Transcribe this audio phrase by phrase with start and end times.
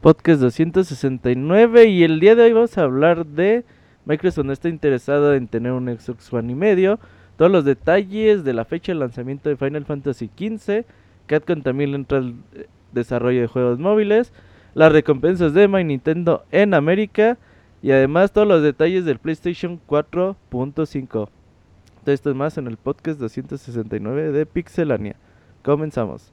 [0.00, 3.64] Podcast 269 y el día de hoy vamos a hablar de
[4.04, 6.98] Microsoft no está interesado en tener un Xbox One y medio,
[7.36, 10.84] todos los detalles de la fecha de lanzamiento de Final Fantasy XV,
[11.26, 14.32] Capcom también entra al eh, desarrollo de juegos móviles,
[14.74, 17.38] las recompensas de My Nintendo en América.
[17.82, 21.28] Y además todos los detalles del PlayStation 4.5.
[22.04, 25.14] Esto es más en el podcast 269 de Pixelania.
[25.62, 26.32] Comenzamos.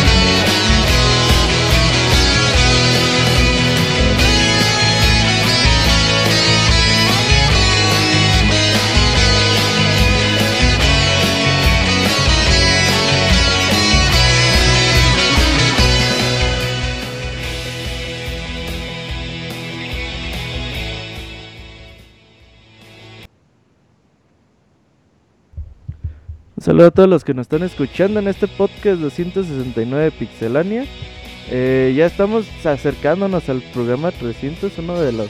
[26.61, 30.85] Un saludo a todos los que nos están escuchando en este podcast 269 de Pixelania.
[31.49, 35.29] Eh, ya estamos acercándonos al programa 300, uno de los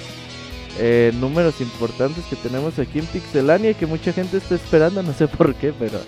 [0.78, 5.28] eh, números importantes que tenemos aquí en Pixelania que mucha gente está esperando, no sé
[5.30, 6.02] por qué, pero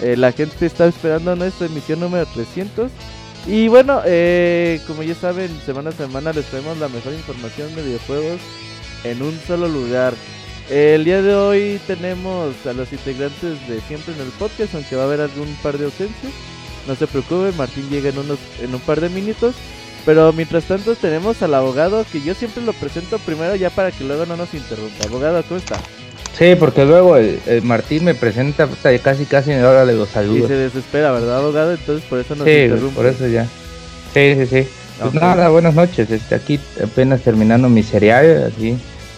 [0.00, 2.90] eh, la gente está esperando nuestra emisión número 300.
[3.46, 4.00] Y bueno,
[4.86, 8.40] como ya saben, semana a semana les traemos la mejor información de videojuegos
[9.04, 10.14] en un solo lugar.
[10.72, 15.02] El día de hoy tenemos a los integrantes de siempre en el podcast, aunque va
[15.02, 16.32] a haber algún par de ausencias.
[16.88, 19.54] No se preocupe, Martín llega en, unos, en un par de minutos.
[20.06, 24.02] Pero mientras tanto tenemos al abogado que yo siempre lo presento primero ya para que
[24.02, 25.04] luego no nos interrumpa.
[25.06, 25.76] Abogado, ¿cómo está?
[26.36, 30.08] Sí, porque luego el, el Martín me presenta y casi casi me habla de los
[30.08, 30.48] Y saludos.
[30.48, 31.72] se desespera, ¿verdad, abogado?
[31.72, 32.96] Entonces por eso nos Sí, interrumpe.
[32.96, 33.44] por eso ya.
[34.14, 34.68] Sí, sí, sí.
[35.00, 36.10] Pues nada, buenas noches.
[36.10, 38.76] Este, aquí apenas terminando mi cereal, así,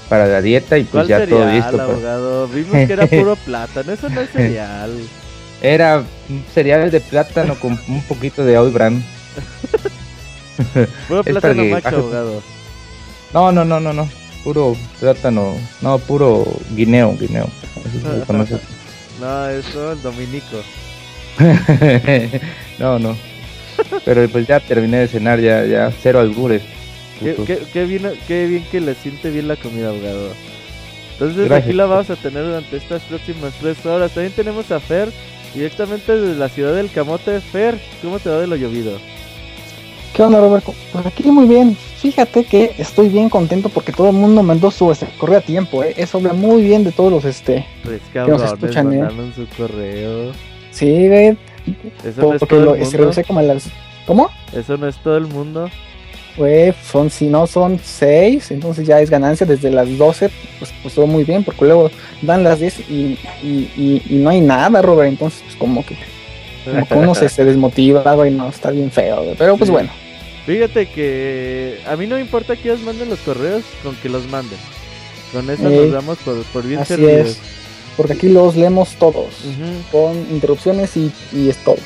[0.09, 1.70] para la dieta y ¿Cuál pues ya todo listo.
[1.72, 1.81] pues.
[1.82, 2.48] abogado?
[2.48, 4.92] Vimos que era puro plátano, eso no es cereal.
[5.62, 9.03] Era un cereal de plátano con un poquito de oil bran.
[11.09, 12.42] Puro Es para plátano que macho, abogado.
[13.32, 14.09] No, no, no, no, no.
[14.44, 15.56] Puro plátano.
[15.81, 17.48] No, puro guineo, guineo.
[17.84, 18.54] Así.
[19.21, 20.60] No, eso el dominico.
[22.81, 23.16] no, no.
[24.04, 26.62] Pero pues ya terminé de cenar, ya, ya cero albures.
[27.20, 27.47] Qué, puto.
[27.47, 30.28] qué- qué bien, qué bien que le siente bien la comida, abogado.
[31.12, 31.64] Entonces Gracias.
[31.69, 34.12] aquí la vamos a tener durante estas próximas tres horas.
[34.12, 35.10] También tenemos a Fer,
[35.54, 37.41] directamente desde la ciudad del Camote.
[37.41, 38.98] Fer, ¿cómo te va de lo llovido?
[40.12, 40.74] ¿Qué onda, Roberto?
[40.92, 41.76] Pues aquí muy bien.
[41.98, 45.82] Fíjate que estoy bien contento porque todo el mundo mandó su este, correo a tiempo,
[45.82, 45.94] ¿eh?
[45.97, 47.66] Eso habla muy bien de todos los, este...
[47.82, 48.98] Pues nos cabrones, escuchan, ¿eh?
[48.98, 50.32] mandaron su correo.
[50.70, 51.36] Sí, güey.
[52.04, 52.98] Eso no es Porque todo lo el mundo.
[52.98, 53.69] revisé como a las...
[54.06, 54.30] ¿Cómo?
[54.53, 55.69] Eso no es todo el mundo.
[56.37, 60.95] Güey, son, si no son seis, entonces ya es ganancia desde las 12, pues, pues
[60.95, 61.91] todo muy bien, porque luego
[62.22, 65.97] dan las 10 y, y, y, y no hay nada, Robert, entonces pues como que,
[66.65, 69.37] como que uno se, se desmotiva, güey, no, está bien feo, güey.
[69.39, 69.72] pero pues Sí.
[69.72, 69.91] bueno.
[70.45, 74.27] Fíjate que a mí no me importa que ellos manden los correos, con que los
[74.28, 74.59] manden.
[75.33, 77.28] Con eso Ey, nos damos por, por bien Así servidos.
[77.28, 77.39] es,
[77.97, 79.27] porque aquí los leemos todos,
[79.93, 81.77] con interrupciones y, y es todo,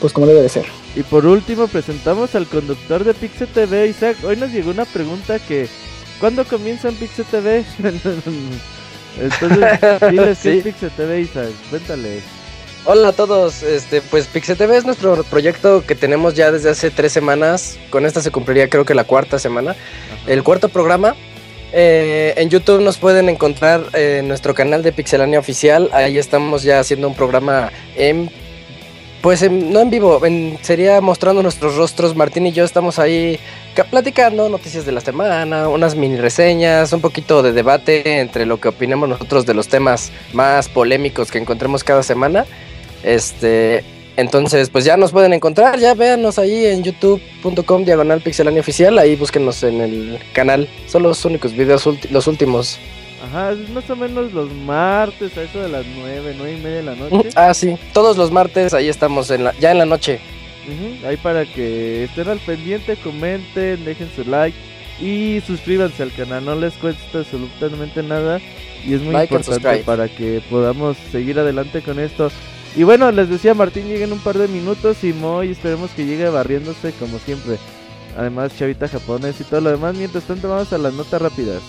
[0.00, 0.66] pues como debe de ser.
[0.96, 4.16] Y por último presentamos al conductor de Pixel TV, Isaac.
[4.24, 5.68] Hoy nos llegó una pregunta que
[6.18, 7.64] ¿cuándo comienza en Pixel TV?
[9.20, 10.58] Entonces, diles qué Sí.
[10.58, 11.50] es Pixel TV, Isaac.
[11.68, 12.22] Cuéntale.
[12.86, 17.12] Hola a todos, este, pues PixeTV es nuestro proyecto que tenemos ya desde hace tres
[17.12, 17.78] semanas.
[17.90, 19.76] Con esta se cumpliría creo que la cuarta semana.
[20.26, 21.14] El cuarto programa.
[21.72, 25.90] Eh, en YouTube nos pueden encontrar eh, nuestro canal de Pixelania Oficial.
[25.92, 28.30] Ahí estamos ya haciendo un programa en...
[29.22, 32.14] Pues en- no en vivo, en- sería mostrando nuestros rostros.
[32.14, 33.38] Martín y yo estamos ahí
[33.74, 38.60] ca- platicando noticias de la semana, unas mini reseñas, un poquito de debate entre lo
[38.60, 42.44] que opinamos nosotros de los temas más polémicos que encontremos cada semana.
[43.02, 43.82] Este,
[44.16, 49.16] entonces, pues ya nos pueden encontrar, ya véanos ahí en youtube.com diagonal pixelania oficial, ahí
[49.16, 50.68] búsquenos en el canal.
[50.86, 52.78] Son los únicos videos, los últimos.
[53.28, 56.76] Ajá, es más o menos los martes a eso de las nueve, nueve y media
[56.76, 57.28] de la noche.
[57.34, 60.20] Ah, sí, todos los martes ahí estamos, en la, ya en la noche.
[61.06, 64.56] Ahí para que estén al pendiente, comenten, dejen su like
[65.00, 66.44] y suscríbanse al canal.
[66.44, 68.40] No les cuesta absolutamente nada
[68.84, 72.30] y es muy Like importante para que podamos seguir adelante con esto.
[72.76, 76.04] Y bueno, les decía Martín llega en un par de minutos y Moy esperemos que
[76.04, 77.56] llegue barriéndose como siempre.
[78.16, 79.94] Además, Chavita japonés y todo lo demás.
[79.94, 81.60] Mientras tanto, vamos a las notas rápidas.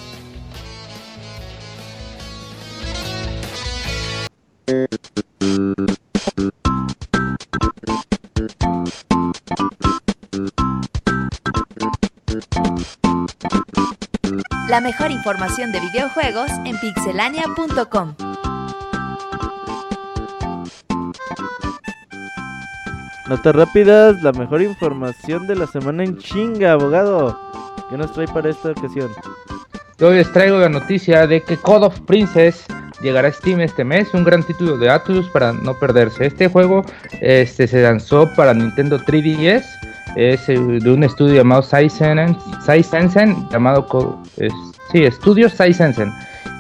[14.77, 18.13] La mejor información de videojuegos en pixelania.com.
[23.27, 27.39] Notas rápidas, la mejor información de la semana en chinga, abogado.
[27.89, 29.09] ¿Qué nos trae para esta ocasión?
[29.97, 32.63] Yo les traigo la noticia de que Code of Princess
[33.01, 36.27] llegará a Steam este mes, un gran título de Atlus para no perderse.
[36.27, 36.85] Este juego
[37.21, 39.65] este, se lanzó para Nintendo 3DS,
[40.17, 42.35] es eh, de un estudio llamado Saizen,
[42.65, 43.87] Saizensen, llamado
[44.37, 44.51] es-
[44.91, 46.11] sí, Estudio Saizensen.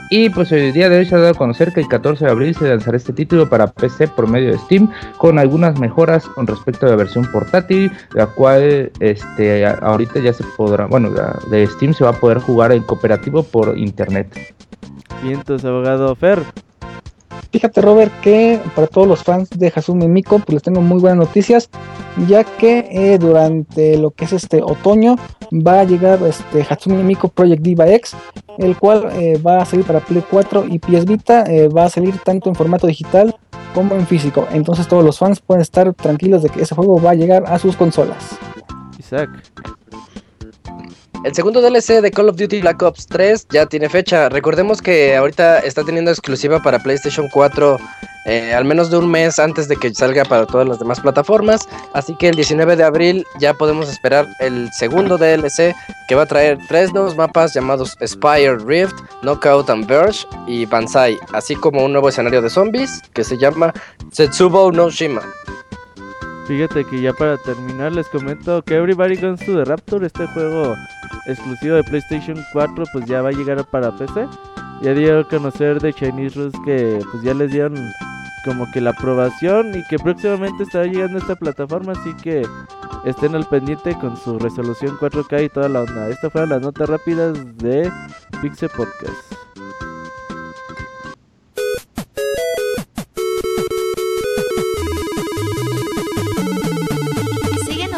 [0.09, 2.31] Y pues el día de hoy se ha dado a conocer que el 14 de
[2.31, 6.47] abril se lanzará este título para PC por medio de Steam con algunas mejoras con
[6.47, 11.67] respecto a la versión portátil, la cual este ahorita ya se podrá, bueno, la de
[11.67, 14.27] Steam se va a poder jugar en cooperativo por internet.
[15.21, 16.39] Vientos, abogado Fer.
[17.51, 21.17] Fíjate, Robert, que para todos los fans de Hazumi Miko, pues les tengo muy buenas
[21.17, 21.69] noticias,
[22.25, 25.15] ya que eh, durante lo que es este otoño
[25.51, 28.15] va a llegar este Hatsune Miku Project Diva X,
[28.57, 31.89] el cual eh, va a salir para Play 4 y PS Vita, eh, va a
[31.89, 33.35] salir tanto en formato digital
[33.73, 34.47] como en físico.
[34.51, 37.59] Entonces todos los fans pueden estar tranquilos de que ese juego va a llegar a
[37.59, 38.37] sus consolas.
[38.97, 39.29] Isaac.
[41.23, 44.29] El segundo DLC de Call of Duty Black Ops 3 ya tiene fecha.
[44.29, 47.77] Recordemos que ahorita está teniendo exclusiva para PlayStation 4
[48.27, 51.67] eh, al menos de un mes antes de que salga para todas las demás plataformas.
[51.93, 55.73] Así que el 19 de abril ya podemos esperar el segundo DLC
[56.09, 61.17] que va a traer tres nuevos mapas llamados Spire Rift, Knockout and Verge y Banzai,
[61.33, 63.73] así como un nuevo escenario de zombies que se llama
[64.11, 65.21] Setsubo no Shima.
[66.47, 70.75] Fíjate que ya para terminar les comento que Everybody Guns to the Raptor, este juego
[71.25, 74.27] exclusivo de PlayStation 4, pues ya va a llegar para PC.
[74.81, 77.75] Ya dio a conocer de Chinese Roots que pues ya les dieron
[78.45, 82.47] como que la aprobación y que próximamente estará llegando a esta plataforma, así que
[83.03, 86.07] estén al pendiente con su resolución 4K y toda la onda.
[86.07, 87.91] Estas fueron las notas rápidas de
[88.41, 89.33] Pixel Podcast.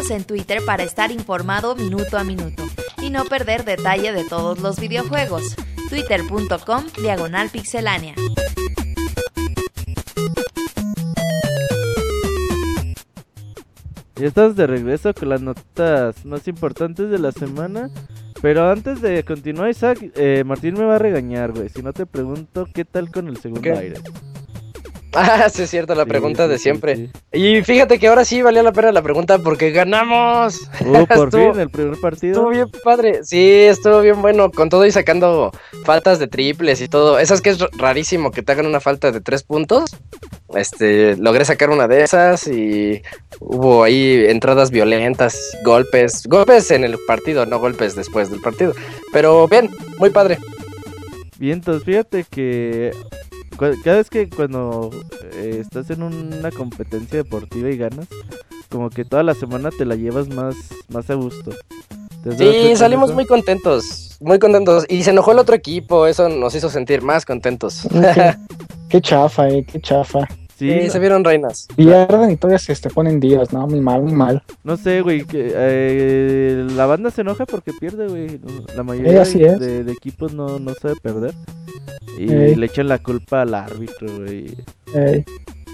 [0.10, 2.64] Síguenos en Twitter para estar informado minuto a minuto
[3.00, 5.56] y no perder detalle de todos los videojuegos.
[5.90, 8.16] Twitter.com Diagonal Pixelánea.
[14.16, 17.92] Ya estamos de regreso con las notas más importantes de la semana.
[18.42, 21.70] Pero antes de continuar, Isaac, eh, Martín me va a regañar, güey.
[21.70, 23.74] Si no te pregunto, ¿qué tal con el segundo ¿Qué?
[23.74, 23.96] aire?
[25.14, 26.96] Ah, sí es cierto, la Sí, pregunta sí, de siempre.
[26.96, 27.10] sí.
[27.34, 30.60] Y fíjate que ahora sí valió la pena la pregunta porque ganamos.
[30.86, 32.34] Uh, por Estuvo- fin, el primer partido.
[32.34, 33.24] Estuvo bien padre.
[33.24, 34.52] Sí, estuvo bien bueno.
[34.52, 35.52] Con todo y sacando
[35.84, 37.18] faltas de triples y todo.
[37.20, 39.96] Esas que es rarísimo que te hagan una falta de tres puntos.
[40.56, 43.02] Este, logré sacar una de esas y
[43.40, 46.24] hubo ahí entradas violentas, golpes.
[46.28, 48.74] Golpes en el partido, no golpes después del partido.
[49.12, 50.38] Pero bien, muy padre.
[51.40, 52.92] Bien, entonces fíjate que
[53.60, 54.90] cada vez que cuando
[55.34, 58.08] eh, estás en una competencia deportiva y ganas,
[58.70, 60.56] como que toda la semana te la llevas más,
[60.90, 61.52] más a gusto.
[62.24, 63.16] ¿Te has dado cuenta Sí, salimos eso?
[63.16, 64.18] muy contentos.
[64.22, 64.86] Muy contentos.
[64.90, 66.08] Y se enojó el otro equipo.
[66.08, 67.88] Eso nos hizo sentir más contentos.
[68.14, 68.36] Qué,
[68.90, 70.20] qué chafa, eh, qué chafa.
[70.60, 71.68] Sí, Sí, no- se vieron reinas.
[71.76, 73.66] Pierden y todavía se este, ponen días, ¿no?
[73.66, 74.44] Muy mal, muy mal.
[74.66, 78.42] No sé, güey, que eh, la banda se enoja porque pierde, güey.
[78.76, 81.34] La mayoría de, de equipos no, no sabe perder.
[82.18, 82.56] Y Ey.
[82.56, 84.54] le echan la culpa al árbitro, güey.
[84.94, 85.24] Eh,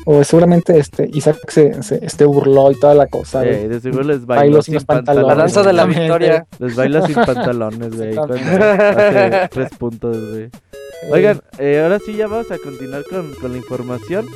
[0.05, 3.43] o seguramente este Isaac se, se este, burló y toda la cosa.
[3.43, 5.27] Eh, de seguro les Bailó bailó sin pantalones.
[5.27, 6.45] La danza de la victoria.
[6.59, 8.15] Les baila sin pantalones, güey.
[8.15, 10.49] Hace tres puntos, güey.
[11.11, 14.27] Oigan, eh, ahora sí ya vamos a continuar con, con la información.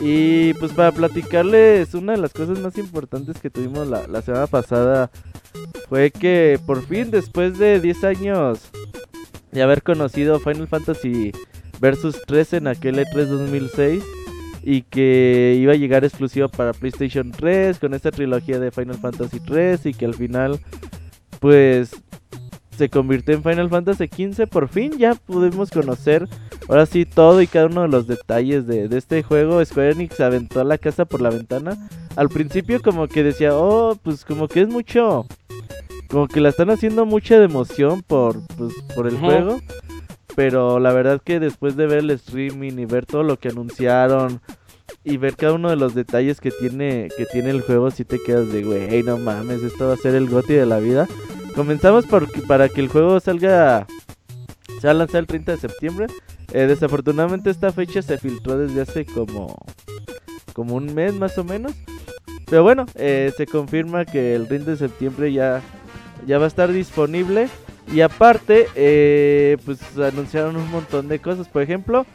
[0.00, 4.46] Y pues para platicarles, una de las cosas más importantes que tuvimos la, la semana
[4.46, 5.10] pasada
[5.88, 8.70] fue que por fin, después de 10 años
[9.50, 11.32] de haber conocido Final Fantasy
[11.80, 14.02] Versus 3 en aquel E3 2006
[14.64, 19.40] y que iba a llegar exclusivo para PlayStation 3 con esta trilogía de Final Fantasy
[19.40, 20.58] 3 y que al final
[21.40, 21.90] pues
[22.78, 26.28] se convirtió en Final Fantasy 15 por fin ya pudimos conocer
[26.68, 29.64] ahora sí todo y cada uno de los detalles de, de este juego.
[29.64, 31.88] Square Enix aventó la casa por la ventana.
[32.14, 35.26] Al principio como que decía, oh, pues como que es mucho,
[36.08, 39.60] como que la están haciendo mucha de emoción por, pues, por el juego.
[40.36, 44.40] Pero la verdad que después de ver el streaming y ver todo lo que anunciaron
[45.02, 48.20] y ver cada uno de los detalles que tiene que tiene el juego, si te
[48.24, 51.08] quedas de, güey, no mames, esto va a ser el goti de la vida.
[51.58, 52.04] Comenzamos
[52.46, 53.84] para que el juego salga,
[54.80, 56.06] se va a lanzar el 30 de septiembre.
[56.52, 59.58] Eh, desafortunadamente esta fecha se filtró desde hace como,
[60.52, 61.72] como un mes más o menos.
[62.48, 65.60] Pero bueno, eh, se confirma que el 30 de septiembre ya,
[66.28, 67.48] ya va a estar disponible.
[67.92, 71.48] Y aparte, eh, pues anunciaron un montón de cosas.
[71.48, 72.06] Por ejemplo,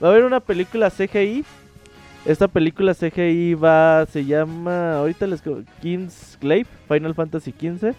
[0.00, 1.44] va a haber una película CGI.
[2.24, 7.94] Esta película CGI va, se llama, ahorita les co- Kingsglaive, Final Fantasy XV.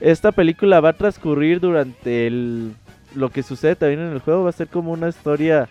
[0.00, 2.74] Esta película va a transcurrir durante el,
[3.14, 4.44] lo que sucede también en el juego.
[4.44, 5.68] Va a ser como una historia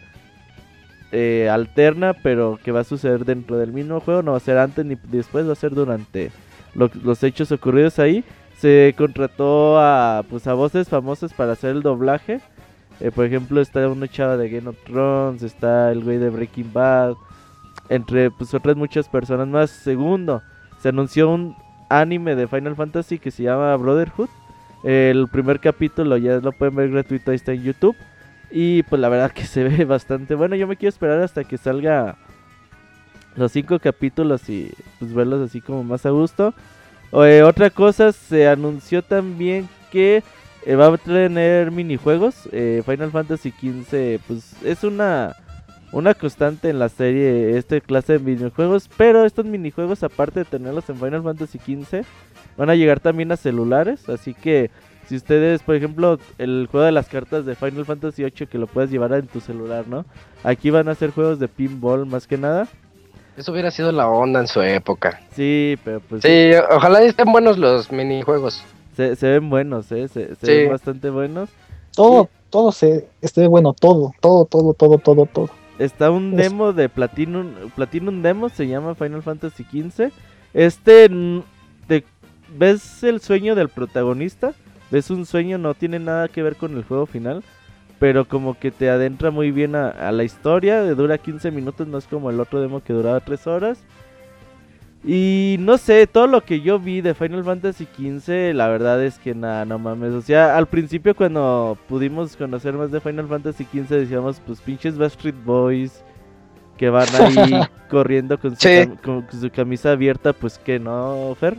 [1.12, 4.24] eh, alterna, pero que va a suceder dentro del mismo juego.
[4.24, 6.32] No va a ser antes ni después, va a ser durante
[6.74, 8.24] lo- los hechos ocurridos ahí.
[8.58, 12.40] Se contrató a, pues, a voces famosas para hacer el doblaje.
[13.00, 16.72] Eh, por ejemplo, está una chava de Game of Thrones, está el güey de Breaking
[16.72, 17.16] Bad,
[17.90, 19.70] entre pues, otras muchas personas más.
[19.70, 20.42] Segundo,
[20.82, 21.56] se anunció un
[21.90, 24.30] anime de Final Fantasy que se llama Brotherhood.
[24.84, 27.96] El primer capítulo ya lo pueden ver gratuito, ahí está en YouTube.
[28.52, 30.56] Y pues la verdad que se ve bastante bueno.
[30.56, 32.16] Yo me quiero esperar hasta que salga
[33.36, 36.54] los cinco capítulos y pues verlos así como más a gusto.
[37.14, 40.24] Eh, otra cosa, se anunció también que
[40.66, 42.50] eh, va a tener minijuegos.
[42.52, 45.36] Eh, Final Fantasy XV pues es una,
[45.94, 48.90] una constante en la serie este clase de minijuegos.
[48.98, 52.04] Pero estos minijuegos aparte de tenerlos en Final Fantasy XV
[52.58, 54.10] van a llegar también a celulares.
[54.10, 54.70] Así que
[55.08, 58.68] si ustedes, por ejemplo, el juego de las cartas de Final Fantasy VIII que lo
[58.68, 60.06] puedes llevar en tu celular, ¿no?
[60.44, 62.68] Aquí van a ser juegos de pinball más que nada.
[63.38, 65.20] Eso hubiera sido la onda en su época.
[65.36, 68.64] Sí, pero pues Sí, ojalá estén buenos los minijuegos.
[68.96, 70.08] se, se ven buenos, ¿eh?
[70.08, 70.52] Se, se Sí.
[70.54, 71.50] ven bastante buenos.
[71.96, 75.50] Todo, todo se, esté bueno, todo, todo, todo, todo, todo, todo.
[75.80, 80.12] Está un demo de Platinum, Platinum Demo, se llama Final Fantasy XV.
[80.54, 81.10] Este,
[81.88, 82.04] te,
[82.56, 84.54] ves el sueño del protagonista,
[84.92, 87.44] ves un sueño, no tiene nada que ver con el juego final,
[88.00, 91.98] pero como que te adentra muy bien a, a la historia, dura 15 minutos, no
[91.98, 93.80] es como el otro demo que duraba 3 horas.
[95.06, 99.20] Y no sé, todo lo que yo vi de Final Fantasy XV, la verdad es
[99.20, 100.14] que nada, no mames.
[100.14, 104.98] O sea, al principio cuando pudimos conocer más de Final Fantasy XV decíamos, pues pinches
[104.98, 106.02] Backstreet Boys
[106.78, 107.52] que van ahí
[107.90, 108.70] corriendo con su, Sí.
[108.70, 111.58] cam- con su camisa abierta, pues que no, Fer.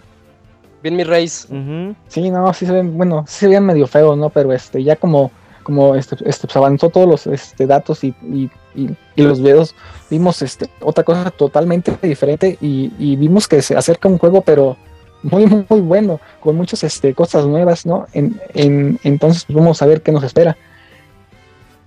[0.83, 1.47] Bien, mi Reis.
[1.51, 1.95] Ujú.
[2.09, 4.31] Sí, no, sí se ven, bueno, sí se veían medio feos, ¿no?
[4.31, 5.31] Pero este, ya como,
[5.63, 9.75] como este, este, pues avanzó todos los este, datos y, y, y, y los videos,
[10.11, 14.77] vimos este, otra cosa totalmente diferente y, y vimos que se acerca un juego, pero
[15.23, 18.07] muy, muy, bueno, con muchas este, cosas nuevas, ¿no?
[18.13, 20.57] En, en, entonces, pues, vamos a ver qué nos espera.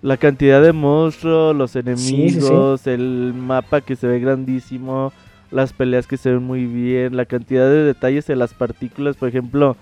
[0.02, 1.90] La cantidad de monstruos, los sí, sí.
[1.90, 5.12] enemigos, el mapa que se ve grandísimo,
[5.52, 9.30] las peleas que se ven muy bien, la cantidad de detalles en las partículas, por
[9.30, 9.76] ejemplo,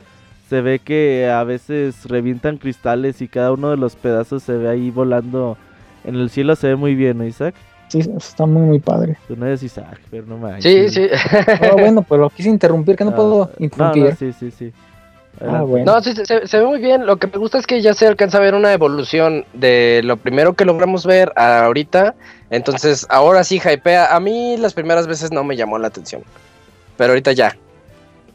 [0.50, 4.70] se ve que a veces revientan cristales y cada uno de los pedazos se ve
[4.70, 5.58] ahí volando
[6.06, 7.56] en el cielo, se ve muy bien, ¿no, Isaac?
[7.88, 9.16] Sí, está muy, muy padre.
[9.28, 10.94] Tú no eres Isaac, pero no manches.
[10.94, 11.16] Sí, sí.
[11.72, 14.04] Oh, bueno, pero quise interrumpir, que no Ah, puedo No, interrumpir.
[14.06, 14.74] no, sí, sí, sí.
[15.42, 15.94] Ah, bueno.
[15.94, 17.06] No, sí, se, se ve muy bien.
[17.06, 20.16] Lo que me gusta es que ya se alcanza a ver una evolución de lo
[20.18, 22.16] primero que logramos ver a ahorita.
[22.50, 24.16] Entonces, ahora sí hypea.
[24.16, 26.24] A mí las primeras veces no me llamó la atención.
[26.98, 27.56] Pero ahorita ya.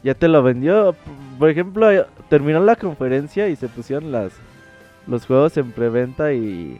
[0.03, 0.95] ya te lo vendió.
[1.39, 1.87] Por ejemplo,
[2.29, 4.31] terminó la conferencia y se pusieron las
[5.07, 6.79] los juegos en preventa y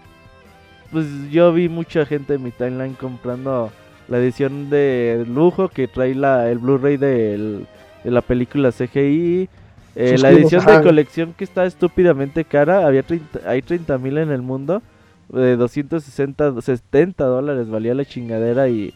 [0.91, 3.71] pues yo vi mucha gente en mi timeline comprando
[4.07, 7.65] la edición de lujo que trae la, el Blu-ray de
[8.03, 9.49] la película CGI.
[9.95, 14.31] Eh, la edición de colección que está estúpidamente cara, había 30, hay 30 mil en
[14.31, 14.81] el mundo,
[15.29, 18.93] de 260, 70 dólares valía la chingadera y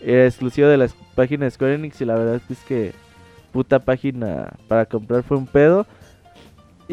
[0.00, 2.92] era exclusiva de la página de Square Enix y la verdad es que
[3.52, 5.86] puta página para comprar fue un pedo.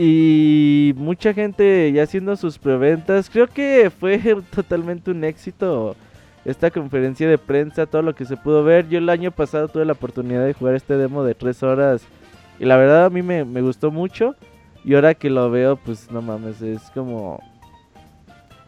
[0.01, 3.29] Y mucha gente ya haciendo sus preventas.
[3.29, 4.17] Creo que fue
[4.55, 5.97] totalmente un éxito
[6.45, 8.87] esta conferencia de prensa, todo lo que se pudo ver.
[8.87, 12.01] Yo el año pasado tuve la oportunidad de jugar este demo de 3 horas.
[12.61, 14.35] Y la verdad a mí me, me gustó mucho.
[14.85, 17.43] Y ahora que lo veo, pues no mames, es como...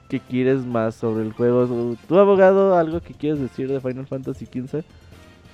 [0.10, 1.96] que quieres más sobre el juego?
[2.10, 4.84] ¿Tu abogado algo que quieres decir de Final Fantasy XV?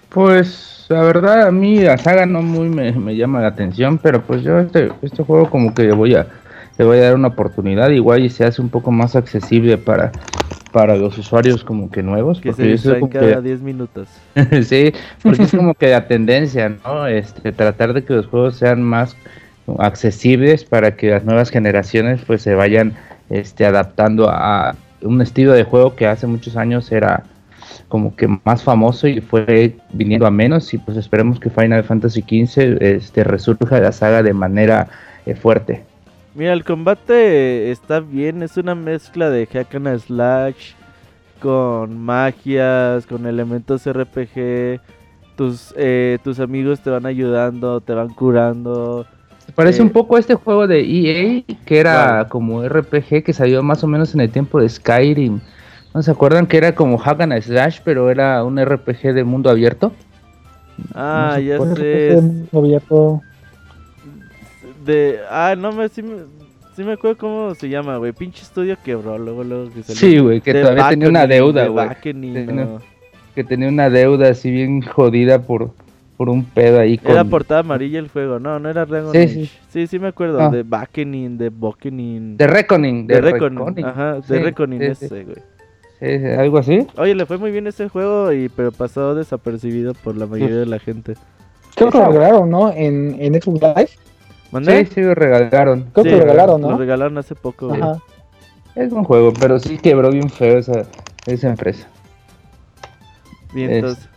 [0.09, 4.21] Pues la verdad a mí la saga no muy me, me llama la atención, pero
[4.21, 6.27] pues yo este, este juego como que le voy a
[6.77, 10.11] le voy a dar una oportunidad, igual y se hace un poco más accesible para
[10.71, 12.39] para los usuarios como que nuevos.
[12.39, 14.07] Que se porque eso es distraen como cada que- 10 minutos.
[14.63, 17.07] sí, porque es como que la tendencia, ¿no?
[17.07, 19.17] Este, tratar de que los juegos sean más
[19.79, 22.93] accesibles para que las nuevas generaciones pues se vayan
[23.29, 27.23] este, adaptando a un estilo de juego que hace muchos años era
[27.87, 32.21] como que más famoso y fue viniendo a menos y pues esperemos que Final Fantasy
[32.21, 34.87] XV este, resurja la saga de manera
[35.25, 35.83] eh, fuerte.
[36.35, 40.73] Mira, el combate está bien, es una mezcla de hack and slash
[41.39, 44.79] con magias, con elementos RPG.
[45.35, 49.05] Tus, eh, tus amigos te van ayudando, te van curando.
[49.55, 53.63] Parece Eh, un poco a este juego de EA que era como RPG que salió
[53.63, 55.39] más o menos en el tiempo de Skyrim.
[55.97, 59.49] ¿No se acuerdan que era como Hack and Slash, pero era un RPG de mundo
[59.49, 59.93] abierto?
[60.93, 62.21] Ah, ya sé.
[62.53, 63.23] Abierto.
[64.85, 66.17] De, ah, no me, sí me,
[66.75, 68.11] sí me acuerdo cómo se llama, güey.
[68.11, 69.99] Pinche estudio quebró, luego, luego que salió.
[69.99, 71.87] Sí, güey, que The todavía tenía una deuda, güey.
[72.45, 72.79] No.
[73.33, 75.71] Que tenía una deuda así bien jodida por,
[76.15, 77.13] por un pedo ahí con...
[77.13, 79.29] Era portada amarilla el juego, no, no era Dragon Sí, Age.
[79.33, 79.51] sí.
[79.69, 80.41] Sí, sí, me acuerdo.
[80.41, 80.49] Ah.
[80.51, 82.37] De Backening, de Bockening.
[82.37, 83.07] The Reckoning.
[83.07, 83.83] De The Reckoning.
[83.83, 85.05] Ajá, de Sí, Reckoning sí, sí.
[85.05, 85.37] ese, güey.
[85.99, 86.87] Sí, sí, algo así.
[86.97, 90.65] Oye, le fue muy bien ese juego, y pero pasó desapercibido por la mayoría de
[90.67, 91.15] la gente.
[91.75, 92.71] Creo que lo regalaron, ¿no?
[92.71, 93.89] En, en Xbox Live.
[94.51, 94.85] ¿Mandé?
[94.85, 95.89] Sí, sí, lo regalaron.
[95.93, 96.77] Creo que lo regalaron, Lo ¿no?
[96.77, 97.73] regalaron hace poco.
[97.73, 97.97] Ajá.
[98.75, 100.83] Es un juego, pero sí quebró bien feo esa,
[101.25, 101.87] esa empresa.
[103.53, 104.09] Bien, Es- entonces.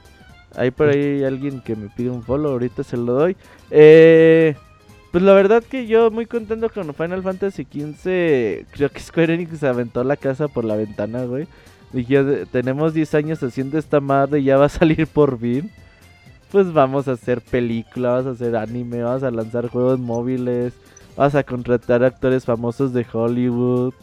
[0.57, 3.37] Hay por ahí alguien que me pide un follow, ahorita se lo doy.
[3.71, 4.57] Eh,
[5.11, 8.67] pues la verdad que yo muy contento con Final Fantasy XV.
[8.71, 11.49] Creo que Square Enix aventó la casa por la ventana, güey.
[11.93, 15.71] Dije, tenemos 10 años haciendo esta madre y ya va a salir por fin.
[16.53, 20.75] Pues vamos a hacer película, vamos a hacer anime, vamos a lanzar juegos móviles,
[21.17, 23.95] vamos a contratar actores famosos de Hollywood.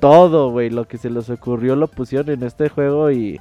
[0.00, 3.40] Todo, güey, lo que se les ocurrió lo pusieron en este juego y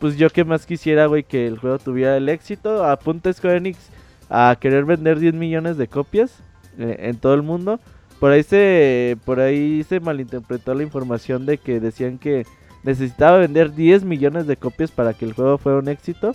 [0.00, 2.84] pues yo que más quisiera, güey, que el juego tuviera el éxito.
[2.84, 3.90] Apunta Square Enix
[4.28, 6.42] a querer vender 10 millones de copias
[6.78, 7.80] eh, en todo el mundo.
[8.20, 12.44] Por ahí se por ahí se malinterpretó la información de que decían que
[12.82, 16.34] necesitaba vender 10 millones de copias para que el juego fuera un éxito.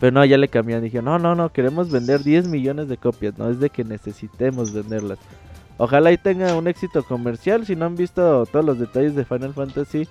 [0.00, 0.82] Pero no, ya le cambiaron.
[0.82, 3.38] Dije, no, no, no, queremos vender 10 millones de copias.
[3.38, 5.18] No es de que necesitemos venderlas.
[5.78, 7.64] Ojalá y tenga un éxito comercial.
[7.66, 10.08] Si no han visto todos los detalles de Final Fantasy,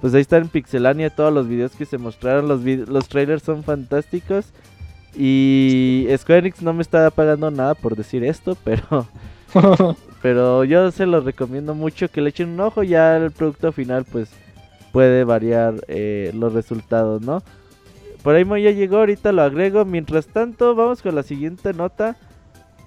[0.00, 2.48] pues ahí está en Pixelania todos los videos que se mostraron.
[2.48, 4.46] Los, los trailers son fantásticos.
[5.16, 9.06] Y Square Enix no me está pagando nada por decir esto, pero,
[10.22, 12.82] pero yo se los recomiendo mucho que le echen un ojo.
[12.82, 14.30] Ya el producto final, pues
[14.92, 17.42] puede variar eh, los resultados, ¿no?
[18.22, 19.84] Por ahí ya llegó, ahorita lo agrego.
[19.84, 22.16] Mientras tanto, vamos con la siguiente nota.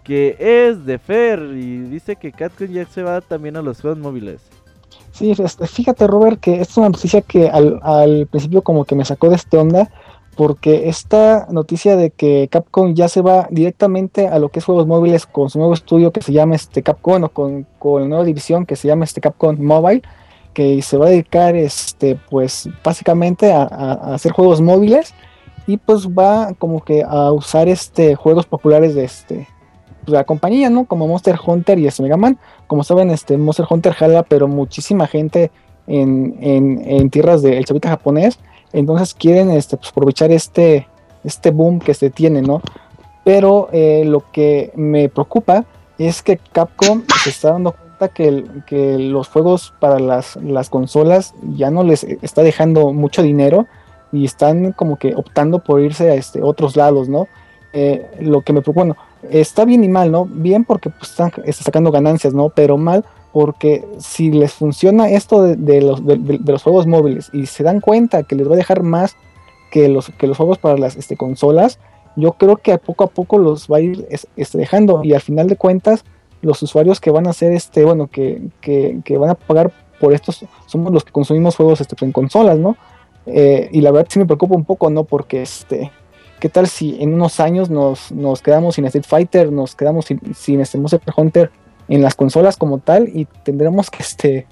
[0.04, 1.40] Que es de Fer.
[1.40, 4.42] Y dice que Capcom ya se va también a los juegos móviles.
[5.12, 9.04] Sí, este, fíjate Robert que es una noticia que al, al principio como que me
[9.04, 9.90] sacó de este onda
[10.38, 14.86] porque esta noticia de que Capcom ya se va directamente a lo que es juegos
[14.88, 18.23] móviles con su nuevo estudio que se llama este Capcom o con, con la nueva
[18.23, 20.04] división que se llama este Capcom Mobile
[20.54, 25.13] que se va a dedicar este pues básicamente a, a- hacer juegos móviles
[25.65, 29.47] y pues va como que a usar este juegos populares de este
[30.06, 30.86] pues, la compañía, ¿no?
[30.86, 35.08] Como Monster Hunter y este Mega Man como saben, este Monster Hunter jala, pero muchísima
[35.08, 35.52] gente
[35.88, 38.39] en, en, en tierras del chavita japonés.
[38.78, 40.88] Entonces quieren este, pues, aprovechar este,
[41.24, 42.62] este boom que se tiene, ¿no?
[43.24, 45.66] Pero eh, lo que me preocupa
[45.98, 51.34] es que Capcom se está dando cuenta que, que los juegos para las, las consolas
[51.56, 53.66] ya no les está dejando mucho dinero
[54.12, 57.28] y están como que optando por irse a este, otros lados, ¿no?
[57.74, 58.98] Eh, lo que me preocupa, bueno,
[59.32, 60.26] está bien y mal, ¿no?
[60.26, 62.50] Bien porque pues, están, está sacando ganancias, ¿no?
[62.50, 63.04] Pero mal
[63.38, 68.50] porque si les funciona esto de, los, juegos móviles y se dan cuenta que les
[68.50, 69.15] va a dejar más
[69.69, 71.78] que los, juegos para las este, consolas,
[72.15, 75.21] yo creo que poco a poco los va a ir es- este, dejando y al
[75.21, 76.04] final de cuentas
[76.41, 78.41] los usuarios que van a hacer este, bueno, que,
[79.19, 82.76] van a pagar por estos somos los que consumimos juegos este, en consolas, ¿no?
[83.28, 85.04] Eh, y la verdad sí me preocupa un poco, ¿no?
[85.04, 85.43] Porque
[86.39, 90.19] ¿qué tal si en unos años nos, nos quedamos sin Street Fighter, nos quedamos sin,
[90.34, 91.52] sin este Monster Hunter
[91.88, 94.47] en las consolas como tal y tendremos que este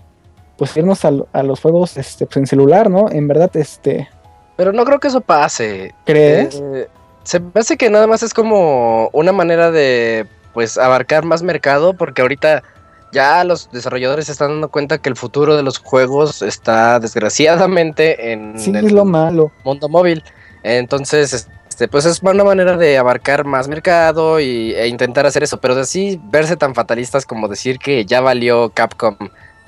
[0.57, 3.11] pues irnos a, a los juegos este pues, en celular, ¿no?
[3.11, 4.07] En verdad, este,
[4.55, 5.93] Pero no creo que eso pase.
[6.05, 6.61] ¿crees?
[6.61, 6.87] Eh,
[7.23, 11.93] se me hace que nada más es como una manera de pues abarcar más mercado
[11.93, 12.63] porque ahorita
[13.11, 18.31] ya los desarrolladores se están dando cuenta que el futuro de los juegos está desgraciadamente
[18.31, 19.51] en sí, el es lo malo.
[19.63, 20.23] mundo móvil.
[20.63, 25.59] Entonces, este, pues es una manera de abarcar más mercado y, e intentar hacer eso,
[25.59, 29.17] pero de así verse tan fatalistas como decir que ya valió Capcom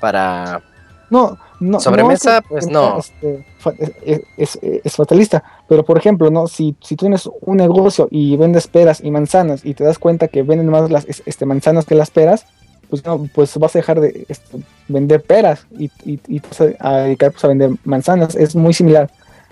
[0.00, 0.62] para
[1.10, 1.78] No, no.
[1.80, 2.98] Sobremesa, no pues no.
[2.98, 3.74] este, fa-
[4.06, 5.42] es, es- es fatalista.
[5.68, 6.46] Pero por ejemplo, ¿no?
[6.46, 10.42] Si, si tienes un negocio y vendes peras y manzanas y te das cuenta que
[10.42, 12.46] venden más las es- este, manzanas que las peras,
[12.88, 16.60] pues no, pues vas a dejar de este, vender peras y, y, y te vas
[16.80, 18.34] a, a dedicar pues, a vender manzanas.
[18.34, 19.10] Es muy similar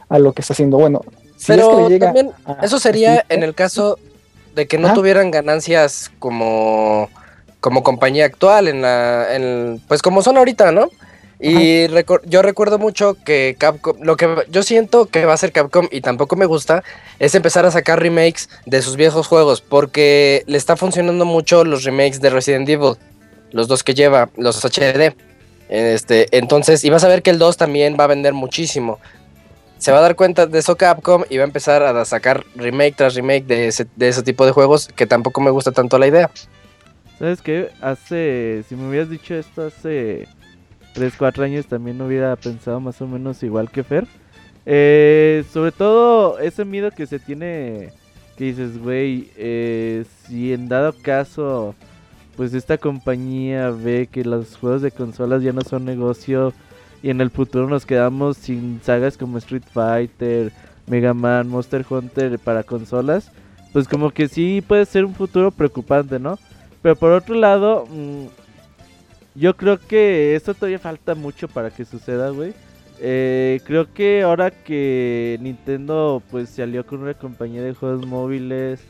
[0.08, 0.78] a lo que está haciendo.
[0.78, 1.02] Bueno,
[1.36, 3.98] si es que Pero llega también a- eso sería en el caso
[4.54, 7.10] de que no tuvieran ganancias como,
[7.60, 10.88] como compañía actual, en la, en, pues como son ahorita, ¿no?
[11.38, 15.52] Y recor- yo recuerdo mucho que Capcom, lo que yo siento que va a hacer
[15.52, 16.82] Capcom y tampoco me gusta,
[17.18, 21.84] es empezar a sacar remakes de sus viejos juegos, porque le está funcionando mucho los
[21.84, 22.94] remakes de Resident Evil,
[23.52, 25.14] los dos que lleva, los HD.
[25.68, 28.98] Este, entonces, y vas a ver que el 2 también va a vender muchísimo.
[29.78, 32.96] Se va a dar cuenta de eso Capcom y va a empezar a sacar remake
[32.96, 36.06] tras remake de ese, de ese tipo de juegos que tampoco me gusta tanto la
[36.06, 36.30] idea.
[37.18, 37.70] ¿Sabes qué?
[37.80, 40.28] Hace, si me hubieras dicho esto hace
[40.94, 44.06] 3, 4 años también hubiera pensado más o menos igual que Fer.
[44.64, 47.92] Eh, sobre todo ese miedo que se tiene,
[48.36, 51.74] que dices, güey, eh, si en dado caso,
[52.36, 56.52] pues esta compañía ve que los juegos de consolas ya no son negocio
[57.02, 60.52] y en el futuro nos quedamos sin sagas como Street Fighter,
[60.86, 63.30] Mega Man, Monster Hunter para consolas,
[63.72, 66.38] pues como que sí puede ser un futuro preocupante, ¿no?
[66.82, 68.26] Pero por otro lado, mm,
[69.34, 72.54] yo creo que esto todavía falta mucho para que suceda, güey.
[72.98, 78.80] Eh, creo que ahora que Nintendo pues se alió con una compañía de juegos móviles,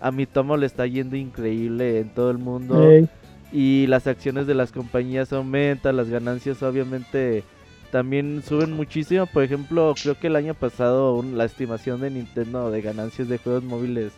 [0.00, 3.08] a mi tomo le está yendo increíble en todo el mundo Ey,
[3.52, 7.44] y las acciones de las compañías aumentan, las ganancias obviamente
[7.90, 9.26] también suben muchísimo.
[9.26, 13.64] Por ejemplo, creo que el año pasado la estimación de Nintendo de ganancias de juegos
[13.64, 14.12] móviles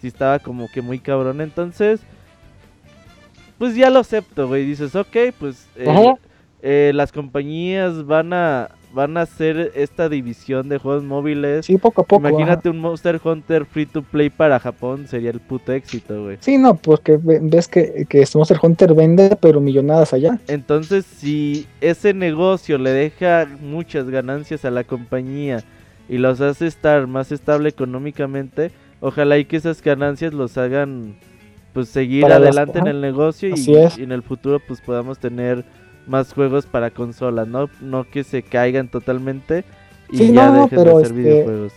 [0.00, 1.40] sí estaba como que muy cabrón.
[1.40, 2.00] Entonces,
[3.58, 4.64] pues ya lo acepto, güey.
[4.64, 6.14] Dices, ok, pues eh,
[6.62, 11.66] eh, las compañías van a van a hacer esta división de juegos móviles.
[11.66, 12.26] sí, poco a poco.
[12.26, 12.30] ajá.
[12.34, 16.38] Imagínate un Monster Hunter free to play para Japón, sería el puto éxito, güey.
[16.40, 20.38] Sí, no, porque ve- ves que, que este Monster Hunter vende, pero millonadas allá.
[20.48, 25.62] Entonces, si ese negocio le deja muchas ganancias a la compañía
[26.08, 31.14] y los hace estar más estable económicamente, ojalá y que esas ganancias los hagan
[31.72, 35.20] pues seguir Para las- adelante en el negocio y, y en el futuro pues podamos
[35.20, 35.64] tener
[36.10, 37.70] más juegos para consolas, ¿no?
[37.80, 39.64] No que se caigan totalmente
[40.10, 41.72] y Sí, ya no, dejen pero de ser este, videojuegos.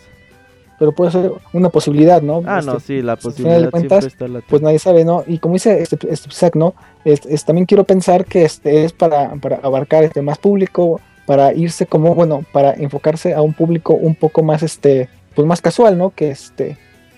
[0.76, 2.42] Pero puede ser una posibilidad, ¿no?
[2.44, 5.22] Ah, Este, no, sí, la final de posibilidad cuentas, siempre está pues nadie sabe, ¿no?
[5.26, 6.74] Y como dice este, este Zack, ¿no?
[7.04, 11.86] Es- también quiero pensar que este es para, para abarcar este más público, para irse
[11.86, 16.10] como, bueno, para enfocarse a un público un poco más, este, pues más casual, ¿no?
[16.10, 16.76] Que este,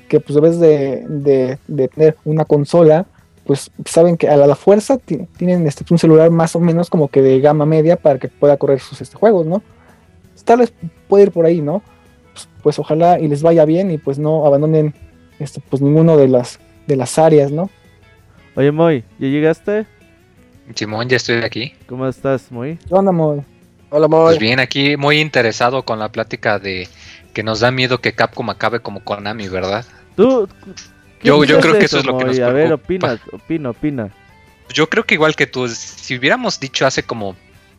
[0.09, 3.07] que pues debes de, de, de tener una consola,
[3.47, 7.09] pues saben que a la, fuerza ti- tienen este, un celular más o menos como
[7.09, 9.63] que de gama media para que pueda correr sus este, juegos, ¿no?
[10.45, 10.73] Tal vez
[11.09, 11.83] puede ir por ahí, ¿no?
[12.33, 14.95] Pues, pues ojalá y les vaya bien y pues no abandonen
[15.39, 17.71] este, pues ninguno de las de las áreas, ¿no?
[18.55, 19.87] Oye, Moy, ¿ya llegaste?
[20.75, 21.75] Simón, ya estoy aquí.
[21.87, 22.79] ¿Cómo estás, Moy?
[22.89, 23.43] ¿Qué onda, Moy?
[23.91, 24.27] Hola, Moy.
[24.27, 26.89] Pues bien, aquí muy interesado con la plática de
[27.33, 29.85] que nos da miedo que Capcom acabe como Konami, ¿verdad?
[30.17, 30.49] Tú...
[31.21, 32.75] ¿qué Yo- yo creo que eso es lo que nos A ver, preocupa.
[33.15, 34.11] opina, opina, opina.
[34.73, 37.37] Yo creo que igual que tú, si hubiéramos dicho hace como...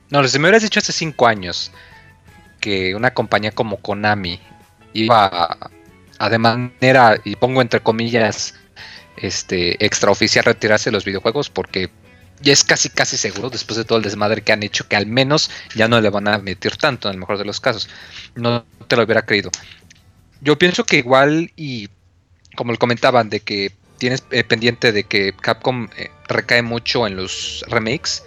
[0.09, 1.71] No, si me hubieras dicho hace cinco años
[2.61, 4.39] que una compañía como Konami
[4.93, 5.69] iba a,
[6.17, 8.55] a de manera, y pongo entre comillas,
[9.17, 11.89] este extraoficial retirarse de los videojuegos porque
[12.39, 15.07] ya es casi casi seguro después de todo el desmadre que han hecho que al
[15.07, 17.89] menos ya no le van a meter tanto en el mejor de los casos.
[18.35, 19.49] No te lo hubiera creído.
[20.41, 21.89] Yo pienso que igual y
[22.57, 27.63] como comentaban de que tienes eh, pendiente de que Capcom eh, recae mucho en los
[27.69, 28.23] remakes.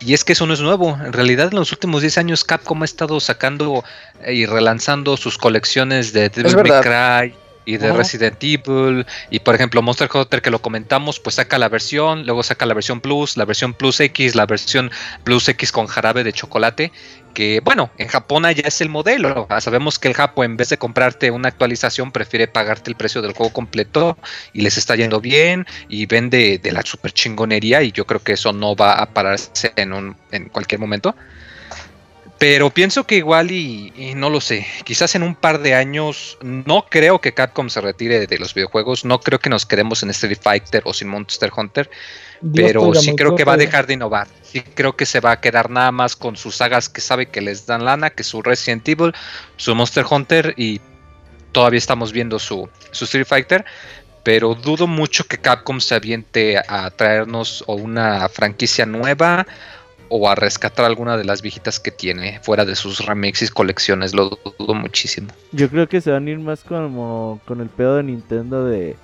[0.00, 0.90] Y es que eso no es nuevo.
[1.04, 3.84] En realidad, en los últimos 10 años, Capcom ha estado sacando
[4.22, 6.80] eh, y relanzando sus colecciones de Devil May.
[6.82, 7.92] Cry y de.
[7.92, 9.06] Resident Evil.
[9.30, 12.74] Y por ejemplo, Monster Hunter, que lo comentamos, pues saca la versión, luego saca la
[12.74, 14.90] versión Plus, la versión Plus X, la versión
[15.24, 16.92] Plus X con jarabe de chocolate.
[17.36, 19.46] Que bueno, en Japón ya es el modelo.
[19.50, 23.20] Ah, Sabemos que el Japo, en vez de comprarte una actualización, prefiere pagarte el precio
[23.20, 24.16] del juego completo
[24.54, 28.32] y les está yendo bien y vende de la super chingonería y yo creo que
[28.32, 30.16] eso no va a pararse en,
[30.50, 31.14] cualquier momento.
[32.38, 36.86] Pero pienso que igual y, no lo sé, quizás en un par de años no
[36.88, 40.38] creo que Capcom se retire de los videojuegos, no creo que nos quedemos en Street
[40.40, 41.90] Fighter o sin Monster Hunter,
[42.54, 44.28] pero sí creo que va a dejar de innovar.
[44.42, 47.40] Sí creo que se va a quedar nada más con sus sagas que sabe que
[47.40, 49.12] les dan lana, que su Resident Evil,
[49.56, 50.80] su Monster Hunter y
[51.52, 53.64] todavía estamos viendo su, su Street Fighter.
[54.22, 59.46] Pero dudo mucho que Capcom se aviente a traernos o una franquicia nueva
[60.08, 64.14] o a rescatar alguna de las viejitas que tiene fuera de sus remixes y colecciones,
[64.14, 65.28] lo dudo muchísimo.
[65.52, 68.96] Yo creo que se van a ir más como con el pedo de Nintendo de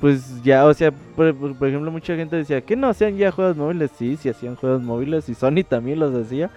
[0.00, 3.56] pues ya, o sea, por, por ejemplo, mucha gente decía que no hacían ya juegos
[3.56, 6.50] móviles, sí, sí hacían juegos móviles y Sony también los hacía,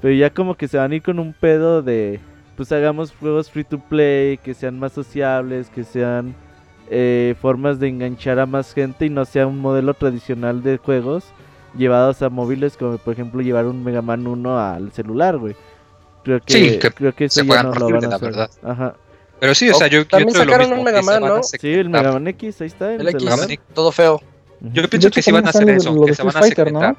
[0.00, 2.20] pero ya como que se van a ir con un pedo de
[2.56, 6.34] pues hagamos juegos free to play, que sean más sociables, que sean
[6.88, 11.24] eh, formas de enganchar a más gente y no sea un modelo tradicional de juegos
[11.76, 15.54] llevados a móviles, como por ejemplo llevar un Mega Man 1 al celular, güey.
[16.24, 18.50] Creo que, Sí, que creo que eso se ya no lo van a la verdad.
[18.62, 18.94] Ajá.
[19.40, 21.42] Pero sí, o sea, yo, yo también creo lo sacaron mismo, un Mega Man, ¿no?
[21.42, 21.88] Sí, el.
[21.90, 22.94] Mega Man X, ahí está.
[22.94, 24.20] en El X, todo feo.
[24.60, 26.96] Yo pienso hecho, que sí van a hacer eso, lo que se van a.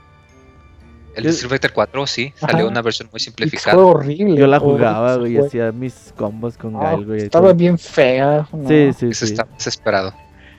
[1.16, 1.26] El.
[1.26, 2.52] Street Fighter 4 sí, Ajá.
[2.52, 3.76] salió una versión muy simplificada.
[3.76, 4.40] Fue horrible.
[4.40, 7.22] Yo la jugaba, güey, y hacía mis combos con Ah, Gael, güey.
[7.24, 8.48] Estaba bien fea.
[8.54, 8.70] no.
[8.70, 9.34] Sí, sí, Eso sí.
[9.34, 10.14] está desesperado.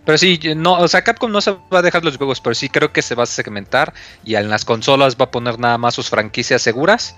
[0.05, 2.69] Pero sí, no, o sea, Capcom no se va a dejar los juegos, pero sí
[2.71, 3.93] creo que se va a segmentar
[4.25, 7.15] y en las consolas va a poner nada más sus franquicias seguras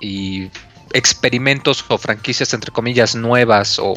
[0.00, 0.48] y
[0.92, 3.92] experimentos o franquicias entre comillas nuevas o,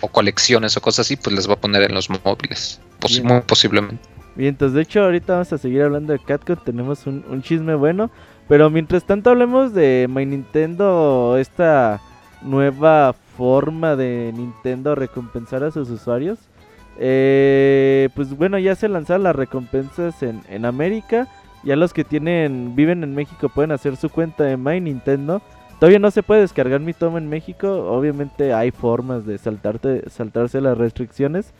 [0.00, 3.26] o colecciones o cosas así, pues las va a poner en los móviles, Bien.
[3.26, 4.02] muy posiblemente.
[4.36, 7.74] Bien, entonces de hecho ahorita vamos a seguir hablando de Catcon, tenemos un, un chisme
[7.74, 8.10] bueno,
[8.48, 12.00] pero mientras tanto hablemos de My Nintendo, esta
[12.42, 16.38] nueva forma de Nintendo recompensar a sus usuarios.
[16.98, 21.28] Eh, pues bueno, ya se lanzaron las recompensas en, en América,
[21.64, 25.42] ya los que tienen viven en México pueden hacer su cuenta de My Nintendo.
[25.78, 30.60] Todavía no se puede descargar mi tomo en México, obviamente hay formas de saltarte, saltarse
[30.60, 31.52] las restricciones.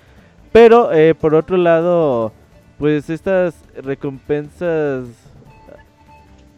[0.52, 2.32] Pero eh, por otro lado,
[2.78, 5.08] pues estas recompensas,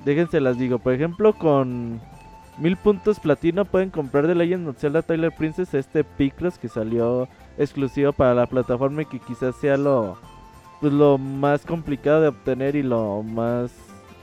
[0.04, 2.00] déjense las digo, por ejemplo con
[2.58, 7.28] mil puntos platino pueden comprar The Legend of Zelda Twilight Princess este Picross que salió
[7.58, 10.16] exclusivo para la plataforma y que quizás sea lo
[10.80, 13.72] pues lo más complicado de obtener y lo más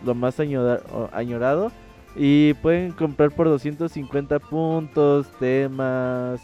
[0.04, 1.72] lo más añora- añorado
[2.16, 6.42] y pueden comprar por 250 puntos temas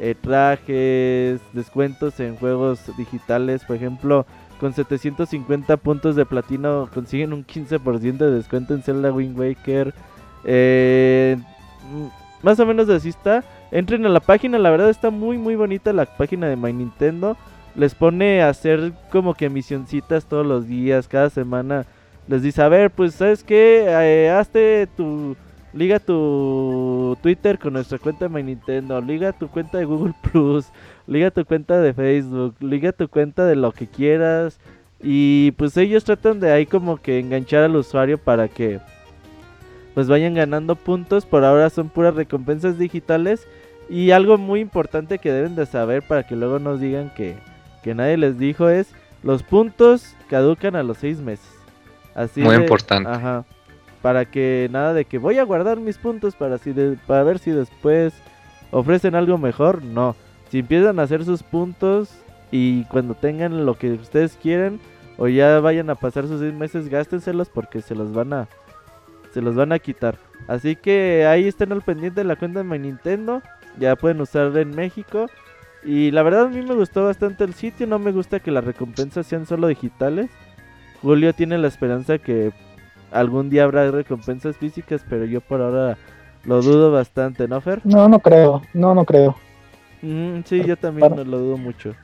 [0.00, 3.64] eh, trajes descuentos en juegos digitales.
[3.64, 4.26] Por ejemplo
[4.58, 9.94] con 750 puntos de platino consiguen un 15% de descuento en Zelda Wind Waker.
[10.44, 11.36] Eh,
[11.92, 13.44] mm, más o menos así está.
[13.70, 17.36] Entren a la página la verdad está muy muy bonita la página de My Nintendo.
[17.74, 21.86] Les pone a hacer como que misioncitas todos los días, cada semana.
[22.32, 23.84] Les dice, a ver, pues, ¿sabes qué?
[23.86, 25.36] Eh, hazte tu...
[25.74, 29.02] Liga tu Twitter con nuestra cuenta de My Nintendo.
[29.02, 30.64] Liga tu cuenta de Google Plus.
[31.06, 32.54] Liga tu cuenta de Facebook.
[32.60, 34.58] Liga tu cuenta de lo que quieras.
[35.02, 38.80] Y pues ellos tratan de ahí como que enganchar al usuario para que
[39.92, 41.26] pues vayan ganando puntos.
[41.26, 43.46] Por ahora son puras recompensas digitales.
[43.90, 47.36] Y algo muy importante que deben de saber para que luego nos digan que,
[47.82, 51.61] que nadie les dijo es los puntos caducan a los seis meses.
[52.14, 53.08] Así Muy de- importante.
[53.10, 53.44] Ajá.
[54.02, 57.38] Para que nada de que voy a guardar mis puntos para, si de- para ver
[57.38, 58.12] si después
[58.70, 59.82] ofrecen algo mejor.
[59.84, 60.16] No.
[60.50, 62.10] Si empiezan a hacer sus puntos
[62.50, 64.80] y cuando tengan lo que ustedes quieren
[65.16, 68.48] o ya vayan a pasar sus seis meses, gástenselos porque se los van a
[69.32, 70.18] se los van a quitar.
[70.46, 73.40] Así que ahí estén al pendiente de la cuenta de mi Nintendo.
[73.78, 75.26] Ya pueden usarla en México.
[75.84, 77.86] Y la verdad a mí me gustó bastante el sitio.
[77.86, 80.28] No me gusta que las recompensas sean solo digitales.
[81.02, 82.52] Julio tiene la esperanza que
[83.10, 85.98] algún día habrá recompensas físicas, pero yo por ahora
[86.44, 87.80] lo dudo bastante, ¿no, Fer?
[87.84, 88.62] No, no creo.
[88.72, 89.36] No, no creo.
[90.00, 91.94] Mm, sí, yo también Para- lo dudo mucho.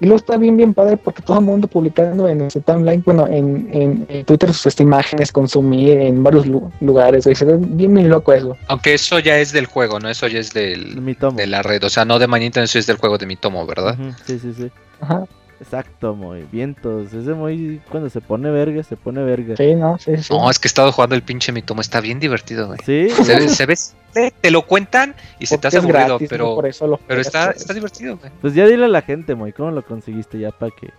[0.00, 3.26] Y luego está bien, bien padre porque todo el mundo publicando en ese timeline, bueno,
[3.26, 7.24] en, en, en Twitter sus imágenes, consumir en varios lu- lugares.
[7.24, 8.56] güey, Se ve bien, bien loco eso.
[8.68, 10.08] Aunque eso ya es del juego, ¿no?
[10.08, 11.36] Eso ya es del, Mi tomo.
[11.36, 11.82] de la red.
[11.82, 13.96] O sea, no de Nintendo, eso es del juego de mi tomo, ¿verdad?
[14.24, 14.70] Sí, sí, sí.
[15.00, 15.24] Ajá.
[15.60, 17.12] Exacto, muy vientos.
[17.12, 19.56] Ese muy cuando se pone verga, se pone verga.
[19.56, 20.32] Sí, no, sí, sí.
[20.32, 21.80] No, es que he estado jugando el pinche mi tomo.
[21.80, 22.78] Está bien divertido, güey.
[22.84, 26.86] Sí, Se, ve- se te lo cuentan y se te hace aburrido, pero, por eso
[26.86, 28.30] lo pero está, está divertido, güey.
[28.40, 30.90] pues ya dile a la gente, muy, ¿cómo lo conseguiste ya para que?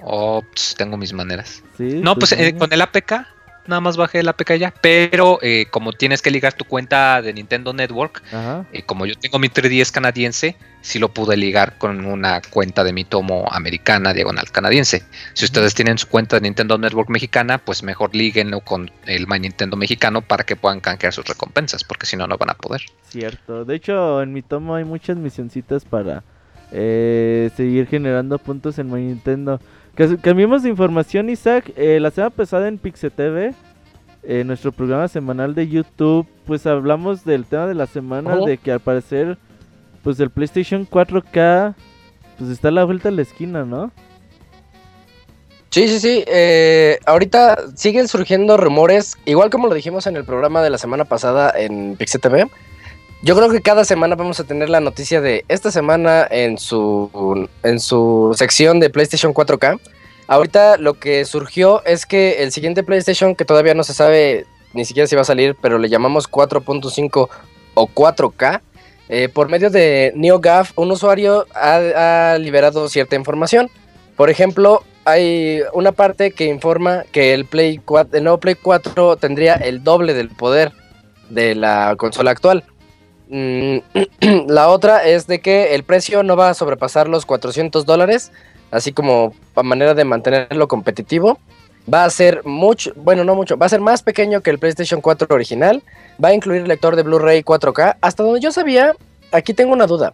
[0.00, 1.62] Oh, pues, tengo mis maneras.
[1.76, 2.00] Sí.
[2.02, 2.52] No, pues eh, sí.
[2.52, 3.26] con el APK,
[3.68, 4.74] nada más bajé el APK ya.
[4.80, 8.22] Pero eh, como tienes que ligar tu cuenta de Nintendo Network,
[8.72, 12.92] y como yo tengo mi 3DS canadiense, sí lo pude ligar con una cuenta de
[12.92, 15.04] mi tomo americana, diagonal canadiense.
[15.34, 19.38] Si ustedes tienen su cuenta de Nintendo Network mexicana, pues mejor líguenlo con el My
[19.38, 22.82] Nintendo mexicano para que puedan canjear sus recompensas, porque si no, no van a poder.
[23.08, 23.64] Cierto.
[23.64, 26.22] De hecho, en mi tomo hay muchas misioncitas para
[26.72, 29.60] eh, seguir generando puntos en mi Nintendo.
[30.22, 31.72] Cambiemos de información, Isaac.
[31.76, 33.52] Eh, la semana pasada en Pixel TV,
[34.22, 38.70] eh, nuestro programa semanal de YouTube, pues hablamos del tema de la semana de que
[38.70, 39.38] al parecer,
[40.04, 41.74] pues el PlayStation 4K,
[42.38, 43.90] pues está a la vuelta de la esquina, ¿no?
[45.70, 46.24] Sí, sí, sí.
[46.28, 51.06] eh, ahorita siguen surgiendo rumores, igual como lo dijimos en el programa de la semana
[51.06, 52.48] pasada en Pixel TV.
[53.20, 57.48] Yo creo que cada semana vamos a tener la noticia de esta semana en su,
[57.64, 59.80] en su sección de PlayStation 4K.
[60.28, 64.84] Ahorita lo que surgió es que el siguiente PlayStation, que todavía no se sabe ni
[64.84, 67.28] siquiera si va a salir, pero le llamamos 4.5
[67.74, 68.60] o 4K,
[69.08, 73.68] eh, por medio de NeoGAF, un usuario ha, liberado cierta información.
[74.16, 79.16] Por ejemplo, hay una parte que informa que el, Play 4, el nuevo Play 4
[79.16, 80.72] tendría el doble del poder
[81.30, 82.64] de la consola actual.
[83.28, 83.78] Mm,
[84.48, 88.32] la otra es de que el precio no va a sobrepasar los 400 dólares,
[88.70, 91.38] así como a manera de mantenerlo competitivo.
[91.92, 95.00] Va a ser mucho, bueno, no mucho, va a ser más pequeño que el PlayStation
[95.00, 95.82] 4 original.
[96.22, 97.96] Va a incluir lector de Blu-ray 4K.
[98.00, 98.94] Hasta donde yo sabía,
[99.32, 100.12] aquí tengo una duda.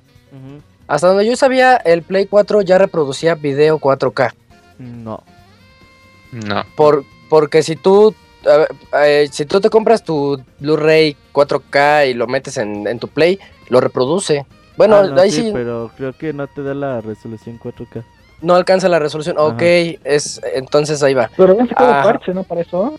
[0.87, 4.35] Hasta donde yo sabía, el Play 4 ya reproducía video 4K.
[4.79, 5.22] No.
[6.31, 6.64] No.
[6.77, 8.68] Por, porque si tú, ver,
[9.04, 13.38] eh, si tú te compras tu Blu-ray 4K y lo metes en, en tu Play,
[13.68, 14.44] lo reproduce.
[14.76, 18.04] Bueno, Ah, no, ahí sí, sí, pero creo que no te da la resolución 4K.
[18.42, 19.37] no alcanza la resolución.
[19.38, 19.46] Ajá.
[19.46, 19.62] Ok,
[20.04, 21.30] es, entonces ahí va.
[21.37, 22.02] Pero sacado Ajá.
[22.02, 22.42] parche, ¿no?
[22.44, 22.98] Para eso.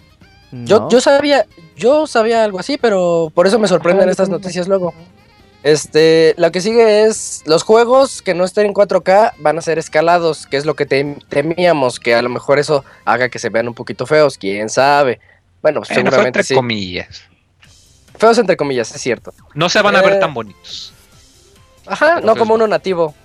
[0.52, 0.90] Yo, No.
[0.90, 4.94] yo sabía, yo sabía algo así, pero por eso me sorprenden estas noticias luego.
[5.64, 9.80] Este, lo que sigue es los juegos que no estén en 4K van a ser
[9.80, 13.50] escalados, que es lo que tem- temíamos, que a lo mejor eso haga que se
[13.50, 15.20] vean un poquito feos, quién sabe.
[15.66, 16.54] Bueno, fue seguramente entre sí.
[16.54, 17.24] comillas.
[18.20, 19.34] Feos entre comillas, es cierto.
[19.56, 20.94] No se van a Eh, ver tan bonitos.
[21.88, 22.66] Ajá, Pero no como no.
[22.66, 23.16] uno nativo.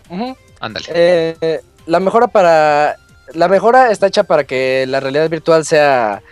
[0.59, 0.87] Ándale.
[0.89, 2.97] Eh, la mejora para.
[3.35, 6.23] La mejora está hecha para que la realidad virtual sea.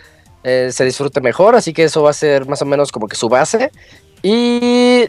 [0.43, 1.55] eh, se disfrute mejor.
[1.55, 3.71] Así que eso va a ser más o menos como que su base.
[4.23, 5.07] Y.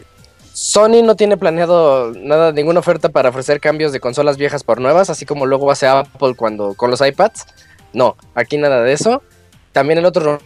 [0.53, 5.09] Sony no tiene planeado nada, ninguna oferta para ofrecer cambios de consolas viejas por nuevas,
[5.09, 7.45] así como luego hace Apple cuando con los iPads.
[7.93, 9.23] No, aquí nada de eso.
[9.71, 10.39] También el otro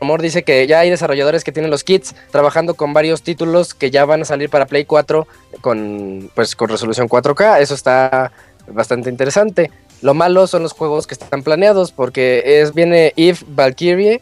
[0.00, 3.90] rumor dice que ya hay desarrolladores que tienen los kits trabajando con varios títulos que
[3.90, 5.26] ya van a salir para Play 4
[5.60, 7.60] con pues con resolución 4K.
[7.60, 8.32] Eso está
[8.66, 9.70] bastante interesante.
[10.00, 14.20] Lo malo son los juegos que están planeados porque es viene Eve Valkyrie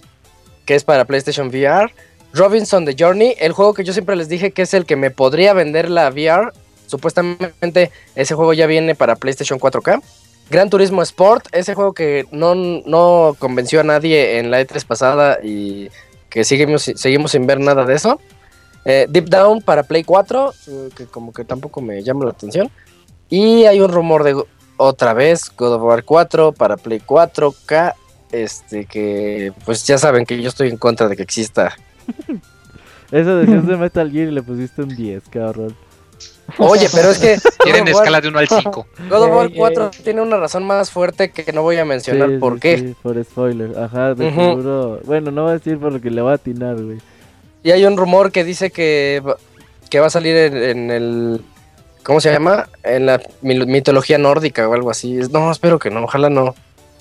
[0.66, 1.90] que es para PlayStation VR,
[2.34, 5.10] Robinson The Journey, el juego que yo siempre les dije que es el que me
[5.10, 6.52] podría vender la VR.
[6.86, 10.02] Supuestamente ese juego ya viene para PlayStation 4K.
[10.48, 15.38] Gran Turismo Sport, ese juego que no, no convenció a nadie en la E3 pasada
[15.42, 15.88] y
[16.30, 18.20] que seguimos, seguimos sin ver nada de eso.
[18.84, 22.70] Eh, Deep Down para Play 4, eh, que como que tampoco me llama la atención.
[23.28, 24.40] Y hay un rumor de
[24.76, 27.94] otra vez God of War 4 para Play 4K.
[28.30, 31.76] Este que pues ya saben que yo estoy en contra de que exista.
[33.10, 35.76] Eso decías de Metal Gear y le pusiste un 10, cabrón.
[36.58, 38.86] Oye, pero es que Tienen escala de 1 al 5.
[39.10, 39.58] God of War Ey, ey.
[39.58, 42.78] 4 tiene una razón más fuerte que no voy a mencionar Sí, por sí, qué.
[42.78, 43.78] sí, por spoiler.
[43.78, 45.00] Ajá, de seguro.
[45.04, 46.98] Bueno, no voy a decir por lo que le voy a atinar, güey.
[47.62, 49.36] Y hay un rumor que dice que, va-
[49.90, 51.40] que va a salir en, en el.
[52.04, 52.68] ¿Cómo se llama?
[52.84, 55.14] En la mitología nórdica o algo así.
[55.32, 56.54] No, espero que no, ojalá no.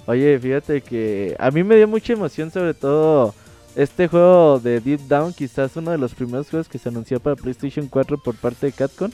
[0.08, 3.36] Oye, fíjate que a mí me dio mucha emoción, sobre todo
[3.76, 7.36] este juego de Deep Down, quizás uno de los primeros juegos que se anunció para
[7.36, 9.12] PlayStation 4 por parte de Capcom.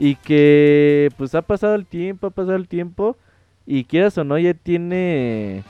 [0.00, 3.16] Y que pues ha pasado el tiempo, ha pasado el tiempo.
[3.66, 5.62] Y quieras o no, ya tiene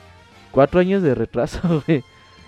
[0.52, 2.02] cuatro años de retraso, güey.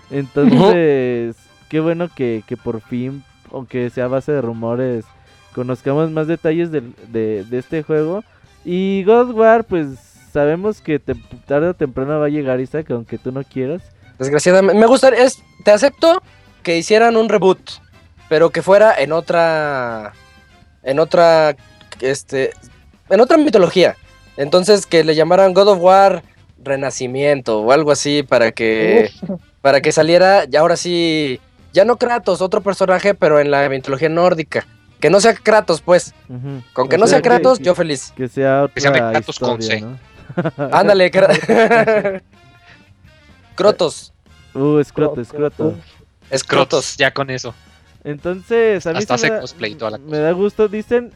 [0.09, 1.35] Entonces,
[1.69, 5.05] qué bueno que, que por fin, aunque sea a base de rumores,
[5.53, 8.23] conozcamos más detalles de, de este juego.
[8.65, 9.99] Y God War, pues
[10.33, 13.83] sabemos que tarde o temprano va a llegar Isaac, aunque tú no quieras.
[14.17, 14.79] Desgraciadamente.
[14.79, 15.23] Me gustaría.
[15.23, 16.21] Es, te acepto
[16.63, 17.59] que hicieran un reboot.
[18.29, 20.13] Pero que fuera en otra.
[20.81, 21.55] En otra.
[22.03, 22.51] Este.
[23.09, 23.95] En otra mitología.
[24.37, 26.23] Entonces que le llamaran God of War
[26.63, 29.11] Renacimiento o algo así para que.
[29.61, 30.45] Para que saliera.
[30.45, 31.39] Ya ahora sí.
[31.73, 34.67] Ya no Kratos, otro personaje, pero en la mitología nórdica.
[34.99, 36.13] Que no sea Kratos, pues.
[36.73, 38.13] Con que O no sea Kratos, que, yo feliz.
[38.15, 39.85] que sea otra Que sea de Kratos con historia, C.
[39.85, 39.97] ¿no?
[40.71, 41.11] Ándale,
[43.55, 44.13] Crotos.
[44.53, 45.75] Uh, escroto, escroto.
[46.29, 46.97] Es Crotos, Crotos.
[46.97, 47.53] ya con eso.
[48.03, 50.67] Entonces, a mí Hasta sí me, hace da, cosplay y toda la me da gusto.
[50.67, 51.11] Dicen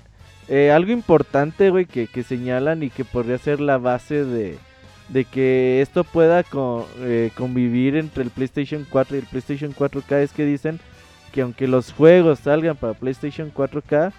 [0.49, 4.57] eh, algo importante, güey, que, que señalan y que podría ser la base de,
[5.09, 6.43] de que esto pueda
[6.99, 10.17] eh, convivir entre el PlayStation 4 y el PlayStation 4K.
[10.21, 10.79] Es que dicen
[11.31, 14.13] que aunque los juegos salgan para PlayStation 4K,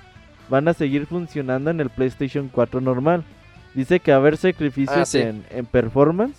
[0.50, 3.24] van a seguir funcionando en el PlayStation 4 normal.
[3.74, 5.18] Dice que va a haber sacrificios Ah, sí.
[5.18, 6.36] en, en performance.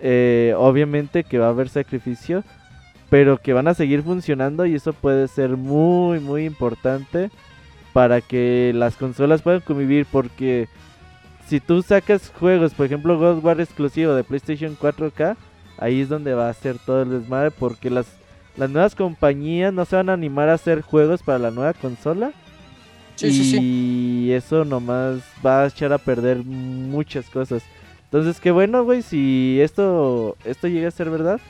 [0.00, 2.44] Eh, obviamente que va a haber sacrificio
[3.10, 7.30] pero que van a seguir funcionando y eso puede ser muy muy importante
[7.98, 10.68] para que las consolas puedan convivir porque
[11.48, 15.36] si tú sacas juegos, por ejemplo, God War exclusivo de PlayStation 4K,
[15.78, 18.06] ahí es donde va a ser todo el desmadre porque las,
[18.56, 22.30] las nuevas compañías no se van a animar a hacer juegos para la nueva consola.
[23.16, 24.32] Sí, y sí, sí.
[24.32, 27.64] eso nomás va a echar a perder muchas cosas.
[28.04, 31.40] Entonces, qué bueno, güey, si esto esto llega a ser verdad,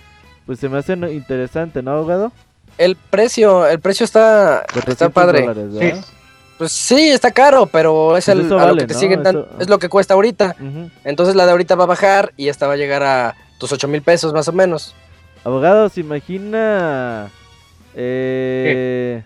[0.46, 2.32] pues se me hace interesante, ¿no, abogado?
[2.78, 5.40] El precio, el precio está, está 400 padre.
[5.42, 6.04] dólares, ¿verdad?
[6.58, 9.00] Pues sí, está caro, pero es Pues el, a lo que te ¿no?
[9.00, 10.56] siguen dando, Eso- es lo que cuesta ahorita.
[11.04, 13.86] Entonces la de ahorita va a bajar y esta va a llegar a tus 8
[13.88, 14.94] mil pesos más o menos.
[15.44, 17.30] Abogado, ¿se imagina?
[17.94, 19.22] Eh,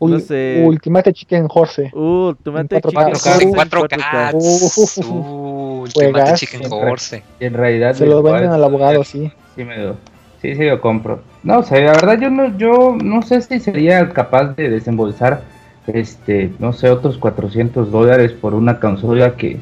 [0.00, 0.62] no sé.
[0.64, 1.90] Ultimate Chicken Horse.
[1.94, 2.88] Uh, Ultimate En 4K.
[2.88, 4.32] Chicken Horse En en 4K.
[4.32, 5.04] 4K.
[5.08, 6.34] Uh, Ultimate.
[6.34, 7.22] Chicken Horse.
[7.40, 9.32] Y en realidad Se lo venden al abogado, sí.
[9.56, 9.96] Sí, me lo,
[10.40, 11.22] sí, sí lo compro.
[11.42, 15.42] No, o sea, la verdad yo no, yo no sé si sería capaz de desembolsar,
[15.92, 19.58] este, no sé, otros 400 dólares por una consola que,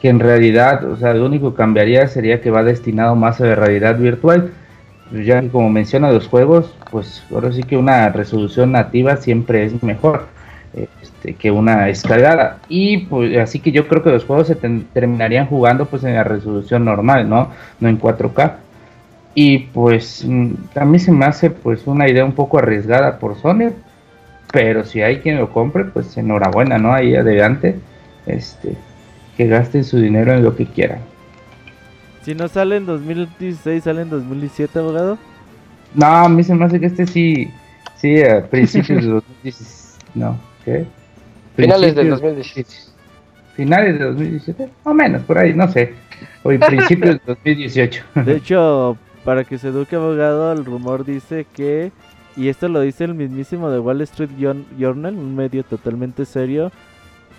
[0.00, 3.46] que en realidad, o sea, lo único que cambiaría sería que va destinado más a
[3.46, 4.52] la realidad virtual.
[5.10, 9.64] Pues Ya que como menciona los juegos, pues ahora sí que una resolución nativa siempre
[9.64, 10.26] es mejor
[10.74, 12.58] este, que una escalada.
[12.68, 16.24] Y pues así que yo creo que los juegos se terminarían jugando pues en la
[16.24, 17.50] resolución normal, ¿no?
[17.80, 18.54] No en 4K.
[19.34, 23.36] Y pues mm, a mí se me hace pues una idea un poco arriesgada por
[23.40, 23.72] Sony.
[24.52, 26.92] Pero si hay quien lo compre, pues enhorabuena, ¿no?
[26.92, 27.76] Ahí adelante.
[28.26, 28.76] Este,
[29.36, 30.98] que gasten su dinero en lo que quieran.
[32.22, 35.18] Si no sale en 2016, sale en 2017, abogado.
[35.94, 37.50] No, a mí se me hace que este sí,
[37.96, 40.04] sí, a principios de 2017.
[40.14, 40.84] No, ¿qué?
[41.56, 42.70] Finales del Principios- 2017.
[43.56, 45.94] Finales de 2017, o menos, por ahí, no sé.
[46.42, 48.04] O en principios de 2018.
[48.24, 51.90] De hecho, para que se eduque abogado, el rumor dice que,
[52.36, 56.70] y esto lo dice el mismísimo de Wall Street Jour- Journal, un medio totalmente serio,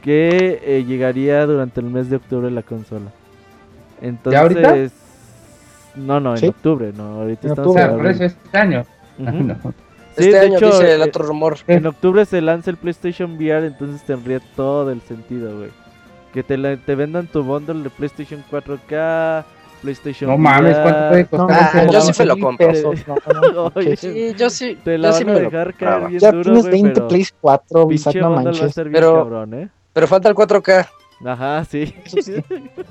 [0.02, 3.12] que eh, llegaría durante el mes de octubre la consola.
[4.02, 4.76] Entonces, ahorita?
[5.96, 6.48] no, no, en ¿Sí?
[6.48, 8.86] octubre, no, ahorita En estamos O sea, en por eso este año.
[9.18, 9.56] No.
[10.16, 11.58] Sí, este de año hecho, dice el eh, otro rumor.
[11.68, 15.70] En octubre se lanza el PlayStation VR, entonces tendría todo el sentido, güey.
[16.34, 19.44] Que te, la- te vendan tu bundle de PlayStation 4K,
[19.84, 22.68] PlayStation No mames, ¿cuánto puede costar Ah, ese yo sí me lo compro.
[22.68, 23.96] pesos, no, no, Oye.
[23.96, 26.32] Sí, yo sí, Te la yo sí van a me lo dejar caer bien Ya
[26.32, 28.74] duro, tienes güey, 20 pero Plays 4, Isaac, no manches.
[28.76, 29.70] Pero- cabrón, ¿eh?
[29.94, 30.88] Pero falta el 4K.
[31.26, 31.94] Ajá, sí.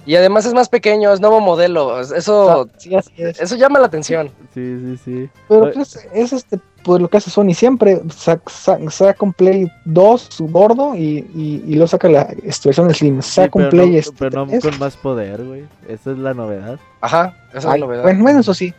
[0.07, 2.01] Y además es más pequeño, es nuevo modelo.
[2.01, 3.41] Eso, Sí, así es.
[3.41, 4.31] eso llama la atención.
[4.55, 5.31] sí, sí, sí.
[5.49, 8.43] Pero pues, es este, pues lo que hace Sony siempre, saca,
[8.91, 13.31] saca, un Play 2 gordo y, y, y luego saca la este, versión Slim, sí,
[13.35, 14.63] saca un pero Play no, este, pero no 3.
[14.65, 15.65] con más poder, güey.
[15.89, 16.81] Esa es la novedad.
[17.01, 18.03] Ajá, esa es la novedad.
[18.03, 18.73] bueno, bueno, eso sí.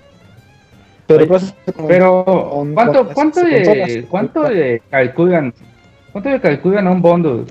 [1.08, 1.54] Pero pues,
[1.88, 3.92] Pero, con- ¿cuánto, con cuánto, consolas.
[4.10, 5.54] ¿cuánto le calculan?
[6.12, 7.46] ¿Cuánto le calculan a un bundle?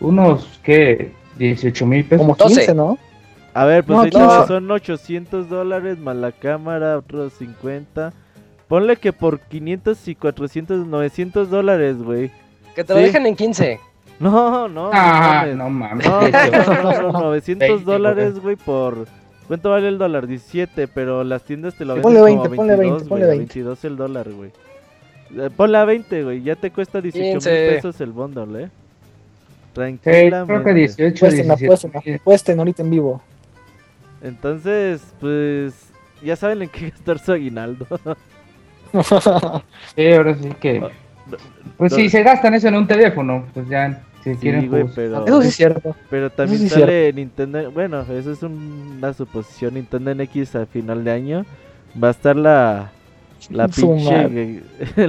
[0.00, 1.12] Unos, ¿qué?
[1.38, 2.18] 18 mil pesos.
[2.26, 2.54] como 12.
[2.54, 2.98] 15, ¿no?
[3.54, 4.46] A ver, pues No, ahí no.
[4.46, 8.12] son 800 dólares más la cámara, otros 50.
[8.68, 12.30] Ponle que por 500 y 400, 900 dólares, güey.
[12.74, 13.06] Que te lo Sí.
[13.06, 13.80] dejen en 15.
[14.18, 15.56] No, no, Ah, mames.
[15.56, 16.06] no mames.
[16.06, 19.06] No, no, no, no, no, 900 Veinte, dólares, güey, por...
[19.46, 20.26] ¿Cuánto vale el dólar?
[20.26, 23.24] 17, pero las tiendas te lo venden Ponle como 20, a ponle 22, 20, ponle
[23.26, 23.54] güey, a 20.
[23.54, 24.50] 22 el dólar, güey.
[25.36, 27.50] Eh, Ponle a 20, güey, ya te cuesta 18 mil 15.
[27.74, 28.68] pesos el bundle, eh.
[29.76, 30.52] Tranquilamente.
[30.52, 31.66] creo que 18, Apuesten, 17.
[31.66, 33.22] apuesten, apuesten ahorita en vivo.
[34.22, 35.74] Entonces, pues,
[36.22, 37.86] ya saben en qué gastar su aguinaldo.
[39.94, 40.80] Sí, ahora sí que.
[41.76, 41.98] Pues no.
[41.98, 44.94] si se gastan eso en un teléfono, pues ya, si Sí, quieren güey, jugar.
[44.94, 45.26] pero...
[45.26, 45.96] Eso sí es cierto.
[46.08, 51.04] Pero también sí sale Nintendo, bueno, eso es un- una suposición, Nintendo NX a final
[51.04, 51.46] de año
[52.02, 52.90] va a estar la
[53.50, 54.62] la pinche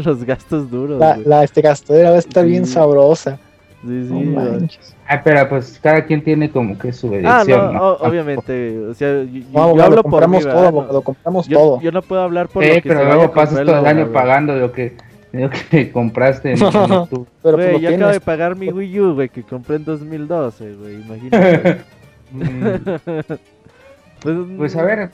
[0.03, 0.99] los gastos duros.
[0.99, 2.49] La, la este gastadera va a estar Sí.
[2.49, 3.39] bien sabrosa.
[3.85, 4.67] Sí, sí, No.
[5.05, 7.87] Ay, pero pues cada quien tiene como que su Ah, edición, no, ¿no?
[7.91, 11.47] o- obviamente, o sea, yo, No, yo abogado, hablo por compramos mí, todo, abogado, compramos
[11.47, 11.81] yo, todo.
[11.81, 14.55] yo no puedo hablar por Sí, lo que pero luego pasas todo el año pagando
[14.55, 14.97] lo que,
[15.31, 17.29] lo que compraste en, octubre.
[17.43, 19.85] Pero pues Güey, lo yo acabo de pagar mi Wii U, güey, que compré en
[19.85, 21.77] 2012, güey, imagínate.
[22.29, 22.83] Mm,
[24.21, 25.11] pues, Pues a ver,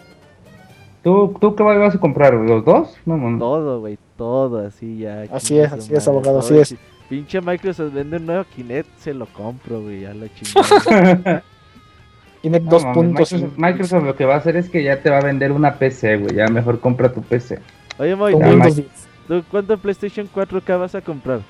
[1.04, 2.34] ¿tú, tú qué vas a comprar?
[2.34, 2.98] ¿Los dos?
[3.06, 3.38] No, no, no.
[3.38, 5.26] Todo, güey, todo así ya.
[5.32, 6.76] Así es, así es, abogado, así es.
[7.14, 11.44] Pinche Microsoft vende un nuevo Kinect, se lo compro, güey, ya la chingada.
[12.42, 13.06] Kinect No, mames, 2.5.
[13.06, 15.76] Microsoft, Microsoft lo que va a hacer es que ya te va a vender una
[15.76, 16.36] PC, güey.
[16.38, 17.60] Ya mejor compra tu PC.
[18.00, 18.88] Oye, Moy, ¿tú, Windows 10.
[19.28, 21.42] tú cuánto PlayStation 4K vas a comprar?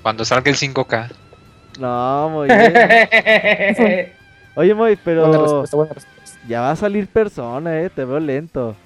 [0.00, 1.10] Cuando salga el 5K.
[1.80, 2.48] No, Moy.
[4.54, 6.38] Oye, Moy, Buena pero respuesta, buena respuesta.
[6.46, 8.76] ya va a salir persona, eh, te veo lento.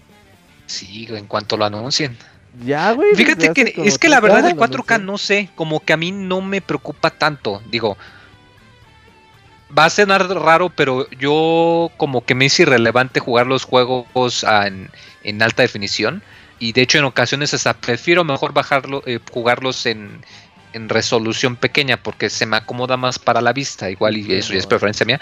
[0.65, 2.17] Sí, en cuanto lo anuncien.
[2.65, 3.15] Ya, güey.
[3.15, 5.07] Fíjate que es que la verdad del lo 4K anunciaron.
[5.07, 7.63] no sé, como que a mí no me preocupa tanto.
[7.71, 7.97] Digo,
[9.77, 14.91] va a sonar raro, pero yo como que me hice irrelevante jugar los juegos en,
[15.25, 16.23] en alta definición.
[16.59, 20.23] Y de hecho en ocasiones hasta prefiero mejor bajarlo, eh, jugarlos en,
[20.73, 23.91] en resolución pequeña porque se me acomoda más para la vista.
[23.91, 25.21] Igual y eso ya es preferencia mía.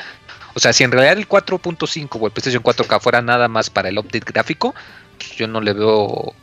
[0.55, 3.89] O sea, si en realidad el 4.5 o el PlayStation 4K fuera nada más para
[3.89, 4.75] el update gráfico,
[5.19, 6.35] pues yo no le veo...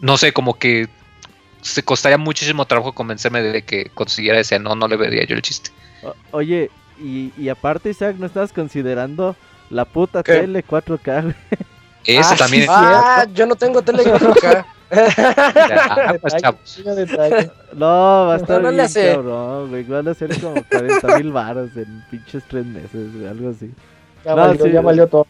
[0.00, 0.88] No sé, como que
[1.62, 4.58] se costaría muchísimo trabajo convencerme de que consiguiera ese.
[4.58, 5.70] No, no le vería yo el chiste.
[6.02, 9.36] O- oye, y, y aparte, Isaac, ¿no estabas considerando
[9.68, 10.32] la puta ¿Qué?
[10.40, 11.34] tele 4K, güey?
[12.04, 12.62] Ese Ah, también.
[12.64, 14.64] sí, Ah, yo no tengo tele 4K.
[14.90, 16.34] Ah, pues.
[17.74, 17.86] No,
[18.26, 19.12] va a estar No, no le bien hace.
[19.12, 19.84] cabrón, güey.
[19.84, 23.70] Van a ser como 40 mil baros en pinches tres meses, güey, algo así.
[24.24, 25.26] Ya, No, valió, sí, ya valió todo.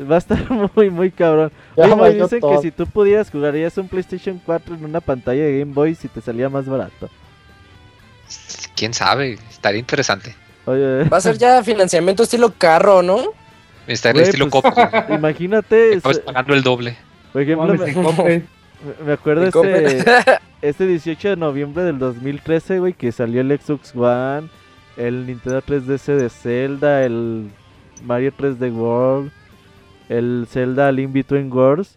[0.00, 0.38] Va a estar
[0.74, 1.52] muy, muy cabrón.
[1.76, 5.58] Ya valió dicen que si tú pudieras jugarías un PlayStation 4 en una pantalla de
[5.60, 7.10] Game Boy si te salía más barato.
[8.76, 10.34] Quién sabe, estaría interesante.
[10.64, 13.18] Oye, Va a ser ya financiamiento estilo carro, ¿no?
[13.86, 15.14] Estaría Güey, estilo pues, Coppel.
[15.14, 16.96] imagínate, Acabas es- pagando el doble.
[17.32, 17.74] por ejemplo,
[18.24, 18.42] me,
[19.04, 20.04] me acuerdo ese,
[20.62, 24.48] este 18 de noviembre del 2013, güey, que salió el Xbox One,
[24.96, 27.50] el Nintendo 3DS de Zelda, el
[28.04, 29.32] Mario 3D World,
[30.18, 31.96] el Zelda Link Between Worlds.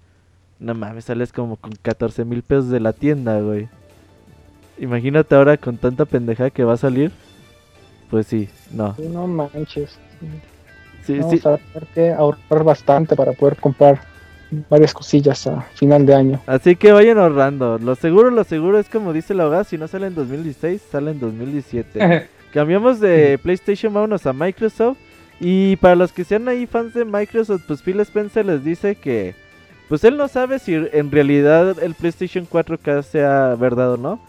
[0.59, 3.67] No mames, sales como con 14 mil pesos de la tienda, güey.
[4.77, 7.11] Imagínate ahora con tanta pendejada que va a salir.
[8.09, 8.95] Pues sí, no.
[8.97, 9.97] No manches.
[11.05, 11.47] Sí, Vamos sí.
[11.47, 14.01] a tener que ahorrar bastante para poder comprar
[14.69, 16.41] varias cosillas a final de año.
[16.47, 17.77] Así que vayan ahorrando.
[17.79, 21.11] Lo seguro, lo seguro es como dice la abogada, si no sale en 2016, sale
[21.11, 22.29] en 2017.
[22.53, 24.97] Cambiamos de PlayStation, vámonos a Microsoft.
[25.39, 29.35] Y para los que sean ahí fans de Microsoft, pues Phil Spencer les dice que
[29.89, 34.19] pues él no sabe si en realidad el PlayStation 4K sea verdad o no.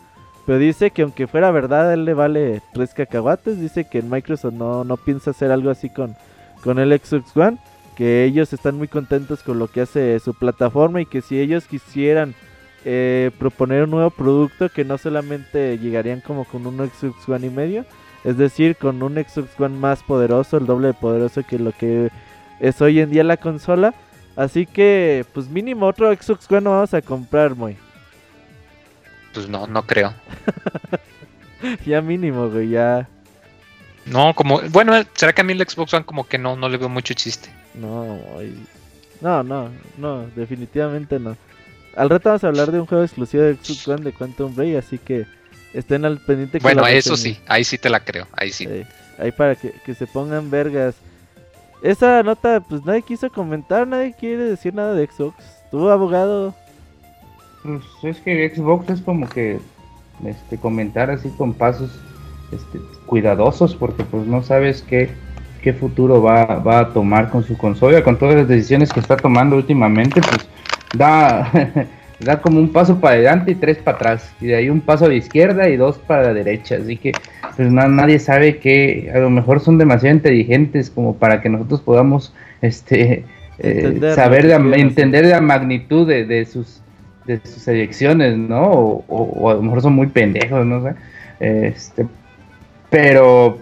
[0.44, 3.60] Pero dice que aunque fuera verdad, él le vale tres cacahuates.
[3.60, 6.14] Dice que Microsoft no, no piensa hacer algo así con,
[6.62, 7.58] con el Xbox One.
[7.96, 11.64] Que ellos están muy contentos con lo que hace su plataforma y que si ellos
[11.64, 12.34] quisieran
[12.84, 17.50] eh, proponer un nuevo producto, que no solamente llegarían como con un Xbox One y
[17.50, 17.84] medio,
[18.26, 22.10] es decir, con un Xbox One más poderoso, el doble de poderoso que lo que
[22.58, 23.94] es hoy en día la consola.
[24.34, 27.76] Así que, pues mínimo otro Xbox One no vamos a comprar, muy.
[29.32, 30.12] Pues no, no creo.
[31.86, 33.08] Ya mínimo, güey, ya.
[34.04, 36.76] No, como, bueno, será que a mí el Xbox One como que no, no le
[36.76, 37.48] veo mucho chiste.
[37.74, 38.52] No, güey.
[39.22, 41.34] No, no, no, definitivamente no.
[41.96, 44.76] Al rato vamos a hablar de un juego exclusivo de Xbox One de Quantum Break,
[44.76, 45.26] así que
[45.74, 46.58] estén al pendiente.
[46.60, 48.66] Bueno, eso sí, ahí sí te la creo, ahí sí.
[48.68, 48.86] Eh,
[49.18, 50.94] ahí para que, que se pongan vergas.
[51.82, 55.36] Esa nota, pues nadie quiso comentar, nadie quiere decir nada de Xbox.
[55.70, 56.54] Tu abogado.
[57.62, 59.58] Pues es que Xbox es como que
[60.24, 61.90] este comentar así con pasos
[62.52, 65.10] este, cuidadosos porque pues no sabes qué,
[65.62, 69.16] qué futuro va, va a tomar con su consola, con todas las decisiones que está
[69.16, 70.48] tomando últimamente, pues
[70.94, 71.50] da,
[72.20, 75.04] da como un paso para adelante y tres para atrás, y de ahí un paso
[75.04, 77.12] a la izquierda y dos para la derecha, así que
[77.56, 81.80] pues na- nadie sabe que a lo mejor son demasiado inteligentes como para que nosotros
[81.80, 83.24] podamos este
[83.58, 86.80] eh, Entender saber la, entender la magnitud de, de sus
[87.26, 88.62] de sus elecciones, ¿no?
[88.70, 90.94] O, o- o a lo mejor son muy pendejos, no sé.
[91.40, 92.06] Este,
[92.90, 93.58] pero,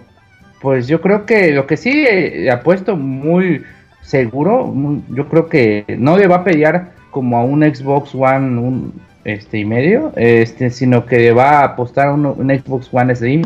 [0.61, 3.63] pues yo creo que lo que sí eh, apuesto muy
[4.01, 8.59] seguro, muy- yo creo que no le va a pelear como a un Xbox One
[8.59, 8.93] un,
[9.23, 13.43] este y medio, este, sino que va a apostar a un, un Xbox One Slim.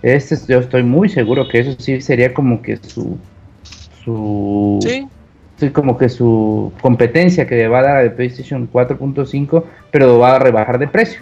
[0.00, 3.18] Este es- yo estoy muy seguro que eso sí sería como que su
[4.04, 5.08] su Sí.
[5.58, 10.18] Sí, como que su competencia que le va a dar al PlayStation 4.5, pero lo
[10.20, 11.20] va a rebajar de precio.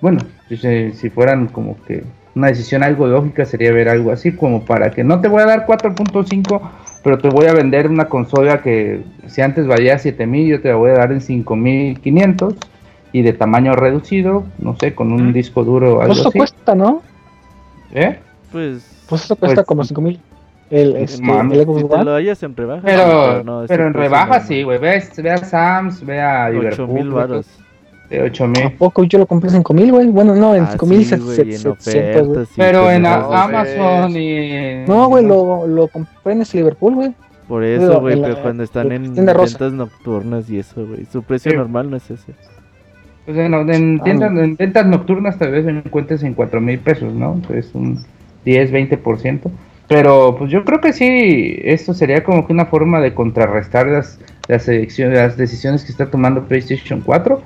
[0.00, 2.02] Bueno, si, si fueran como que
[2.34, 5.46] una decisión algo lógica sería ver algo así, como para que no te voy a
[5.46, 6.60] dar 4.5,
[7.02, 10.76] pero te voy a vender una consola que si antes valía 7000, yo te la
[10.76, 12.54] voy a dar en 5500
[13.12, 16.38] y de tamaño reducido, no sé, con un disco duro o algo Pues eso así.
[16.38, 17.02] cuesta, ¿no?
[17.92, 18.18] ¿Eh?
[18.50, 20.20] Pues, Pues eso cuesta Pues, como 5 mil.
[20.70, 22.80] El, este, el Xbox si te lo hayas en rebaja.
[22.82, 24.78] Pero, no, en rebaja sí, güey.
[24.78, 26.88] Ve, ve a Sams, ve a 8 Liverpool.
[26.88, 27.46] mil varos.
[28.12, 30.06] De 8 ¿A poco yo lo compré en 5 mil, güey?
[30.08, 31.96] Bueno, no, en Ah, 5 mil sí, güey, en 700, güey.
[31.98, 34.84] ofertas, sí, Pero en Amazon y.
[34.86, 37.14] No, güey, lo, lo compré en ese Liverpool, güey.
[37.48, 41.06] Por eso, güey, pero la- cuando están en ventas nocturnas y eso, güey.
[41.10, 41.56] Su precio Sí.
[41.56, 42.32] normal no es ese.
[43.24, 44.40] Pues en, en Ah, tiendas, no.
[44.42, 47.40] en ventas nocturnas tal vez encuentres en 4 mil pesos, ¿no?
[47.54, 48.04] Es un
[48.44, 49.50] 10, 20%.
[49.88, 54.18] Pero pues yo creo que sí, esto sería como que una forma de contrarrestar las,
[54.48, 57.42] las, las decisiones que está tomando PlayStation 4.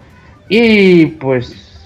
[0.48, 1.80] Y pues,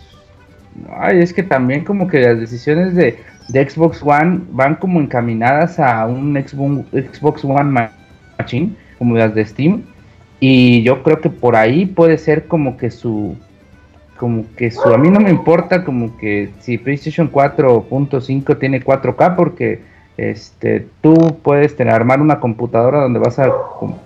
[0.99, 5.79] ay, es que también como que las decisiones de, de Xbox One van como encaminadas
[5.79, 7.89] a un Xbox, One
[8.39, 9.83] Machine, como las de Steam.
[10.41, 13.37] Y yo creo que por ahí puede ser como que su
[14.17, 19.35] como que su a mí no me importa como que si PlayStation 4.5 tiene 4K
[19.35, 19.81] porque
[20.19, 23.51] este tú puedes tener armar una computadora donde vas a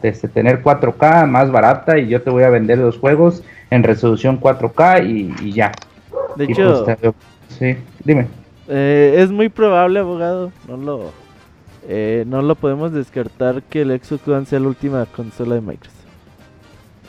[0.05, 4.41] este, tener 4K más barata y yo te voy a vender los juegos en resolución
[4.41, 5.73] 4K y, ya.
[6.37, 7.15] De hecho, pues,
[7.49, 8.27] sí, dime.
[8.69, 11.25] Eh, es muy probable, abogado, no lo
[11.87, 15.93] eh, no lo podemos descartar que el Xbox One sea la última consola de Microsoft.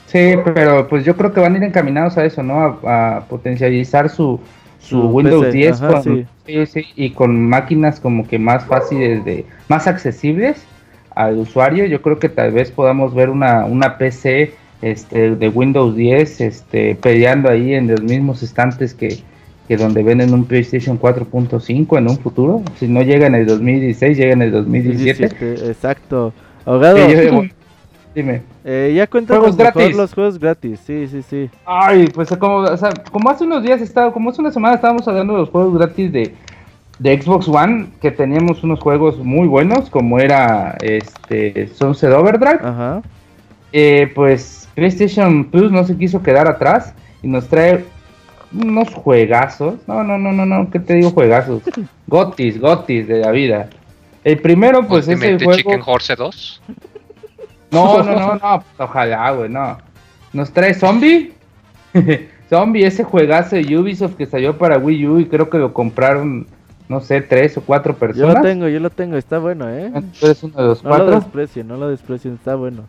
[0.08, 2.80] Sí, pero pues yo creo que van a ir encaminados a eso, ¿no?
[2.86, 4.40] A, potencializar su,
[4.80, 5.82] su, Windows 10
[6.96, 10.66] y con máquinas como que más fáciles de, más accesibles
[11.16, 11.86] al usuario.
[11.86, 14.54] Yo creo que tal vez podamos ver una, una PC
[14.86, 19.18] este, de Windows 10 este, peleando ahí en los mismos estantes que,
[19.68, 22.62] que donde venden un PlayStation 4.5 en un futuro.
[22.80, 25.70] Si no llega en el 2016, llega en el 2017.
[25.70, 26.34] exacto.
[26.66, 26.98] Ahogado.
[28.14, 28.44] Dime.
[28.64, 29.96] Eh, ya cuentan juegos gratis.
[29.96, 31.50] los juegos gratis, sí, sí, sí.
[31.66, 35.06] Ay, pues como, o sea, como hace unos días estaba, como hace una semana estábamos
[35.08, 36.34] hablando de los juegos gratis de,
[36.98, 42.60] de Xbox One, que teníamos unos juegos muy buenos, como era este Sunset Overdrive.
[42.64, 43.02] Ajá.
[43.74, 47.86] Eh, pues PlayStation Plus no se quiso quedar atrás y nos trae
[48.54, 49.76] unos juegazos.
[49.88, 51.64] No, no, no, no, no, ¿qué te digo juegazos?
[52.08, 53.70] gotis, gotis de la vida.
[54.24, 55.58] El primero, pues es el juego.
[55.58, 56.62] Chicken Horse 2?
[57.72, 59.78] No, no, no, no, ojalá, güey, no.
[60.34, 61.34] ¿Nos trae Zombie?
[62.50, 66.48] zombie, ese juegazo de Ubisoft que salió para Wii U y creo que lo compraron,
[66.90, 68.34] no sé, tres o cuatro personas.
[68.34, 69.92] Yo lo tengo, yo lo tengo, está bueno, ¿eh?
[69.94, 72.84] uno de los no lo desprecien, no lo desprecien, está bueno.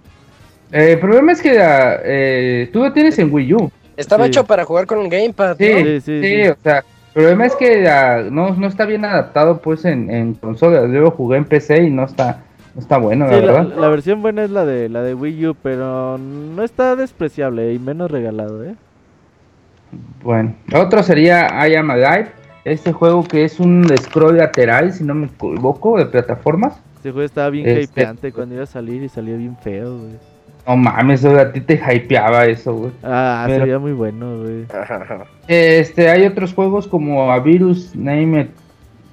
[0.72, 3.70] Eh, el problema es que eh, tú lo tienes en Wii U.
[3.96, 5.56] Estaba hecho para jugar con un Gamepad.
[5.56, 9.60] Sí, sí, sí, sí, o sea, el problema es que no, no está bien adaptado
[9.60, 10.86] pues en, en consola.
[10.86, 12.42] Yo jugué en PC y no está
[12.78, 13.74] Está bueno, la verdad.
[13.74, 17.78] La, versión buena es la de la de Wii U, pero no está despreciable y
[17.78, 18.74] menos regalado, ¿eh?
[20.22, 22.28] Bueno, otro sería I Am Alive,
[22.64, 26.78] este juego que es un scroll lateral, si no me equivoco, de plataformas.
[26.96, 27.82] Este juego estaba bien este...
[27.82, 30.35] hypeante cuando iba a salir y salió bien feo, güey.
[30.66, 32.92] No mames, a ti te hypeaba eso, güey.
[33.02, 33.60] Ah, Pero...
[33.60, 34.66] sería muy bueno, güey.
[35.46, 38.50] Este, hay otros juegos como A Virus Name It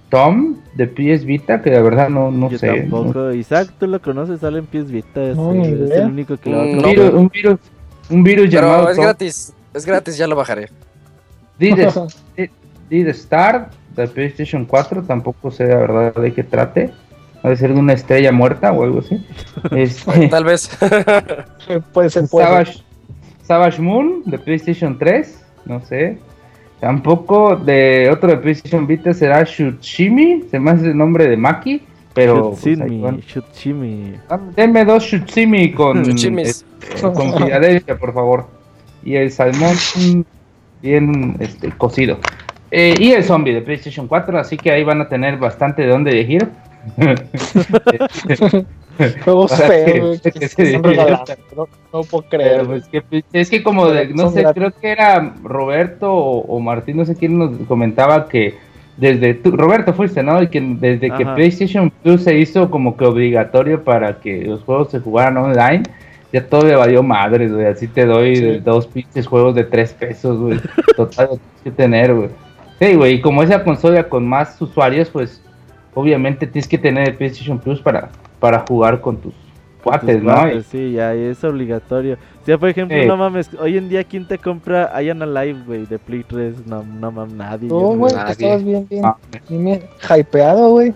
[0.10, 2.68] Tom de PS Vita, que de verdad no, no Yo sé.
[2.68, 3.32] Tampoco.
[3.34, 5.22] Isaac, tú lo conoces, sale en PS Vita.
[5.36, 7.60] No, es, es el único que lo va a un virus, un virus,
[8.10, 8.90] un virus Pero llamado.
[8.90, 10.70] es gratis, es gratis, ya lo bajaré.
[11.60, 11.88] Did,
[12.90, 16.92] did Star de PlayStation 4, tampoco sé la verdad de qué trate.
[17.44, 19.22] Ser de una estrella muerta o algo así.
[19.72, 20.70] Este, Tal vez.
[21.94, 22.28] puede ser.
[22.30, 22.84] Puede Savage,
[23.44, 26.18] Savage Moon de PlayStation 3, no sé.
[26.80, 31.82] Tampoco de otro de PlayStation Vita será Shutsimi, se me hace el nombre de Maki,
[32.14, 32.52] pero...
[32.52, 34.16] Shutsimi, pues, Shutsimi.
[34.30, 36.02] Ah, denme dos Shutsimi con,
[36.40, 36.66] este,
[37.02, 38.48] con Filadelfia, por favor.
[39.04, 39.76] Y el salmón
[40.82, 42.18] bien este, cocido.
[42.70, 45.88] Eh, y el zombie de PlayStation 4, así que ahí van a tener bastante de
[45.88, 46.50] dónde elegir.
[49.24, 50.22] Juegos feos,
[51.94, 52.66] no, puedo creer.
[52.66, 52.88] Pues,
[53.32, 57.58] es que como, no sé, creo que era Roberto o, Martín, no sé quién nos
[57.68, 58.56] comentaba que
[58.98, 60.44] desde, Roberto fuiste, ¿no?
[60.44, 64.92] Y que desde que PlayStation Plus se hizo como que obligatorio para que los juegos
[64.92, 65.84] se jugaran online,
[66.32, 67.66] ya todo le valió madres, güey.
[67.66, 70.60] Así te doy dos pinches juegos de tres pesos, güey.
[70.96, 72.30] Total, tienes que tener, güey.
[72.80, 75.42] Sí, güey, y como esa consola con más usuarios, pues
[75.94, 79.34] obviamente tienes que tener el PlayStation Plus para para jugar con tus
[79.82, 80.34] cuates, ¿no?
[80.70, 82.18] sí, ya es obligatorio.
[82.42, 85.86] O sea, por ejemplo, no mames, hoy en día, ¿quién te compra Ian Alive, güey,
[85.86, 86.68] de Play 3?
[86.68, 87.70] No, no mames, nadie.
[87.70, 89.18] No, güey, estabas bien, bien, ah.
[89.50, 90.92] bien hypeado, güey.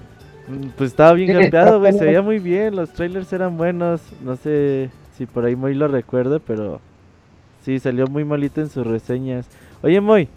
[0.47, 4.35] Mm, pues estaba bien hypeado, güey, se veía muy bien, los trailers eran buenos, no
[4.35, 6.79] sé si por ahí muy lo recuerdo, pero
[7.63, 9.47] sí, salió muy malito en sus reseñas.
[9.81, 10.27] Oye, Moy,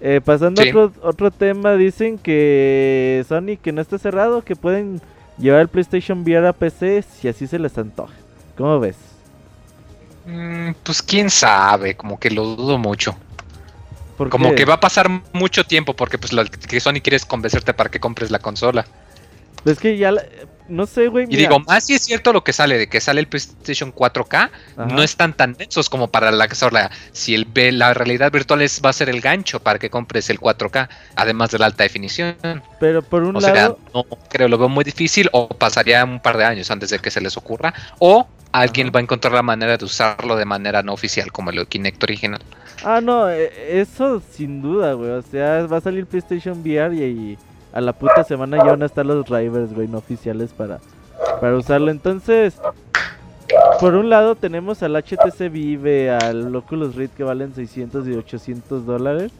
[0.00, 5.00] eh, pasando a otro, otro tema, dicen que Sony que no está cerrado, que pueden
[5.38, 8.14] llevar el PlayStation VR a PC si así se les antoja.
[8.56, 8.96] ¿Cómo ves?
[10.26, 13.16] Mm, pues quién sabe, como que lo dudo mucho.
[14.28, 17.72] Como que va a pasar mucho tiempo porque pues lo que Sony quiere es convencerte
[17.72, 18.84] para que compres la consola.
[19.64, 20.12] Es que ya,
[20.70, 21.26] no sé, güey.
[21.28, 24.50] Y digo, más si es cierto lo que sale, de que sale el PlayStation 4K,
[24.90, 26.90] no están tan densos como para la consola.
[27.12, 27.46] Si el,
[27.78, 31.50] la realidad virtual es, va a ser el gancho para que compres el 4K, además
[31.50, 32.36] de la alta definición.
[32.78, 33.54] Pero por un o lado.
[33.54, 36.98] Sea, no creo, lo veo muy difícil, o pasaría un par de años antes de
[36.98, 40.82] que se les ocurra, o alguien va a encontrar la manera de usarlo de manera
[40.82, 42.40] no oficial, como el Kinect original.
[42.84, 45.10] Ah, no, e, eso sin duda, güey.
[45.10, 47.38] O sea, va a salir PlayStation VR y
[47.72, 50.78] a la puta semana ya van a estar los drivers, güey, no oficiales para,
[51.40, 51.90] para usarlo.
[51.90, 52.58] Entonces,
[53.80, 58.86] por un lado tenemos al HTC Vive, al Oculus Rift que valen 600 y 800
[58.86, 59.32] dólares.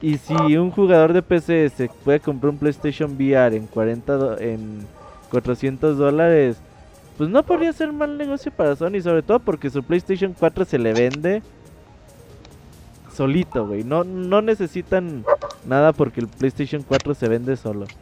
[0.00, 4.38] Y si un jugador de PC se puede comprar un PlayStation VR en 40 do-
[4.38, 4.84] en
[5.30, 6.56] 400 dólares,
[7.16, 10.78] pues no podría ser mal negocio para Sony, sobre todo porque su PlayStation 4 se
[10.78, 11.42] le vende
[13.12, 13.84] solito, güey.
[13.84, 15.28] No, no necesitan
[15.62, 17.92] nada porque el PlayStation 4 se vende solo.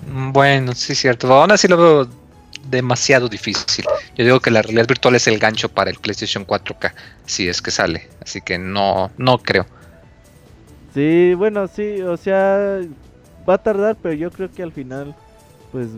[0.00, 1.32] Mm, Bueno, sí es cierto.
[1.32, 2.08] Aún así lo veo
[2.62, 3.86] demasiado difícil.
[4.16, 6.94] Yo digo que la realidad virtual es el gancho para el PlayStation 4K,
[7.26, 8.10] si es que sale.
[8.20, 9.66] Así que no, no creo.
[10.94, 12.80] Sí, bueno, sí, o sea,
[13.48, 15.16] va a tardar, pero yo creo que al final,
[15.72, 15.88] pues,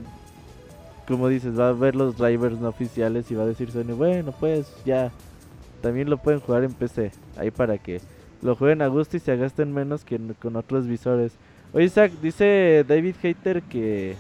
[1.07, 4.33] como dices, va a ver los drivers no oficiales y va a decir Sony, bueno,
[4.33, 5.13] pues ya,
[5.83, 8.01] también lo pueden jugar en PC, ahí para que
[8.43, 11.33] lo jueguen a gusto y se gasten menos que con otros visores.
[11.73, 14.17] Oye, Isaac, dice David Hater que,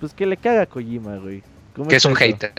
[0.00, 1.42] pues que le caga a Kojima, güey.
[1.74, 2.20] ¿Cómo Que es un eso?
[2.20, 2.52] hater.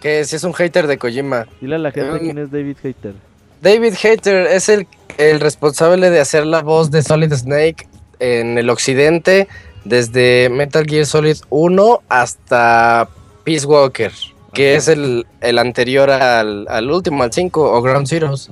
[0.00, 1.46] Que si es un hater de Kojima.
[1.60, 3.14] Dile a la gente Um, quién es David Hater.
[3.62, 4.86] David Hater es el,
[5.18, 9.48] el responsable de hacer la voz de Solid Snake en el occidente
[9.84, 13.08] desde Metal Gear Solid 1 hasta
[13.44, 14.12] Peace Walker,
[14.52, 18.50] que es el, el anterior al, al último, al 5 o Ground Zeroes.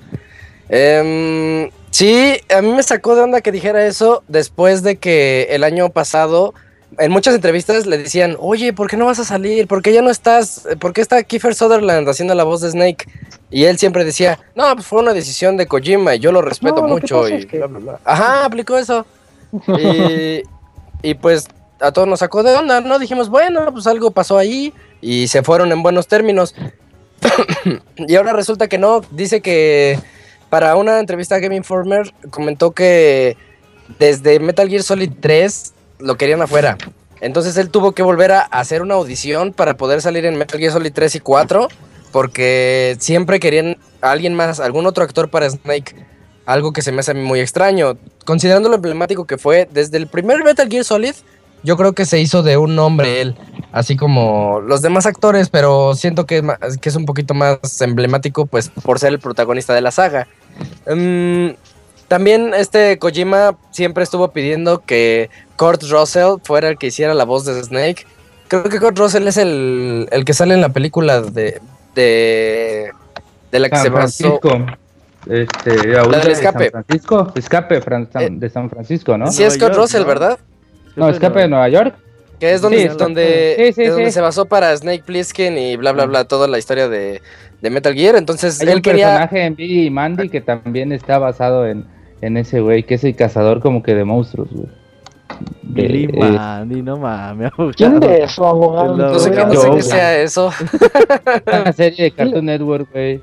[0.68, 5.64] Em, sí, a mí me sacó de onda que dijera eso después de que el
[5.64, 6.54] año pasado
[6.98, 9.66] en muchas entrevistas le decían, oye, ¿por qué no vas a salir?
[9.66, 10.66] ¿Por qué ya no estás?
[10.78, 13.06] ¿Por qué está Kiefer Sutherland haciendo la voz de Snake?
[13.50, 16.82] Y él siempre decía, no, pues fue una decisión de Kojima y yo lo respeto
[16.82, 17.28] No, mucho.
[17.28, 18.00] Y es que- bla, bla, bla.
[18.04, 19.06] Ajá, aplicó eso.
[19.78, 20.42] y,
[21.02, 21.48] y pues
[21.80, 22.98] a todos nos sacó de onda, ¿no?
[22.98, 26.54] Dijimos, bueno, pues algo pasó ahí y se fueron en buenos términos.
[27.96, 29.98] y ahora resulta que no, dice que
[30.54, 33.36] para una entrevista a Game Informer comentó que
[33.98, 36.78] desde Metal Gear Solid 3 lo querían afuera.
[37.20, 40.72] Entonces él tuvo que volver a hacer una audición para poder salir en Metal Gear
[40.72, 41.66] Solid 3 y 4
[42.12, 45.96] porque siempre querían a alguien más, algún otro actor para Snake.
[46.46, 47.98] Algo que se me hace a mí muy extraño.
[48.24, 51.16] Considerando lo emblemático que fue desde el primer Metal Gear Solid,
[51.64, 53.36] yo creo que se hizo de un nombre él,
[53.72, 56.42] así como los demás actores, pero siento que
[56.82, 60.28] es, un poquito más emblemático pues por ser el protagonista de la saga.
[60.86, 61.50] Mm,
[62.08, 67.44] también este Kojima siempre estuvo pidiendo que Kurt Russell fuera el que hiciera la voz
[67.44, 68.06] de Snake.
[68.48, 71.60] Creo que Kurt Russell es el, el que sale en la película de,
[71.94, 72.90] de,
[73.50, 74.38] de la que se basó.
[74.40, 74.66] Francisco.
[75.28, 76.70] Este, la del de escape.
[76.70, 77.32] San Francisco.
[77.34, 79.30] Escape Fran- Eh, de San Francisco, ¿no?
[79.32, 80.06] Sí, es Kurt York, Russell, ¿no?
[80.08, 80.38] ¿verdad?
[80.96, 81.94] No, escape de Nueva York.
[82.38, 84.12] Que es donde, Sí, donde, sí, sí, de donde sí.
[84.12, 87.22] se basó para Snake Plissken y bla, bla, bla, toda la historia de,
[87.64, 88.14] de Metal Gear.
[88.16, 89.06] Entonces, Hay él un quería...
[89.08, 91.84] personaje en Billy y Mandy que también está basado en,
[92.20, 94.68] en ese güey, que es el cazador como que de monstruos, güey.
[95.62, 97.50] Billy eh, Mandy, no mames.
[97.76, 98.96] ¿Quién de eso, abogado?
[98.96, 99.82] No, sé, qué, no sé qué güey.
[99.82, 100.50] sea eso.
[101.46, 103.20] una serie de Cartoon Network, güey.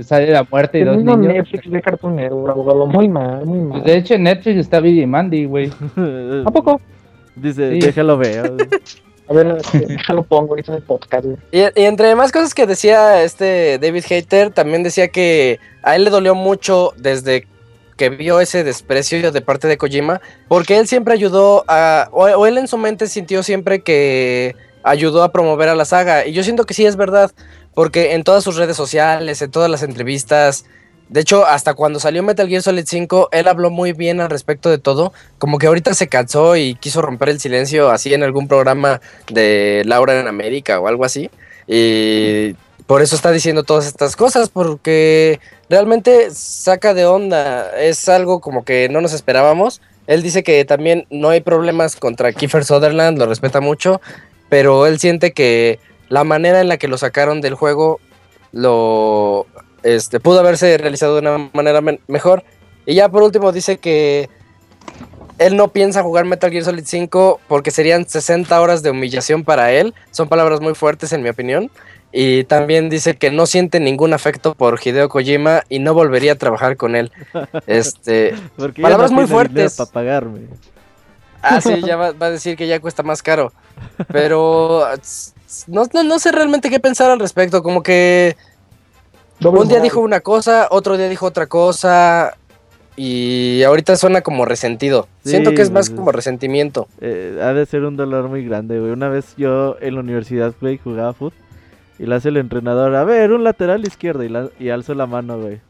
[0.00, 1.18] sale la muerte y dos niños.
[1.18, 2.86] Netflix de Cartoon Network, abogado.
[2.86, 3.82] Muy mal, muy Pues mal.
[3.84, 5.70] de hecho en Netflix está Billy y Mandy, güey.
[6.46, 6.80] ¿A poco?
[7.36, 7.80] Dice, Sí.
[7.80, 8.52] déjalo ver.
[9.30, 11.24] A ver, este, déjalo pongo ahorita en el podcast.
[11.52, 16.04] Y, y entre más cosas que decía este David Hater, también decía que a él
[16.04, 17.46] le dolió mucho desde
[17.96, 22.46] que vio ese desprecio de parte de Kojima, porque él siempre ayudó a, o, o
[22.46, 26.42] él en su mente sintió siempre que ayudó a promover a la saga, y yo
[26.42, 27.30] siento que sí es verdad,
[27.74, 30.64] porque en todas sus redes sociales, en todas las entrevistas,
[31.10, 34.70] de hecho, hasta cuando salió Metal Gear Solid 5, él habló muy bien al respecto
[34.70, 38.46] de todo, como que ahorita se cansó y quiso romper el silencio así en algún
[38.46, 41.28] programa de Laura en América o algo así.
[41.66, 42.54] Y
[42.86, 47.76] por eso está diciendo todas estas cosas, porque realmente saca de onda.
[47.76, 49.80] Es algo como que no nos esperábamos.
[50.06, 54.00] Él dice que también no hay problemas contra Kiefer Sutherland, lo respeta mucho,
[54.48, 57.98] pero él siente que la manera en la que lo sacaron del juego
[58.52, 59.46] lo
[59.82, 62.44] este, pudo haberse realizado de una manera mejor.
[62.86, 64.28] Y ya por último dice que
[65.38, 69.72] él no piensa jugar Metal Gear Solid 5 porque serían 60 horas de humillación para
[69.72, 69.94] él.
[70.10, 71.70] Son palabras muy fuertes en mi opinión.
[72.12, 76.34] Y también dice que no siente ningún afecto por Hideo Kojima y no volvería a
[76.34, 77.12] trabajar con él.
[77.66, 79.76] Este, Porque Palabras no muy fuertes.
[79.76, 80.40] Para pagarme.
[81.40, 83.52] ah, sí, ya va, va a decir que ya cuesta más caro.
[84.08, 84.84] Pero
[85.68, 87.62] no, no, no sé realmente qué pensar al respecto.
[87.62, 88.36] Como que
[89.40, 89.82] Doble un día moral.
[89.82, 92.36] dijo una cosa, otro día dijo otra cosa.
[92.96, 95.08] Y ahorita suena como resentido.
[95.24, 96.86] Siento que es más como resentimiento.
[97.00, 98.92] Eh, ha de ser un dolor muy grande, güey.
[98.92, 101.32] Una vez yo en la universidad, güey, jugaba fútbol.
[101.98, 104.22] Y le hace el entrenador, a ver, un lateral izquierdo.
[104.24, 105.60] Y, la- y alzo la mano, güey.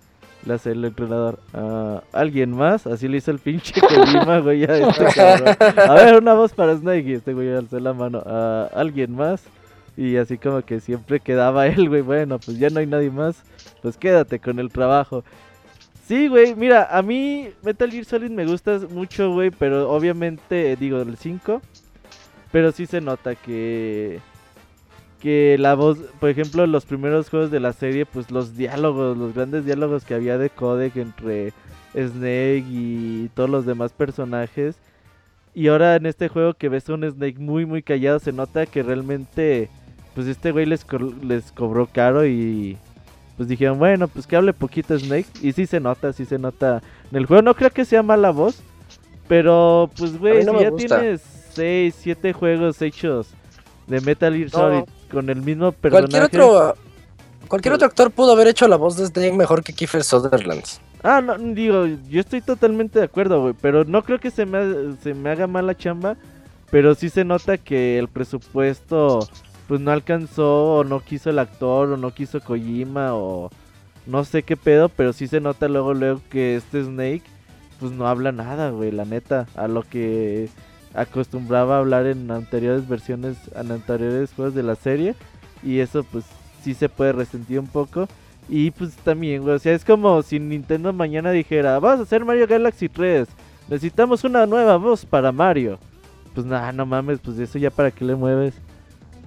[0.46, 1.38] Le hace el entrenador.
[1.52, 2.86] "Ah, ¿Alguien más?
[2.86, 4.64] Así le hizo el pinche Kojima, güey.
[4.64, 5.20] A, este
[5.80, 7.04] a ver, una voz para Snake.
[7.06, 8.22] Y este güey alzó la mano.
[8.26, 9.42] "Ah, ¿Alguien más?
[10.00, 12.00] Y así como que siempre quedaba él, güey.
[12.00, 13.42] Bueno, pues ya no hay nadie más.
[13.82, 15.22] Pues quédate con el trabajo.
[16.08, 21.02] Sí, güey, mira, a mí Metal Gear Solid me gusta mucho, güey, pero obviamente, digo,
[21.02, 21.60] el 5,
[22.50, 24.20] pero sí se nota que
[25.20, 29.34] que la voz, por ejemplo, los primeros juegos de la serie, pues los diálogos, los
[29.34, 31.52] grandes diálogos que había de codec entre
[31.94, 34.76] Snake y todos los demás personajes.
[35.54, 38.64] Y ahora en este juego que ves a un Snake muy muy callado, se nota
[38.64, 39.68] que realmente
[40.14, 42.76] pues este güey les, co- les cobró caro y
[43.36, 45.26] pues dijeron, bueno, pues que hable poquito Snake.
[45.40, 46.82] Y sí se nota, sí se nota.
[47.10, 48.60] En el juego no creo que sea mala voz,
[49.28, 51.00] pero pues güey, no si ya gusta.
[51.00, 51.22] tienes
[51.54, 53.28] 6, 7 juegos hechos
[53.86, 54.58] de Metal Gear No.
[54.58, 56.10] Solid con el mismo personaje.
[56.10, 56.74] Cualquier otro,
[57.48, 60.62] cualquier otro actor pudo haber hecho la voz de Snake mejor que Kiefer Sutherland.
[61.02, 64.94] Ah, no, digo, yo estoy totalmente de acuerdo, güey, pero no creo que se me,
[65.02, 66.16] se me haga mala chamba,
[66.70, 69.26] pero sí se nota que el presupuesto
[69.70, 73.50] pues no alcanzó o no quiso el actor o no quiso Kojima o
[74.04, 77.22] no sé qué pedo, pero sí se nota luego luego que este Snake
[77.78, 80.48] pues no habla nada, güey, la neta, a lo que
[80.92, 85.14] acostumbraba a hablar en anteriores versiones, en anteriores juegos de la serie
[85.62, 86.24] y eso pues
[86.64, 88.08] sí se puede resentir un poco.
[88.48, 92.24] Y pues también, güey, o sea, es como si Nintendo mañana dijera, vamos a hacer
[92.24, 93.28] Mario Galaxy 3,
[93.68, 95.78] necesitamos una nueva voz para Mario.
[96.34, 98.54] Pues nada, no mames, pues eso ya para qué le mueves.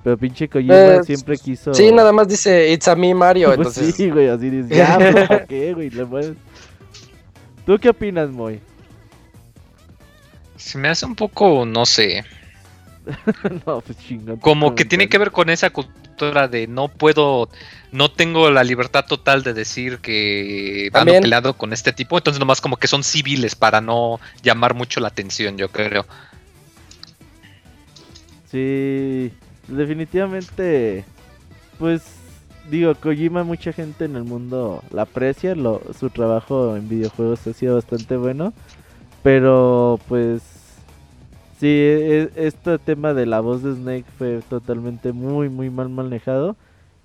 [0.04, 1.74] Pero pinche Kojima Eh, siempre quiso...
[1.74, 4.98] Sí, nada más dice It's a me Mario, Pues entonces sí, güey, así dices, ya,
[4.98, 5.90] pues, ¿para qué, güey?
[5.90, 6.38] Le mueves.
[7.66, 8.60] ¿Tú qué opinas, Moy?
[10.58, 12.24] Se me hace un poco, no sé,
[13.66, 14.38] no, pues chingón.
[14.38, 17.50] como que tiene que ver con esa cultura de no puedo,
[17.92, 21.22] no tengo la libertad total de decir que ando También.
[21.22, 25.10] peleado con este tipo, entonces nomás como que son civiles para no llamar mucho la
[25.10, 26.06] atención, yo creo.
[28.50, 29.34] Sí,
[29.68, 31.06] definitivamente,
[31.80, 32.04] pues
[32.70, 37.54] digo, Kojima mucha gente en el mundo la aprecia, lo, su trabajo en videojuegos ha
[37.54, 38.54] sido bastante bueno,
[39.22, 40.42] pero pues
[41.60, 46.56] sí, e- este tema de la voz de Snake fue totalmente muy, muy mal manejado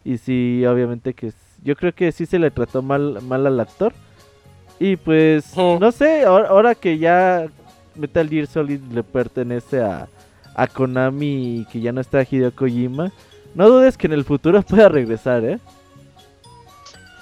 [0.05, 1.33] y sí, obviamente que
[1.65, 3.93] yo creo que sí se le trató mal, mal al actor
[4.79, 5.79] y pues, Ujú.
[5.81, 7.47] no sé, ahora, ahora que ya
[7.97, 10.07] Metal Gear Solid le pertenece a
[10.59, 13.13] a Konami y que ya no está Hideo Kojima,
[13.55, 15.59] no dudes que en el futuro pueda regresar, ¿eh?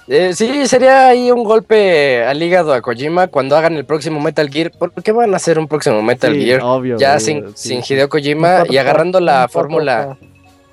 [0.09, 4.49] Eh, sí, sería ahí un golpe al hígado a Kojima cuando hagan el próximo Metal
[4.49, 4.71] Gear.
[4.71, 6.61] ¿Por qué van a hacer un próximo Metal Sí, Gear?
[6.63, 6.97] obvio.
[6.97, 7.81] Ya sin, sí, sin.
[7.83, 10.17] Hideo Kojima y agarrando la fórmula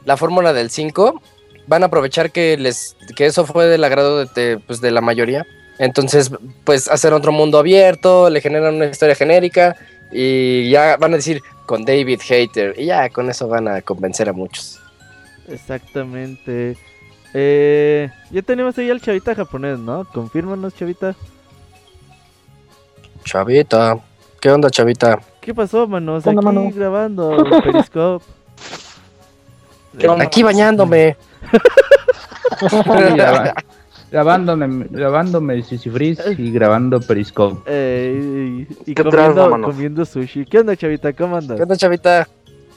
[0.05, 1.21] la fórmula del 5,
[1.67, 5.01] van a aprovechar que les que eso fue del agrado de, de, pues, de la
[5.01, 5.45] mayoría.
[5.79, 6.31] Entonces,
[6.63, 9.75] pues hacer otro mundo abierto, le generan una historia genérica
[10.13, 14.29] y ya van a decir con David Hater y ya con eso van a convencer
[14.29, 14.81] a muchos.
[15.49, 16.77] Exactamente.
[17.33, 20.05] Eh, ya tenemos ahí al chavita japonés, ¿no?
[20.05, 21.15] Confírmanos, chavita.
[23.25, 23.99] Chavita,
[24.41, 25.19] ¿qué onda, Chavita?
[25.41, 26.23] ¿Qué pasó, manos?
[26.23, 26.71] ¿Qué onda, Aquí mano?
[26.75, 28.25] grabando el Periscope.
[29.99, 30.25] ¿Qué onda?
[30.25, 31.17] Aquí bañándome.
[34.15, 37.63] Grabándome, grabándome Sisifris y grabando Periscope.
[37.67, 40.45] Eh, y y ¿Qué comiendo, comiendo sushi.
[40.45, 41.13] ¿Qué onda, chavita?
[41.13, 41.57] ¿Cómo andas?
[41.57, 42.29] ¿Qué onda, Chavita?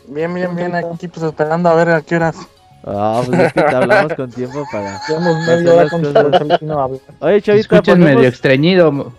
[0.08, 2.38] Bien, bien, bien, aquí pues esperando a ver a qué horas.
[2.84, 5.00] Ah, pues es que te hablamos con tiempo para...
[5.08, 7.00] Llevamos media hora con no.
[7.20, 9.14] Oye, chavita, escuchas medio extrañido.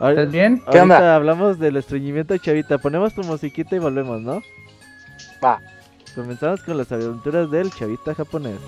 [0.00, 0.62] ¿Estás bien?
[0.70, 0.94] ¿Qué onda?
[0.94, 2.78] Ahorita hablamos del estreñimiento, chavita.
[2.78, 4.42] Ponemos tu musiquita y volvemos, ¿no?
[5.42, 5.58] Va.
[6.14, 8.60] Comenzamos con las aventuras del chavita japonés.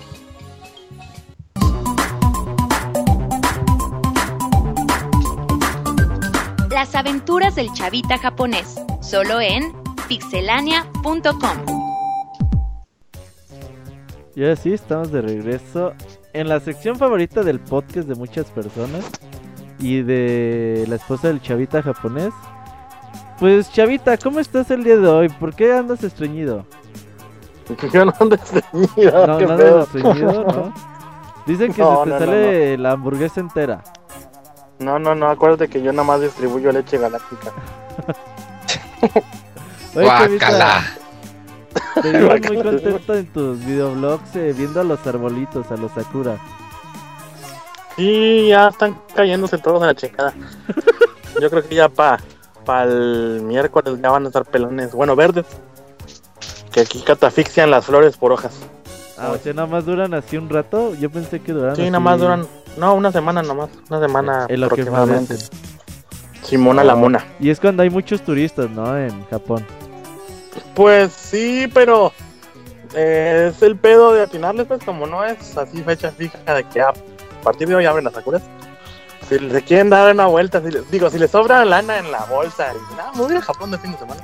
[6.77, 9.73] Las aventuras del chavita japonés, solo en
[10.07, 11.57] pixelania.com.
[14.35, 15.93] Y ahora sí, estamos de regreso
[16.33, 19.09] en la sección favorita del podcast de muchas personas
[19.79, 22.31] y de la esposa del chavita japonés.
[23.39, 25.29] Pues chavita, ¿cómo estás el día de hoy?
[25.29, 26.63] ¿Por qué andas estreñido?
[27.91, 29.25] Yo no ando estreñido.
[29.25, 30.73] No, qué no andas estreñido, ¿no?
[31.47, 33.83] Dicen que No, se te no, no, sale la hamburguesa entera.
[34.79, 37.51] No, no, no, acuérdate que yo nada más distribuyo leche galáctica.
[39.95, 40.83] Oye, Guácala.
[42.01, 46.37] te vimos muy contento en tus videoblogs eh, viendo a los arbolitos, a los sakura.
[47.97, 50.33] Y ya están cayéndose todos a la chingada.
[51.41, 52.19] Yo creo que ya para
[52.65, 55.45] pa el miércoles ya van a estar pelones, bueno, verdes.
[56.71, 58.53] Que aquí catafixian las flores por hojas.
[59.17, 60.93] Ah, o sea, nada más duran así un rato.
[60.95, 62.47] Yo pensé que duraban Sí, así nada más duran
[62.77, 63.69] No, una semana nomás.
[63.89, 65.35] Una semana En lo que aproximadamente.
[66.43, 67.25] Simona la mona.
[67.39, 68.97] Y es cuando hay muchos turistas, ¿no?
[68.97, 69.65] En Japón.
[70.75, 72.13] Pues sí, pero
[72.93, 76.81] eh, es el pedo de atinarles, pues como no es así fecha fija de que
[76.81, 76.93] a
[77.43, 78.43] partir de hoy abren las sakuras.
[79.27, 82.23] Si se quieren dar una vuelta, si les- digo, si les sobra lana en la
[82.25, 84.21] bolsa, y nada, me voy a ir a Japón de fin de semana.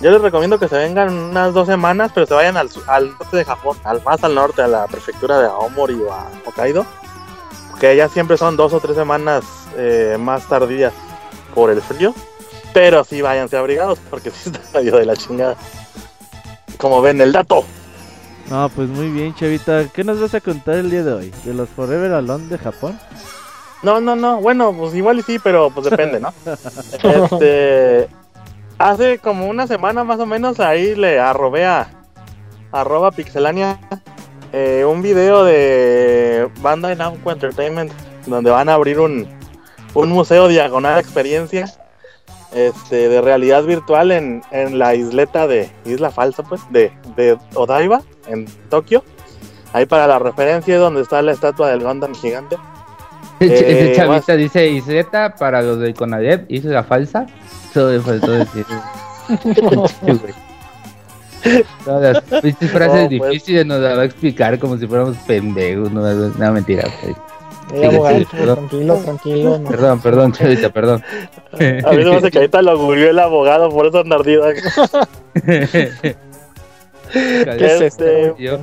[0.00, 3.36] Yo les recomiendo que se vengan unas dos semanas, pero se vayan al, al norte
[3.38, 6.84] de Japón, al más al norte, a la prefectura de Aomori o a Hokkaido,
[7.82, 9.42] que ya siempre son dos o tres semanas
[9.76, 10.92] eh, más tardías
[11.52, 12.14] por el frío.
[12.72, 15.56] Pero sí váyanse abrigados, porque sí está medio de la chingada.
[16.78, 17.64] Como ven el dato.
[18.48, 19.88] No, pues muy bien, Chavita.
[19.92, 21.34] ¿Qué nos vas a contar el día de hoy?
[21.44, 22.96] ¿De los Forever Alone de Japón?
[23.82, 24.40] No, no, no.
[24.40, 26.32] Bueno, pues igual y sí, pero pues depende, ¿no?
[27.02, 28.08] este.
[28.78, 31.88] Hace como una semana más o menos ahí le arrobé a
[32.70, 33.80] arroba pixelania
[34.52, 37.92] eh, un video de Bandai Namco Entertainment
[38.26, 39.26] donde van a abrir un,
[39.94, 41.72] un museo diagonal experiencia
[42.54, 48.02] este de realidad virtual en, en la isleta de Isla Falsa pues de, de Odaiba
[48.26, 49.02] en Tokio
[49.72, 52.56] ahí para la referencia es donde está la estatua del Gundam gigante
[53.40, 57.26] Ese Eh, chavista dice Iseta para los de Conadep, hizo la falsa.
[57.70, 58.66] Eso me faltó decir.
[61.52, 61.64] Sí.
[61.84, 62.24] Todas las
[62.70, 63.30] frases No, pues.
[63.30, 65.90] difíciles nos las va a explicar como si fuéramos pendejos.
[65.90, 66.84] No, no mentira.
[67.84, 68.56] abogado, sí, perdón.
[68.56, 69.58] tranquilo, tranquilo.
[69.58, 69.68] no.
[69.68, 71.02] Perdón, perdón, chavita, perdón.
[71.52, 74.44] A mí se me hace que ahorita lo googleó el abogado, por eso anda ardido.
[75.42, 76.16] ¿Qué
[77.12, 78.58] es Este, Yo,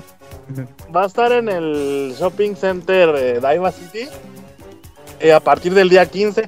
[0.96, 4.08] Va a estar en el shopping center de Daiwa City
[5.20, 6.48] eh, a partir del día 15.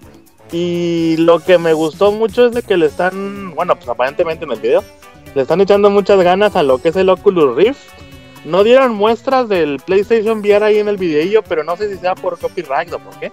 [0.51, 4.51] Y lo que me gustó mucho es de que le están, bueno, pues aparentemente en
[4.51, 4.84] el video,
[5.36, 7.79] le están echando muchas ganas a lo que es el Oculus Rift.
[8.43, 12.15] No dieron muestras del PlayStation VR ahí en el videillo, pero no sé si sea
[12.15, 13.32] por copyright o por qué.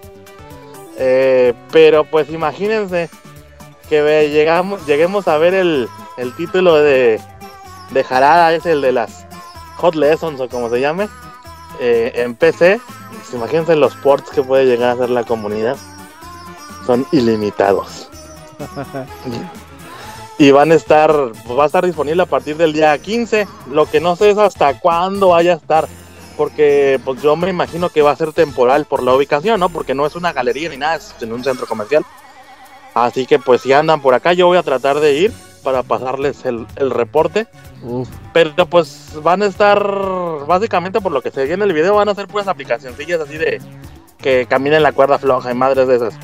[0.98, 3.08] Eh, pero pues imagínense
[3.88, 5.88] que llegamos, lleguemos a ver el,
[6.18, 7.20] el título de,
[7.90, 9.26] de Harada, es el de las
[9.76, 11.08] Hot Lessons o como se llame,
[11.80, 12.80] eh, en PC.
[13.10, 15.76] Pues imagínense los ports que puede llegar a hacer la comunidad.
[16.86, 18.08] Son ilimitados.
[20.38, 21.12] y van a estar,
[21.44, 23.48] pues va a estar disponible a partir del día 15.
[23.72, 25.88] Lo que no sé es hasta cuándo vaya a estar.
[26.36, 29.68] Porque pues yo me imagino que va a ser temporal por la ubicación, ¿no?
[29.68, 32.04] Porque no es una galería ni nada, es en un centro comercial.
[32.94, 35.32] Así que pues si andan por acá yo voy a tratar de ir
[35.64, 37.48] para pasarles el, el reporte.
[37.82, 39.84] Uf, Pero pues van a estar,
[40.46, 43.36] básicamente por lo que se ve en el video, van a ser puras aplicacioncillas así
[43.36, 43.60] de
[44.18, 46.14] que caminen la cuerda floja y madres de esas.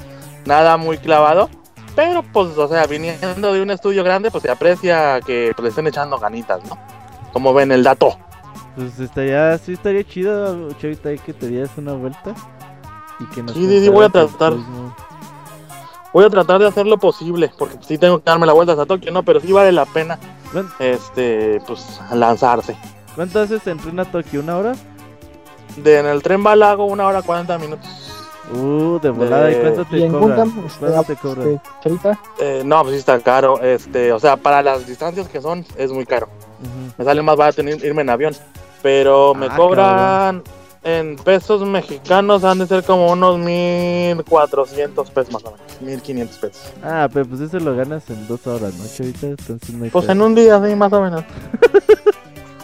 [0.46, 1.50] Nada muy clavado.
[1.95, 5.68] Pero pues, o sea, viniendo de un estudio grande, pues se aprecia que pues, le
[5.70, 6.76] estén echando ganitas, ¿no?
[7.32, 8.16] Como ven el dato.
[8.76, 12.34] pues estaría, sí estaría chido, Chavita, que te dieras una vuelta.
[13.20, 14.51] Y que nos Sí, sí, sí, voy a tratar.
[14.53, 14.97] turismo.
[16.12, 18.86] Voy a tratar de hacer lo posible, porque sí tengo que darme la vuelta hasta
[18.86, 19.22] Tokio, ¿no?
[19.24, 20.18] Pero sí vale la pena,
[20.53, 22.76] ¿Cuán- este, pues, lanzarse.
[23.16, 24.40] ¿Cuánto haces en tren a Tokio?
[24.40, 24.72] ¿Una hora?
[25.76, 27.88] De en el tren Balago, una hora 40 minutos.
[28.53, 29.51] Uh, de volada.
[29.51, 30.28] ¿Y De- cuánto te Y en cobran?
[30.51, 31.49] Gundam, este, ¿Cuánto te cobran?
[31.49, 35.40] este, Chavita, Eh, no, pues sí está caro, este, o sea, para las distancias que
[35.40, 36.28] son, es muy caro.
[36.99, 38.34] Me sale más barato irme en avión.
[38.82, 40.42] Pero me Ah, cobran
[40.82, 45.80] en pesos mexicanos, han de ser como unos 1400 pesos más o menos.
[45.80, 46.72] 1500 pesos.
[46.82, 49.26] Ah, pero pues eso lo ganas en dos horas, ¿no, Chavita?
[49.28, 50.12] Entonces no hay Pues pedo.
[50.12, 51.24] en un día, sí, más o menos.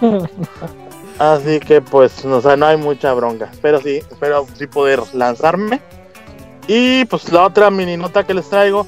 [1.20, 3.50] Así que pues, o sea, no hay mucha bronca.
[3.60, 5.80] Pero sí, espero sí poder lanzarme.
[6.66, 8.86] Y pues la otra mini nota que les traigo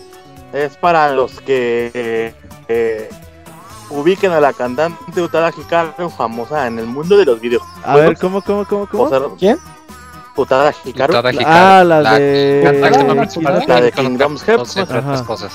[0.53, 2.35] es para los que eh,
[2.69, 3.11] eh,
[3.91, 7.63] ubiquen a la cantante Utada Hikaru, famosa en el mundo de los videos.
[7.85, 9.03] A ver, ¿cómo, cómo, cómo, cómo?
[9.05, 9.59] O sea, ¿Quién?
[10.35, 11.13] Utada Hikaru.
[11.13, 11.47] Utada Hikaru.
[11.49, 12.81] Ah, la, La de...
[13.05, 13.15] no
[13.67, 14.77] la de con- Kingdom's con pues.
[14.79, 15.25] Ajá.
[15.25, 15.53] cosas.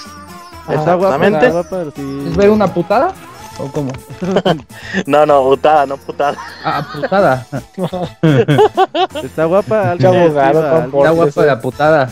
[0.68, 1.48] Guapa, Exactamente.
[1.48, 2.24] está guapa, sí.
[2.28, 3.14] ¿Es ver una putada?
[3.60, 3.92] ¿O cómo?
[5.06, 6.38] No, no, Utada, no putada.
[6.64, 7.46] Ah, putada.
[9.24, 12.10] Está guapa, Qué algo abogado, con algo- por- Está guapa la putada.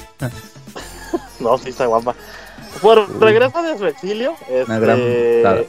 [1.39, 2.15] No, sí está guapa.
[2.81, 4.33] Por regreso de su exilio,
[4.67, 5.61] Una gran este, putada.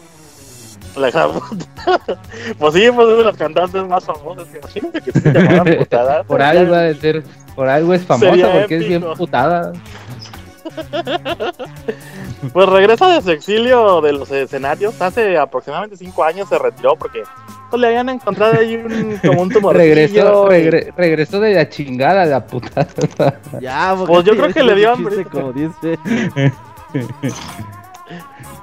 [0.97, 2.21] La gran putada.
[2.59, 4.49] Pues sí, pues es de los cantantes más famosos.
[4.55, 6.23] Imagínate que se putada.
[6.25, 7.23] Por algo ha de ser,
[7.55, 9.15] por algo es famosa porque es bien épico.
[9.17, 9.73] putada.
[12.53, 15.01] Pues regresa de su exilio de los escenarios.
[15.01, 17.23] Hace aproximadamente cinco años se retiró porque
[17.71, 19.75] pues, le habían encontrado ahí un, como un tumor.
[19.77, 22.87] Regresó, regre- regresó de la chingada la putada.
[23.61, 25.25] Ya, Pues yo creo que le dio hambre.
[25.25, 26.53] como 10 veces.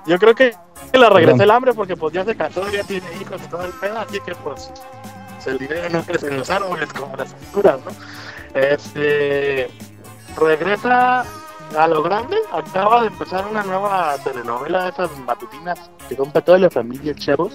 [0.05, 0.53] Yo creo que
[0.93, 3.71] le regresó el hambre porque pues ya se casó, ya tiene hijos y todo el
[3.71, 4.69] pedo, así que pues
[5.45, 7.91] el dinero no crece en los árboles como las escrituras, ¿no?
[8.59, 9.69] Este
[10.37, 11.23] regresa
[11.77, 16.45] a lo grande, acaba de empezar una nueva telenovela de esas matutinas que son para
[16.45, 17.53] toda la familia Chavos,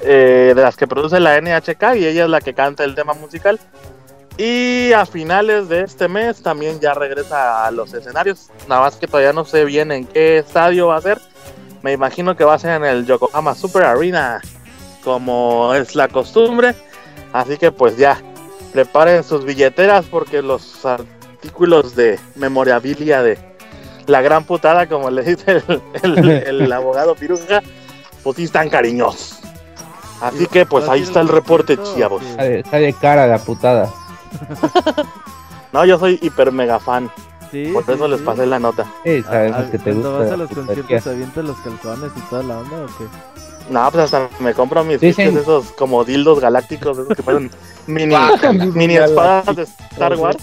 [0.00, 3.14] eh, de las que produce la NHK y ella es la que canta el tema
[3.14, 3.58] musical.
[4.36, 9.08] Y a finales de este mes también ya regresa a los escenarios, nada más que
[9.08, 11.20] todavía no sé bien en qué estadio va a ser.
[11.82, 14.40] Me imagino que va a ser en el Yokohama Super Arena,
[15.04, 16.74] como es la costumbre.
[17.32, 18.20] Así que pues ya,
[18.72, 20.84] preparen sus billeteras porque los
[21.42, 23.38] artículos de memorabilia de
[24.06, 26.28] la gran putada, como le dice el, el-
[26.62, 27.62] el abogado Piruja,
[28.22, 29.38] pues sí están cariñosos.
[30.20, 32.22] Así que pues ahí está el reporte, chavos.
[32.24, 33.88] Está de, está de cara la putada.
[35.70, 37.10] No, yo soy hiper mega fan,
[37.50, 38.24] Sí, por sí, eso les sí.
[38.24, 38.86] pasé la nota.
[39.04, 40.24] Sí, sabemos Ah, que te cuando gusta.
[40.24, 43.04] vas a los conciertos avientas los calzones y toda la onda o qué?
[43.70, 47.50] No, pues hasta me compro mis Dicen- esos como dildos galácticos, esos que parecen
[47.86, 48.14] mini,
[48.72, 50.38] mini espadas de Star Wars.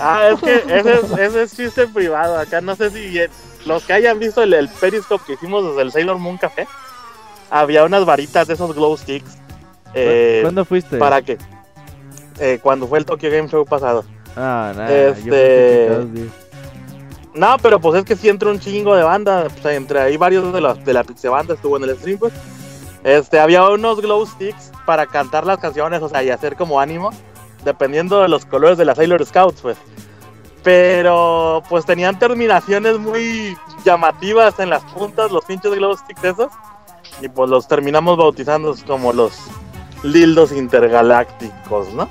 [0.00, 2.38] Ah, es que ese es, ese es chiste privado.
[2.38, 3.20] Acá no sé si
[3.66, 6.66] los que hayan visto el, el Periscope que hicimos desde el Sailor Moon Café,
[7.50, 9.36] había unas varitas de esos glow sticks.
[9.94, 10.96] eh, ¿Cuándo fuiste?
[10.96, 11.38] ¿Para qué?
[12.40, 14.04] Eh, cuando fue el Tokyo Game Show pasado.
[14.36, 16.06] Ah, nada, Este-.
[17.34, 19.46] No, pero pues es que sí entró un chingo de banda.
[19.60, 22.32] Pues, entre ahí varios de la, de la Pixie Banda estuvo en el stream, pues.
[23.04, 27.10] Este, había unos glow sticks para cantar las canciones, o sea, y hacer como ánimo,
[27.64, 29.78] dependiendo de los colores de las Sailor Scouts, pues.
[30.62, 36.52] Pero, pues tenían terminaciones muy llamativas en las puntas, los pinches glow sticks esos.
[37.20, 39.32] Y pues los terminamos bautizando como los
[40.02, 42.08] Lildos intergalácticos, ¿no?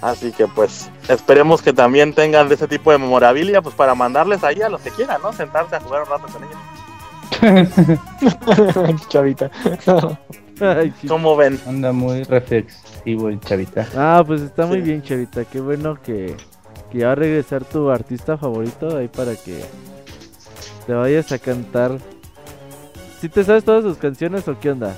[0.00, 4.44] Así que pues esperemos que también tengan de ese tipo de memorabilia pues para mandarles
[4.44, 5.32] ahí a los que quieran, ¿no?
[5.32, 6.58] Sentarse a jugar un rato con ellos.
[9.08, 9.50] Chavita.
[10.60, 11.06] Ay, sí.
[11.08, 11.58] ¿Cómo ven?
[11.66, 13.86] Anda muy reflexivo el chavita.
[13.96, 14.82] Ah, pues está muy Sí.
[14.84, 15.44] bien, Chavita.
[15.44, 16.36] Qué bueno que,
[16.90, 19.62] que va a regresar tu artista favorito ahí para que
[20.86, 21.98] te vayas a cantar.
[23.20, 24.94] ¿Sí te sabes todas sus canciones o qué onda?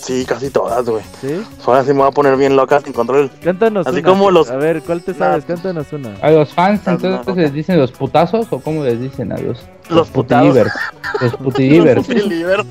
[0.00, 1.02] Sí, casi todas, güey.
[1.20, 1.42] ¿Sí?
[1.66, 3.28] Ahora sí me voy a poner bien loca sin control.
[3.42, 4.08] Cántanos Así una.
[4.08, 5.18] como los- A ver, ¿cuál te Nah.
[5.18, 5.44] sabes?
[5.44, 6.14] Cántanos una.
[6.22, 7.34] A los fans entonces no.
[7.34, 9.58] les dicen los putazos o cómo les dicen a los
[9.90, 10.72] Los putidivers?
[11.20, 11.96] Los putidivers.
[12.08, 12.66] Los Believers.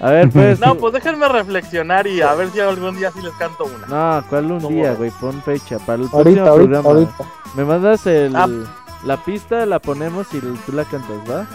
[0.00, 0.58] A ver, pues.
[0.60, 3.86] No, pues déjenme reflexionar y a ver si algún día sí les canto una.
[4.20, 5.10] No, ¿cuál un ¿Cómo día, güey?
[5.20, 6.88] Pon fecha para el próximo Ahorita, ahorita, programa.
[6.88, 7.24] ahorita.
[7.54, 8.48] Me mandas el, Ah.
[9.04, 11.46] la pista, la ponemos y tú la cantas, ¿va?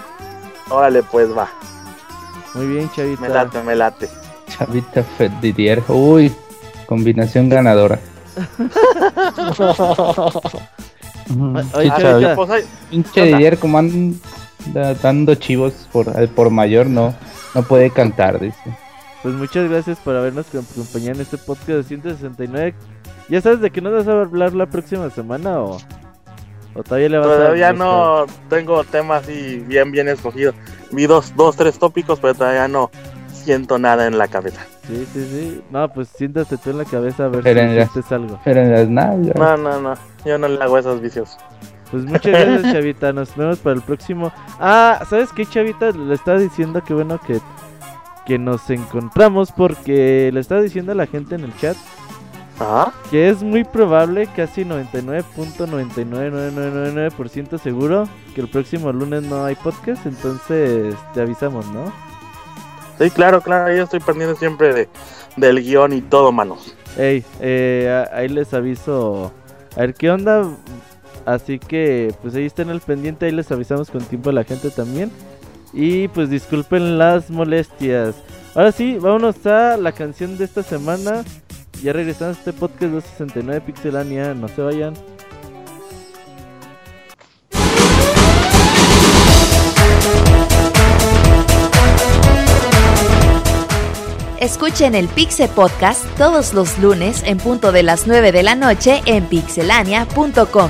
[0.70, 1.48] Órale, pues va.
[2.54, 3.22] Muy bien, Chavita.
[3.22, 4.10] Me late, me late.
[4.50, 5.04] Chavita
[5.42, 5.84] Didier.
[5.88, 6.34] Uy,
[6.86, 8.00] combinación ganadora.
[11.28, 11.36] Sí,
[11.74, 12.36] ay, Chavita.
[12.36, 13.22] Pues Pinche?
[13.24, 14.16] Didier como anda
[14.74, 17.14] dando chivos por, al por mayor, no,
[17.54, 18.78] no puede cantar, dice.
[19.24, 22.76] Pues muchas gracias por habernos acompañado en este podcast de 169.
[23.28, 25.78] ¿Ya sabes de qué nos vas a hablar la próxima semana o,
[26.76, 30.54] o todavía le vas a todavía no tengo temas así bien, bien escogidos.
[30.92, 32.92] Vi dos, dos, tres tópicos, pero todavía no
[33.34, 34.62] siento nada en la cabeza.
[34.88, 35.62] Sí, sí, sí.
[35.72, 38.40] No, pues siéntate tú en la cabeza a ver Pero en si sientes algo.
[38.44, 39.36] Pero en las nalgas.
[39.36, 39.94] No, no, no.
[40.26, 41.38] Yo no le hago esos vicios.
[41.96, 43.14] Pues muchas gracias, Chavita.
[43.14, 44.34] Nos vemos para el próximo.
[44.60, 45.92] Ah, ¿sabes qué, Chavita?
[45.92, 47.40] Le estaba diciendo que bueno que,
[48.26, 51.78] que nos encontramos porque le estaba diciendo a la gente en el chat
[52.60, 52.92] Ajá.
[53.10, 60.06] que es muy probable, casi 99.99999% seguro, que el próximo lunes no hay podcast.
[60.06, 61.94] Entonces te avisamos, ¿no?
[63.00, 63.74] Sí, claro, claro.
[63.74, 64.90] Yo estoy pendiente siempre de,
[65.38, 66.76] del guion y todo, manos.
[66.98, 69.32] Ey, eh, ahí les aviso.
[69.78, 70.46] A ver qué onda.
[71.26, 73.26] Así que, pues ahí estén al pendiente.
[73.26, 75.12] Ahí les avisamos con tiempo a la gente también.
[75.74, 78.16] Y pues disculpen las molestias.
[78.54, 81.24] Ahora sí, vámonos a la canción de esta semana.
[81.84, 84.34] Ya regresamos a este podcast 269 Pixelania.
[84.34, 84.94] No se vayan.
[94.40, 99.02] Escuchen el Pixe Podcast todos los lunes en punto de las 9 de la noche
[99.06, 100.70] en pixelania.com.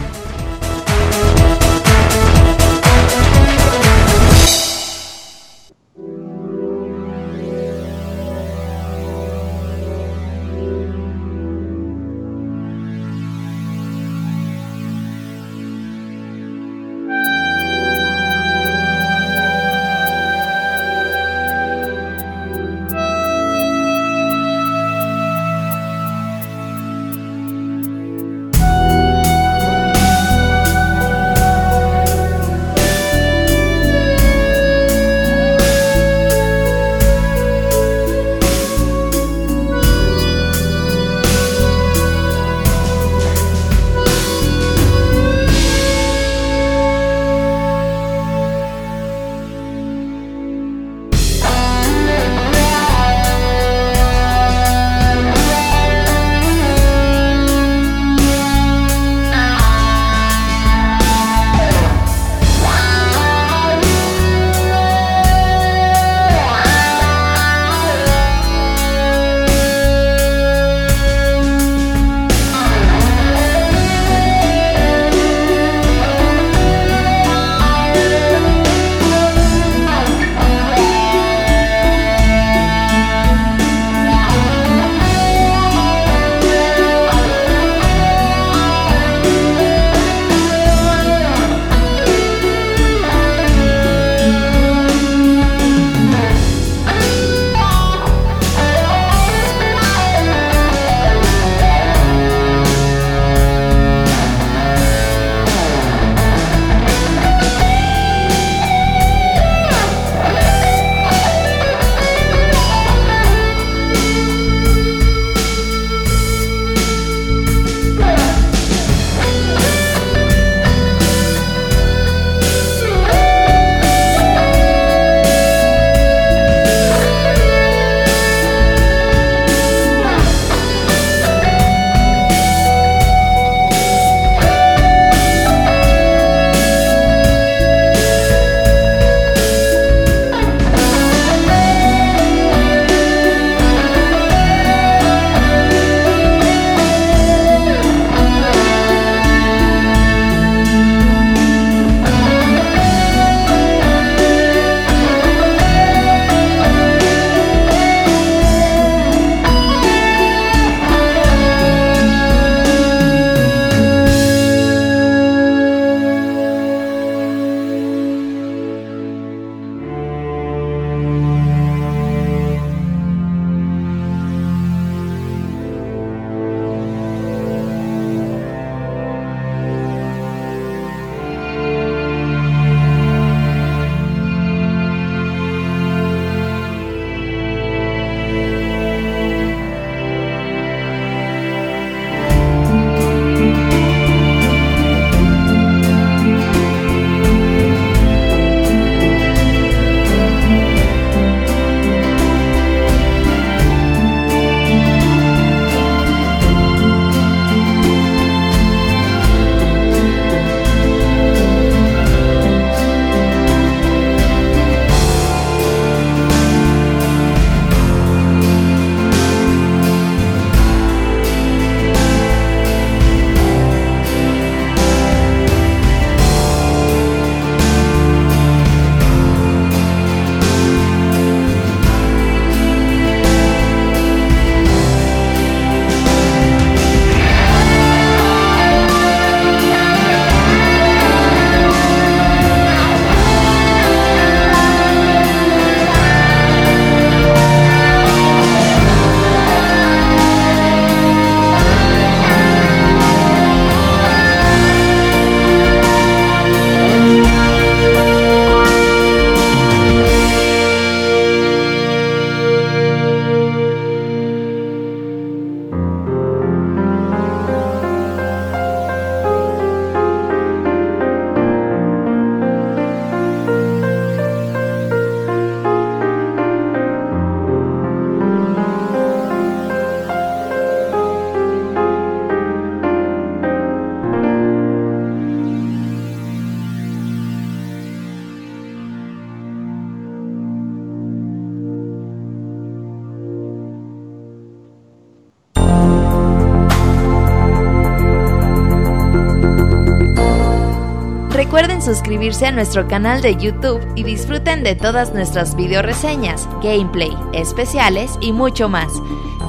[302.43, 308.33] a nuestro canal de YouTube y disfruten de todas nuestras video reseñas, gameplay, especiales y
[308.33, 308.91] mucho más.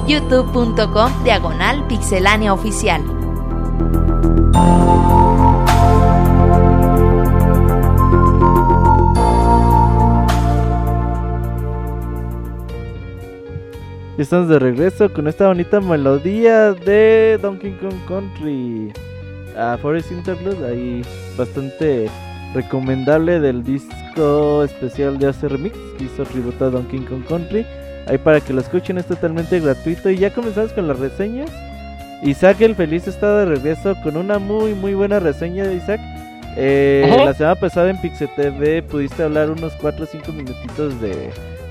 [0.07, 3.01] youtube.com diagonal pixelania oficial.
[14.17, 18.93] Estamos de regreso con esta bonita melodía de Donkey Kong Country.
[19.57, 21.01] A Forest Interlude, ahí
[21.35, 22.09] bastante
[22.53, 27.65] recomendable del disco especial de AC Remix que hizo tributo a Donkey Kong Country.
[28.07, 30.09] Ahí para que lo escuchen es totalmente gratuito.
[30.09, 31.49] Y ya comenzamos con las reseñas.
[32.23, 36.01] Isaac el Feliz está de regreso con una muy muy buena reseña de Isaac.
[36.55, 41.29] Eh, la semana pasada en Pixel TV pudiste hablar unos 4 o 5 minutitos de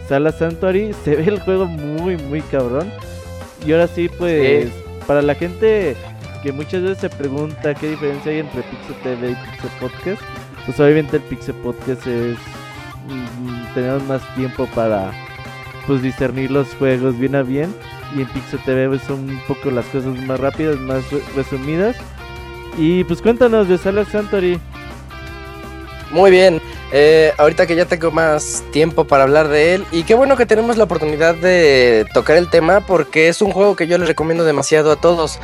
[0.09, 0.93] Sala Sanctuary.
[1.05, 2.89] Se ve el juego muy muy cabrón.
[3.67, 4.69] Y ahora sí, pues,
[5.09, 5.97] para la gente
[6.43, 10.23] que muchas veces se pregunta qué diferencia hay entre Pixel TV y Pixel Podcast,
[10.67, 12.37] pues obviamente el Pixel Podcast es.
[13.09, 15.13] mm, tenemos más tiempo para
[15.87, 17.75] pues discernir los juegos bien a bien.
[18.17, 21.97] Y en Pixel TV pues, son un poco las cosas más rápidas, más re- resumidas.
[22.79, 24.61] Y pues cuéntanos de Sala Sanctuary.
[26.13, 26.61] Muy bien,
[26.93, 30.47] eh, ahorita que ya tengo más tiempo para hablar de él y qué bueno que
[30.47, 34.45] tenemos la oportunidad de tocar el tema porque es un juego que yo les recomiendo
[34.45, 35.41] demasiado a todos.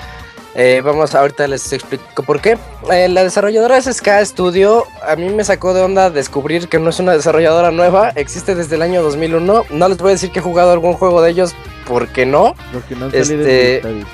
[0.55, 2.59] Eh, vamos, ahorita les explico por qué.
[2.93, 4.85] Eh, la desarrolladora es Ska Studio.
[5.07, 8.11] A mí me sacó de onda descubrir que no es una desarrolladora nueva.
[8.17, 9.65] Existe desde el año 2001.
[9.71, 11.55] No les voy a decir que he jugado algún juego de ellos
[11.87, 12.55] porque no.
[12.73, 14.09] Porque no han salido Este, en Vita.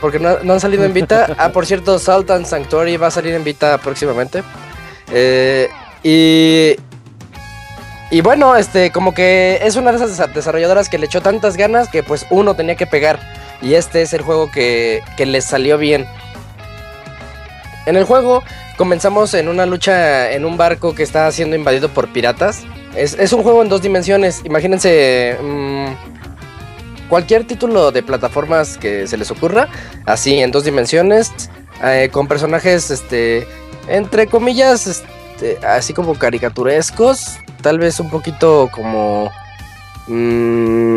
[0.00, 1.28] Porque no, no han salido en Vita.
[1.38, 4.42] Ah, por cierto, Salt and Sanctuary va a salir en Vita próximamente.
[5.12, 5.68] Eh,
[6.02, 6.74] y.
[8.10, 11.56] Y bueno, este, como que es una de esas desa- desarrolladoras que le echó tantas
[11.58, 13.20] ganas que pues uno tenía que pegar.
[13.60, 16.06] Y este es el juego que, que les salió bien.
[17.86, 18.42] En el juego
[18.76, 22.64] comenzamos en una lucha en un barco que está siendo invadido por piratas.
[22.94, 24.42] Es, es un juego en dos dimensiones.
[24.44, 25.86] Imagínense mm,
[27.08, 29.68] cualquier título de plataformas que se les ocurra,
[30.06, 31.50] así en dos dimensiones,
[31.82, 33.46] eh, con personajes, este,
[33.88, 39.30] entre comillas, este, así como caricaturescos, tal vez un poquito como,
[40.06, 40.96] mm,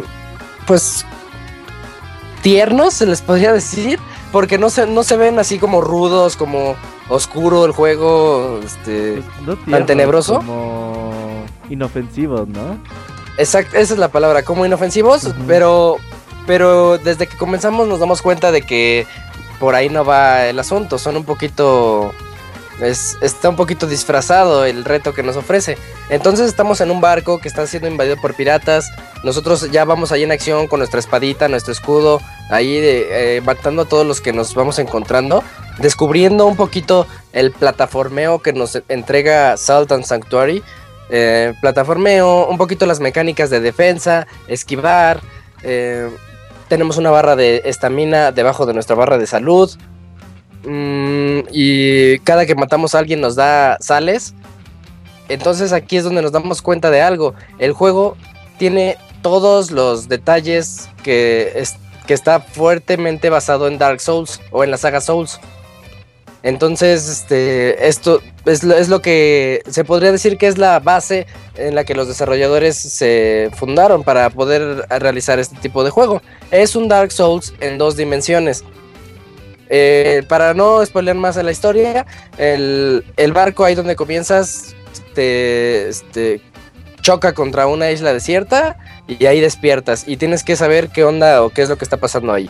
[0.67, 1.05] pues,
[2.41, 3.99] tiernos, se les podría decir,
[4.31, 6.76] porque no se, no se ven así como rudos, como
[7.09, 9.22] oscuro el juego, este...
[9.45, 10.38] No tiernos, tenebroso?
[10.38, 12.77] Como inofensivos, ¿no?
[13.38, 15.97] Exacto, esa es la palabra, como inofensivos, pero,
[16.45, 19.07] pero desde que comenzamos nos damos cuenta de que
[19.59, 22.11] por ahí no va el asunto, son un poquito,
[22.81, 25.77] es, está un poquito disfrazado el reto que nos ofrece.
[26.09, 28.91] Entonces estamos en un barco que está siendo invadido por piratas,
[29.23, 33.83] nosotros ya vamos ahí en acción con nuestra espadita, nuestro escudo, ahí de, eh, matando
[33.83, 35.43] a todos los que nos vamos encontrando,
[35.77, 40.63] descubriendo un poquito el plataformeo que nos entrega Salt and Sanctuary
[41.13, 45.19] eh, plataformeo, un poquito las mecánicas de defensa, esquivar.
[45.61, 46.09] eh,
[46.69, 49.69] tenemos una barra de estamina debajo de nuestra barra de salud.
[50.63, 54.33] Mm, y cada que matamos a alguien nos da sales.
[55.29, 57.33] Entonces aquí es donde nos damos cuenta de algo.
[57.57, 58.17] El juego
[58.57, 61.75] tiene todos los detalles que, es-
[62.07, 65.39] que está fuertemente basado en Dark Souls o en la saga Souls.
[66.43, 71.27] Entonces, este, esto es lo, es lo que se podría decir que es la base
[71.55, 76.23] en la que los desarrolladores se fundaron para poder realizar este tipo de juego.
[76.49, 78.63] Es un Dark Souls en dos dimensiones.
[79.73, 82.06] Eh, para no spoiler más en la historia,
[82.38, 83.03] el,
[83.34, 84.76] barco ahí donde comienzas
[85.14, 86.41] te este,
[87.02, 88.77] choca contra una isla desierta
[89.07, 91.95] y ahí despiertas y tienes que saber qué onda o qué es lo que está
[91.95, 92.49] pasando ahí.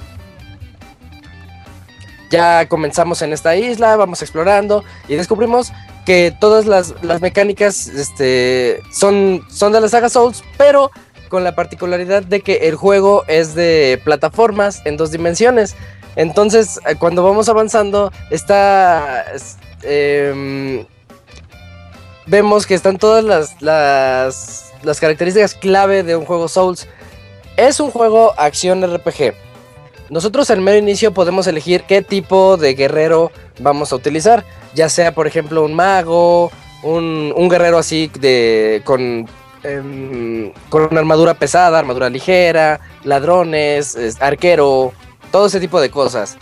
[2.31, 5.71] Ya comenzamos en esta isla, vamos explorando y descubrimos
[6.07, 10.89] que todas las, las mecánicas este, son, son de la saga Souls, pero
[11.29, 15.75] con la particularidad de que el juego es de plataformas en dos dimensiones.
[16.15, 19.23] Entonces, eh, cuando vamos avanzando, está.
[19.33, 20.85] es- em,
[22.25, 26.87] vemos que están todas las, las, características clave de un juego Souls.
[27.57, 29.33] Es un juego acción RPG.
[30.09, 34.43] Nosotros al mero inicio podemos elegir qué tipo de guerrero vamos a utilizar.
[34.73, 36.51] Ya sea, por ejemplo, un mago,
[36.83, 38.81] un, un guerrero así de.
[38.85, 39.27] con.
[39.63, 44.91] em, con una armadura pesada, armadura ligera, ladrones, es- arquero,
[45.31, 46.37] todo ese tipo de cosas.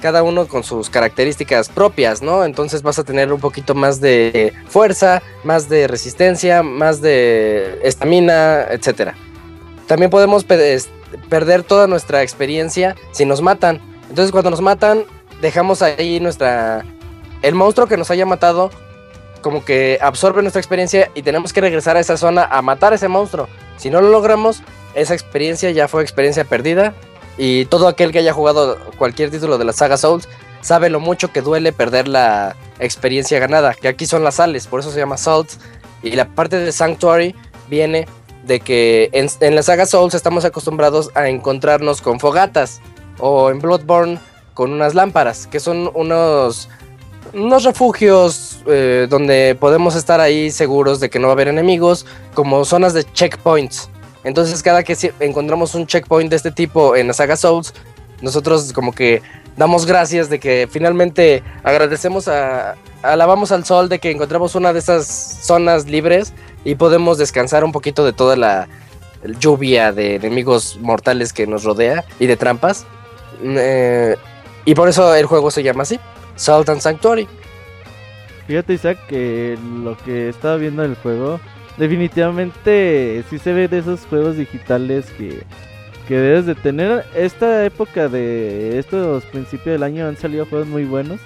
[0.00, 2.44] Cada uno con sus características propias, ¿no?
[2.44, 8.66] Entonces vas a tener un poquito más de fuerza, más de resistencia, más de estamina,
[8.70, 9.14] etcétera.
[9.86, 13.80] También podemos perder toda nuestra experiencia si nos matan.
[14.10, 15.04] Entonces cuando nos matan,
[15.40, 16.84] dejamos ahí nuestra...
[17.42, 18.70] El monstruo que nos haya matado
[19.40, 22.96] como que absorbe nuestra experiencia y tenemos que regresar a esa zona a matar a
[22.96, 23.48] ese monstruo.
[23.76, 24.62] Si no lo logramos,
[24.94, 26.94] esa experiencia ya fue experiencia perdida
[27.38, 30.28] y todo aquel que haya jugado cualquier título de la saga Souls
[30.62, 34.80] sabe lo mucho que duele perder la experiencia ganada, que aquí son las sales, por
[34.80, 35.58] eso se llama Souls.
[36.02, 37.34] Y la parte de Sanctuary
[37.68, 38.06] viene
[38.44, 42.80] de que en, la saga Souls estamos acostumbrados a encontrarnos con fogatas
[43.18, 44.18] o en Bloodborne
[44.54, 46.68] con unas lámparas, que son unos,
[47.32, 52.06] unos refugios eh, donde podemos estar ahí seguros de que no va a haber enemigos,
[52.34, 53.90] como zonas de checkpoints.
[54.26, 57.72] Entonces cada que encontramos un checkpoint de este tipo en la saga Souls,
[58.20, 59.22] nosotros como que
[59.56, 64.80] damos gracias de que finalmente agradecemos a, alabamos al sol de que encontramos una de
[64.80, 66.32] esas zonas libres
[66.64, 68.66] y podemos descansar un poquito de toda la
[69.38, 72.84] lluvia de enemigos mortales que nos rodea y de trampas.
[73.44, 74.16] Eh,
[74.64, 76.00] y por eso el juego se llama así,
[76.34, 77.28] Salt and Sanctuary.
[78.48, 81.38] Fíjate, Isaac, que lo que estaba viendo en el juego,
[81.76, 85.42] definitivamente sí se ve de esos juegos digitales que,
[86.08, 87.04] que debes de tener.
[87.14, 91.20] Esta época de estos principios del año han salido juegos muy buenos.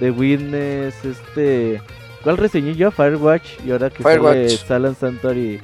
[0.00, 1.80] The Witness, este...
[2.22, 2.90] ¿Cuál reseñé yo?
[2.90, 3.60] Firewatch.
[3.66, 4.66] Y ahora que sale Firewatch.
[4.66, 5.60] Silent Sanctuary,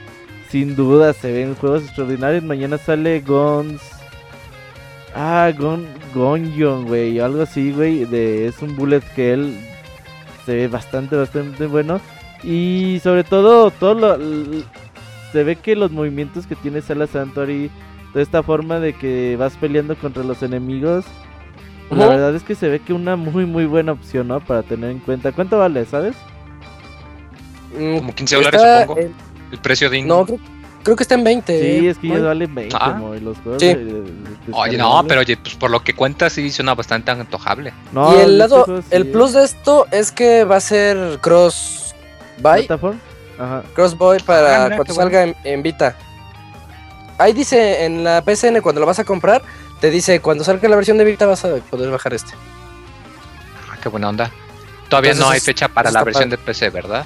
[0.50, 2.42] sin duda se ven juegos extraordinarios.
[2.44, 3.80] Mañana sale Guns...
[5.12, 9.52] Ah, Gon, Gonjon, güey, algo así, güey, es un bullet hell,
[10.46, 12.00] se ve bastante, bastante bueno,
[12.42, 14.18] y sobre todo, todo lo,
[15.32, 17.70] se ve que los movimientos que tiene Sala Sanctuary,
[18.14, 21.04] de esta forma de que vas peleando contra los enemigos,
[21.90, 24.38] la verdad es que se ve que una muy, muy buena opción, ¿no?
[24.40, 26.14] Para tener en cuenta, ¿cuánto vale, sabes?
[27.78, 29.00] Mm, Como 15 dólares, está supongo.
[29.52, 30.38] El precio de no, creo,
[30.84, 31.60] creo que está en 20.
[31.60, 31.90] Sí, eh.
[31.90, 32.96] es que ya valen 20, Ah.
[32.98, 33.68] como los juegos Sí.
[33.68, 34.12] de- de- de-
[34.52, 37.72] Oye, no, pero oye, pues por lo que cuentas sí suena bastante antojable.
[37.92, 41.89] No, y el lado, juego el plus de esto es que va a ser cross
[42.40, 42.98] buy, ¿Plataform?
[43.38, 43.62] Ajá.
[43.74, 44.94] cross buy para Ah, cuando bueno.
[44.94, 45.96] salga en, en Vita.
[47.18, 49.42] Ahí dice en la PSN cuando lo vas a comprar,
[49.80, 52.32] te dice cuando salga la versión de Vita vas a poder bajar este.
[53.70, 54.30] Ah, qué buena onda.
[54.88, 56.38] Todavía Entonces no hay fecha para la versión de.
[56.38, 57.04] PC, ¿verdad?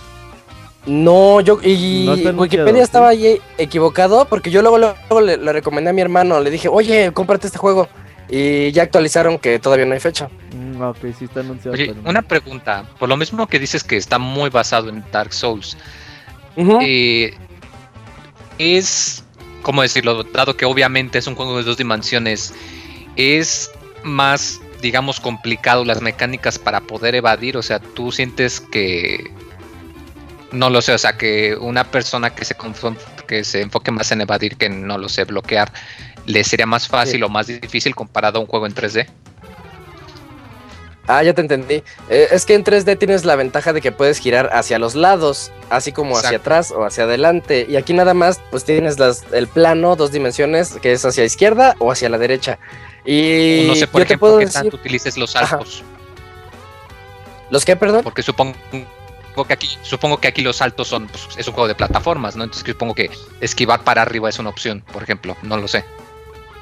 [0.87, 2.81] No, yo y No Wikipedia ¿sí?
[2.83, 6.69] estaba ahí equivocado porque yo luego, luego le, le recomendé a mi hermano, le dije,
[6.69, 7.89] oye, cómprate este juego.
[8.29, 10.29] Y ya actualizaron que todavía no hay fecha.
[10.55, 11.75] Mm, ok, sí está anunciado.
[11.75, 12.11] Oye, pero no.
[12.11, 12.85] una pregunta.
[12.99, 15.77] Por lo mismo que dices que está muy basado en Dark Souls,
[16.57, 17.35] eh,
[18.59, 19.25] es,
[19.63, 20.23] ¿cómo decirlo?
[20.25, 22.55] Dado que obviamente es un juego de dos dimensiones,
[23.17, 23.71] es
[24.03, 27.57] más, digamos, complicado las mecánicas para poder evadir.
[27.57, 29.33] O sea, tú sientes que,
[30.53, 32.57] no lo sé, o sea, que una persona que se,
[33.27, 35.73] que se enfoque más en evadir que en, no lo sé, bloquear,
[36.27, 37.23] le sería más fácil Sí.
[37.23, 39.07] o más difícil comparado a un juego en 3D.
[41.07, 41.83] Ah, ya te entendí.
[42.09, 45.53] Eh, es que en 3D tienes la ventaja de que puedes girar hacia los lados,
[45.69, 47.67] así como hacia atrás o hacia adelante.
[47.69, 51.77] Y aquí nada más, pues tienes las, el plano, dos dimensiones, que es hacia izquierda
[51.79, 52.59] o hacia la derecha.
[53.05, 54.63] Y no sé, por yo te ejemplo, puedo qué decir.
[54.63, 55.47] tanto utilices los Ajá.
[55.59, 55.83] saltos.
[57.51, 58.03] ¿Los qué, perdón?
[58.03, 58.55] Porque supongo
[59.47, 62.45] que aquí, supongo que aquí los saltos son, pues, es un juego de plataformas, ¿no?
[62.45, 63.11] Entonces supongo que
[63.43, 65.85] esquivar para arriba es una opción, por ejemplo, no lo sé.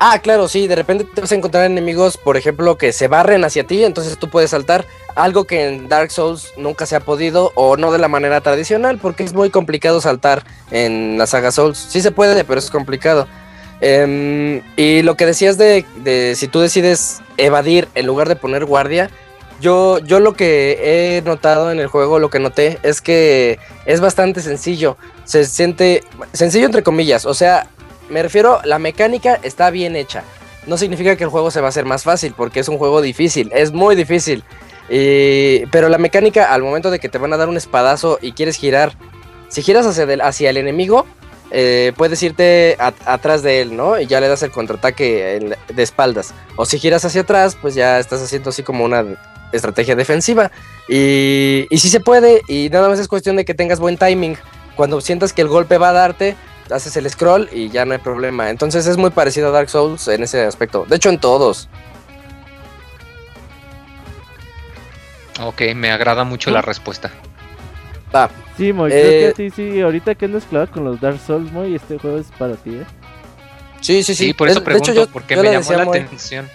[0.05, 3.45] Ah, claro, sí, de repente te vas a encontrar enemigos, por ejemplo, que se barren
[3.45, 4.85] hacia ti, entonces tú puedes saltar,
[5.15, 8.99] algo que en Dark Souls nunca se ha podido, o no de la manera tradicional,
[8.99, 10.43] porque es muy complicado saltar
[10.73, 11.79] en la saga Souls.
[11.79, 13.29] Sí se puede, pero es complicado.
[13.81, 18.65] Em, y lo que decías de, de si tú decides evadir en lugar de poner
[18.65, 19.09] guardia,
[19.61, 20.81] yo, yo lo que
[21.17, 24.97] he notado en el juego, lo que noté, es que es bastante sencillo.
[25.23, 26.03] Se siente
[26.33, 27.69] sencillo entre comillas, o sea,
[28.13, 30.23] me refiero, la mecánica está bien hecha.
[30.67, 33.01] No significa que el juego se va a hacer más fácil, porque es un juego
[33.01, 34.45] difícil, es muy difícil.
[34.89, 38.33] Y- pero la mecánica, al momento de que te van a dar un espadazo y
[38.33, 38.93] quieres girar,
[39.49, 41.07] si giras hacia, hacia el enemigo,
[41.51, 44.01] eh, puedes irte atrás de él, ¿no?
[44.01, 46.33] Y ya le das el contraataque de espaldas.
[46.57, 49.05] O si giras hacia atrás, pues ya estás haciendo así como una
[49.53, 50.51] estrategia defensiva.
[50.89, 54.37] Y, y sí se puede, y nada más es cuestión de que tengas buen timing.
[54.77, 56.37] Cuando sientas que el golpe va a darte,
[56.71, 58.51] haces el scroll y ya no hay problema.
[58.51, 60.85] Entonces es muy parecido a Dark Souls en ese aspecto.
[60.89, 61.69] De hecho, en todos.
[65.41, 67.11] Ok, me agrada mucho la respuesta.
[68.15, 68.31] Va.
[68.57, 69.81] Sí, Moy, Eh, creo que sí, sí.
[69.81, 72.85] Ahorita que andas clavado con los Dark Souls, Moy, este juego es para ti, ¿eh?
[73.81, 74.27] Sí, sí, sí.
[74.27, 76.49] Sí, por eso Es- pregunto, hecho, yo, porque yo me llamó la atención.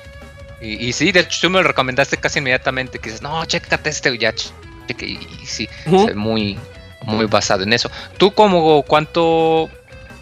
[0.61, 3.89] Y, y sí, de hecho tú me lo recomendaste casi inmediatamente, que dices, no, chécate
[3.89, 5.99] este ya, cheque, y, y sí, Ujú.
[6.01, 6.57] se ve muy,
[7.03, 7.91] muy basado en eso.
[8.17, 9.69] ¿Tú como cuánto,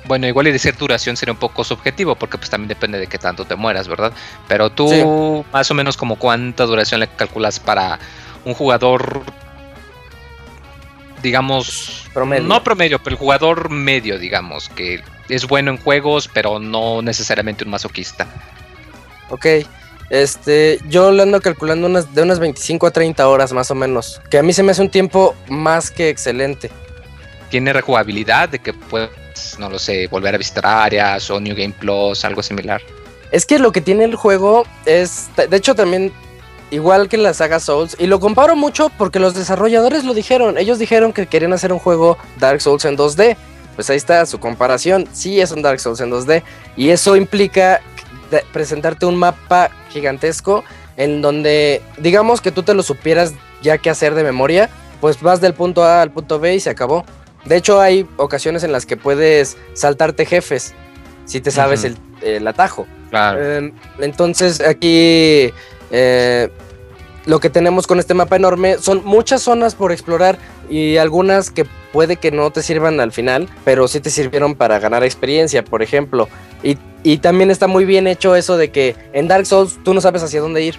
[0.08, 3.18] bueno, igual y decir duración sería un poco subjetivo, porque pues también depende de qué
[3.18, 4.12] tanto te mueras, ¿verdad?
[4.48, 5.04] Pero tú Sí.
[5.52, 8.00] más o menos como cuánta duración le calculas para
[8.46, 9.24] un jugador
[11.22, 12.44] digamos, Promedio.
[12.48, 17.64] no promedio, pero el jugador medio, digamos, que es bueno en juegos, pero no necesariamente
[17.64, 18.28] un masoquista.
[19.30, 19.46] Ok.
[20.12, 24.22] Este, yo le ando calculando unas, de unas 25 a 30 horas más o menos.
[24.30, 26.70] Que a mí se me hace un tiempo más que excelente.
[27.50, 29.10] Tiene rejugabilidad de que puedes,
[29.60, 32.82] no lo sé, volver a visitar áreas o New Game Plus, algo similar.
[33.32, 36.12] Es que lo que tiene el juego es, de hecho también,
[36.72, 40.80] igual que la saga Souls, y lo comparo mucho porque los desarrolladores lo dijeron, ellos
[40.80, 43.36] dijeron que querían hacer un juego Dark Souls en 2D,
[43.76, 46.44] pues ahí está su comparación, sí es un Dark Souls en 2D,
[46.78, 47.82] y eso implica
[48.54, 50.64] presentarte un mapa gigantesco
[50.98, 54.70] en donde, digamos que tú te lo supieras ya qué hacer de memoria,
[55.02, 57.06] pues vas del punto A al punto B y se acabó.
[57.46, 60.74] De hecho hay ocasiones en las que puedes saltarte jefes,
[61.26, 62.88] si te sabes el, el atajo.
[63.10, 63.40] Claro.
[63.42, 65.54] Eh, entonces aquí
[65.92, 66.50] eh,
[67.26, 70.38] lo que tenemos con este mapa enorme son muchas zonas por explorar
[70.70, 74.80] y algunas que puede que no te sirvan al final, pero sí te sirvieron para
[74.80, 76.28] ganar experiencia, por ejemplo.
[76.64, 80.02] Y, y también está muy bien hecho eso de que en Dark Souls tú no
[80.02, 80.76] sabes hacia dónde ir.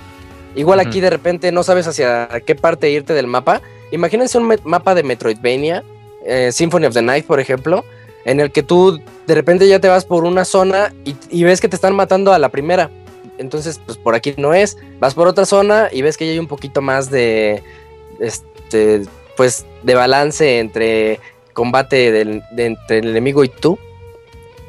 [0.57, 3.61] Igual aquí de repente no sabes hacia qué parte irte del mapa.
[3.93, 5.85] Imagínense un mapa de Metroidvania,
[6.27, 7.85] eh, Symphony of the Night, por ejemplo,
[8.24, 11.61] en el que tú de repente ya te vas por una zona y, y ves
[11.61, 12.90] que te están matando a la primera.
[13.39, 14.78] Entonces, pues por aquí no es.
[14.98, 17.62] Vas por otra zona y ves que ya hay un poquito más de,
[18.20, 19.03] este,
[19.36, 21.20] pues, de balance entre
[21.53, 23.78] combate del, de- entre el enemigo y tú.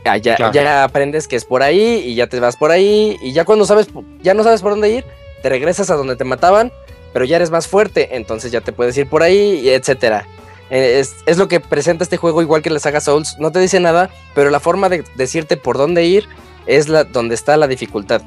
[0.05, 0.53] Ya, ya, Claro.
[0.53, 3.65] ya aprendes que es por ahí y ya te vas por ahí y ya cuando
[3.65, 3.87] sabes,
[4.21, 5.03] ya no sabes por dónde ir,
[5.41, 6.71] te regresas a donde te mataban,
[7.11, 10.25] pero ya eres más fuerte, entonces ya te puedes ir por ahí, y etcétera.
[10.69, 13.37] Eh, Es, lo que presenta este juego, igual que la saga Souls.
[13.39, 16.27] No te dice nada, pero la forma de decirte por dónde ir
[16.65, 18.21] es la donde está la dificultad.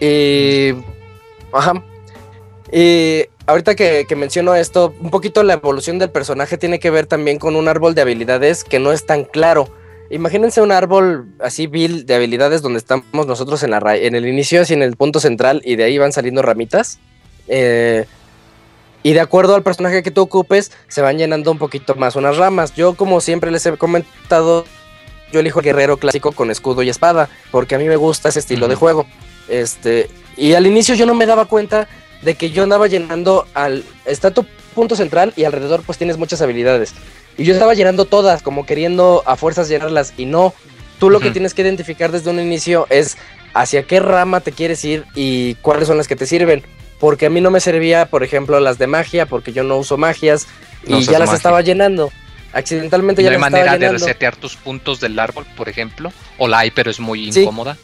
[0.00, 0.74] Y.
[1.52, 1.82] Ajá.
[2.72, 7.38] Y ahorita que, menciono esto, un poquito la evolución del personaje tiene que ver también
[7.38, 9.68] con un árbol de habilidades que no es tan claro.
[10.10, 14.60] Imagínense un árbol así vil de habilidades donde estamos nosotros en, la en el inicio,
[14.60, 16.98] así en el punto central, y de ahí van saliendo ramitas.
[17.48, 18.06] Eh,
[19.04, 22.38] y de acuerdo al personaje que tú ocupes, se van llenando un poquito más unas
[22.38, 22.74] ramas.
[22.74, 24.64] Yo, como siempre les he comentado,
[25.30, 28.38] yo elijo el guerrero clásico con escudo y espada, porque a mí me gusta ese
[28.38, 29.06] estilo de juego.
[29.46, 30.08] Este,
[30.38, 31.86] y al inicio yo no me daba cuenta
[32.22, 33.84] de que yo andaba llenando al.
[34.06, 36.94] Está tu punto central y alrededor, pues tienes muchas habilidades.
[37.36, 40.54] Y yo estaba llenando todas, como queriendo a fuerzas llenarlas, y no.
[40.98, 43.18] Tú lo que tienes que identificar desde un inicio es
[43.52, 46.64] hacia qué rama te quieres ir y cuáles son las que te sirven.
[47.04, 49.98] Porque a mí no me servía, por ejemplo, las de magia, porque yo no uso
[49.98, 50.46] magias
[50.86, 51.36] No y ya las magia.
[51.36, 52.10] estaba llenando.
[52.54, 54.06] Accidentalmente ¿No ya hay las manera estaba de llenando.
[54.06, 56.10] resetear tus puntos del árbol, por ejemplo?
[56.38, 57.42] O la hay, pero es muy Sí.
[57.42, 57.76] incómoda.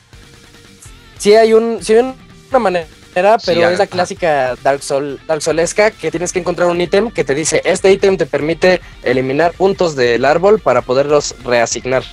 [1.19, 2.15] Sí hay un, sí hay
[2.51, 6.69] una manera, pero Sí, es la clásica Dark Soul, Dark Soulesca que tienes que encontrar
[6.71, 11.35] un ítem que te dice este ítem te permite eliminar puntos del árbol para poderlos
[11.45, 12.05] reasignar.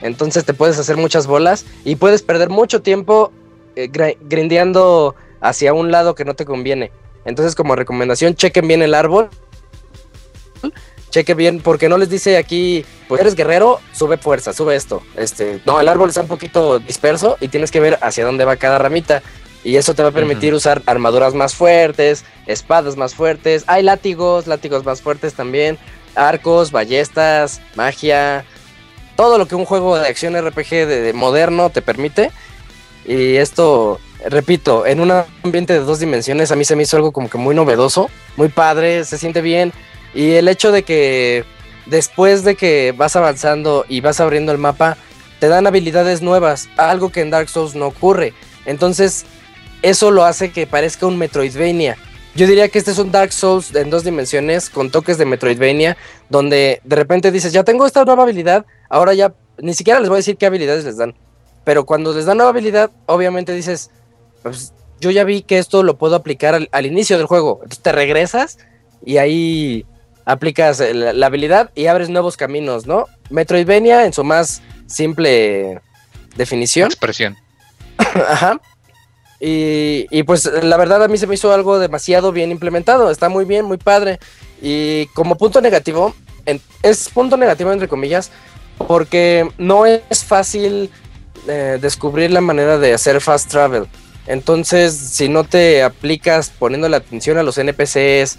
[0.00, 3.32] Entonces te puedes hacer muchas bolas y puedes perder mucho tiempo
[3.74, 3.90] eh,
[4.20, 6.90] grindeando hacia un lado que no te conviene.
[7.24, 9.28] Entonces como recomendación chequen bien el árbol.
[11.10, 15.02] Chequen bien porque no les dice aquí, pues eres guerrero, sube fuerza, sube esto.
[15.16, 18.56] Este, no, el árbol está un poquito disperso y tienes que ver hacia dónde va
[18.56, 19.22] cada ramita.
[19.64, 23.64] Y eso te va a permitir usar armaduras más fuertes, espadas más fuertes.
[23.66, 25.78] Hay látigos, látigos más fuertes también.
[26.14, 28.44] Arcos, ballestas, magia.
[29.16, 32.30] Todo lo que un juego de acción RPG de, de moderno te permite.
[33.06, 35.12] Y esto, repito, en un
[35.42, 38.48] ambiente de dos dimensiones a mí se me hizo algo como que muy novedoso, muy
[38.48, 39.72] padre, se siente bien.
[40.14, 41.44] Y el hecho de que
[41.86, 44.96] después de que vas avanzando y vas abriendo el mapa,
[45.38, 48.32] te dan habilidades nuevas, algo que en Dark Souls no ocurre.
[48.64, 49.26] Entonces,
[49.82, 51.96] eso lo hace que parezca un Metroidvania.
[52.34, 55.96] Yo diría que este es un Dark Souls en dos dimensiones con toques de Metroidvania,
[56.28, 60.16] donde de repente dices, ya tengo esta nueva habilidad, ahora ya ni siquiera les voy
[60.16, 61.14] a decir qué habilidades les dan.
[61.64, 63.90] Pero cuando les dan nueva habilidad, obviamente dices,
[64.50, 67.60] pues yo ya vi que esto lo puedo aplicar al, al inicio del juego.
[67.62, 68.58] Entonces te regresas
[69.04, 69.84] y ahí
[70.24, 73.06] aplicas la, la habilidad y abres nuevos caminos, ¿no?
[73.30, 75.80] Metroidvania en su más simple
[76.36, 76.86] definición.
[76.86, 77.36] Expresión.
[77.98, 78.60] Ajá.
[79.38, 83.10] Y, y pues la verdad a mí se me hizo algo demasiado bien implementado.
[83.10, 84.18] Está muy bien, muy padre.
[84.62, 86.14] Y como punto negativo,
[86.46, 88.30] en- es punto negativo entre comillas,
[88.88, 90.90] porque no es fácil
[91.48, 93.86] eh, descubrir la manera de hacer fast travel.
[94.26, 98.38] Entonces, si no te aplicas poniendo la atención a los NPCs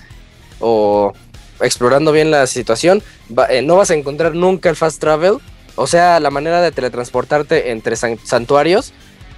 [0.59, 1.14] o
[1.61, 3.01] explorando bien la situación,
[3.49, 5.38] eh, no vas a encontrar nunca el fast travel.
[5.76, 8.93] O sea, la manera de teletransportarte entre san- santuarios.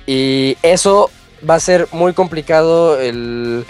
[0.07, 1.11] Y eso
[1.47, 3.65] va a ser muy complicado el...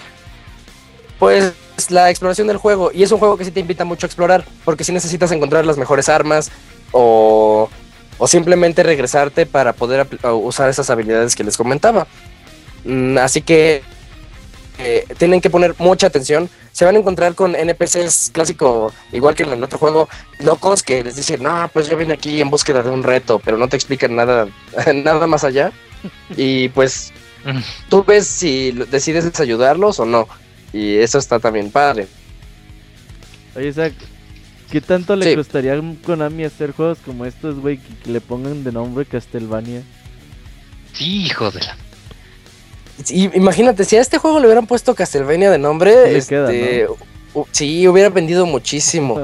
[1.18, 1.54] Pues
[1.90, 2.92] la exploración del juego.
[2.94, 5.66] Y es un juego que sí te invita mucho a explorar, porque si necesitas encontrar
[5.66, 6.52] las mejores armas
[6.92, 7.70] o,
[8.18, 12.08] o simplemente regresarte para poder usar esas habilidades que les comentaba.
[12.90, 13.82] Mm, Así que
[14.80, 16.50] eh, tienen que poner mucha atención.
[16.72, 20.08] Se van a encontrar con NPCs clásico, igual que en el otro juego,
[20.40, 23.58] locos que les dicen, no, pues yo vine aquí en búsqueda de un reto, pero
[23.58, 24.48] no te explican nada,
[24.96, 25.72] nada más allá.
[26.38, 27.12] Y pues
[27.90, 30.28] tú ves si decides ayudarlos o no.
[30.72, 32.08] Y eso está también padre.
[33.56, 33.94] Oye, Zach,
[34.72, 35.36] ¿qué tanto le Sí.
[35.36, 39.82] costaría a Konami hacer juegos como estos, güey, que, que le pongan de nombre Castlevania?
[40.94, 41.76] Sí, hijo de la.
[43.34, 48.10] Imagínate, si a este juego le hubieran puesto Castlevania de nombre, este, queda, sí, hubiera
[48.10, 49.22] vendido muchísimo.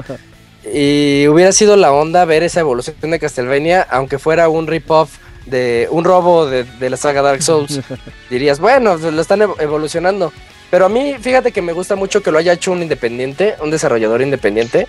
[0.64, 5.16] y hubiera sido la onda ver esa evolución de Castlevania, aunque fuera un rip-off
[5.46, 7.80] de un robo de, de la saga Dark Souls.
[8.30, 10.32] Dirías, bueno, lo están ev- evolucionando.
[10.70, 13.70] Pero a mí, fíjate que me gusta mucho que lo haya hecho un independiente, un
[13.70, 14.88] desarrollador independiente,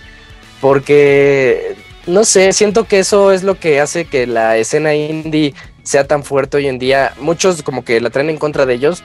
[0.60, 1.76] porque,
[2.08, 5.54] no sé, siento que eso es lo que hace que la escena indie
[5.88, 7.14] sea tan fuerte hoy en día.
[7.20, 9.04] Muchos como que la traen en contra de ellos,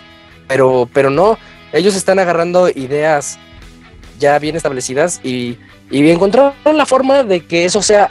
[0.48, 1.38] pero, pero no,
[1.72, 3.38] ellos están agarrando ideas
[4.18, 5.58] ya bien establecidas y,
[5.90, 8.08] y encontraron la forma de que eso sea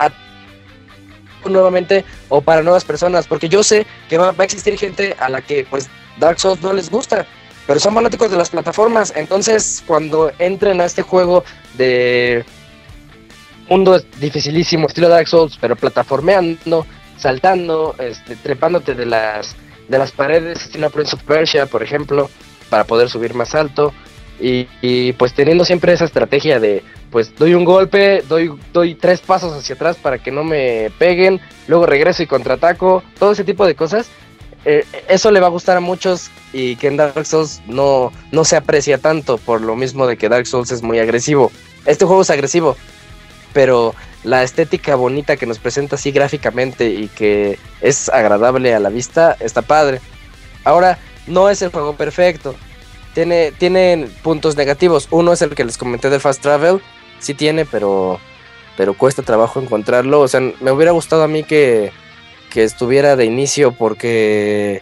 [1.46, 5.28] nuevamente o para nuevas personas, porque yo sé que va, va a existir gente a
[5.30, 5.90] la que pues
[6.20, 7.26] Dark Souls no les gusta,
[7.66, 11.44] pero son fanáticos de las plataformas, entonces cuando entren a este juego
[11.78, 12.46] de
[13.70, 16.86] mundo dificilísimo, estilo Dark Souls, pero plataformeando,
[17.22, 19.56] saltando, este, trepándote de las
[19.88, 22.30] de las paredes, estilo Prince of Persia, por ejemplo,
[22.70, 23.94] para poder subir más alto.
[24.44, 29.54] Y, pues teniendo siempre esa estrategia de pues doy un golpe, doy, doy tres pasos
[29.54, 33.76] hacia atrás para que no me peguen, luego regreso y contraataco, todo ese tipo de
[33.76, 34.08] cosas.
[34.66, 38.44] eh, eso le va a gustar a muchos y que en Dark Souls no, no
[38.46, 41.52] se aprecia tanto por lo mismo de que Dark Souls es muy agresivo.
[41.86, 42.78] Este juego es agresivo,
[43.54, 48.90] pero la estética bonita que nos presenta así gráficamente y que es agradable a la
[48.90, 50.00] vista está padre.
[50.64, 52.56] Ahora, no es el juego perfecto.
[53.14, 55.08] Tiene, tiene puntos negativos.
[55.12, 56.82] Uno es el que les comenté del Fast Travel.
[57.20, 58.20] Sí tiene, pero,
[58.78, 60.22] pero cuesta trabajo encontrarlo.
[60.22, 61.92] O sea, me hubiera gustado a mí que,
[62.52, 64.82] que estuviera de inicio porque,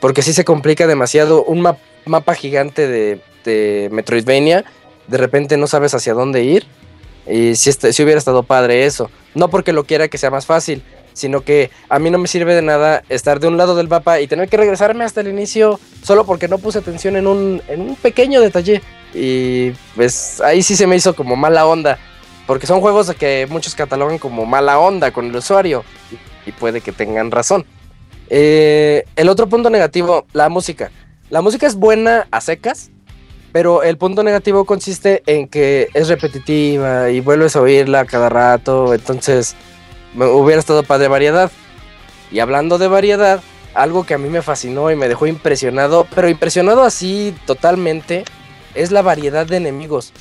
[0.00, 1.42] porque sí se complica demasiado.
[1.44, 4.64] Un map- mapa gigante de, de Metroidvania,
[5.08, 6.66] de repente no sabes hacia dónde ir.
[7.28, 9.10] Y si, este, si hubiera estado padre eso.
[9.34, 10.82] No porque lo quiera que sea más fácil,
[11.12, 14.20] sino que a mí no me sirve de nada estar de un lado del mapa
[14.20, 17.80] y tener que regresarme hasta el inicio solo porque no puse atención en un, en
[17.82, 18.82] un pequeño detalle.
[19.12, 21.98] Y pues ahí sí se me hizo como mala onda.
[22.46, 25.84] Porque son juegos que muchos catalogan como mala onda con el usuario.
[26.46, 27.66] Y, puede que tengan razón.
[28.30, 30.90] Eh, el otro punto negativo, la música.
[31.28, 32.90] La música es buena a secas,
[33.52, 38.94] pero el punto negativo consiste en que es repetitiva y vuelves a oírla cada rato.
[38.94, 39.56] Entonces,
[40.14, 41.50] me hubiera estado padre variedad.
[42.30, 43.40] Y hablando de variedad,
[43.74, 48.24] algo que a mí me fascinó y me dejó impresionado, pero impresionado así totalmente,
[48.74, 50.12] es la variedad de enemigos.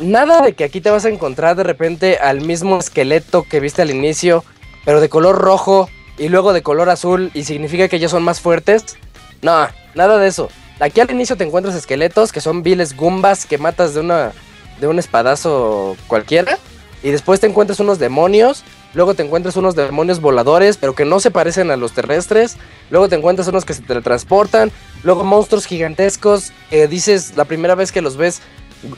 [0.00, 3.82] Nada de que aquí te vas a encontrar de repente al mismo esqueleto que viste
[3.82, 4.44] al inicio,
[4.84, 5.88] pero de color rojo
[6.18, 8.96] y luego de color azul y significa que ya son más fuertes.
[9.42, 10.50] No, nada de eso.
[10.80, 14.32] Aquí al inicio te encuentras esqueletos que son viles gumbas que matas de una
[14.80, 16.58] de un espadazo cualquiera.
[17.02, 21.20] Y después te encuentras unos demonios, luego te encuentras unos demonios voladores, pero que no
[21.20, 22.56] se parecen a los terrestres,
[22.90, 24.72] luego te encuentras unos que se teletransportan,
[25.04, 28.40] luego monstruos gigantescos, que dices la primera vez que los ves,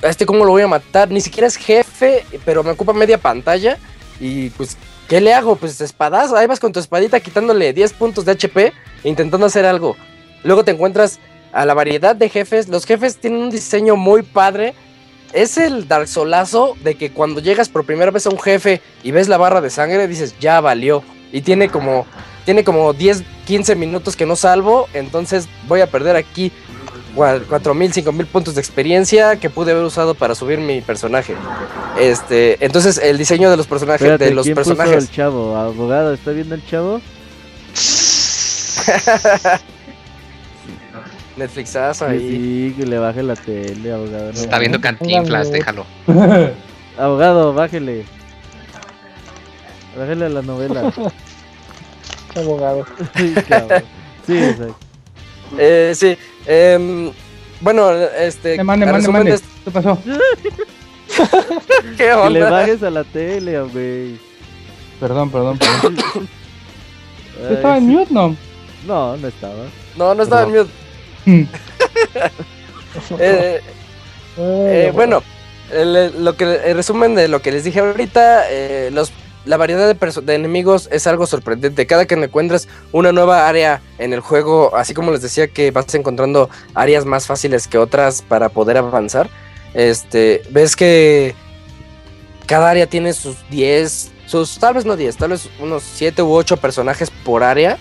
[0.03, 3.19] "¿A este cómo lo voy a matar, ni siquiera es jefe, pero me ocupa media
[3.19, 3.79] pantalla.
[4.19, 4.77] Y pues
[5.09, 5.57] ¿qué le hago?
[5.57, 8.73] Pues espadazo, ahí vas con tu espadita quitándole 10 puntos de HP
[9.05, 9.97] intentando hacer algo.
[10.43, 11.19] Luego te encuentras
[11.53, 12.69] a la variedad de jefes.
[12.69, 14.75] Los jefes tienen un diseño muy padre.
[15.33, 19.13] Es el Dark Solazo de que cuando llegas por primera vez a un jefe y
[19.13, 21.05] ves la barra de sangre, dices, ya valió.
[21.33, 22.07] Y tiene como,
[22.45, 24.89] tiene como 10, 15 minutos que no salvo.
[24.93, 26.51] Entonces voy a perder aquí
[27.15, 31.37] 4000, 5000 puntos de experiencia que pude haber usado para subir mi personaje.
[31.99, 35.05] Este, entonces el diseño de los personajes, Espérate, de los ¿quién puso personajes.
[35.05, 35.57] el chavo?
[35.57, 37.01] Abogado, ¿está viendo el chavo?
[41.41, 42.19] Netflixazo ahí.
[42.21, 44.25] Sí, que le baje la tele, abogado.
[44.25, 44.81] no Está viendo.
[44.81, 45.85] Cantinflas, déjalo.
[46.99, 48.05] Abogado, bájele.
[49.99, 50.93] Bájele a la novela.
[52.37, 52.87] Abogado.
[53.17, 53.83] sí, cabrón.
[54.27, 54.77] Sí, exacto.
[55.59, 56.17] Eh, sí.
[56.47, 57.11] em,
[57.61, 58.57] bueno, este.
[58.57, 59.31] Le mande, a mande, mande.
[59.31, 59.99] de est- ¿Qué pasó?
[60.05, 62.31] ¿Qué Que onda?
[62.31, 64.19] le bajes a la tele, güey.
[65.01, 65.97] Perdón, perdón, perdón.
[67.49, 68.13] Ay, ¿Estaba en mute?
[68.13, 68.37] No.
[68.87, 69.65] No, no estaba.
[69.97, 70.71] No, no estaba en mute.
[71.27, 71.43] Hmm.
[73.19, 73.61] Eh,
[74.37, 75.23] Eh, bueno,
[75.73, 79.13] el- lo que el resumen de lo que les dije ahorita, eh, los,
[79.45, 81.87] la variedad de, de enemigos es algo sorprendente.
[81.87, 85.95] Cada que encuentras una nueva área en el juego, así como les decía que vas
[85.95, 89.29] encontrando áreas más fáciles que otras para poder avanzar,
[89.75, 91.35] este, ves que
[92.47, 96.33] cada área tiene sus 10, sus tal vez no 10, tal vez unos 7 u
[96.33, 97.79] 8 personajes por área.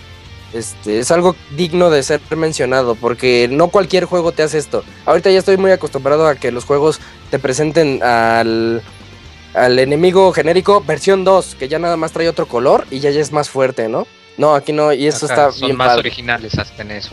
[0.53, 4.83] Este, es algo digno de ser mencionado porque no cualquier juego te hace esto.
[5.05, 6.99] Ahorita ya estoy muy acostumbrado a que los juegos
[7.29, 8.81] te presenten al,
[9.53, 13.21] al enemigo genérico versión 2, que ya nada más trae otro color y ya, ya
[13.21, 14.07] es más fuerte, ¿no?
[14.37, 15.99] No, aquí no, y eso Ajá, está son bien más padre.
[15.99, 17.11] originales hasta en eso.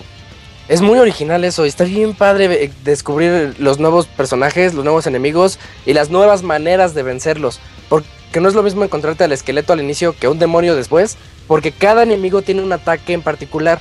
[0.68, 5.06] Es muy original eso, y está bien padre eh, descubrir los nuevos personajes, los nuevos
[5.06, 7.60] enemigos y las nuevas maneras de vencerlos.
[7.88, 8.08] Porque
[8.40, 11.16] no es lo mismo encontrarte al esqueleto al inicio que un demonio después,
[11.46, 13.80] porque cada enemigo tiene un ataque en particular.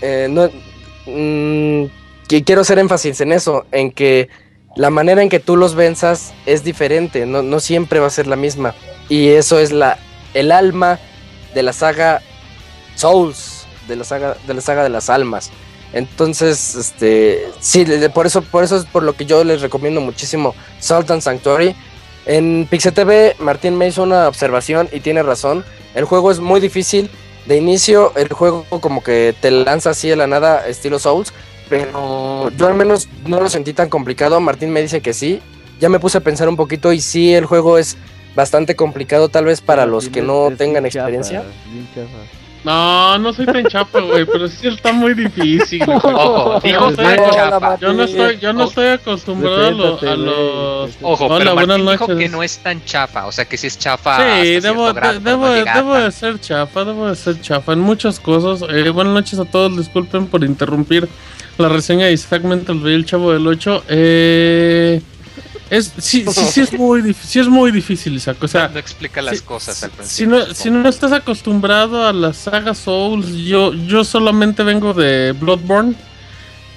[0.00, 0.28] Eh,
[1.06, 4.28] mm, que quiero hacer énfasis en eso, en que
[4.76, 8.26] la manera en que tú los venzas es diferente, no, no siempre va a ser
[8.26, 8.74] la misma.
[9.08, 9.98] Y eso es la,
[10.34, 10.98] el alma
[11.54, 12.20] de la saga
[12.94, 15.50] Souls, de la saga de, la saga de las almas.
[15.92, 20.54] Entonces, este, sí, por eso, por eso es por lo que yo les recomiendo muchísimo
[20.80, 21.74] Salt and Sanctuary.
[22.26, 25.64] En Pixel TV, Martín me hizo una observación y tiene razón.
[25.94, 27.08] El juego es muy difícil.
[27.46, 31.32] De inicio, el juego como que te lanza así de la nada, estilo Souls.
[31.68, 34.40] Pero yo al menos no lo sentí tan complicado.
[34.40, 35.40] Martín me dice que sí.
[35.78, 37.96] Ya me puse a pensar un poquito y sí, el juego es
[38.34, 41.44] bastante complicado tal vez para los que no tengan experiencia.
[42.66, 45.84] No, no soy tan chapa, güey, pero sí está muy difícil.
[45.86, 45.96] güey.
[46.02, 47.78] Ojo, Yo dijo no tan chapa.
[47.80, 50.90] Yo no estoy, yo no estoy acostumbrado a, los.
[51.00, 52.18] Ojo, Hola, pero buenas Martín dijo noches.
[52.18, 54.16] que no es tan chafa, o sea que sí es chafa.
[54.16, 57.80] Sí, hasta debo, grado, de- debo, debo de ser chafa, debo de ser chafa en
[57.80, 58.68] muchas cosas.
[58.68, 61.08] Eh, buenas noches a todos, disculpen por interrumpir
[61.58, 63.84] la reseña de Fragmental Real Chavo del 8.
[63.88, 65.00] Eh,
[65.70, 68.36] es, sí, sí, sí es muy difícil, sí es muy difícil, Isaac.
[68.42, 70.16] O sea, no explica las si- cosas al principio.
[70.16, 70.54] Si no, supongo.
[70.54, 75.94] si no estás acostumbrado a la saga Souls, yo, yo solamente vengo de Bloodborne.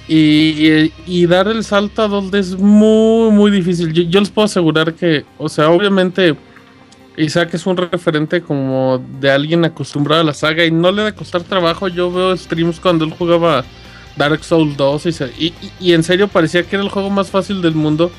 [0.08, 3.92] Y, y dar el salto a 2D es muy, muy difícil.
[3.92, 6.34] Yo, yo les puedo asegurar que, o sea, obviamente
[7.16, 11.12] Isaac es un referente como de alguien acostumbrado a la saga y no le da
[11.14, 11.86] costar trabajo.
[11.86, 13.64] Yo veo streams cuando él jugaba
[14.16, 17.10] Dark Souls 2 y, se- y, y- y en serio parecía que era el juego
[17.10, 18.10] más fácil del mundo.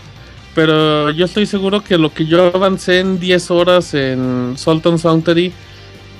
[0.53, 5.53] Pero yo estoy seguro que lo que yo avancé en 10 horas en Sultan Sanctuary,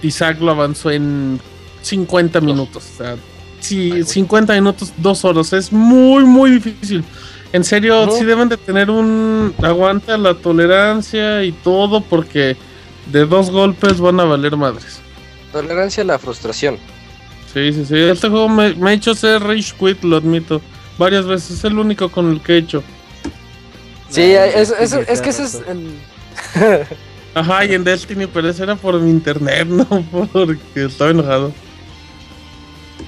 [0.02, 1.40] Isaac lo avanzó en
[1.82, 2.84] 50 minutos.
[2.94, 3.16] O sea,
[3.60, 4.04] sí, Ay, güey.
[4.04, 5.52] 50 minutos, 2 horas.
[5.54, 7.04] Es muy, muy difícil.
[7.52, 8.18] En serio, Ujú.
[8.20, 12.56] sí deben de tener un aguante a la tolerancia y todo porque
[13.12, 15.02] de dos golpes van a valer madres.
[15.52, 16.78] Tolerancia a la frustración.
[17.54, 17.98] Sí, sí, sí.
[17.98, 20.62] Este juego me, me ha hecho ser Rage Quit, lo admito.
[20.98, 21.58] Varias veces.
[21.58, 22.82] Es el único con el que he hecho.
[24.12, 25.62] Sí, es, que ese es.
[27.34, 29.86] Ajá, y en Destiny, pero eso era por mi internet, no
[30.32, 31.54] porque estaba enojado.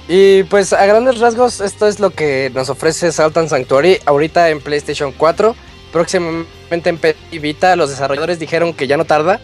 [0.08, 4.50] Y pues a grandes rasgos esto es lo que nos ofrece Salt and Sanctuary ahorita
[4.50, 5.54] en PlayStation 4,
[5.92, 9.40] próximamente en PC y Vita, los desarrolladores dijeron que ya no tarda.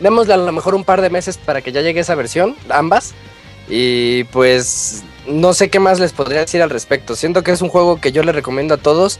[0.00, 3.14] Démosle a lo mejor un par de meses para que ya llegue esa versión, ambas.
[3.68, 7.16] Y pues no sé qué más les podría decir al respecto.
[7.16, 9.18] Siento que es un juego que yo le recomiendo a todos.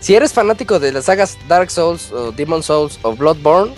[0.00, 3.74] Si eres fanático de las sagas Dark Souls o Demon Souls o Bloodborne,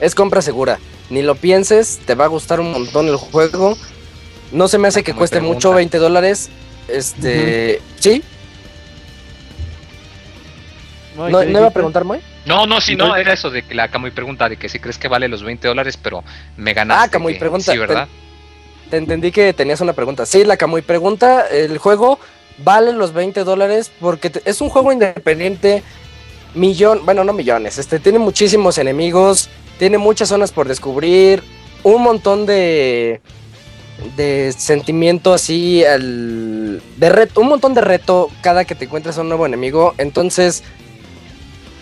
[0.00, 0.78] es compra segura.
[1.08, 3.76] Ni lo pienses, te va a gustar un montón el juego.
[4.52, 5.54] No se me hace que Como cueste pregunta.
[5.54, 6.50] mucho, 20 dólares.
[6.88, 8.22] Este, sí,
[11.16, 12.20] Mike, no, ¿qué no iba a preguntar, Moy.
[12.46, 14.98] No, no, sí, no, era eso de que la Camuy pregunta de que si crees
[14.98, 16.24] que vale los 20 dólares, pero
[16.56, 17.04] me ganaste.
[17.04, 18.08] Ah, Camuy que pregunta, Sí, ¿verdad?
[18.90, 20.26] Te entendí que tenías una pregunta.
[20.26, 22.18] Sí, la Camuy pregunta, el juego
[22.58, 25.82] vale los 20 dólares porque es un juego independiente,
[26.54, 29.48] millón, bueno, no millones, este, tiene muchísimos enemigos,
[29.78, 31.42] tiene muchas zonas por descubrir,
[31.82, 33.20] un montón de
[34.16, 39.22] de sentimiento así al de reto, un montón de reto cada que te encuentras a
[39.22, 40.62] un nuevo enemigo, entonces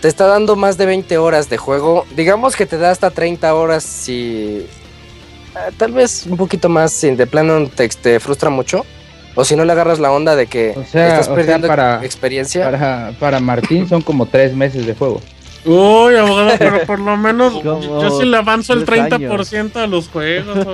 [0.00, 3.54] te está dando más de 20 horas de juego, digamos que te da hasta 30
[3.54, 4.66] horas si
[5.54, 8.84] eh, tal vez un poquito más si de plano te, te frustra mucho
[9.38, 11.68] o si no le agarras la onda de que O sea, estás o sea, perdiendo
[11.68, 12.64] para- experiencia.
[12.64, 15.20] Para, para Martín son como tres meses de juego.
[15.64, 19.86] Uy, abogado, pero por lo menos Como yo sí le avanzo el tres 30% a
[19.86, 20.66] los juegos.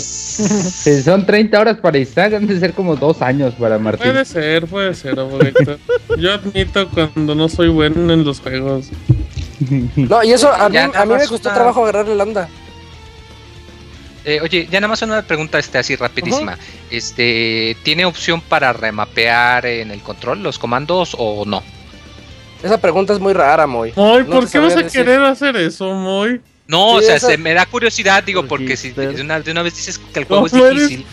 [0.00, 4.12] Si son 30 horas para Isaac, han de ser como dos años para Martín.
[4.12, 5.78] puede ser, puede ser, abogado.
[6.18, 8.88] Yo admito cuando no soy bueno en los juegos.
[9.96, 12.48] No, y eso a mí, a mí me costó trabajo agarrarle la onda.
[14.24, 16.56] Eh, oye, ya nada más una pregunta este, así rapidísima.
[16.90, 21.62] Este, ¿Tiene opción para remapear en el control los comandos o no?
[22.62, 23.92] Esa pregunta es muy rara, Moy.
[23.96, 25.02] Moy, No ¿por qué vas a decir.
[25.02, 26.40] querer hacer eso, Moy?
[26.66, 29.50] No, o sea, esa- se me da curiosidad, digo, Porque porque si de una, de
[29.50, 30.88] una vez dices que el juego es ¿Cómo eres?
[30.88, 31.06] difícil.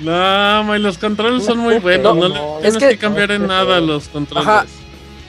[0.00, 2.16] No, Moy, los controles son muy buenos.
[2.16, 4.48] No, No, tienes es que, que- cambiar en nada los controles.
[4.48, 4.64] Ajá.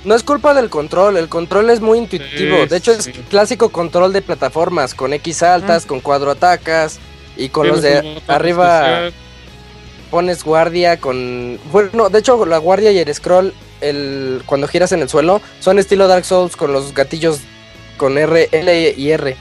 [0.06, 2.62] No es culpa del control, el control es muy intuitivo.
[2.64, 7.00] Sí, de hecho, es clásico control de plataformas, con X altas, con cuadro atacas
[7.38, 9.14] y con los de arriba especial.
[10.12, 11.60] pones guardia con...
[11.72, 15.80] Bueno, de hecho, la guardia y el scroll, el cuando giras en el suelo, son
[15.80, 17.42] estilo Dark Souls con los gatillos
[17.98, 19.36] con R, L y R.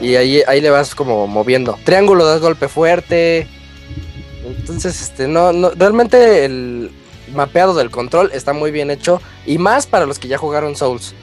[0.00, 1.78] Y ahí, ahí le vas como moviendo.
[1.84, 3.46] Triángulo das golpe fuerte.
[4.46, 6.90] Entonces, este, no, no, realmente el
[7.34, 9.20] mapeado del control está muy bien hecho.
[9.46, 11.14] Y más para los que ya jugaron Souls.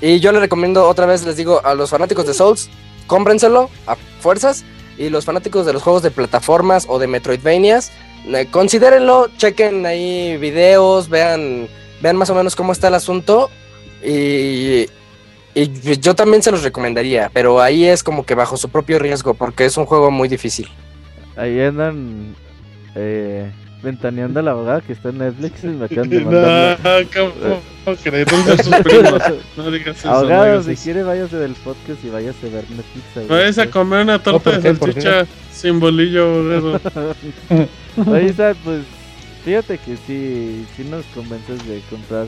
[0.00, 2.68] Y yo le recomiendo otra vez, les digo, a los fanáticos de Souls,
[3.10, 4.64] cómprenselo a fuerzas.
[4.96, 7.90] Y los fanáticos de los juegos de plataformas o de Metroidvanias,
[8.26, 11.68] eh, considérenlo, chequen ahí videos, vean,
[12.00, 13.50] vean más o menos cómo está el asunto.
[14.04, 14.86] Y,
[15.54, 19.34] y yo también se los recomendaría, pero ahí es como que bajo su propio riesgo,
[19.34, 20.68] porque es un juego muy difícil.
[21.36, 22.36] Ahí andan
[22.94, 23.50] eh,
[23.82, 26.78] ventaneando a la abogada que está en Netflix y me acaban de mandar.
[27.14, 27.60] No.
[27.86, 30.08] No digas eso.
[30.08, 33.28] no Abogado, si quiere váyase del podcast y váyase a ver Netflix.
[33.28, 36.26] Vayas a comer una torta ¿por de salchicha sin bolillo,
[36.56, 37.16] abogado.
[38.06, 38.34] Oye,
[38.64, 38.82] pues
[39.44, 42.26] fíjate que sí, sí nos convences de comprar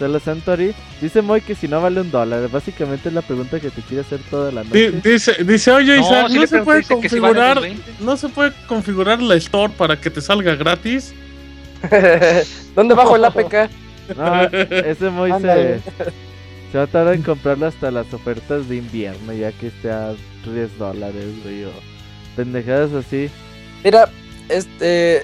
[0.00, 0.74] solo Santori.
[1.00, 2.48] Dice Moy que si no vale un dólar.
[2.48, 4.92] Básicamente es la pregunta que te quiere hacer toda la noche.
[5.04, 7.76] Dice, dice, oye No, Isaac, no se puede vale configurar, 2.20.
[8.00, 11.14] no se puede configurar la store para que te salga gratis.
[12.74, 13.54] ¿Dónde bajo el APK?
[14.16, 15.80] No, ese Moy se,
[16.74, 20.14] va a tardar en comprarlo hasta las ofertas de invierno, ya que esté a
[20.44, 21.72] 10 dólares, güey, o
[22.36, 23.30] pendejadas así.
[23.84, 24.08] Mira,
[24.48, 25.22] este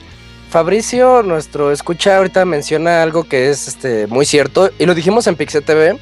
[0.51, 5.35] Fabricio, nuestro escucha ahorita menciona algo que es este muy cierto y lo dijimos en
[5.37, 5.99] Pixel TV,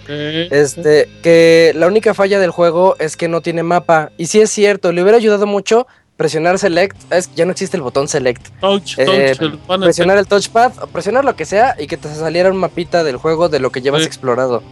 [0.51, 4.51] este que la única falla del juego es que no tiene mapa y sí es
[4.51, 8.99] cierto, le hubiera ayudado mucho presionar select, es ya no existe el botón select, touch,
[8.99, 9.41] eh, touch,
[9.71, 13.03] el presionar el touchpad, o presionar lo que sea y que te saliera un mapita
[13.03, 14.07] del juego de lo que llevas Sí.
[14.07, 14.63] explorado.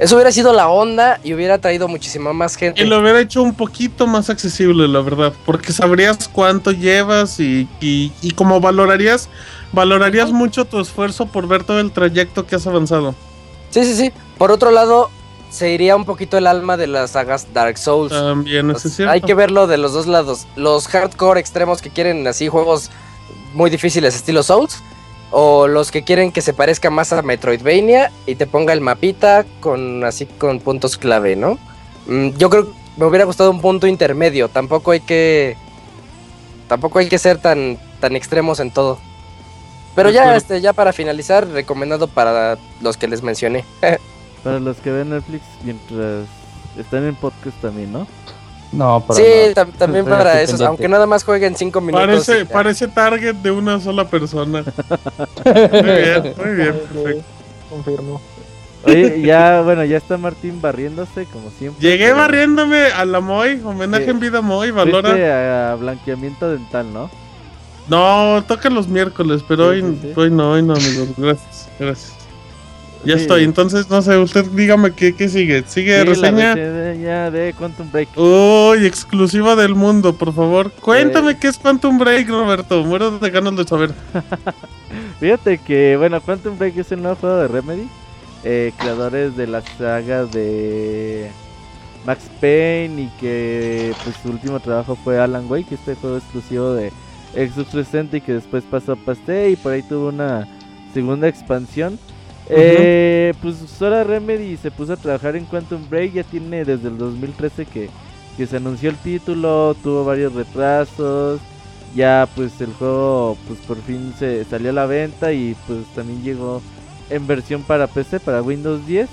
[0.00, 2.80] Eso hubiera sido la onda y hubiera traído muchísima más gente.
[2.80, 5.34] Y lo hubiera hecho un poquito más accesible, la verdad.
[5.44, 9.28] Porque sabrías cuánto llevas y, y, y como valorarías,
[9.72, 13.14] valorarías mucho tu esfuerzo por ver todo el trayecto que has avanzado.
[13.68, 14.12] Sí, sí, sí.
[14.38, 15.10] Por otro lado,
[15.50, 18.10] se iría un poquito el alma de las sagas Dark Souls.
[18.10, 19.12] También, eso es cierto.
[19.12, 20.46] Hay que verlo de los dos lados.
[20.56, 22.90] Los hardcore extremos que quieren así juegos
[23.52, 24.82] muy difíciles estilo Souls.
[25.30, 29.44] O los que quieren que se parezca más a Metroidvania y te ponga el mapita
[29.60, 31.58] con así con puntos clave, ¿no?
[32.06, 34.48] Mm, yo creo que me hubiera gustado un punto intermedio.
[34.48, 35.56] Tampoco hay que.
[36.68, 38.98] Tampoco hay que ser tan, tan extremos en todo.
[39.94, 43.64] Pero De ya, este, ya para finalizar, recomendado para los que les mencioné.
[44.44, 46.24] Para los que ven Netflix mientras
[46.78, 48.06] están en podcast también, ¿no?
[48.72, 49.24] No, para sí,
[49.54, 52.06] también Estoy para eso, aunque nada más jueguen 5 minutos.
[52.06, 54.62] Parece, parece target de una sola persona.
[55.44, 57.22] Muy bien, muy bien, perfecto.
[57.68, 58.20] Confirmo.
[58.84, 61.82] Oye, ya, bueno, ya está Martín barriéndose, como siempre.
[61.86, 64.10] Llegué pero barriéndome a la Moy, homenaje Sí.
[64.10, 65.72] en vida Moy, valora.
[65.72, 67.10] a blanqueamiento dental, ¿no?
[67.88, 70.12] No, toca los miércoles, pero Sí, hoy, sí, sí.
[70.16, 71.08] hoy no, hoy no, amigos.
[71.16, 72.14] Gracias, gracias.
[73.04, 73.22] Ya Sí.
[73.22, 75.64] estoy, entonces no sé, usted dígame qué, qué sigue.
[75.66, 76.54] ¿Sigue Sí, la reseña?
[76.54, 78.10] reseña de Quantum Break.
[78.16, 80.70] Uy, exclusiva del mundo, por favor.
[80.72, 82.84] Cuéntame qué es Quantum Break, Roberto.
[82.84, 83.92] Muero de ganas de saber.
[85.20, 87.88] Fíjate que, bueno, Quantum Break es el nuevo juego de Remedy.
[88.42, 91.30] eh, creadores de la saga de
[92.06, 96.90] Max Payne y que pues su último trabajo fue Alan Wake, este juego exclusivo de
[97.34, 100.48] Xbox 360 y que después pasó a Pasté y por ahí tuvo una
[100.94, 101.98] segunda expansión.
[102.52, 106.98] Eh, pues ahora Remedy se puso a trabajar en Quantum Break, ya tiene desde el
[106.98, 107.88] 2013 que,
[108.36, 111.40] que se anunció el título, tuvo varios retrasos,
[111.94, 116.22] ya pues el juego pues por fin se salió a la venta y pues también
[116.22, 116.60] llegó
[117.08, 119.08] en versión para PC, para Windows 10.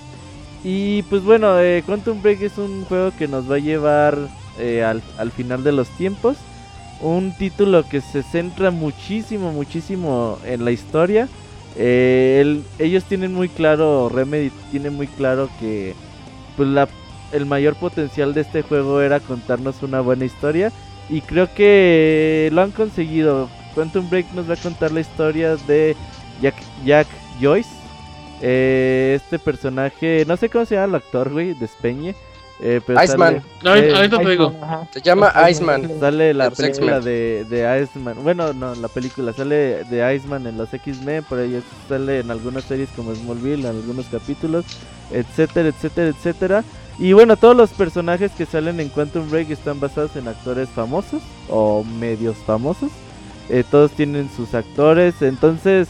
[0.63, 4.17] Y pues bueno, eh, Quantum Break es un juego que nos va a llevar
[4.59, 6.37] eh, al, al final de los tiempos.
[6.99, 11.27] Un título que se centra muchísimo, muchísimo en la historia.
[11.77, 15.93] Eh, el- ellos tienen muy claro, Remedy tiene muy claro que
[16.55, 16.87] pues la,
[17.31, 20.71] el mayor potencial de este juego era contarnos una buena historia.
[21.09, 23.49] Y creo que lo han conseguido.
[23.75, 25.95] Quantum Break nos va a contar la historia de
[26.41, 27.07] Jack, Jack
[27.39, 27.69] Joyce.
[28.41, 32.15] Eh, este personaje, no sé cómo se llama el actor, güey, despeñe.
[32.59, 33.43] Eh, pero Iceman.
[33.61, 34.53] sale- eh, ahorita te digo.
[34.61, 34.87] Ajá.
[34.91, 35.81] Se llama Iceman.
[35.83, 35.99] Iceman.
[35.99, 38.15] Sale la los película de, de Iceman.
[38.23, 42.63] Bueno, no, la película sale de Iceman en los X-Men, por ahí sale en algunas
[42.63, 44.65] series como Smallville, en algunos capítulos,
[45.11, 46.63] etcétera, etcétera, etcétera.
[46.99, 51.21] Y bueno, todos los personajes que salen en Quantum Break están basados en actores famosos
[51.49, 52.89] o medios famosos.
[53.49, 55.89] Eh, todos tienen sus actores, entonces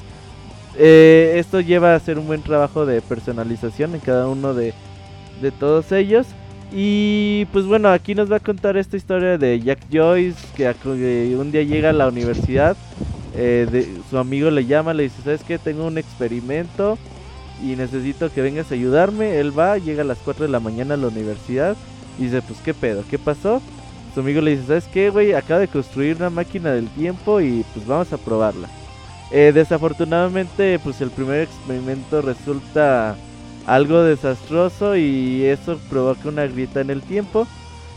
[0.77, 4.73] eh, esto lleva a hacer un buen trabajo de personalización en cada uno de,
[5.41, 6.27] de todos ellos.
[6.71, 11.51] Y pues bueno, aquí nos va a contar esta historia de Jack Joyce, que, un
[11.51, 12.75] día llega a la universidad,
[13.35, 15.57] eh, su amigo le llama, le dice, ¿sabes qué?
[15.57, 16.97] Tengo un experimento
[17.63, 19.39] y necesito que vengas a ayudarme.
[19.39, 21.77] Él va, llega a las 4 de la mañana a la universidad
[22.19, 23.61] y dice, pues qué pedo, ¿qué pasó?
[24.13, 25.33] Su amigo le dice, ¿sabes qué, güey?
[25.33, 28.67] Acaba de construir una máquina del tiempo y pues vamos a probarla.
[29.31, 33.15] Eh, desafortunadamente, pues el primer experimento resulta
[33.67, 37.47] algo desastroso y eso provoca una grieta en el tiempo.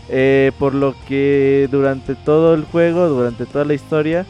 [0.08, 4.26] eh, por lo que durante todo el juego, durante toda la historia,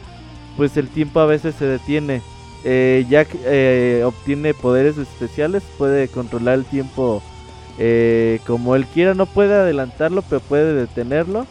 [0.57, 2.23] pues el tiempo a veces se detiene.
[2.63, 7.23] Eh, Jack eh, obtiene poderes especiales, puede controlar el tiempo
[7.77, 11.47] eh, como él quiera, no puede adelantarlo, pero puede detenerlo.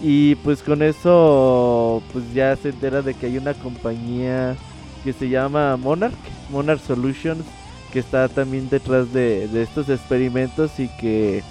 [0.00, 4.58] Y pues con eso, pues ya se entera de que hay una compañía
[5.04, 6.14] que se llama Monarch,
[6.48, 7.46] Monarch Solutions,
[7.90, 11.42] que está también detrás de, de estos experimentos y que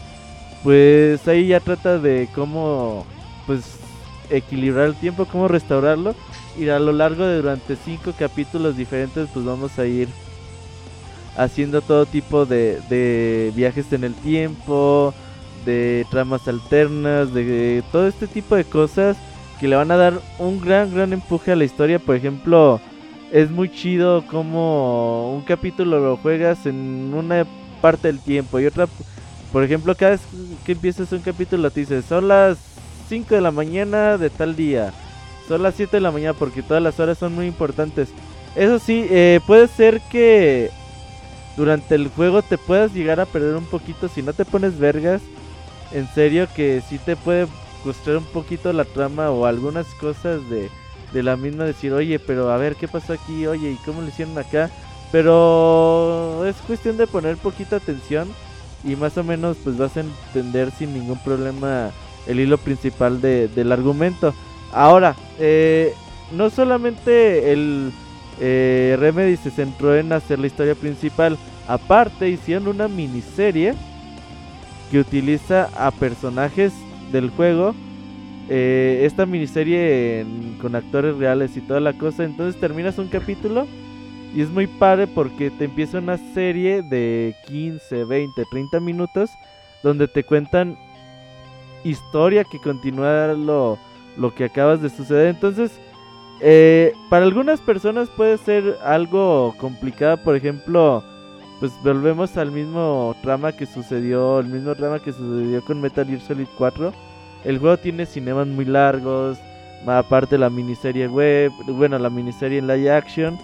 [0.64, 3.06] pues ahí ya trata de cómo
[3.48, 3.78] pues
[4.30, 6.16] equilibrar el tiempo, cómo restaurarlo
[6.58, 10.08] y a lo largo de durante cinco capítulos diferentes pues vamos a ir
[11.38, 15.14] haciendo todo tipo de, de viajes en el tiempo,
[15.66, 19.18] de tramas alternas, de todo este tipo de cosas
[19.60, 22.00] que le van a dar un gran, gran empuje a la historia.
[22.00, 22.80] Por ejemplo,
[23.32, 27.46] es muy chido como un capítulo lo juegas en una
[27.82, 28.88] parte del tiempo y otra,
[29.52, 30.22] por ejemplo, cada vez
[30.66, 32.58] que empiezas un capítulo te dice, son las
[33.08, 34.94] 5 de la mañana de tal día,
[35.48, 38.10] son las 7 de la mañana porque todas las horas son muy importantes.
[38.56, 40.72] Eso sí, eh, puede ser que
[41.56, 45.22] durante el juego te puedas llegar a perder un poquito si no te pones vergas.
[45.92, 47.48] En serio que sí te puede
[47.84, 50.70] frustrar un poquito la trama o algunas cosas de,
[51.14, 54.08] de la misma decir, oye, pero a ver qué pasó aquí, oye, ¿y cómo lo
[54.08, 54.70] hicieron acá?
[55.12, 58.30] Pero es cuestión de poner poquita atención
[58.84, 61.92] y más o menos pues vas a entender sin ningún problema
[62.28, 64.34] el hilo principal de- del argumento.
[64.72, 65.94] Ahora, eh,
[66.32, 67.92] no solamente el
[68.40, 71.38] eh, Remedy se centró en hacer la historia principal,
[71.68, 73.74] aparte hicieron una miniserie
[74.92, 76.72] que utiliza a personajes
[77.12, 77.76] del juego.
[78.50, 80.26] Eh, esta miniserie
[80.60, 82.24] con actores reales y toda la cosa.
[82.24, 83.68] Entonces terminas un capítulo
[84.36, 89.30] y es muy padre porque te empieza una serie de 15, 20, 30 minutos
[89.84, 90.78] donde te cuentan
[91.84, 93.78] historia que continúa lo,
[94.18, 95.28] lo que acabas de suceder.
[95.28, 95.72] Entonces,
[96.42, 100.18] eh, para algunas personas puede ser algo complicado.
[100.18, 101.04] Por ejemplo,
[101.60, 106.22] pues volvemos al mismo trama que sucedió, el mismo trama que sucedió con Metal Gear
[106.22, 106.94] Solid 4.
[107.44, 109.38] El juego tiene cinemas muy largos,
[109.86, 113.40] aparte la miniserie web, bueno, la miniserie en live action.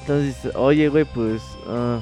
[0.00, 1.98] Entonces, oye, güey, pues ah,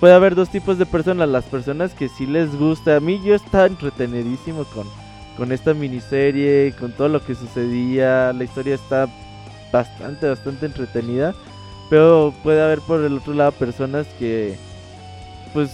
[0.00, 2.96] puede haber dos tipos de personas, las personas que sí les gusta.
[2.96, 4.86] A mí yo estaba entretenidísimo con
[5.36, 9.06] con esta miniserie, con todo lo que sucedía, la historia está
[9.72, 11.34] bastante, bastante entretenida.
[11.90, 14.56] Pero puede haber por el otro lado personas que,
[15.52, 15.70] pues,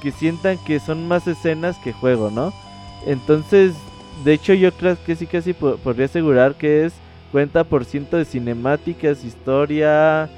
[0.00, 2.54] que sientan que son más escenas que juego, ¿no?
[3.06, 3.74] Entonces,
[4.24, 6.92] de hecho yo creo que sí, casi po- podría asegurar que es
[7.32, 10.28] 40% de cinemáticas, historia,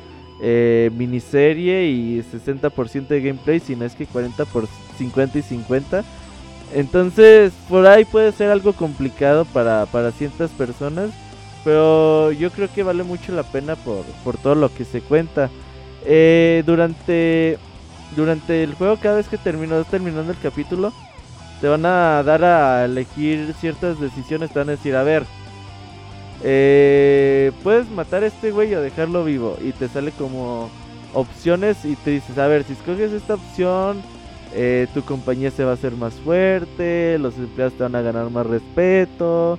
[0.40, 4.66] eh, miniserie y 60% de gameplay, si no es que 40 por
[4.98, 6.04] 50 y 50.
[6.74, 11.10] Entonces, por ahí puede ser algo complicado para, para ciertas personas.
[11.64, 15.48] Pero yo creo que vale mucho la pena por, por todo lo que se cuenta.
[16.04, 17.58] Eh, durante,
[18.16, 20.92] durante el juego, cada vez que terminas terminando el capítulo,
[21.64, 24.50] te van a dar a elegir ciertas decisiones.
[24.50, 25.22] Te van a decir, a ver,
[26.42, 29.56] eh, puedes matar a este güey o dejarlo vivo.
[29.64, 30.68] Y te sale como
[31.14, 34.02] opciones y te dices, a ver, si escoges esta opción,
[34.52, 38.28] eh, tu compañía se va a hacer más fuerte, los empleados te van a ganar
[38.28, 39.58] más respeto.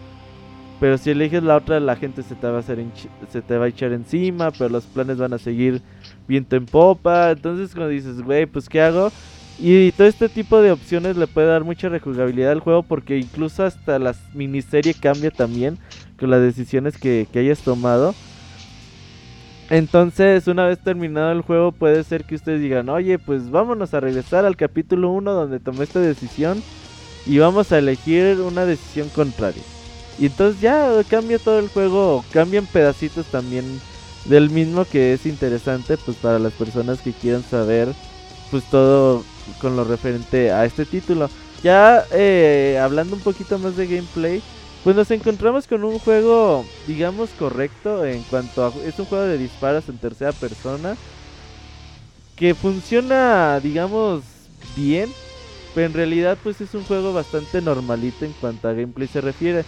[0.80, 2.86] Pero si eliges la otra, la gente se te va a hacer
[3.32, 5.82] se te va a echar encima, pero los planes van a seguir
[6.28, 7.32] viento en popa.
[7.32, 9.12] Entonces cuando dices, güey, pues ¿qué hago?
[9.58, 13.64] Y todo este tipo de opciones le puede dar mucha rejugabilidad al juego porque incluso
[13.64, 15.78] hasta la miniserie cambia también
[16.20, 18.14] con las decisiones que, que hayas tomado.
[19.70, 24.00] Entonces, una vez terminado el juego, puede ser que ustedes digan, oye, pues vámonos a
[24.00, 26.62] regresar al capítulo 1 donde tomé esta decisión
[27.26, 29.64] y vamos a elegir una decisión contraria.
[30.20, 33.66] Y entonces ya cambia todo el juego, cambian pedacitos también
[34.26, 37.90] del mismo que es interesante pues para las personas que quieran saber
[38.50, 39.24] pues todo
[39.62, 41.30] con lo referente a este título.
[41.64, 44.42] Ya eh, hablando un poquito más de gameplay,
[44.84, 48.74] pues nos encontramos con un juego, digamos, correcto en cuanto a...
[48.86, 50.96] Es un juego de disparos en tercera persona.
[52.36, 54.24] Que funciona, digamos,
[54.76, 55.10] bien.
[55.74, 59.66] Pero en realidad pues es un juego bastante normalito en cuanto a gameplay se refiere.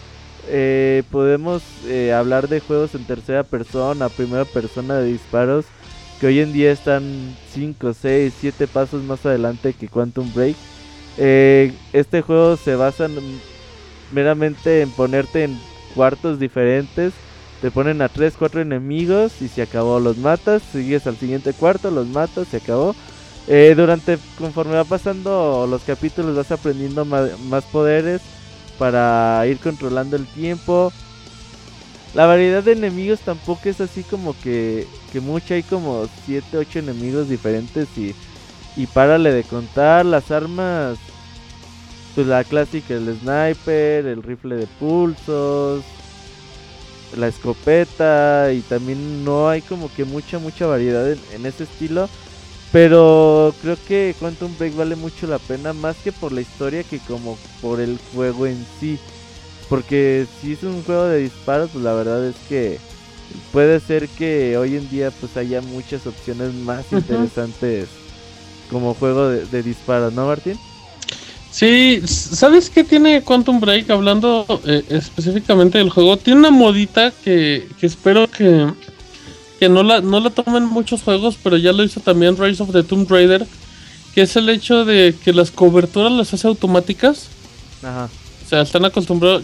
[0.48, 5.66] Eh, podemos eh, hablar de juegos en tercera persona, primera persona de disparos.
[6.19, 10.56] Que hoy en día están 5, 6, 7 pasos más adelante que Quantum Break.
[11.18, 13.39] Eh, este juego se basa en
[14.11, 15.60] meramente en ponerte en
[15.95, 17.14] cuartos diferentes.
[17.61, 19.99] Te ponen a 3, 4 enemigos y se acabó.
[19.99, 22.95] Los matas, sigues al siguiente cuarto, los matas, se acabó.
[23.48, 28.22] Eh, durante, conforme va pasando los capítulos, vas aprendiendo más, poderes
[28.77, 30.91] para ir controlando el tiempo.
[32.18, 36.80] La variedad de enemigos tampoco es así como que, que mucha, hay como 7, 8
[36.80, 38.15] enemigos diferentes y,
[38.76, 40.03] y párale de contar.
[40.03, 40.98] Las armas
[42.15, 45.84] pues la clásica, el sniper, el rifle de pulsos,
[47.15, 52.10] la escopeta y también no hay como que mucha, mucha variedad en, ese estilo.
[52.72, 56.98] Pero creo que Quantum Break vale mucho la pena más que por la historia que
[56.98, 58.98] como por el juego en sí.
[59.69, 62.80] Porque si es un juego de disparos, pues la verdad es que
[63.52, 67.89] puede ser que hoy en día pues haya muchas opciones más interesantes
[68.72, 70.57] como juego de, de disparos, ¿no Martín?
[71.57, 73.89] Sí, ¿sabes qué tiene Quantum Break?
[73.89, 78.72] Hablando eh, específicamente del juego, tiene una modita que, espero que,
[79.60, 82.72] que no, la, no la tomen muchos juegos, pero ya lo hizo también Rise of
[82.73, 83.48] the Tomb Raider,
[84.14, 87.30] que es el hecho de que las coberturas las hace automáticas.
[87.81, 88.10] Ajá.
[88.48, 89.44] O sea, están acostumbrados,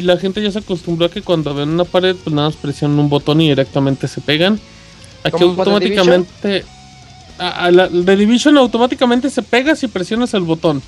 [0.00, 2.98] la gente ya se acostumbró a que cuando ven una pared, pues nada más presionan
[2.98, 4.58] un botón y directamente se pegan.
[5.22, 6.64] Aquí automáticamente...
[7.38, 10.82] A, la, The Division automáticamente se pega si presionas el botón.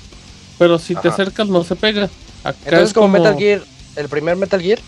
[0.59, 2.09] Pero si te acercas no se pega.
[2.43, 3.61] Acá Entonces es como, Metal Gear,
[3.95, 4.79] el primer Metal Gear.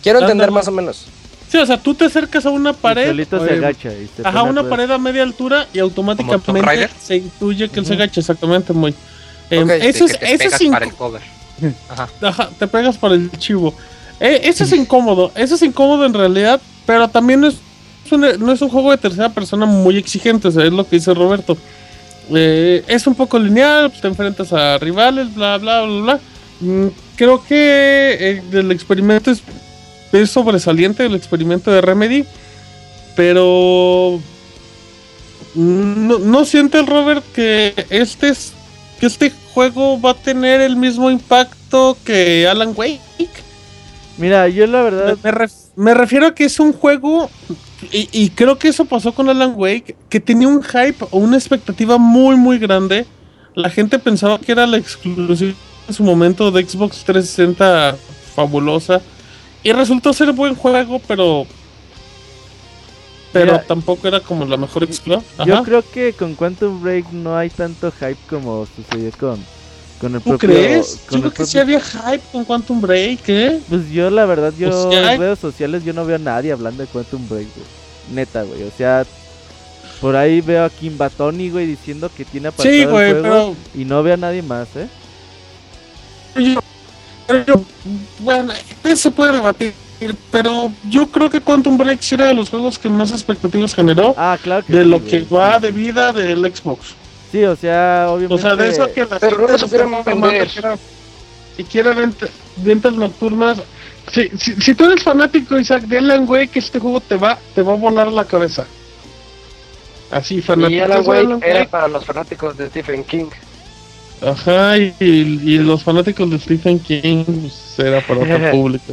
[0.00, 1.06] Quiero entender más o menos.
[1.48, 3.18] Sí, o sea, tú te acercas a una pared.
[3.18, 7.68] Y se agacha y te Ajá, una pared a media altura y automáticamente se intuye
[7.68, 8.94] que él se agacha, exactamente, muy.
[9.52, 11.20] Em, eso es, te pegas para el cover.
[11.88, 12.08] Ajá.
[12.22, 13.74] Ajá, te pegas para el chivo.
[14.18, 17.56] Eh, eso es incómodo, eso es incómodo en realidad, pero también no es,
[18.10, 21.12] no es un juego de tercera persona muy exigente, o sea, es lo que dice
[21.12, 21.56] Roberto.
[22.30, 26.20] Eh, es un poco lineal, te enfrentas a rivales, bla, bla, bla, bla.
[26.60, 32.24] Mm, creo que eh, el experimento es, sobresaliente, el experimento de Remedy,
[33.16, 34.20] pero
[35.54, 38.32] no, no siente el Robert que este,
[39.02, 43.00] que este juego va a tener el mismo impacto que Alan Wake.
[44.16, 45.50] Mira, yo la verdad...
[45.74, 47.28] me refiero a que es un juego
[47.90, 51.98] y, creo que eso pasó con Alan Wake, que tenía un hype o una expectativa
[51.98, 53.04] muy, muy grande.
[53.56, 55.56] La gente pensaba que era la exclusiva
[55.88, 57.96] en su momento de Xbox 360
[58.36, 59.00] fabulosa.
[59.64, 61.48] Y resultó ser buen juego, pero.
[63.32, 65.22] Pero tampoco era como la mejor exclusiva.
[65.46, 69.42] Yo creo que con Quantum Break no hay tanto hype como sucedió con,
[70.00, 71.00] con el ¿Tú crees?
[71.10, 73.60] yo creo que sí había hype con Quantum Break, ¿eh?
[73.68, 76.82] Pues yo, la verdad, yo pues en redes sociales yo no veo a nadie hablando
[76.82, 77.48] de Quantum Break,
[78.12, 78.64] Neta, güey.
[78.64, 79.06] O sea,
[80.00, 83.54] por ahí veo a Kim Batoni, güey, diciendo que tiene apartado sí, güey, pero...
[83.74, 84.88] y no veo a nadie más, ¿eh?
[87.46, 87.64] Yo,
[88.18, 88.52] bueno,
[88.84, 89.72] eso puede rebatir,
[90.30, 94.14] pero yo creo que Quantum Break era de los juegos que más expectativas generó.
[94.16, 96.94] Ah, claro De lo que va de vida del Xbox.
[97.30, 98.34] Sí, o sea, obviamente.
[98.34, 100.48] O sea, de eso que la Pero no supieron vender.
[101.56, 103.58] Si quieren ventas, ventas nocturnas.
[104.12, 107.62] Si, si, si, tú eres fanático, Isaac, de Alan Wake, este juego te va, te
[107.62, 108.66] va a volar la cabeza.
[110.10, 110.76] Así, fanático.
[110.76, 113.30] Y Alan Wake era para los fanáticos de Stephen King.
[114.24, 118.92] Ajá, y, y, los fanáticos de Stephen King pues, era para otro público.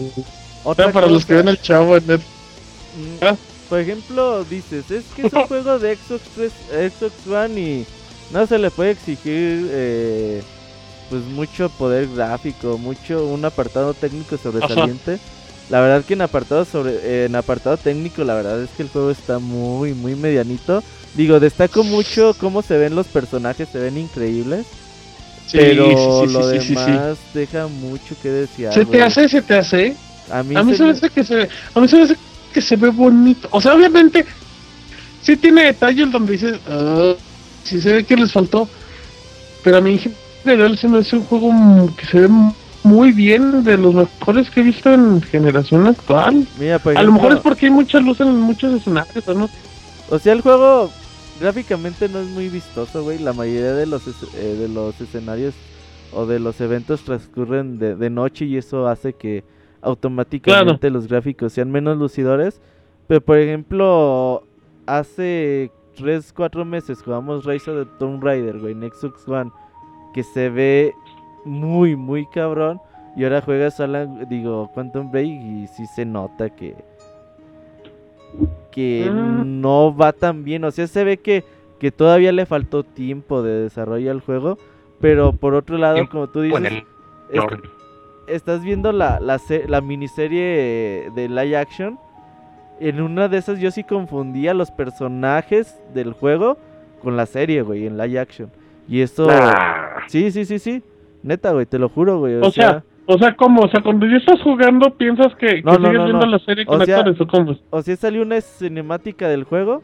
[0.64, 2.32] Otra para los que ven el chavo en Netflix.
[2.98, 3.36] Mm, ah.
[3.70, 6.52] Por ejemplo, dices, es que es un juego de Xbox 3,
[6.92, 7.86] Xbox One y
[8.32, 10.42] no se le puede exigir eh,
[11.10, 15.20] pues mucho poder gráfico, mucho un apartado técnico sobresaliente.
[15.70, 19.12] La verdad que en apartado sobre en apartado técnico la verdad es que el juego
[19.12, 20.84] está muy muy medianito.
[21.16, 24.66] Digo, destaco mucho cómo se ven los personajes, se ven increíbles.
[25.52, 28.70] pero lo demás deja mucho que decir.
[28.74, 29.30] ¿Se te hace?
[29.30, 29.96] ¿Se te hace?
[30.32, 32.18] A mí, se, me hace que se a mí se me hace
[32.54, 33.48] que se ve bonito.
[33.52, 34.26] O sea, obviamente,
[35.22, 37.14] sí tiene detalles donde dices, ah,
[37.64, 38.68] sí se ve que les faltó.
[39.64, 42.30] Pero a mí en general se me hace un juego que se ve
[42.84, 46.48] muy bien, de los mejores que he visto en generación actual.
[46.58, 49.50] Mira, por A lo mejor es porque hay mucha luz en muchos escenarios, ¿no?
[50.10, 50.90] O sea, el juego
[51.40, 53.20] gráficamente no es muy vistoso, güey.
[53.20, 55.54] La mayoría de los, eh, de los escenarios
[56.12, 59.44] o de los eventos transcurren de, de noche y eso hace que
[59.82, 62.62] automáticamente los gráficos sean menos lucidores.
[63.08, 64.44] Pero, por ejemplo,
[64.86, 69.52] hace 3, 4 meses jugamos Rise of the Tomb Raider, güey, en Xbox One,
[70.14, 70.94] que se ve
[71.46, 72.80] muy, muy cabrón.
[73.16, 76.76] Y ahora juegas Alan, digo, Quantum Break y sí se nota que
[78.72, 79.60] que Mm.
[79.62, 80.64] no va tan bien.
[80.64, 81.44] O sea, se ve que,
[81.80, 84.58] que todavía le faltó tiempo de desarrollo al juego.
[85.02, 86.62] Pero por otro lado, como tú dices,
[87.34, 87.62] lore.
[88.30, 92.00] Estás viendo la, la, la miniserie de live action.
[92.80, 96.58] En una de esas yo sí confundía los personajes del juego
[97.02, 98.50] con la serie, güey, en live action.
[98.88, 99.28] Y esto...
[100.08, 100.82] Sí, sí, sí, sí.
[101.22, 102.36] Neta, güey, te lo juro, güey.
[102.36, 103.62] O, O sea, o sea, ¿cómo?
[103.62, 106.32] O sea, cuando ya estás jugando, piensas que, que No, no, sigues no, viendo no.
[106.32, 107.56] la serie O con sea, actores, ¿o cómo?
[107.70, 109.82] o sea, salió una cinemática del juego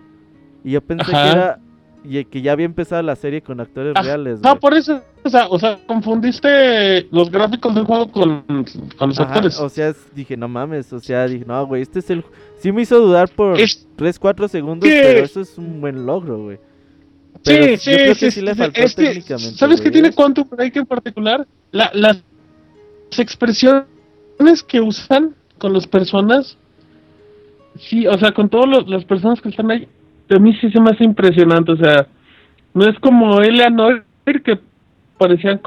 [0.63, 1.23] y yo pensé Ajá.
[1.23, 1.59] que era
[2.07, 4.39] y que ya había empezado la serie con actores Ah, reales.
[4.43, 8.43] Ah, por eso, o sea, o sea, confundiste los gráficos del juego con,
[8.97, 9.59] con los Ajá, actores.
[9.59, 12.23] o sea, dije, no mames, o sea, dije, no, güey, este es el
[12.59, 16.43] sí me hizo dudar por Es 3 4 segundos, pero eso es un buen logro,
[16.43, 16.59] güey.
[17.43, 19.57] Pero Sí, sí, yo creo sí, que sí le faltó es que, técnicamente.
[19.57, 20.13] ¿Sabes qué tiene ¿eh?
[20.13, 21.45] Quantum Break en particular?
[21.71, 22.23] La, las
[23.17, 23.85] expresiones
[24.67, 26.57] que usan con las personas,
[27.79, 29.87] sí, o sea, con todas las personas que están ahí,
[30.29, 32.07] a mí sí se me hace impresionante, o sea,
[32.73, 34.03] no es como Eleanor
[34.43, 34.59] que
[35.17, 35.61] parecían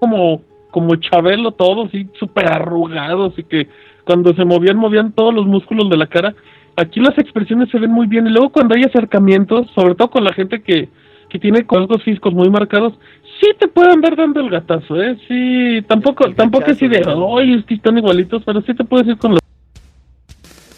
[0.00, 0.42] como
[0.76, 3.66] como Chabelo todos, y súper arrugados y que
[4.04, 6.34] cuando se movían, movían todos los músculos de la cara.
[6.76, 10.24] Aquí las expresiones se ven muy bien y luego cuando hay acercamientos, sobre todo con
[10.24, 10.90] la gente que,
[11.30, 12.92] que tiene rasgos físicos muy marcados,
[13.40, 15.16] sí te pueden ver dando el gatazo, ¿eh?
[15.26, 17.26] Sí, tampoco, El tampoco es así ¿no?
[17.26, 19.40] oye, es que están igualitos, pero sí te puedes ir con los...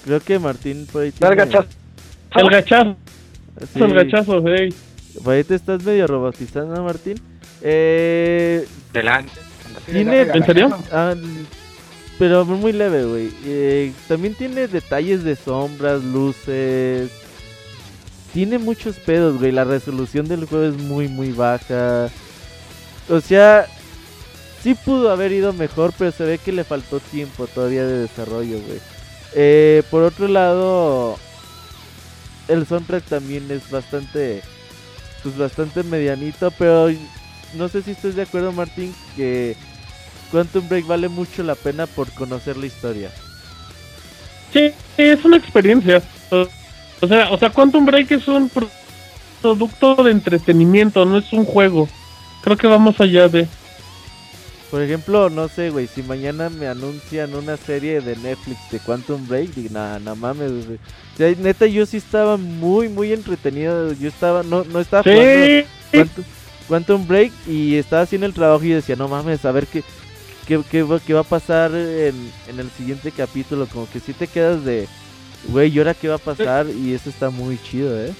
[0.04, 1.66] Creo que Martín ahí Dar.
[2.40, 2.96] El gachazo,
[3.72, 4.74] sí, el gachazo, hey.
[5.24, 7.20] por ahí te estás medio robotizando, Martín.
[7.62, 9.32] Eh, Delante.
[9.86, 10.76] Tiene- ¿En serio?
[10.92, 11.14] Ah,
[12.18, 13.30] pero muy leve, güey.
[13.44, 17.10] Eh, también tiene detalles de sombras, luces.
[18.32, 19.52] Tiene muchos pedos, güey.
[19.52, 22.08] La resolución del juego es muy, muy baja.
[23.08, 23.66] O sea,
[24.62, 28.58] sí pudo haber ido mejor, pero se ve que le faltó tiempo todavía de desarrollo,
[28.66, 28.80] güey.
[29.34, 31.16] Eh, por otro lado,
[32.48, 34.42] el soundtrack también es bastante,
[35.22, 36.90] pues bastante medianito, pero
[37.54, 39.56] no sé si estás de acuerdo, Martín, que
[40.30, 43.10] Quantum Break vale mucho la pena por conocer la historia.
[44.52, 46.02] Sí, es una experiencia.
[46.30, 48.70] O, sea, o sea, Quantum Break es un pro-
[49.40, 51.88] producto de entretenimiento, no es un juego.
[52.42, 53.46] Creo que va más allá de...
[54.70, 59.26] Por ejemplo, no sé, güey, si mañana me anuncian una serie de Netflix de Quantum
[59.26, 60.78] Break, digo, nah, no mames, güey.
[61.14, 63.92] O sea, neta, yo sí estaba muy, muy entretenido.
[63.94, 65.64] Yo estaba, no, no estaba jugando Sí,
[65.96, 66.24] Quantum,
[66.68, 69.82] Quantum Break y estaba haciendo el trabajo y decía, no mames, a ver qué,
[70.46, 73.66] qué, qué, va- qué va a pasar en, en el siguiente capítulo.
[73.66, 74.86] Como que si te quedas de,
[75.48, 76.66] güey, ¿y ahora qué va a pasar?
[76.68, 78.12] Y eso está muy chido, ¿eh?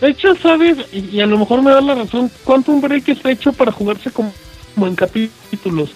[0.00, 0.76] de hecho, ¿sabes?
[0.92, 2.30] Y, y a lo mejor me da la razón.
[2.44, 4.32] Quantum Break está hecho para jugarse como,
[4.78, 5.90] como en capítulos.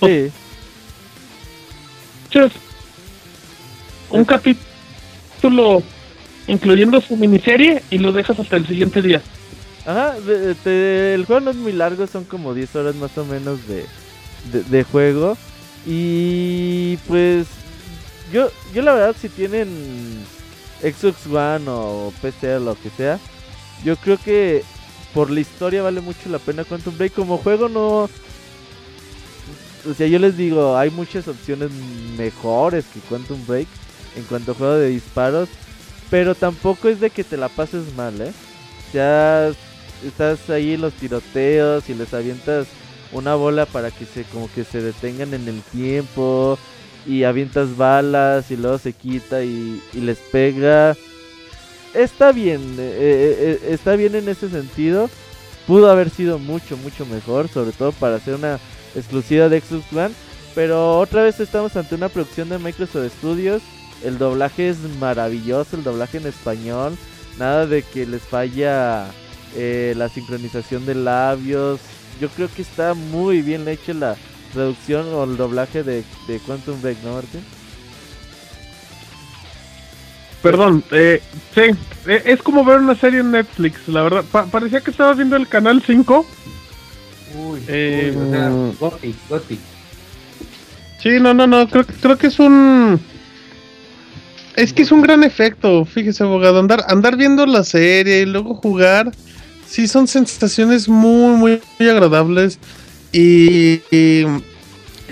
[0.00, 0.30] Sí,
[4.10, 5.82] un capítulo
[6.46, 9.20] incluyendo su miniserie y lo dejas hasta el siguiente día.
[9.84, 13.24] ajá, de- te- el juego no es muy largo, son como 10 horas más o
[13.24, 13.84] menos de,
[14.52, 15.36] de, de juego.
[15.84, 17.46] Y pues,
[18.32, 19.68] yo, yo la verdad, si tienen
[20.82, 23.18] Xbox One o PC o lo que sea,
[23.84, 24.62] yo creo que
[25.14, 27.14] por la historia vale mucho la pena Quantum Break.
[27.14, 28.08] Como juego no...
[29.88, 31.70] O sea, yo les digo, hay muchas opciones
[32.18, 33.66] mejores que Quantum Break
[34.16, 35.48] en cuanto a juego de disparos.
[36.10, 38.32] Pero tampoco es de que te la pases mal, ¿eh?
[38.92, 39.52] Ya
[40.04, 42.66] estás ahí en los tiroteos y les avientas
[43.12, 46.58] una bola para que se como que se detengan en el tiempo
[47.06, 50.96] y avientas balas y luego se quita y, y les pega.
[51.94, 55.10] Está bien, eh, eh, eh, está bien en ese sentido.
[55.66, 58.60] Pudo haber sido mucho, mucho mejor, sobre todo para hacer una
[58.94, 60.14] exclusiva de Xbox One.
[60.54, 63.62] Pero otra vez estamos ante una producción de Microsoft Studios.
[64.04, 66.96] El doblaje es maravilloso, el doblaje en español.
[67.38, 69.06] Nada de que les falla
[69.56, 71.80] la sincronización de labios.
[72.20, 74.16] Yo creo que está muy bien hecha la
[74.52, 77.44] traducción o el doblaje de, de Quantum Break, ¿no, Martín?
[80.42, 81.20] Perdón, eh,
[81.54, 81.60] sí,
[82.06, 84.24] eh, es como ver una serie en Netflix, la verdad.
[84.32, 86.26] Pa- parecía que estaba viendo el canal 5.
[87.34, 88.48] Uy, Eh, uy, o sea.
[88.80, 89.58] Gothic, Gothic.
[91.02, 93.00] Sí, no, no, no, creo, creo que es un...
[94.56, 98.54] Es que es un gran efecto, fíjese, abogado, andar, andar viendo la serie y luego
[98.54, 99.12] jugar,
[99.66, 102.58] sí son sensaciones muy, muy, muy agradables
[103.12, 104.24] y, y,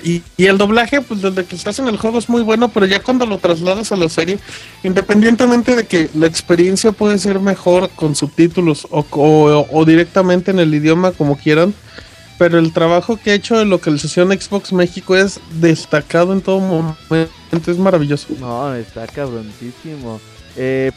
[0.05, 2.87] y- y el doblaje, pues desde que estás en el juego es muy bueno, pero
[2.87, 4.39] ya cuando lo trasladas a la serie,
[4.83, 10.59] independientemente de que la experiencia puede ser mejor con subtítulos o, o- o directamente en
[10.59, 11.75] el idioma como quieran,
[12.39, 17.71] pero el trabajo que ha hecho de localización Xbox México es destacado en todo momento,
[17.71, 18.29] es maravilloso.
[18.39, 20.21] No, está cabroncísimo.
[20.57, 20.91] Eh,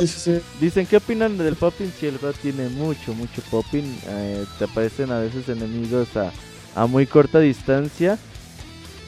[0.00, 0.40] Sí, sí, sí.
[0.60, 1.90] Dicen, ¿qué opinan del popping?
[1.98, 3.84] Si el juego tiene mucho, mucho popping.
[4.06, 6.30] eh, te aparecen a veces enemigos a,
[6.74, 8.18] a muy corta distancia.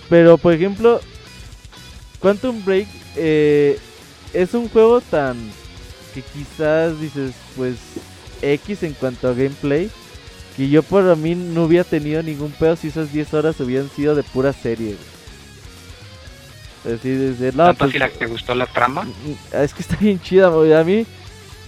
[0.08, 1.00] Pero, por ejemplo,
[2.20, 3.78] Quantum Break eh,
[4.32, 5.36] es un juego tan
[6.14, 7.76] que quizás dices, pues,
[8.42, 9.90] X en cuanto a gameplay.
[10.56, 14.14] Que yo por mí no hubiera tenido ningún pedo si esas 10 horas hubieran sido
[14.14, 14.96] de pura serie.
[16.84, 19.02] Así, desde, no, ¿Tanto pues, así la que te gustó la trama?
[19.02, 20.48] Mm, Es que está bien chida.
[20.48, 21.06] A mí,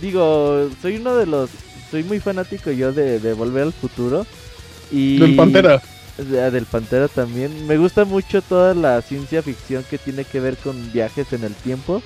[0.00, 1.50] digo, soy uno de los.
[1.90, 4.26] Soy muy fanático yo de, de Volver al Futuro.
[4.90, 5.82] Y Del Pantera.
[6.18, 7.66] de- del Pantera también.
[7.66, 11.54] Me gusta mucho toda la ciencia ficción que tiene que ver con viajes en el
[11.54, 12.02] tiempo.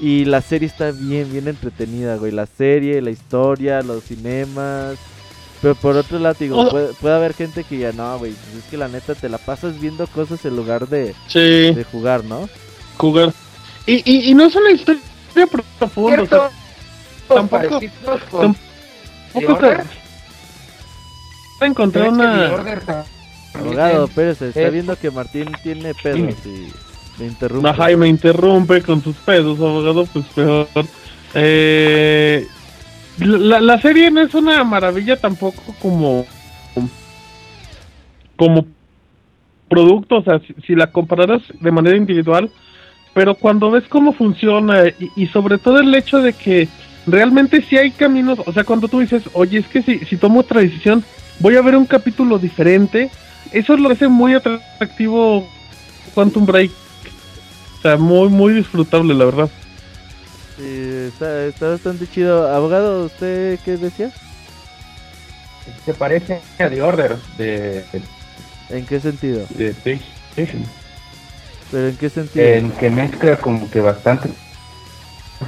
[0.00, 2.30] Y la serie está bien, bien entretenida, güey.
[2.32, 4.96] La serie, la historia, los cinemas.
[5.60, 6.70] Pero por otro lado, digo, Oh.
[6.70, 8.32] puede, puede haber gente que ya no, güey.
[8.32, 11.40] pues es que la neta te la pasas viendo cosas en lugar de, Sí,
[11.74, 12.48] de jugar, ¿no?
[12.96, 13.32] jugar.
[13.86, 15.00] Y, y, y no es una historia
[15.78, 16.50] profunda, o sea,
[17.28, 18.54] tampoco- tampoco.
[21.66, 23.04] Encontré ¿Crees que The una...
[23.54, 26.68] Abogado, espérese, está Eh, viendo que Martín tiene pedos y
[27.18, 27.68] me interrumpe.
[27.68, 30.68] Ajá, y me interrumpe con sus pedos, abogado, pues peor.
[31.34, 32.46] Eh,
[33.18, 36.26] la, la serie no es una maravilla tampoco como
[38.36, 38.66] como
[39.68, 42.50] producto, o sea, si, si la compararas de manera individual,
[43.14, 46.68] pero cuando ves cómo funciona y, y sobre todo el hecho de que
[47.06, 50.40] realmente sí hay caminos, o sea, cuando tú dices, oye, es que si, si tomo
[50.40, 51.02] otra decisión,
[51.38, 53.10] voy a ver un capítulo diferente,
[53.52, 55.48] eso lo hace muy atractivo
[56.14, 56.70] Quantum Break.
[57.78, 59.50] O sea, muy, muy disfrutable, la verdad.
[60.56, 62.52] Sí, está, está bastante chido.
[62.52, 64.10] Abogado, ¿usted qué decía?
[65.84, 67.84] se parece a The Order de,
[68.70, 69.46] ¿En qué sentido?
[69.50, 70.64] de PlayStation.
[71.70, 72.44] ¿Pero en qué sentido?
[72.46, 74.30] En que mezcla como que bastante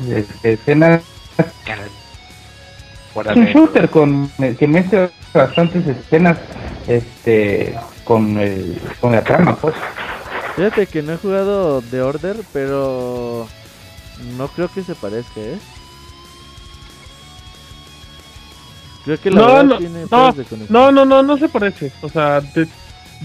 [0.09, 1.03] eh, escenas.
[3.23, 3.53] Fuera Es un de...
[3.53, 6.39] shooter con que mezcla bastantes escenas
[6.87, 7.75] este
[8.05, 9.75] con el con la trama pues
[10.57, 13.47] Fíjate que no he jugado The Order, pero
[14.37, 15.59] no creo que se parezca, ¿eh?
[19.05, 20.45] Creo que la No, no, tiene no, de.
[20.69, 21.93] No, no, no, no se parece.
[22.03, 22.67] O sea, The,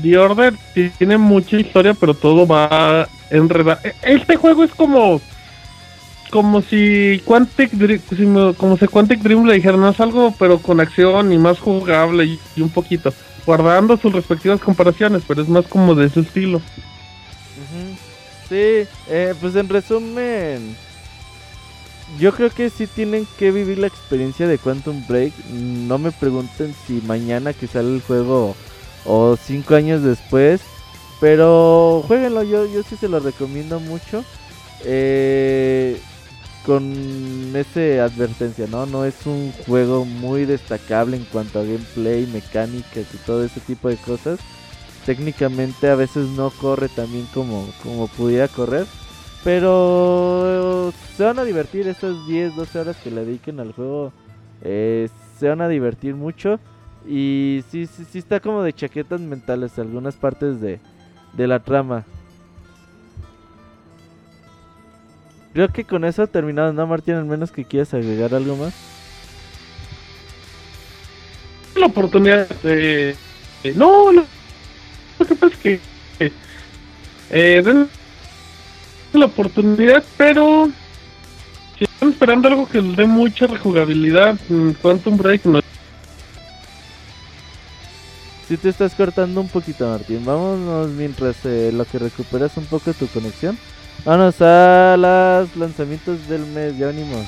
[0.01, 0.53] The Order
[0.97, 3.79] tiene mucha historia, pero todo va enredado.
[3.83, 5.19] E- Este juego es como
[6.29, 11.31] como si Quantic Dream, como si Quantic Dream le dijeran "Haz algo, pero con acción
[11.31, 13.13] y más jugable y, un poquito,
[13.45, 16.61] guardando sus respectivas comparaciones, pero es más como de ese estilo.
[18.49, 20.75] Sí, eh, pues en resumen,
[22.19, 25.33] yo creo que sí tienen que vivir la experiencia de Quantum Break.
[25.51, 28.55] No me pregunten si mañana que sale el juego
[29.05, 30.61] o cinco años después,
[31.19, 34.23] pero jueguenlo, yo, yo sí se lo recomiendo mucho.
[34.83, 35.99] Eh,
[36.65, 38.85] con ese advertencia, ¿no?
[38.85, 43.89] No es un juego muy destacable en cuanto a gameplay, mecánicas y todo ese tipo
[43.89, 44.39] de cosas
[45.05, 48.85] técnicamente a veces no corre tan bien como, como pudiera correr.
[49.43, 54.11] Pero se van a divertir esas 10, 12 horas que le dediquen al juego.
[54.61, 56.59] eh, se van a divertir mucho.
[57.07, 60.79] Y sí, sí, sí está como de chaquetas mentales algunas partes de,
[61.33, 62.05] de la trama.
[65.55, 67.13] Creo que con eso terminado, ¿no, Martín?
[67.13, 68.73] Al menos que quieras agregar algo más.
[71.77, 73.15] la oportunidad de...
[73.73, 74.25] no, lo,
[75.17, 75.79] lo que pasa es que
[77.29, 77.87] eh,
[79.13, 80.69] la oportunidad, pero
[81.77, 84.37] si están esperando algo que les dé mucha rejugabilidad,
[84.81, 85.61] Quantum Break no.
[88.49, 90.25] Si te estás cortando un poquito, Martín.
[90.25, 93.57] Vámonos mientras eh, lo que recuperas un poco tu conexión.
[94.05, 96.77] Vámonos a los lanzamientos del mes.
[96.77, 97.25] Ya venimos.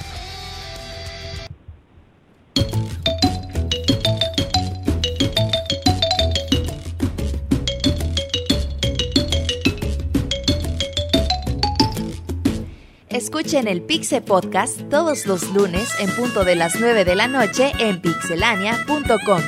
[13.10, 17.72] Escuchen el Pixe Podcast todos los lunes en punto de las 9 de la noche
[17.80, 19.42] en pixelania.com.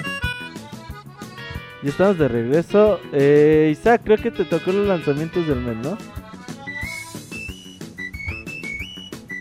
[1.83, 2.99] Ya estamos de regreso.
[3.13, 6.18] Eh, Isaac, creo que te tocó los lanzamientos del mes, ¿no?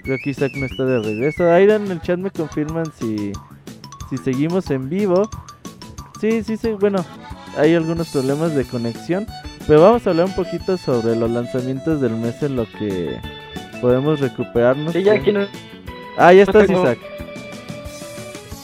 [0.09, 1.53] Creo que Isaac no está de regreso.
[1.53, 3.31] Ahí en el chat me confirman si,
[4.09, 5.29] si seguimos en vivo.
[6.19, 6.71] Sí, sí, sí.
[6.71, 7.05] Bueno,
[7.59, 9.27] hay algunos problemas de conexión.
[9.67, 13.21] Pero vamos a hablar un poquito sobre los lanzamientos del mes en lo que
[13.83, 14.95] podemos recuperarnos.
[14.95, 15.47] Sí, ya aquí no.
[16.17, 16.99] Ah, ya estás, Isaac.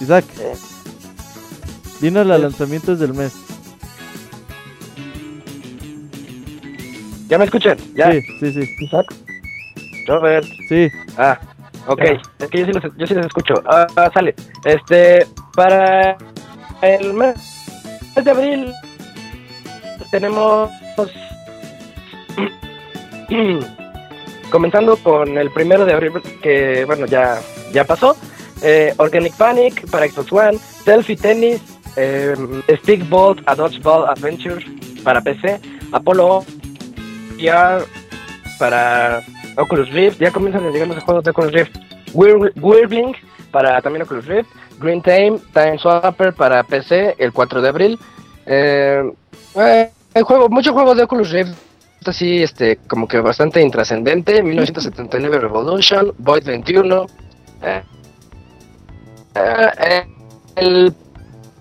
[0.01, 0.25] Isaac.
[2.01, 3.35] Dinos los lanzamientos del mes.
[7.29, 7.77] ¿Ya me escuchan?
[7.95, 8.13] ¿Ya?
[8.13, 8.77] Sí, sí, sí.
[8.81, 9.15] Isaac.
[10.07, 10.47] Robert.
[10.69, 11.39] Sí, Ah,
[11.87, 12.03] ok.
[12.39, 13.55] Es que yo sí los, yo sí los escucho.
[13.67, 14.35] Ah, ah, sale.
[14.65, 16.17] Este, para
[16.83, 17.37] el mes
[18.23, 18.73] de abril
[20.11, 20.71] tenemos...
[24.51, 26.13] Comenzando con el primero de abril,
[26.43, 27.41] que bueno, ya,
[27.73, 28.17] ya pasó.
[28.63, 31.61] Eh, Organic Panic para Xbox One, Selfie Tennis,
[31.97, 32.35] eh,
[32.83, 34.65] Stickball a Dodgeball Adventure
[35.03, 35.61] para PC,
[35.93, 36.45] Apollo
[37.37, 37.85] VR
[38.59, 39.23] para
[39.57, 41.77] Oculus Rift, ya comienzan a llegar los juegos de Oculus Rift.
[42.13, 43.13] Whir- Whirling
[43.51, 44.49] para también Oculus Rift.
[44.81, 47.99] Green Time, Time Swapper para PC el 4 de abril.
[48.47, 49.03] Eh,
[49.57, 51.53] eh, el juego, muchos juegos de Oculus Rift.
[52.07, 54.43] Así, este, como que bastante intrascendente.
[54.43, 57.07] 1979 Revolution, Void 21.
[57.63, 57.83] eh,
[60.57, 60.95] el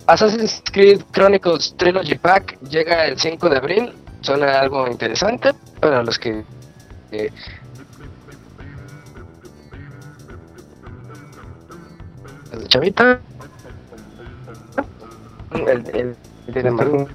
[0.07, 3.93] Assassin's Creed Chronicles Trilogy Pack llega el 5 de abril.
[4.21, 6.43] Suena algo interesante para los que
[12.67, 13.19] chavita
[15.53, 16.15] el, el,
[16.47, 17.07] el mañana.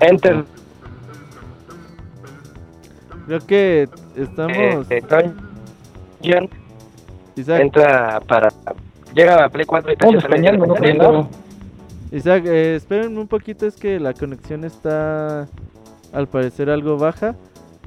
[0.00, 0.44] Enter
[3.26, 4.56] creo que estamos.
[4.56, 5.02] eh,
[7.36, 8.48] Isaac, entra para
[9.14, 10.20] llega a Play 4 y ¿no?
[10.76, 11.28] saliendo.
[12.12, 15.48] Isaac, eh, espérenme un poquito, es que la conexión está
[16.12, 17.34] al parecer algo baja.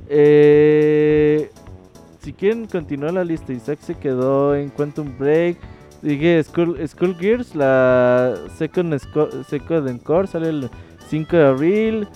[0.09, 1.49] Eh,
[2.19, 5.57] si quieren continuar la lista, Isaac se quedó en Quantum Break.
[6.01, 8.97] Sigue Skull, Skull Gears, la Second,
[9.45, 10.69] Second Encore, sale el
[11.09, 12.07] 5 de abril.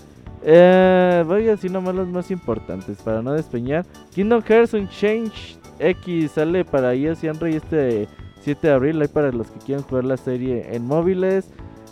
[0.46, 3.86] Eh, voy así nomás los más importantes para no despeñar.
[4.14, 8.08] Kingdom Hearts Unchanged X sale para iOS y Android este
[8.42, 9.02] 7 de abril.
[9.02, 11.50] Hay para los que quieran jugar la serie en móviles.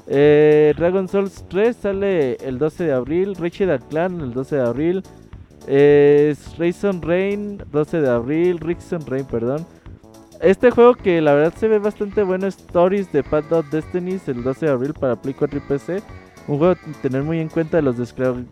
[0.07, 3.35] Eh, Dragon Souls 3 sale el 12 de abril.
[3.35, 5.03] Ratchet Clan el 12 de abril.
[5.67, 8.59] Eh, Rayson Rain 12 de abril.
[8.59, 9.65] Rickson Rain, perdón.
[10.41, 12.47] Este juego que la verdad se ve bastante bueno.
[12.47, 16.01] Stories de Pad Dot Destinies el 12 de abril para Play 4 y PC.
[16.47, 18.43] Un juego a tener muy en cuenta de los descarga-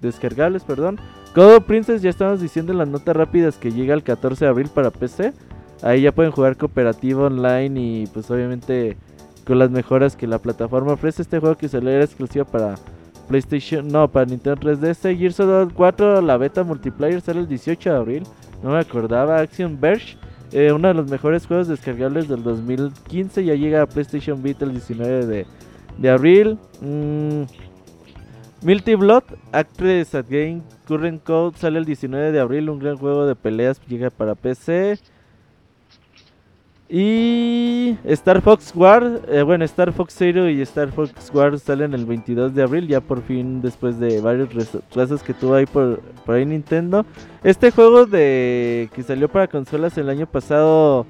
[0.00, 0.98] descargables, perdón.
[1.34, 4.48] God of Princess ya estamos diciendo en las notas rápidas que llega el 14 de
[4.50, 5.32] abril para PC.
[5.82, 8.96] Ahí ya pueden jugar cooperativo online y pues obviamente
[9.44, 11.22] con las mejoras que la plataforma ofrece.
[11.22, 12.76] Este juego que salió era exclusivo para
[13.26, 15.16] PlayStation, no, para Nintendo 3DS.
[15.16, 18.22] Gears of War 4, la beta multiplayer sale el 18 de abril.
[18.62, 19.38] No me acordaba.
[19.40, 20.16] Action Verge,
[20.52, 23.44] eh, uno de los mejores juegos descargables del 2015.
[23.44, 25.46] Ya llega a PlayStation Vita el 19 de,
[25.98, 26.58] de abril.
[26.80, 27.42] Mm,
[28.62, 32.70] Milty Blood, Actress at Game Current Code sale el 19 de abril.
[32.70, 34.98] Un gran juego de peleas llega para PC.
[36.88, 42.04] Y Star Fox War, eh, bueno, Star Fox Zero y Star Fox War salen el
[42.04, 46.34] 22 de abril, ya por fin después de varios retrasos que tuvo ahí por, por
[46.34, 47.06] ahí Nintendo.
[47.42, 51.06] Este juego de que salió para consolas el año pasado,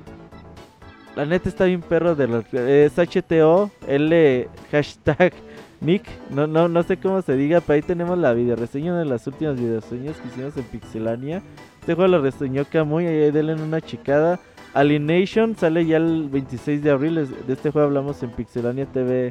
[1.16, 5.32] la neta está bien perro de los, es HTO, L hashtag
[5.80, 9.04] Nick, no, no, no sé cómo se diga, pero ahí tenemos la video reseña de
[9.04, 11.42] las últimas videoreseñas que hicimos en Pixelania.
[11.80, 14.38] Este juego lo reseñó Kamui, ahí denle una checada.
[14.74, 17.14] Alienation sale ya el 26 de abril.
[17.46, 19.30] De este juego hablamos en Pixelania TV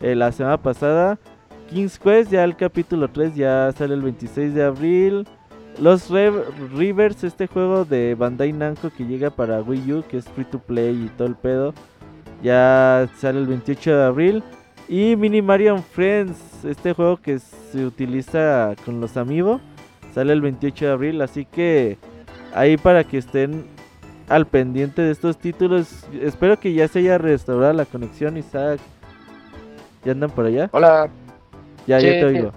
[0.00, 1.18] eh, la semana pasada.
[1.70, 5.26] King's Quest, ya el capítulo 3 ya sale el 26 de abril.
[5.80, 10.44] Los Rivers, este juego de Bandai Namco que llega para Wii U, que es free
[10.44, 11.72] to play y todo el pedo,
[12.42, 14.42] ya sale el 28 de abril.
[14.86, 19.62] Y Mini Mario Friends, este juego que se utiliza con los amigos,
[20.14, 21.22] sale el 28 de abril.
[21.22, 21.96] Así que
[22.54, 23.64] ahí para que estén
[24.28, 26.04] al pendiente de estos títulos.
[26.20, 28.80] Espero que ya se haya restaurado la conexión, Isaac.
[30.04, 30.68] ¿Ya andan por allá?
[30.72, 31.08] Hola,
[31.86, 32.20] Ya, ya Sí.
[32.20, 32.52] te oigo.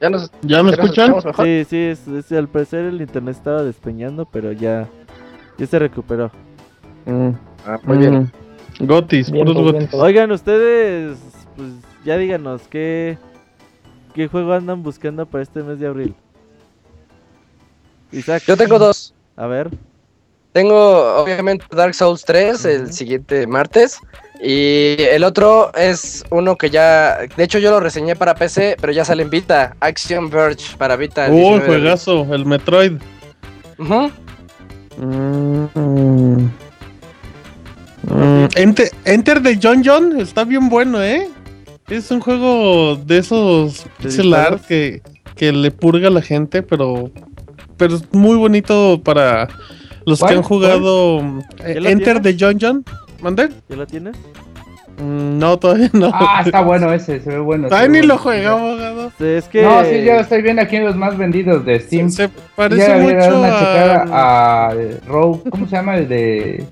[0.00, 1.10] ¿ya nos, ¿Ya me ya nos escuchan?
[1.16, 1.44] mejor?
[1.44, 4.88] Sí, sí, es, es- al parecer el internet estaba despeñando, pero ya,
[5.58, 6.30] ya se recuperó.
[7.06, 7.30] Mm,
[7.66, 8.14] Ah, muy bien.
[8.80, 8.86] mm.
[8.86, 9.78] Gotis, Bien, puros pues, gotis.
[9.80, 10.02] bien, pues.
[10.02, 11.18] Oigan, ustedes,
[11.56, 11.68] pues
[12.04, 13.18] ya díganos, ¿qué,
[14.14, 16.14] ¿qué juego andan buscando para este mes de abril?
[18.12, 18.42] Isaac.
[18.46, 19.14] Yo tengo dos.
[19.36, 19.70] A ver.
[20.52, 23.98] Tengo obviamente Dark Souls 3 el siguiente martes.
[24.44, 27.18] Y el otro es uno que ya.
[27.36, 29.76] De hecho, yo lo reseñé para PC, pero ya sale en Vita.
[29.80, 31.26] Action Verge para Vita.
[31.26, 31.80] el Uy, 19 de abril.
[31.80, 32.92] juegazo, el Metroid.
[33.78, 34.08] Mm.
[34.98, 36.48] Mm,
[38.56, 41.28] Enter, Enter the John John está bien bueno, ¿eh?
[41.88, 45.02] Es un juego de esos ¿De pixel art que,
[45.36, 47.10] que le purga a la gente, pero,
[47.76, 49.48] pero es muy bonito para
[50.06, 51.20] los que han jugado
[51.64, 52.38] eh, ¿Ya Enter tienes?
[52.38, 52.84] the John John.
[53.22, 53.48] ¿Mande?
[53.68, 54.16] ¿Ya lo tienes?
[54.98, 56.10] Mm, no, todavía no.
[56.12, 57.64] Ah, está bueno ese, se ve bueno.
[57.64, 58.18] se todavía lo bueno.
[58.18, 59.12] juega, abogado.
[59.18, 59.62] Sí, es que.
[59.62, 62.10] No, sí, yo estoy viendo aquí los más vendidos de Steam.
[62.10, 64.66] Se Ya parece le voy a dar mucho una a...
[64.68, 64.74] a
[65.06, 65.40] Rogue.
[65.50, 66.66] ¿Cómo se llama el de.?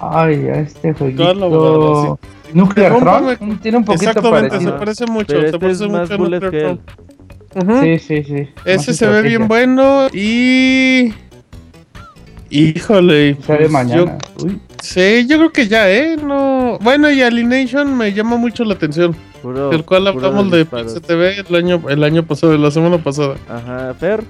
[0.00, 2.18] Ay, a este jueguito.
[2.52, 3.36] Nuclear Rómpame.
[3.36, 3.58] Throne.
[3.60, 4.78] Tiene un poquito Exactamente, se parecido.
[4.78, 5.26] parece mucho.
[5.28, 6.78] Pero se este parece es más mucho a bullet Nuclear hell.
[7.50, 7.72] Throne.
[7.74, 7.82] Ujú.
[7.82, 8.48] Sí, sí, sí.
[8.64, 11.12] Ese Más se ve bien bueno y.
[12.56, 13.36] Híjole.
[13.46, 14.18] Pues, mañana.
[14.42, 14.60] Uy.
[14.82, 16.16] Sí, yo creo que ya, ¿eh?
[16.16, 16.78] No.
[16.80, 19.16] Bueno, y Alienation me llama mucho la atención.
[19.42, 20.94] Puro, del cual hablamos de disparos.
[20.94, 23.36] PixTV el año, el año pasado, la semana pasada.
[23.48, 24.24] Ajá, Fer.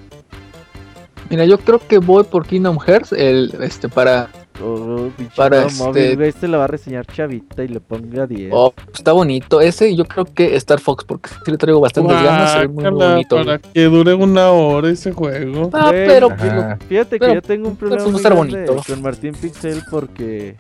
[1.31, 4.29] Mira, yo creo que voy por Kingdom Hearts, el, este, para...
[4.63, 8.51] Oh, Para nuevo móvil, este- este lo va a reseñar Chavita y le ponga 10.
[8.55, 9.61] Oh, está bonito.
[9.61, 13.37] Ese yo creo que Star Fox, porque sí le traigo bastantes ganas, muy, bonito.
[13.37, 15.71] para que dure una hora ese juego.
[15.73, 16.79] Ah, pero Ajá.
[16.89, 18.83] Fíjate que pero, yo tengo un problema pues, muy estar grande bonito.
[18.87, 20.57] con Martín Pixel porque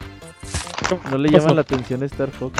[1.10, 2.58] no le llama la atención Star Fox.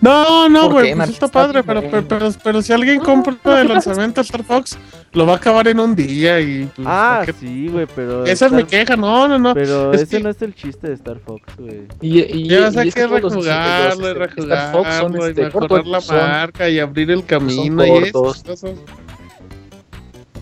[0.00, 3.68] No, no, ¿Por güey, pues está padre, pero, pero, pero, pero si alguien compra el
[3.68, 4.78] lanzamiento Star Fox,
[5.14, 6.64] lo va a acabar en un día y...
[6.74, 7.32] Pues, Ah, ¿para qué?
[7.38, 8.24] sí, güey, pero.
[8.24, 9.52] Esa es mi queja, no, no, no.
[9.54, 11.82] Pero Es ese que- no es el chiste de Star Fox, güey.
[12.00, 15.42] Y, y, Ya es que rejugarlo y los, este, Star Fox son, rejugarlo y este,
[15.44, 18.64] mejorar cortos, la son- marca y abrir el camino y esas cosas.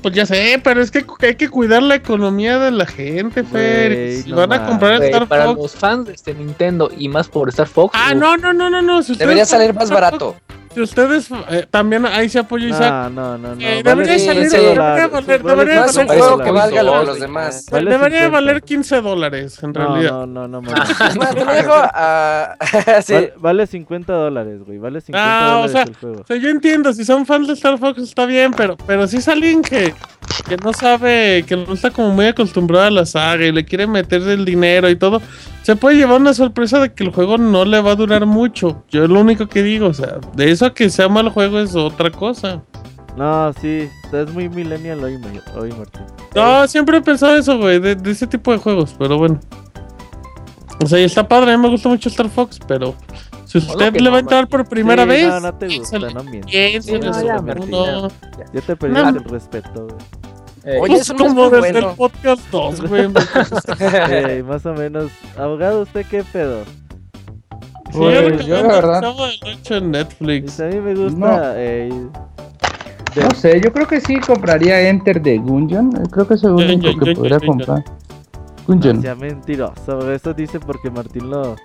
[0.03, 3.93] Pues ya sé, pero es que hay que cuidar la economía de la gente, Fer.
[3.93, 5.59] Güey, si no van a comprar Güey, Star para Fox.
[5.61, 7.95] los fans de este Nintendo y más por Star Fox.
[7.95, 9.03] Ah, no, no, no, no, no.
[9.03, 10.33] Si Debería salir más Star barato.
[10.33, 13.11] Fox, ustedes eh, también ahí se apoya Isaac.
[13.11, 13.61] No, no, no, no.
[13.61, 16.45] Eh, vale debería 15 salir, debería valer- vale debería No es un 15 valer- juego
[16.45, 17.67] que valga lo de los demás.
[17.71, 18.31] Vale Debería 50.
[18.41, 20.11] valer 15 dólares, en No, realidad.
[20.13, 20.61] no, no, no.
[21.17, 22.57] Bueno, te lo dejo a.
[23.05, 23.13] sí.
[23.15, 24.79] Vale, vale 50 dólares, güey.
[24.79, 26.21] Vale 50 Ah, o dólares sea, el juego.
[26.23, 29.17] O sea, yo entiendo, si son fans de Star Fox está bien, pero, pero si
[29.17, 29.95] es alguien que,
[30.49, 33.87] que no sabe, que no está como muy acostumbrado a la saga y le quiere
[33.87, 35.21] meter el dinero y todo,
[35.62, 38.82] se puede llevar una sorpresa de que el juego no le va a durar mucho.
[38.89, 41.59] Yo es lo único que digo, o sea, de eso a que sea mal juego
[41.61, 42.62] es otra cosa.
[43.16, 43.89] No, sí.
[44.05, 45.20] Estás muy millennial hoy,
[45.57, 46.03] hoy Martín.
[46.35, 49.39] No, siempre he pensado eso, güey, de, de ese tipo de juegos, pero bueno.
[50.82, 52.95] O sea, y está padre, a mí me gusta mucho Star Fox, pero
[53.45, 55.99] si usted le no, va a entrar por primera Sí, vez, No, no te gusta,
[55.99, 56.51] no mientes.
[56.51, 58.09] piensen Sí, no, ya, no, Martín, no.
[58.55, 59.09] Ya te perdiste No.
[59.11, 59.95] el respeto, güey.
[60.65, 61.91] Eh, Oye, no es como muy desde bueno.
[61.91, 63.09] el podcast 2, güey.
[63.81, 65.11] Eh, más o menos.
[65.39, 66.65] Abogado, ¿usted qué pedo?
[67.93, 70.61] Sí, Pues, yo la verdad- de noche en Netflix.
[70.61, 71.19] A mí me gusta.
[71.19, 71.39] No.
[71.57, 71.89] eh,
[73.15, 75.91] de- No sé, yo creo que sí compraría Enter the Gungeon.
[76.11, 77.59] Creo que es el Gungeon, único que Gungeon, podría Gungeon.
[77.59, 77.85] comprar.
[77.89, 79.03] no Gungeon.
[79.03, 80.12] sea mentiroso.
[80.12, 81.57] Eso dice porque Martín lo.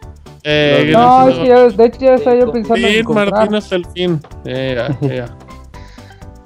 [0.47, 3.31] Eh, No, es que ya, de hecho ya estaba yo pensando en comprar.
[3.31, 4.19] Martín hasta el fin.
[4.45, 5.37] Eh, ya, ya.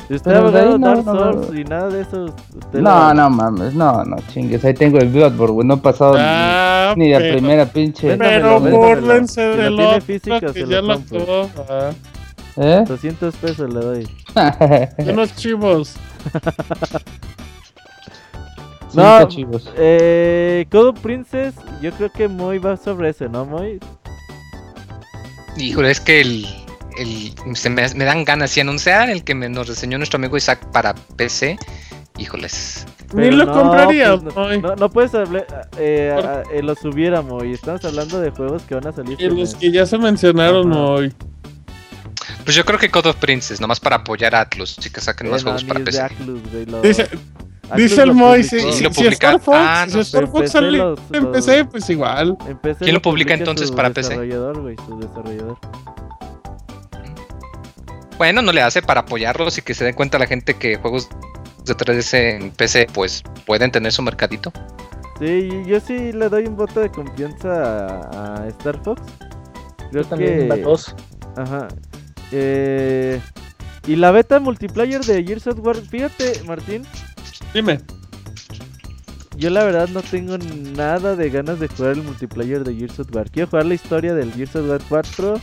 [0.10, 1.34] Si usted de abogado ahí no, Dark no, no.
[1.44, 2.26] Souls y nada de eso.
[2.26, 4.66] usted No, la- no mames, no, no chingues.
[4.66, 5.68] Ahí tengo el Bloodborne, güey.
[5.68, 8.18] No he pasado ni- Ah, ni, la pero- primera pinche.
[8.18, 11.50] Pero bórlense Si lo tiene otro físico, que se ya lo actuó.
[12.58, 12.84] ¿Eh?
[12.88, 14.08] 200 pesos le doy.
[15.14, 15.96] Unos chivos.
[18.94, 19.70] No, Cinco chivos.
[19.78, 23.80] Eh, Code Princess, yo creo que Moy va sobre ese, ¿no, Moy?
[25.58, 26.46] Híjole, es que el,
[27.02, 28.52] el- se me, me dan ganas.
[28.52, 31.58] Si anunciaran el que me, nos reseñó nuestro amigo Isaac para PC,
[32.18, 32.86] híjoles.
[33.14, 34.18] Ni Pero lo no, compraría.
[34.18, 34.62] pues, Moy.
[34.62, 35.48] No, no puedes hablar,
[35.78, 37.54] eh, ¿Por a- eh, los hubiera, Moy.
[37.54, 39.20] Estamos hablando de juegos que van a salir.
[39.20, 39.56] Y los mes.
[39.56, 40.82] que ya se mencionaron Ajá.
[40.82, 41.14] hoy.
[42.44, 45.28] Pues yo creo que God of Princess, nomás para apoyar a Atlus, y que saquen
[45.28, 46.02] Eh, más no, juegos ni para PC.
[46.02, 47.22] Atlus, lo- Dice, Atlus
[47.78, 49.12] dice el lo Moy, si, ¿Y lo si publica?
[49.32, 50.02] Star Fox, Ah, si no.
[50.02, 52.38] Star En Fox PC sale los- en los- PC, pues igual.
[52.48, 54.10] En PC ¿Quién lo publica publica entonces para PC?
[54.10, 55.58] desarrollador, güey, su desarrollador.
[58.20, 61.08] Bueno, no le hace para apoyarlos y que se den cuenta la gente que juegos
[61.64, 64.52] de 3DS en PC, pues pueden tener su mercadito.
[65.20, 69.02] Sí, yo sí le doy un voto de confianza a, a Star Fox.
[69.90, 70.58] Creo yo también, que...
[70.58, 70.94] dos.
[71.38, 71.70] Ajá.
[72.34, 73.22] Eh,
[73.88, 76.86] y la beta multiplayer de Gears of War, fíjate, Martín,
[77.54, 77.80] Dime.
[79.38, 83.08] yo la verdad no tengo nada de ganas de jugar el multiplayer de Gears of
[83.16, 83.32] War.
[83.32, 85.40] Quiero jugar la historia del Gears of War 4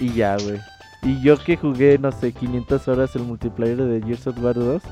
[0.00, 0.60] y ya, güey.
[1.02, 4.82] Y yo que jugué, no sé, 500 horas el multiplayer de Gears of War 2,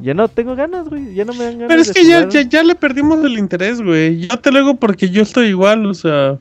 [0.00, 1.14] Ya no tengo ganas, güey.
[1.14, 1.68] Ya no me dan ganas.
[1.68, 2.28] Pero es de que ya, jugar.
[2.30, 4.28] ya, ya le perdimos el interés, güey.
[4.28, 6.38] Yo te lo digo porque yo estoy igual, o sea,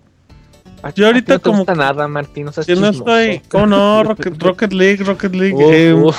[0.96, 3.42] Yo ahorita no te como gusta nada, Martín, no seas que no estoy.
[3.50, 4.04] ¿Cómo no?
[4.06, 5.94] Rocket, Rocket League, Rocket League.
[5.94, 6.18] Uf,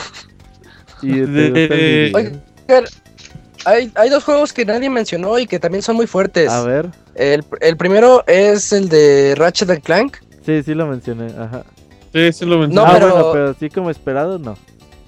[1.03, 2.85] eh, de- video.
[3.67, 6.51] Hay, hay dos juegos que nadie mencionó y que también son muy fuertes.
[6.51, 6.89] A ver.
[7.15, 10.17] El, el primero es el de Ratchet and Clank.
[10.47, 11.27] Sí, sí lo mencioné.
[11.39, 11.63] Ajá.
[12.13, 12.89] Sí, sí lo No, mencioné.
[12.89, 14.57] ah, pero- bueno, pero sí como esperado, no.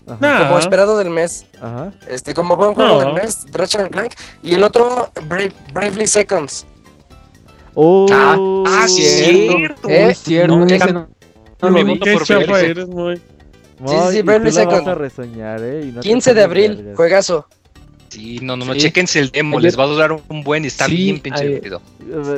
[0.07, 0.49] Ajá.
[0.49, 1.47] Como esperado del mes.
[1.61, 1.93] Ajá.
[2.09, 3.01] Este, como buen juego No.
[3.01, 4.13] del mes, Ratchet and Clank.
[4.43, 6.67] Y el otro, Bra- Bravely Seconds.
[7.75, 9.89] Oh, Ah, ah, sí, Cierto, cierto.
[9.89, 10.57] es cierto.
[10.57, 11.09] No, ese no,
[11.63, 11.99] no lo vi.
[12.01, 13.17] Qué chafa eres, muy.
[13.17, 14.89] Sí, sí, y Bravely la vas Second.
[14.89, 15.87] a resoñar, ¿eh?
[15.87, 17.47] Y no te 15 de abril, juegazo.
[18.11, 18.81] Sí, no, no, no, Sí.
[18.81, 21.57] chequense el demo, les va a durar un buen y está Sí, bien pinche.
[21.57, 21.63] Eh,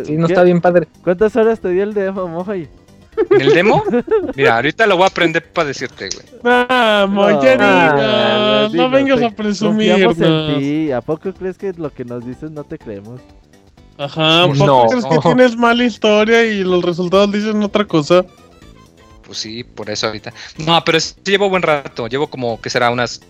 [0.07, 0.87] Sí, no ¿qué- está bien padre.
[1.03, 2.69] ¿Cuántas horas te dio el demo, Moy?
[3.31, 3.83] ¿En el demo?
[4.35, 6.27] Mira, ahorita lo voy a aprender para decirte, güey.
[6.45, 7.59] Ah, No, digas,
[7.93, 9.19] no dinos, vengas
[10.17, 10.93] te- a en ti.
[10.93, 13.21] ¿A poco crees que lo que nos dices no te creemos?
[13.99, 14.87] Ajá, ¿por qué No.
[14.89, 18.25] crees que tienes mala historia y los resultados dicen otra cosa?
[19.25, 20.33] Pues sí, por eso ahorita.
[20.59, 22.07] No, pero sí llevo buen rato.
[22.09, 23.21] Llevo como que será unas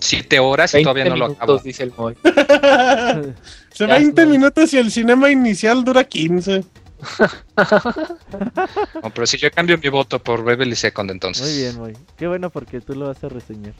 [0.00, 1.58] 7 horas y 20 todavía no lo minutos, acabo.
[1.58, 2.14] dice el Moy.
[3.72, 4.30] Se Ya 20 no.
[4.30, 6.64] minutos y el cinema inicial dura 15.
[9.02, 11.46] No, pero si yo cambio mi voto por Beverly Second entonces.
[11.46, 11.96] Muy bien, muy.
[12.16, 13.74] Qué bueno porque tú lo vas a reseñar.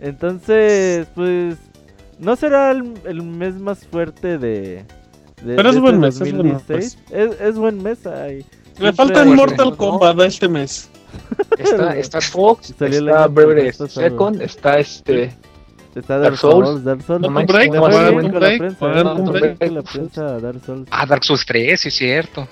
[0.00, 1.56] Entonces, pues.
[2.18, 4.84] No será el, el mes más fuerte de.
[5.42, 6.98] de Pero es de buen este mes, es buen mes, 2016.
[7.10, 8.06] Es, es buen mes.
[8.06, 8.44] Ay.
[8.78, 9.76] Le falta el Mortal.
[9.76, 10.90] Kombat a este mes.
[11.58, 13.88] Está, está Fox, Salió está pasado.
[13.88, 15.36] Second, está este.
[15.94, 16.68] Está Dark Dark Souls.
[16.68, 16.84] Souls.
[16.84, 17.20] Dark Souls.
[17.20, 18.86] No Break, Break, con la Break, prensa.
[18.86, 19.02] ¿eh?
[19.02, 19.72] Break.
[20.16, 20.88] la Dark Souls.
[20.90, 22.48] Ah, Dark Souls 3, sí es cierto.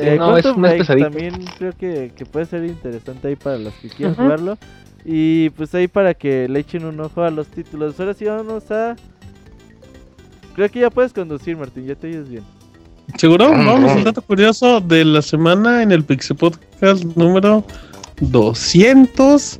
[0.00, 1.10] Eh, no, es pesadito.
[1.10, 4.22] también creo que, que puede ser interesante ahí para los que quieran Ujú.
[4.22, 4.58] jugarlo.
[5.04, 7.98] Y pues ahí para que le echen un ojo a los títulos.
[8.00, 8.96] Ahora sí vamos a...
[10.54, 12.44] Creo que ya puedes conducir, Martín, ya te oyes bien.
[13.18, 13.50] ¿Seguro?
[13.50, 17.64] Vamos al dato curioso de la semana en el Pixel Podcast número
[18.20, 19.58] 200.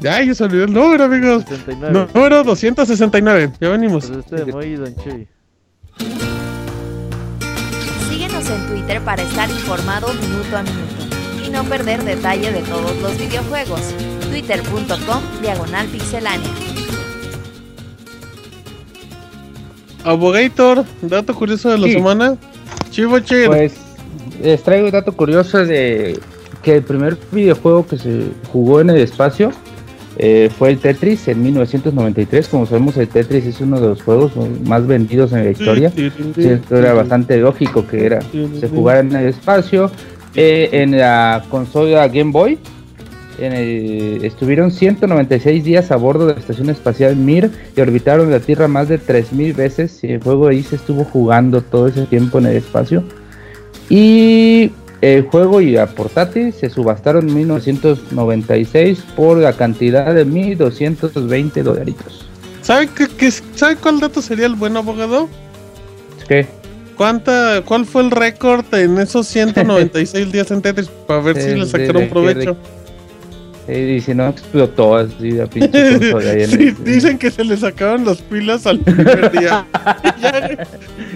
[0.00, 1.44] Ya, ya se olvidó el número, amigos.
[1.48, 2.08] 69.
[2.14, 3.52] Número 269.
[3.60, 4.06] Ya venimos.
[4.06, 5.26] Pues este de Moy y Don Chuy.
[8.08, 12.96] Síguenos en Twitter para estar informado minuto a minuto y no perder detalle de todos
[13.02, 13.80] los videojuegos.
[14.30, 16.50] Twitter.com Diagonal Pixelánea.
[20.04, 21.94] Abogator, dato curioso de la Sí.
[21.94, 22.36] semana.
[22.90, 23.46] Chivo Chir.
[23.46, 23.74] Pues
[24.42, 26.18] les traigo un dato curioso de
[26.62, 29.50] que el primer videojuego que se jugó en el espacio
[30.18, 32.48] eh, fue el Tetris en 1993.
[32.48, 34.32] Como sabemos, el Tetris es uno de los juegos
[34.66, 35.90] más vendidos en la historia.
[36.34, 38.20] Sí, esto era bastante lógico que era
[38.60, 39.90] se jugara en el espacio.
[40.34, 42.58] Eh, en la consola Game Boy
[43.38, 48.40] en el- estuvieron 196 días a bordo de la estación espacial Mir y orbitaron la
[48.40, 50.02] Tierra más de 3000 veces.
[50.02, 53.04] Y el juego ahí se estuvo jugando todo ese tiempo en el espacio.
[53.88, 61.62] Y el juego y la portátil se subastaron en 1996 por la cantidad de 1220
[61.62, 62.26] dolaritos.
[62.62, 65.28] ¿Sabe, qué- qué- ¿Sabe cuál dato sería el buen abogado?
[66.26, 66.46] ¿Qué?
[66.96, 70.88] ¿Cuánta, ¿Cuál fue el récord en esos 196 días en Tetris?
[71.06, 72.56] Para ver si le sacaron provecho.
[73.68, 75.70] Eh, y si no explotó así la pinche
[76.00, 79.64] consola ahí en Sí, el- dicen que se le sacaban las pilas al primer día.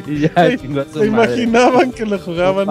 [0.07, 2.67] Y ya y se imaginaban que lo jugaban.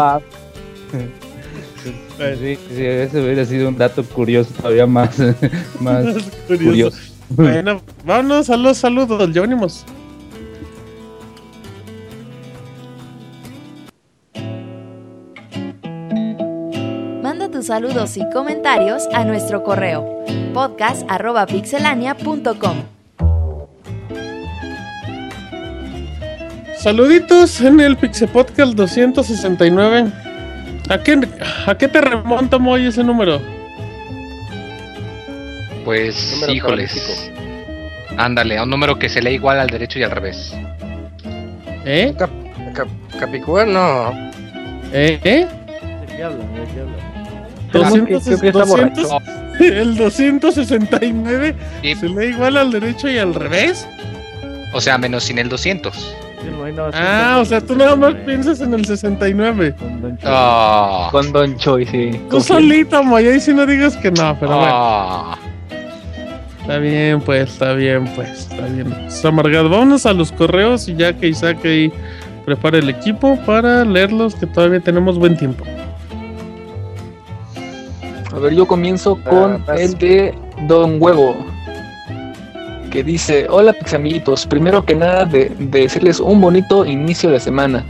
[0.91, 5.17] Sí, sí, ese hubiera sido un dato curioso todavía más,
[5.79, 6.03] más
[6.47, 6.63] Curioso.
[6.65, 6.97] curioso.
[7.29, 9.85] Bueno, vámonos a los saludos, ya venimos.
[17.23, 22.77] Manda tus saludos y comentarios a nuestro correo podcast.pixelania.com.
[26.77, 30.11] Saluditos en el Pixel Podcast 269.
[30.89, 31.19] ¿A qué,
[31.67, 33.41] ¿A qué te remonta Moy ese número?
[35.85, 37.31] Pues, Número híjoles.
[38.17, 40.53] Ándale, a un número que se lee igual al derecho y al revés.
[41.85, 42.13] ¿Eh?
[42.17, 42.29] Cap-
[43.19, 44.11] Capicúa, no.
[44.93, 45.19] ¿Eh?
[45.23, 45.47] ¿Eh?
[46.07, 46.53] ¿De qué hablan?
[46.53, 46.81] ¿De qué
[47.71, 49.25] que- 200, creo que está 200, borracho.
[49.59, 51.95] el 269 Sí.
[51.95, 53.87] se lee igual al derecho y al revés.
[54.73, 56.15] O sea, menos sin el 200.
[56.93, 59.75] Ah, o sea, tú nada más piensas en el 69.
[59.77, 60.29] con Don Chuy.
[60.31, 61.09] Ah.
[61.11, 62.21] Con Don Choi, sí.
[62.29, 64.71] Tú solito, Moy, ahí sí no digas que no, pero bueno.
[64.73, 65.37] Ah.
[66.61, 68.91] Está bien, pues, está bien, pues, está bien.
[69.07, 69.69] Está amargado.
[69.69, 71.91] Vámonos a los correos y ya que Isaac ahí
[72.45, 75.63] prepara el equipo para leerlos, que todavía tenemos buen tiempo.
[78.33, 80.33] A ver, yo comienzo con Ah, el de
[80.67, 81.35] Don Huevo.
[82.91, 87.83] Que dice, hola amiguitos, primero que nada de, de decirles un bonito inicio de semana.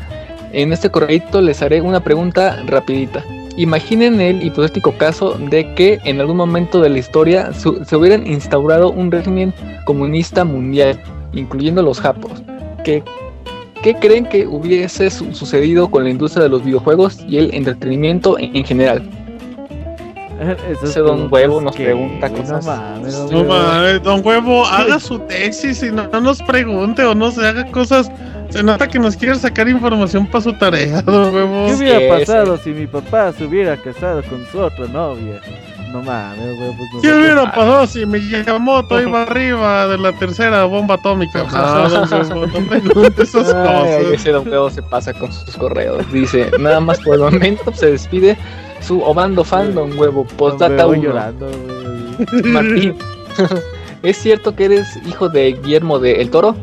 [0.53, 3.23] En este correíto les haré una pregunta rapidita.
[3.57, 8.91] Imaginen el hipotético caso de que en algún momento de la historia se hubieran instaurado
[8.91, 9.53] un régimen
[9.85, 10.97] comunista mundial,
[11.33, 12.43] incluyendo los japos.
[12.85, 13.03] ¿Qué,
[13.83, 18.39] qué creen que hubiese su- sucedido con la industria de los videojuegos y el entretenimiento
[18.39, 19.09] en, en general?
[20.83, 22.65] Ese don Huevo nos que- pregunta no cosas.
[22.65, 23.53] mames, don No Huevo.
[23.53, 27.65] mames, don Huevo, haga su tesis y no, no nos pregunte o no se haga
[27.71, 28.11] cosas.
[28.49, 31.67] Se nota que nos quiere sacar información para su tarea, don Huevo.
[31.67, 35.39] ¿Qué hubiera pasado si mi papá se hubiera casado con su otra novia?
[35.93, 41.43] No mames, pues ¿Qué hubiera pasado si Miyamoto iba arriba de la tercera bomba atómica?
[41.43, 43.65] No, Huevo, no pregunte esas Ay,
[44.03, 44.13] cosas.
[44.13, 46.09] ese don Huevo se pasa con sus correos.
[46.11, 48.37] Dice, nada más por el momento se despide
[48.81, 50.25] su Obando fan, don Huevo.
[50.25, 51.01] Postdata Huevo 1.
[51.03, 52.43] llorando, güey.
[52.43, 52.95] Martín,
[54.03, 56.55] ¿es cierto que eres hijo de Guillermo de El Toro?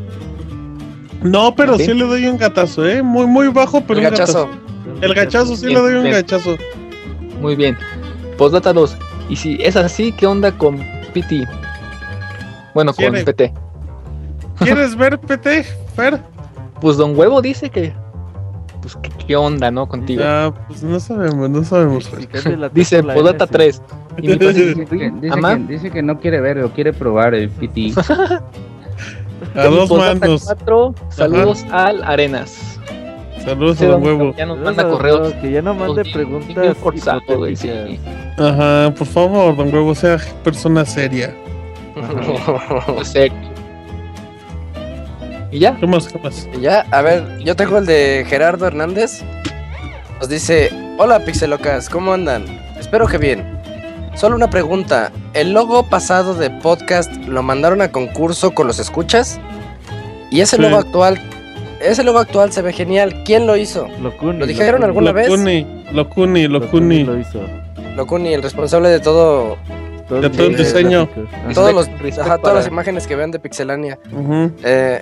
[1.21, 1.85] No, pero ¿Sí?
[1.85, 3.01] sí le doy un gatazo, ¿eh?
[3.01, 4.47] Muy, muy bajo, pero El un gachazo.
[4.47, 4.59] gatazo.
[5.01, 6.15] El gachazo sí Bien, le doy un bien.
[6.15, 6.55] gachazo.
[7.41, 7.77] Muy bien.
[8.37, 8.95] Postdata 2.
[9.29, 10.77] Y si es así, ¿qué onda con
[11.13, 11.45] PT?
[12.73, 13.11] Bueno, con.
[13.13, 13.53] PT.
[14.59, 15.63] ¿Quieres ver PT,
[15.95, 16.21] Fer?
[16.81, 17.93] Pues don Huevo dice que.
[18.81, 19.87] Pues, ¿qué, qué onda, no?
[19.87, 20.21] Contigo.
[20.21, 22.09] Ya, pues no sabemos, no sabemos.
[22.73, 23.81] Dice N, 3.
[24.17, 27.49] Y mi Dice, que, dice, que, dice que no quiere ver o quiere probar el
[27.49, 27.93] PT.
[29.55, 30.43] A dos mandos.
[30.45, 30.95] 4.
[31.09, 32.77] Saludos al Arenas.
[33.43, 34.35] Saludos a Ese don don huevo.
[34.35, 35.33] Ya nos manda correos.
[35.35, 37.69] Que ya no mande preguntas bien forzados, güey, sí.
[38.37, 41.33] Ajá, por favor, don huevo, sea persona seria.
[42.95, 43.48] Pues, serio.
[45.51, 45.75] ¿Y ya?
[45.77, 46.47] ¿Qué más, qué más?
[46.61, 49.23] Ya, a ver, yo tengo el de Gerardo Hernández.
[50.19, 52.45] Nos dice, hola Pixelocas, ¿cómo andan?
[52.79, 53.57] Espero que bien.
[54.15, 59.39] Solo una pregunta, ¿el logo pasado de podcast lo mandaron a concurso con los escuchas?
[60.29, 60.61] Y ese Sí.
[60.61, 61.19] logo actual,
[61.79, 63.87] ese logo actual se ve genial, ¿quién lo hizo?
[64.01, 64.85] Locuni, ¿Lo dijeron Locuni.
[64.85, 65.29] alguna vez?
[65.29, 67.03] Locuni, Locuni, Locuni Locuni.
[67.05, 67.39] lo hizo.
[67.95, 69.57] Locuni, el responsable de todo,
[70.09, 71.09] De todo el eh, diseño.
[71.53, 71.87] todos los,
[72.19, 73.97] ajá, todas las imágenes que vean de Pixelania.
[74.11, 74.51] Ujú.
[74.63, 75.01] Eh,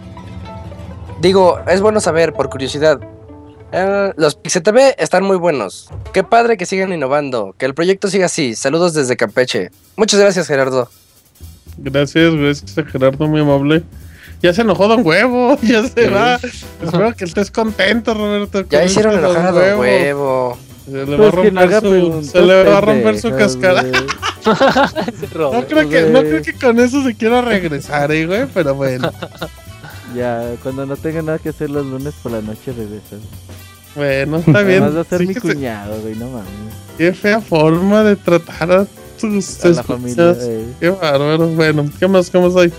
[1.21, 2.99] digo, es bueno saber, por curiosidad.
[3.71, 5.89] Eh, los PixeTV están muy buenos.
[6.13, 7.53] Qué padre que sigan innovando.
[7.57, 8.55] Que el proyecto siga así.
[8.55, 9.71] Saludos desde Campeche.
[9.97, 10.89] Muchas gracias, Gerardo.
[11.77, 13.83] Gracias, gracias a Gerardo, muy amable.
[14.41, 16.35] Ya se enojó Don Huevo, ya se va.
[16.35, 18.63] Espero que estés contento, Roberto.
[18.69, 20.57] Ya hicieron este Don enojar a Don Huevo.
[20.85, 23.29] Se le va Pues a que no romper su, se le va a romper su
[23.31, 23.83] cascara.
[24.47, 29.11] No creo, que, no creo que con eso se quiera regresar, eh, güey, pero bueno.
[30.15, 33.19] Ya, cuando no tenga nada que hacer los lunes por la noche regresas.
[33.95, 34.83] Bueno, está bien.
[34.83, 36.47] Además va a ser mi cuñado, güey, no mames.
[36.97, 38.87] Qué fea forma de tratar a
[39.19, 40.65] tus A la familia, eh.
[40.79, 41.47] Qué bárbaro.
[41.49, 42.71] Bueno, ¿qué más, qué más hay?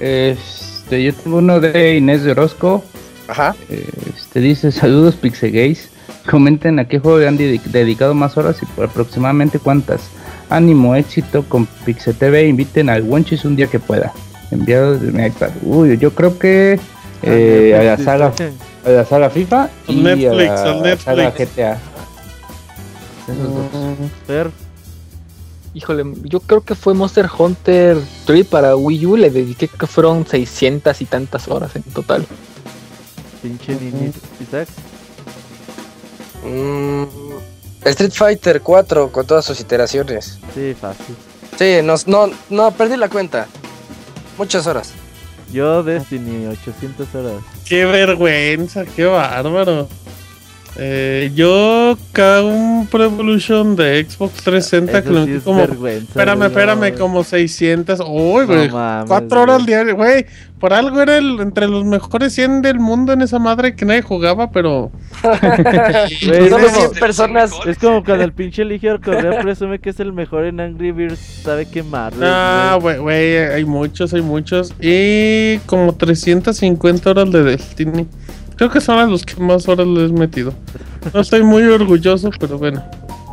[0.00, 2.84] Este, yo tengo uno de Inés de Orozco.
[3.28, 3.54] Ajá.
[3.68, 5.88] Este dice: Saludos Pixegays.
[6.30, 10.02] Comenten a qué juego le han dedi- dedicado más horas y por aproximadamente cuántas.
[10.50, 12.46] Ánimo, éxito con PixeTV.
[12.48, 14.12] Inviten al Wonchis un día que pueda.
[14.54, 15.50] Enviado de mi iPad.
[15.62, 16.78] Uy, yo creo que
[17.22, 18.52] eh, Ah, a la saga dice.
[18.86, 21.04] a la saga FIFA y Netflix, a la Netflix.
[21.04, 21.78] saga GTA.
[23.26, 24.50] Mm, Fer,
[25.76, 29.16] Híjole, yo creo que fue Monster Hunter 3 para Wii U.
[29.16, 32.24] Le dediqué que fueron 600 y tantas horas en total.
[33.42, 33.72] pinche.
[34.40, 34.68] Isaac,
[36.44, 37.04] Mm,
[37.86, 40.38] Street Fighter 4 con todas sus iteraciones.
[40.54, 41.16] sí, fácil.
[41.58, 43.46] Sí, no, no, no, perdí la cuenta.
[44.38, 44.92] Muchas horas.
[45.52, 47.42] Yo Destiny, 800 horas.
[47.66, 49.88] Qué vergüenza, qué bárbaro.
[50.76, 55.60] Eh, yo Kaum Pro Evolution de Xbox 360 que Eso lo sí metí es como.
[55.86, 56.98] Espérame, espérame, no.
[56.98, 58.00] como 600.
[58.00, 58.68] Uy, güey.
[58.70, 59.66] Cuatro horas güey.
[59.66, 60.26] diarias, güey.
[60.58, 64.02] Por algo era el, entre los mejores 100 del mundo en esa madre que nadie
[64.02, 64.90] jugaba, pero.
[65.22, 67.52] Solo como- 100 personas.
[67.66, 71.18] Es como cuando el pinche Ligio Correa presume que es el mejor en Angry Birds,
[71.44, 72.12] sabe quemar.
[72.20, 74.72] Ah, güey, güey, hay muchos, hay muchos.
[74.80, 78.06] Y como 350 horas de Destiny.
[78.56, 80.52] Creo que son a los que más horas les he metido.
[81.12, 82.82] No estoy muy orgulloso, pero bueno.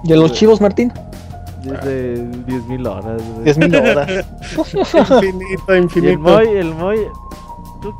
[0.03, 0.91] ¿Y a los chivos, Martín?
[1.63, 3.21] Desde 10.000 horas.
[3.35, 3.45] güey.
[3.53, 4.25] 10.000 horas.
[5.11, 6.19] Infinito, Y el infinito.
[6.19, 6.97] Moy, el Moy.
[7.81, 7.93] tú-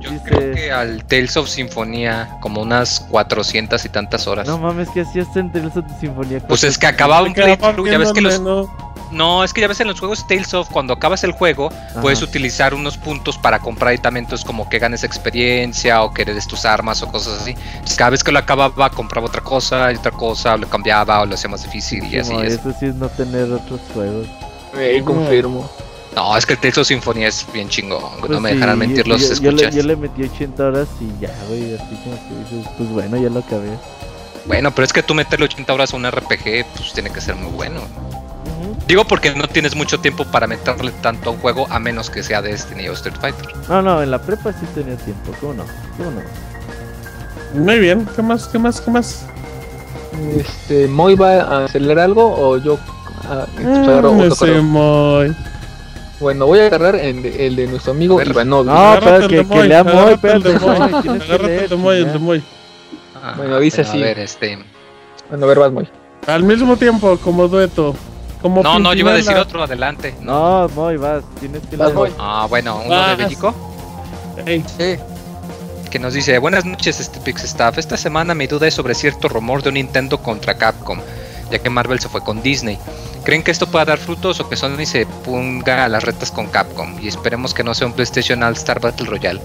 [0.00, 4.46] Yo Dice- creo que al Tales of Sinfonía como unas 400 y tantas horas.
[4.46, 6.40] No mames, que hacías en Tales of Sinfonía.
[6.46, 8.40] pues es que acababa un playthrough, ya ves que los...
[9.10, 9.42] ¿no?
[9.44, 12.00] Es que ya ves en los juegos Tales of, cuando acabas el juego, Ajá.
[12.00, 16.64] puedes utilizar unos puntos para comprar aditamentos como que ganes experiencia o que heredes tus
[16.64, 17.54] armas o cosas así.
[17.74, 21.26] Entonces cada vez que lo acababa, compraba otra cosa y otra cosa, lo cambiaba o
[21.26, 22.52] lo hacía más difícil y Sí, así es.
[22.54, 24.26] Eso sí es no tener otros juegos.
[24.76, 25.68] Eh, confirmo.
[26.14, 28.78] No, es que el Tales of Symphony es bien chingón, Pues no me sí, dejarán
[28.78, 29.74] mentir yo- los yo, yo le, escuchas.
[29.76, 33.28] yo le metí 80 horas y ya, güey, así como que dices, pues bueno, ya
[33.30, 33.70] lo acabé.
[34.46, 37.36] Bueno, pero es que tú meterle 80 horas a un RPG, pues tiene que ser
[37.36, 37.80] muy bueno.
[38.86, 42.22] Digo porque no tienes mucho tiempo para meterle tanto a un juego a menos que
[42.22, 43.46] sea Destiny o Street Fighter.
[43.68, 45.64] No, no, en la prepa sí tenía tiempo, ¿cómo no?
[45.96, 46.20] ¿Cómo no?
[47.64, 48.46] Muy bien, ¿qué más?
[48.48, 48.80] ¿Qué más?
[48.80, 49.26] ¿Qué más?
[50.36, 52.78] Este, ¿Moy va a acelerar algo o yo
[53.28, 54.62] ah, agarro Mm, otro?
[54.62, 55.36] Moy.
[56.20, 58.20] Bueno, voy a agarrar el de, el de nuestro amigo.
[58.22, 58.66] Ivanov.
[58.66, 62.12] No, el que, que lea Moy, espérate, Agárrate el de Moy, el ya.
[62.12, 62.42] de Moy.
[63.22, 64.02] Ah, Bueno, dice bueno, así.
[64.02, 64.58] A ver, este.
[65.30, 65.88] Bueno, a ver, vas, Moy.
[66.26, 67.94] Al mismo tiempo, como dueto.
[68.42, 70.14] Como No, no, yo iba a decir otro, adelante.
[70.20, 71.92] No, Moy, vas, tienes que Vas.
[72.18, 73.16] Ah, bueno, uno Vas.
[73.18, 73.54] de México.
[74.46, 74.96] Ey, Sí.
[75.90, 79.62] que nos dice, buenas noches este Pixstaff, esta semana mi duda es sobre cierto rumor
[79.62, 81.00] de un Nintendo contra Capcom,
[81.50, 82.78] ya que Marvel se fue con Disney.
[83.24, 86.46] ¿Creen que esto pueda dar frutos o que Sony se ponga a las retas con
[86.46, 86.96] Capcom?
[87.02, 89.40] Y esperemos que no sea un PlayStation All Star Battle Royale.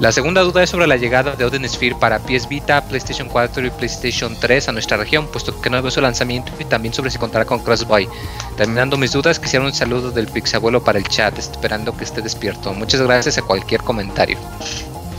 [0.00, 3.66] La segunda duda es sobre la llegada de Odin Sphere para PS Vita, PlayStation 4
[3.66, 7.10] y PlayStation 3 a nuestra región, puesto que no veo su lanzamiento y también sobre
[7.10, 8.08] si contará con Crossbuy.
[8.56, 12.72] Terminando mis dudas, quisiera un saludo del Pixabuelo para el chat, esperando que esté despierto.
[12.74, 14.38] Muchas gracias a cualquier comentario.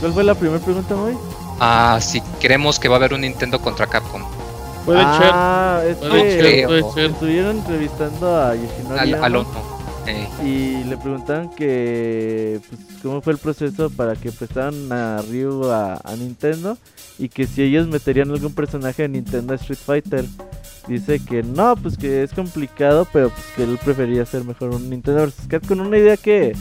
[0.00, 1.14] ¿Cuál fue la primera pregunta, Moy?
[1.60, 4.22] Ah, si creemos que va a haber un Nintendo contra Capcom.
[4.86, 7.10] puede ah, es Puede que ser, puede ser.
[7.10, 9.46] estuvieron entrevistando a Yoshinori Al.
[10.06, 15.64] Eh, y le preguntaron que pues, cómo fue el proceso para que prestaran a Ryu
[15.70, 16.76] a, a Nintendo
[17.18, 20.24] y que si ellos meterían algún personaje de Nintendo Street Fighter.
[20.88, 24.88] Dice que no, pues que es complicado, pero pues que él prefería hacer mejor un
[24.90, 25.46] Nintendo vs.
[25.46, 26.54] Capcom, una idea que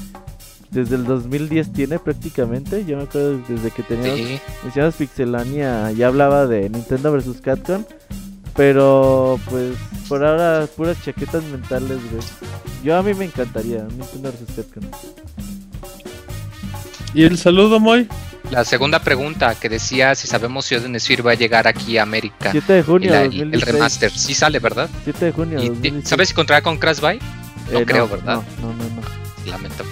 [0.72, 2.86] desde el 2010 tiene prácticamente.
[2.86, 4.82] Yo me acuerdo desde que teníamos sí.
[4.98, 7.84] Pixelania, ya hablaba de Nintendo vs Capcom,
[8.56, 9.76] pero pues
[10.08, 12.24] por ahora puras chaquetas mentales, güey.
[12.84, 14.84] Yo a mí me encantaría Nintendo vs Capcom.
[17.14, 18.08] ¿Y el saludo, Moy?
[18.52, 22.04] La segunda pregunta que decía si sabemos si Odin Sphere va a llegar aquí a
[22.04, 22.52] América.
[22.52, 23.66] 7 de junio la- el, el 2016.
[23.74, 24.12] remaster.
[24.12, 24.90] Sí sale, ¿verdad?
[25.04, 26.10] 7 de junio de ¿Y, 2016.
[26.10, 27.20] ¿Sabes si contará con Crash Buy?
[27.72, 28.36] no creo, ¿verdad?
[28.36, 28.84] No, no, no.
[28.96, 29.02] no.
[29.52, 29.92] Lamentable.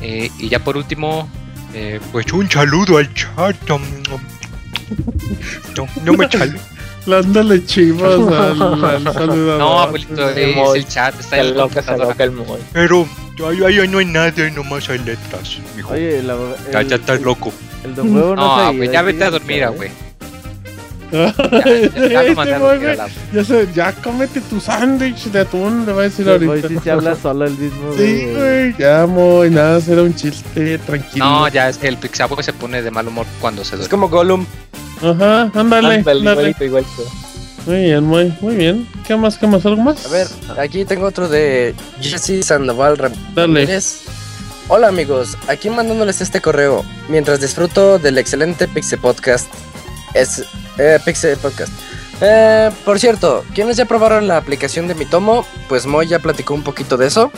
[0.00, 1.28] Eh, y ya por último,
[1.74, 3.56] eh, pues un saludo al chat.
[5.76, 6.58] No, no me chale.
[7.08, 9.58] Dándole chivas al, al saludador.
[9.58, 12.60] No, abuelito, es el chat, está Se en loca, se loca el Moy.
[12.72, 13.06] Pero
[13.48, 15.92] ahí, ahí no hay nada, nomás hay letras, mijo.
[15.92, 17.52] Oye, la, el, ya, ya estás loco.
[17.84, 19.90] El don huevo no, No, se güey, ya vete a que dormir, ah, güey.
[21.10, 26.04] Ya, Ya, güey, la- ya, sé, ya cómete tu sándwich de atún, le va a
[26.04, 26.68] decir Sí, güey, ahorita.
[26.68, 31.24] sí se habla solo el mismo, Sí, güey, ya, Moy, nada, será un chiste, tranquilo.
[31.24, 33.90] No, ya es el Pixabo se pone de mal humor cuando se Es duerme.
[33.90, 34.44] como Gollum.
[35.02, 36.30] Ajá, ándale, Ándale, ándale.
[36.50, 37.02] igualito, igualito.
[37.66, 38.88] Muy bien, muy, muy bien.
[39.06, 40.06] ¿Qué más, qué más, algo más?
[40.06, 40.26] A ver,
[40.58, 43.14] aquí tengo otro de Jesse Sandoval Dale.
[43.34, 44.00] Ramírez.
[44.68, 49.48] Hola amigos, aquí mandándoles este correo mientras disfruto del excelente Pixel Podcast.
[50.14, 50.44] Es
[50.78, 51.72] eh, Pixel Podcast.
[52.20, 55.46] Eh, por cierto, ¿quiénes ya probaron la aplicación de mi tomo?
[55.68, 57.30] Pues Moy ya platicó un poquito de eso.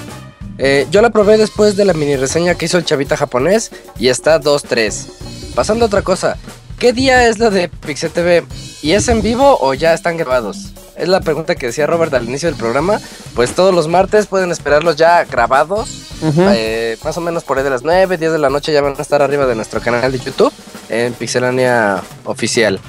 [0.59, 4.09] Eh, yo la probé después de la mini reseña que hizo el chavita japonés y
[4.09, 5.07] está 2-3.
[5.55, 6.37] Pasando a otra cosa,
[6.81, 8.43] ¿qué día es la de Pixel TV?
[8.83, 10.73] ¿Y es en vivo o ya están grabados?
[10.97, 12.99] Es la pregunta que decía Robert al inicio del programa.
[13.35, 16.07] Pues todos los martes pueden esperarlos ya grabados.
[16.23, 18.95] Eh, más o menos por ahí de las 9, 10 de la noche ya van
[18.99, 20.53] a estar arriba de nuestro canal de YouTube
[20.89, 22.81] en Pixelania Oficial.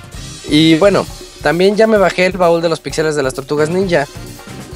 [0.50, 1.06] Y bueno,
[1.44, 4.08] también ya me bajé el baúl de los pixeles de las tortugas ninja.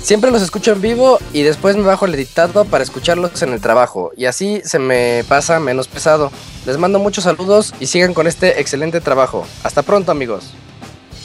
[0.05, 3.59] Siempre los escucho en vivo y después me bajo el editado para escucharlos en el
[3.59, 4.11] trabajo.
[4.15, 6.31] Y así se me pasa menos pesado.
[6.67, 9.47] Les mando muchos saludos y sigan con este excelente trabajo.
[9.63, 10.51] Hasta pronto amigos.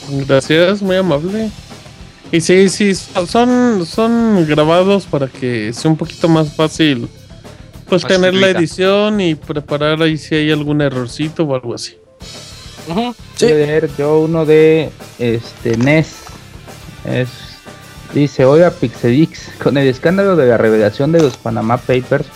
[0.09, 1.51] Gracias, muy amable.
[2.31, 7.07] Y sí, sí, son, son grabados para que sea un poquito más fácil
[7.87, 11.97] pues Más tener la edición y preparar ahí si hay algún errorcito o algo así.
[13.35, 13.45] Sí.
[13.45, 16.15] Voy a leer yo uno de este NES.
[17.05, 17.50] Es,
[18.13, 22.27] dice, oiga Pixedix, con el escándalo de la revelación de los Panama Papers,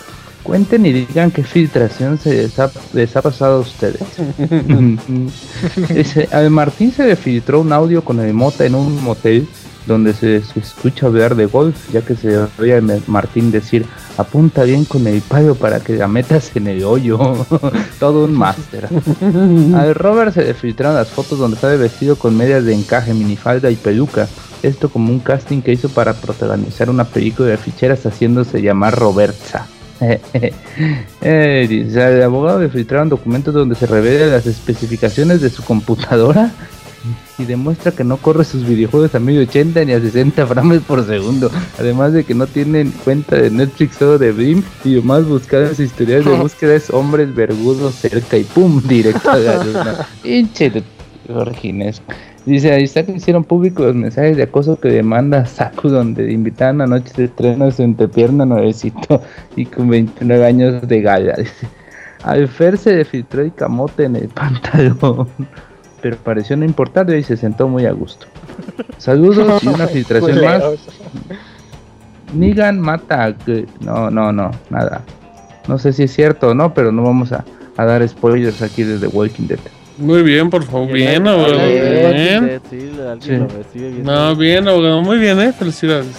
[0.42, 4.00] cuenten y digan qué filtración se les ha, les ha pasado a ustedes.
[5.88, 9.48] dice, al Martín se le filtró un audio con el Mota en un motel
[9.86, 13.86] donde se, se escucha hablar de golf, ya que se oye a Martín decir,
[14.16, 17.18] apunta bien con el palo para que la metas en el hoyo.
[18.00, 18.88] Todo un máster.
[19.74, 23.70] Al Robert se le filtraron las fotos donde sale vestido con medias de encaje, minifalda
[23.70, 24.28] y peluca.
[24.62, 29.66] Esto como un casting que hizo para protagonizar una película de ficheras haciéndose llamar Robertsa.
[31.20, 36.52] Dice, al abogado le filtraron documentos donde se revelan las especificaciones de su computadora
[37.38, 41.50] y demuestra que no corre sus videojuegos a 1080 ni a 60 frames por segundo.
[41.78, 45.66] Además de que no tienen cuenta de Netflix o de Bim y lo más buscado
[45.66, 50.06] en su historial de búsqueda es hombres vergudos cerca y pum, directo a Garuna.
[50.22, 50.82] Pinche de
[51.28, 52.02] Jorgines.
[52.46, 56.80] Dice, ahí está que hicieron públicos los mensajes de acoso que demanda Saku donde invitaban
[56.80, 59.20] a noches de estreno su entrepierna nuevecito
[59.56, 61.34] y con 29 años de gala.
[61.38, 61.66] Dice,
[62.22, 65.28] al Fer se le filtró el camote en el pantalón,
[66.06, 68.26] pero pareció no importarle y se sentó muy a gusto.
[68.96, 70.62] Saludos y una filtración más.
[72.32, 73.66] Nigan mata a Good.
[73.80, 75.02] No, no, no, nada.
[75.66, 77.44] No sé si es cierto o no, pero no vamos a,
[77.76, 79.58] a dar spoilers aquí desde Walking Dead.
[79.98, 80.92] Muy bien, por favor.
[80.92, 81.58] Bien, abogado.
[81.58, 82.04] Bien.
[82.04, 83.30] Walking Dead, sí, alguien Sí.
[83.32, 84.02] lo recibe bien.
[84.04, 85.02] No, bien, abogado.
[85.02, 85.52] Muy bien, eh.
[85.52, 86.14] Felicidades.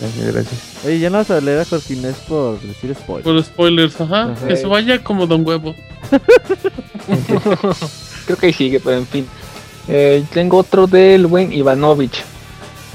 [0.00, 0.84] Gracias, gracias.
[0.86, 3.22] Oye, ya no vas a leer a por decir spoiler.
[3.22, 4.32] Por spoilers, ajá.
[4.32, 4.48] Ajá.
[4.48, 5.74] Que se vaya como Don Huevo.
[8.26, 9.26] Creo que ahí sigue, pero en fin.
[9.88, 12.22] Eh, tengo otro del buen Ivanovich.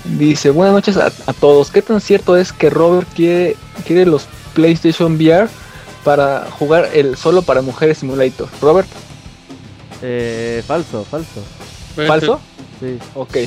[0.04, 1.72] Dice, buenas noches a, a todos.
[1.72, 5.48] ¿Qué tan cierto es que Robert quiere, quiere los PlayStation VR
[6.04, 8.50] para jugar el solo para mujeres simulator?
[8.62, 8.88] Robert,
[10.02, 11.42] Eh, falso, falso.
[12.08, 12.40] ¿falso?
[12.80, 12.98] Sí.
[13.14, 13.38] Ok.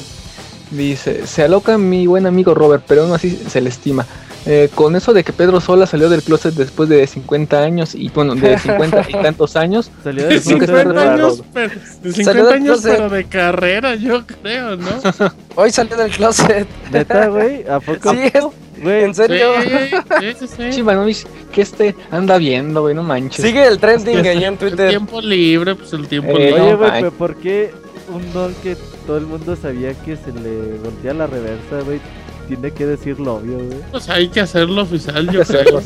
[0.70, 4.06] Dice, se aloca mi buen amigo Robert, pero aún así se le estima.
[4.46, 8.10] Eh, con eso de que Pedro Sola salió del closet después de 50 años y
[8.10, 11.68] bueno, de 50 y tantos años, Salió De del que 50 está años, pero,
[12.02, 12.96] de Salió 50 del años, closet.
[12.98, 14.90] pero de carrera, yo creo, ¿no?
[15.54, 16.66] Hoy salió del closet.
[16.92, 17.66] Neta, güey.
[17.68, 18.10] ¿A poco?
[18.12, 18.44] Sí, es-
[18.82, 19.52] Güey, en serio.
[19.62, 20.70] Sí, sí, sí.
[20.72, 23.42] Chivanovich, que este anda viendo, güey, no manches.
[23.44, 24.88] Sigue el trending ahí en El Twitter.
[24.90, 26.60] tiempo libre, pues el tiempo Eh, libre.
[26.60, 27.72] Oye, güey, pero ¿por qué
[28.12, 32.00] un don que todo el mundo sabía que se le voltea la reversa, güey?
[32.48, 33.78] Tiene que decirlo obvio, güey.
[33.90, 35.80] Pues hay que hacerlo oficial, yo creo.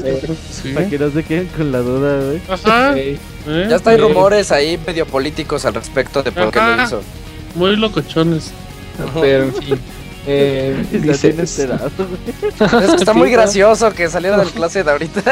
[0.51, 0.73] sí.
[0.75, 2.41] Para que no se queden con la duda, güey.
[2.49, 2.99] Ajá.
[2.99, 3.19] ¿eh?
[3.69, 4.03] Ya está, hay Sí.
[4.03, 7.03] rumores ahí medio políticos al respecto de por qué lo hizo.
[7.55, 8.51] Muy locochones.
[9.21, 9.79] Pero en fin.
[10.27, 11.91] Eh, dice, enterado.
[12.85, 15.23] Es que está muy gracioso que saliera del closet ahorita.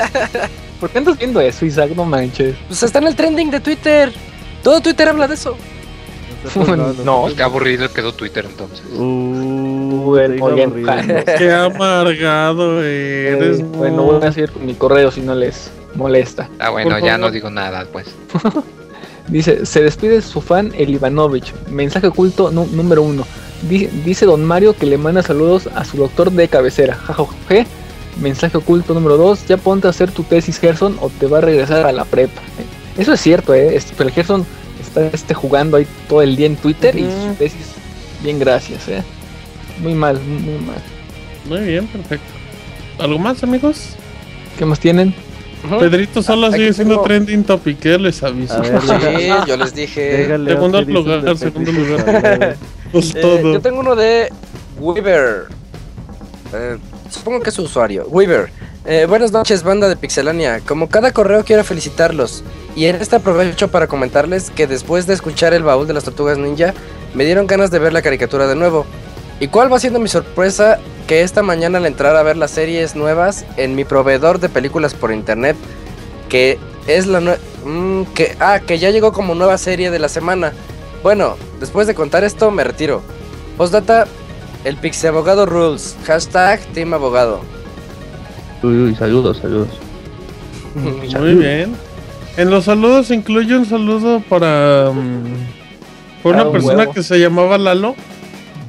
[0.80, 1.90] ¿por qué andas viendo eso, Isaac?
[1.96, 2.54] No manches.
[2.68, 4.12] Pues está en el trending de Twitter.
[4.62, 5.56] Todo Twitter habla de eso.
[7.04, 8.82] No, Qué aburrido quedó Twitter entonces.
[8.96, 11.24] Uh, bien, aburrido.
[11.38, 13.60] Qué amargado eres.
[13.60, 16.48] Eh, bueno, voy a seguir con mi correo si no les molesta.
[16.58, 18.06] Ah, bueno, ya no digo nada, pues.
[19.28, 21.52] Dice, se despide su fan el Ivanovich.
[21.68, 23.26] Mensaje oculto número uno.
[23.68, 26.94] Di- dice don Mario que le manda saludos a su doctor de cabecera.
[26.94, 27.66] Jajaja.
[28.20, 29.44] Mensaje oculto número dos.
[29.48, 32.40] Ya ponte a hacer tu tesis Gerson o te va a regresar a la prepa.
[32.96, 33.78] Eso es cierto, eh.
[33.96, 34.46] Pero el Gerson
[35.00, 37.28] está este, jugando ahí todo el día en Twitter y Ujú.
[37.28, 37.66] su tesis.
[38.22, 39.02] Bien, gracias, eh.
[39.80, 40.76] Muy mal, muy mal.
[41.48, 42.26] Muy bien, perfecto.
[42.98, 43.90] ¿Algo más, amigos?
[44.58, 45.14] ¿Qué más tienen?
[45.80, 47.98] Pedrito solo Aquí sigue siendo tengo- trending topic, ¿eh?
[47.98, 48.54] les aviso.
[48.54, 48.80] A ver,
[49.18, 50.26] Sí, yo les dije.
[50.26, 52.56] Segundo ¿qué dices lugar, de segundo lugar.
[52.92, 53.52] Pues Eh, todo.
[53.54, 54.28] yo tengo uno de
[54.78, 55.46] Weaver.
[56.54, 56.76] Eh,
[57.10, 58.06] supongo que es su usuario.
[58.08, 58.50] Weaver.
[58.84, 60.60] Eh, buenas noches, banda de Pixelania.
[60.60, 62.44] Como cada correo quiero felicitarlos.
[62.76, 66.38] Y en este aprovecho para comentarles que después de escuchar el baúl de las tortugas
[66.38, 66.74] ninja,
[67.14, 68.86] me dieron ganas de ver la caricatura de nuevo.
[69.40, 70.78] ¿Y cuál va siendo mi sorpresa?
[71.06, 74.94] Que esta mañana al entrar a ver las series nuevas en mi proveedor de películas
[74.94, 75.56] por internet,
[76.28, 80.08] que es la nue- mm, que ah, que ya llegó como nueva serie de la
[80.08, 80.52] semana.
[81.02, 83.02] Bueno, después de contar esto me retiro.
[83.56, 84.06] Postdata,
[84.66, 85.96] el Pixie Abogado Rules.
[86.06, 87.40] Hashtag Team Abogado.
[88.62, 89.68] Uy, uy, saludos, saludos.
[90.74, 91.74] Muy bien.
[92.36, 96.92] En los saludos incluye un saludo para, mm, por Ah, una un persona huevo.
[96.92, 97.94] que se llamaba Lalo,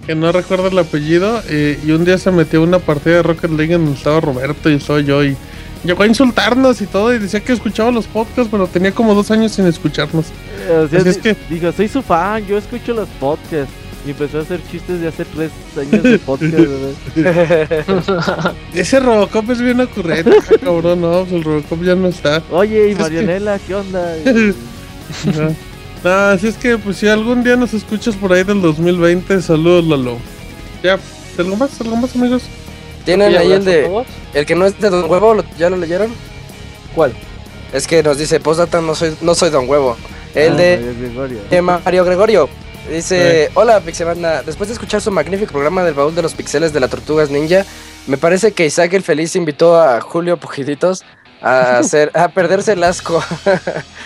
[0.05, 3.23] que no recuerdo el apellido, eh, y un día se metió a una partida de
[3.23, 5.35] Rocket League en donde estaba Roberto y estaba yo, y
[5.83, 9.31] llegó a insultarnos y todo, y decía que escuchaba los podcasts, pero tenía como dos
[9.31, 10.27] años sin escucharnos.
[10.83, 13.73] O sea, Así es que- digo, soy su fan, yo escucho los podcasts.
[14.05, 16.95] Y empezó a hacer chistes de hace tres años de podcast, güey.
[18.73, 20.31] Ese Robocop es bien ocurrente,
[20.63, 22.41] cabrón, no, pues el Robocop ya no está.
[22.51, 24.13] Oye, y Marianela, ¿qué onda?
[25.29, 25.49] Ajá.
[26.03, 29.85] No, así es que, pues si algún día nos escuchas por ahí del 2020, saludos
[29.85, 30.17] Lalo.
[30.83, 30.97] Ya,
[31.37, 31.81] ¿algo más?
[31.81, 32.43] ¿Algo más, amigos?
[33.03, 34.03] Tienen ¿Y ahí el de.
[34.33, 36.11] El que no es de Don Huevo, ¿lo- ¿ya lo leyeron?
[36.93, 37.13] ¿Cuál?
[37.73, 39.97] Es que nos dice, Postdata, no soy, no soy Don Huevo.
[40.35, 41.39] El Ah, de, Mario Gregorio.
[41.49, 42.49] de Mario Gregorio.
[42.89, 46.79] Dice, hola Pixebanda, después de escuchar su magnífico programa del baúl de los pixeles de
[46.79, 47.65] la Tortugas Ninja,
[48.07, 51.03] me parece que Isaac el Feliz invitó a Julio Pujiditos
[51.41, 53.21] a hacer, a perderse el asco.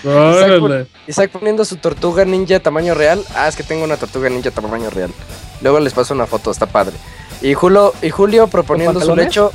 [1.08, 3.24] Isaac poniendo su tortuga ninja tamaño real.
[3.36, 5.12] Ah, es que tengo una tortuga ninja tamaño real.
[5.62, 6.96] Luego les paso una foto, está padre.
[7.44, 9.26] Y Julio, y Julio proponiendo su pantalones?
[9.28, 9.52] lecho.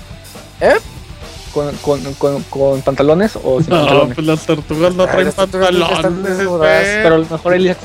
[1.52, 4.14] ¿Con, con, con, con pantalones o sin No, pantalones?
[4.14, 6.38] pues las tortugas no Ay, traen las pantalones.
[7.02, 7.76] Pero a lo mejor él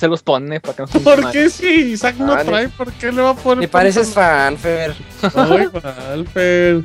[0.00, 2.68] se los pone para que no se ¿Por qué si Isaac no Ah, trae?
[2.70, 3.58] ¿Por qué le va a poner?
[3.58, 4.94] Ni pareces fan, Fer.
[5.34, 5.68] Ay.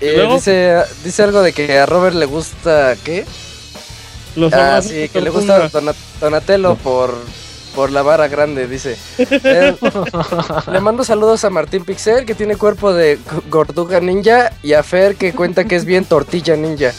[0.00, 2.94] Eh, dice, dice algo de que a Robert le gusta.
[3.04, 3.24] ¿Qué?
[4.36, 7.12] Los Ah, sí, que le gusta Dona- Donatello por,
[7.74, 8.96] por la vara grande, dice.
[9.18, 9.74] Eh,
[10.70, 13.18] le mando saludos a Martín Pixel, que tiene cuerpo de
[13.50, 16.92] Gorduga Ninja, y a Fer, que cuenta que es bien tortilla ninja.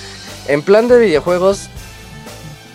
[0.49, 1.69] En plan de videojuegos,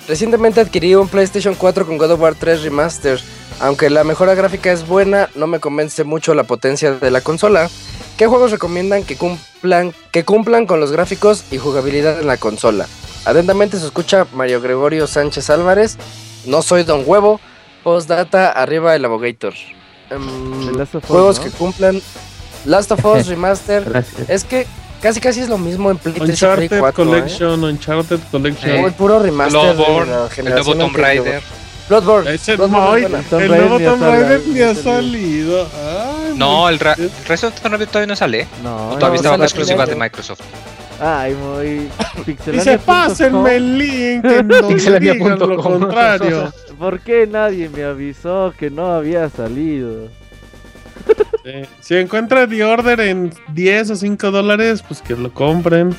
[0.08, 3.20] recientemente adquirí un PlayStation 4 con God of War 3 Remaster.
[3.60, 7.70] Aunque la mejora gráfica es buena, no me convence mucho la potencia de la consola.
[8.16, 12.86] ¿Qué juegos recomiendan que cumplan, que cumplan con los gráficos y jugabilidad en la consola?
[13.24, 15.96] Atentamente se escucha Mario Gregorio Sánchez Álvarez.
[16.46, 17.40] No soy Don Huevo.
[17.82, 19.54] Postdata, arriba el Abogator.
[20.10, 20.20] Em,
[21.06, 21.44] juegos ¿no?
[21.44, 22.02] que cumplan
[22.66, 23.84] Last of Us Remaster.
[23.84, 24.28] Gracias.
[24.28, 24.66] es que
[25.04, 27.02] casi casi es lo mismo en Play 3 y Play Uncharted 4.
[27.04, 27.06] ¿eh?
[27.06, 28.72] Collection, Uncharted Collection.
[28.74, 31.00] Como el puro remaster Bloodborne, de la el generación nuevo Tomb.
[31.04, 31.42] Raider.
[31.88, 32.34] Bloodborne.
[32.34, 33.18] Ese Bloodborne no.
[33.28, 35.68] Tomb el Raider nuevo Tomb Raider ni ha salido.
[35.74, 38.48] Ay, No, el, ra- el resto de Tomb todavía no sale.
[38.62, 39.86] No, O todavía no, está bajo primero.
[39.86, 40.40] de Microsoft.
[41.00, 41.90] Ay, muy
[42.24, 42.52] pixelania.com.
[42.54, 46.52] Dice, pásenme el link en donde digan lo contrario.
[46.78, 50.08] ¿Por qué nadie me avisó que no había salido?
[51.80, 55.94] Si encuentra The Order en 10 o 5 dólares, pues que lo compren.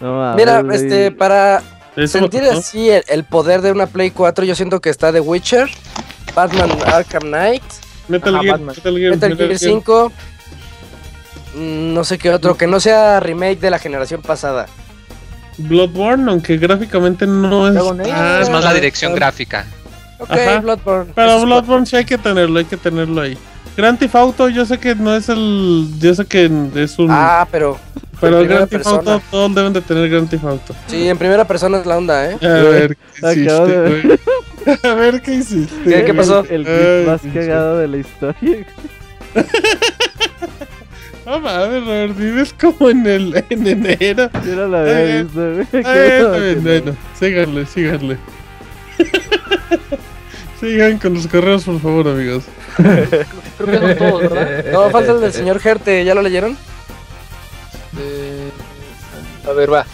[0.00, 1.62] No, Mira, ver, este, para
[1.96, 5.20] Eso sentir así el, el poder de una Play 4, yo siento que está The
[5.20, 5.68] Witcher,
[6.34, 7.62] Batman Arkham Knight,
[8.08, 8.60] Metal Ajá, Gear.
[8.60, 9.58] Metal Gear, Metal Metal Gear Gear.
[9.58, 10.12] 5,
[11.54, 14.66] mm, no sé qué otro, que no sea remake de la generación pasada.
[15.58, 19.66] Bloodborne, aunque gráficamente no es tan- Es más la dirección gráfica.
[20.18, 20.60] Ok, Ajá.
[20.60, 21.12] Bloodborne.
[21.14, 23.36] Pero Bloodborne sí hay que tenerlo, hay que tenerlo ahí.
[23.78, 25.86] Grand Theft Auto, yo sé que no es el.
[26.00, 27.06] Yo sé que es un.
[27.12, 27.78] Ah, pero
[28.20, 30.74] pero el Grand Theft Auto, todos deben de tener Grand Theft Auto.
[30.88, 32.36] sí, en primera persona es la onda, ¿eh?
[32.42, 34.18] A ver, ¿qué hiciste, güey?
[34.82, 35.74] A ver, ¿qué hiciste?
[35.84, 36.44] ¿Qué- qué pasó?
[36.50, 38.66] El, el Ay, clip más cagado de la historia.
[41.24, 44.30] No mames, Robert, vives como en el en enero.
[44.46, 46.54] Yo no la había visto, güey.
[46.62, 48.16] Bueno, síganle, síganle.
[50.58, 52.44] Sigan con los correos, por favor, amigos.
[53.58, 54.64] Creo que son todos, ¿verdad?
[54.72, 56.56] No, falta el del señor Gerte, ¿ya lo leyeron?
[57.98, 58.50] Eh,
[59.48, 59.86] a ver, va.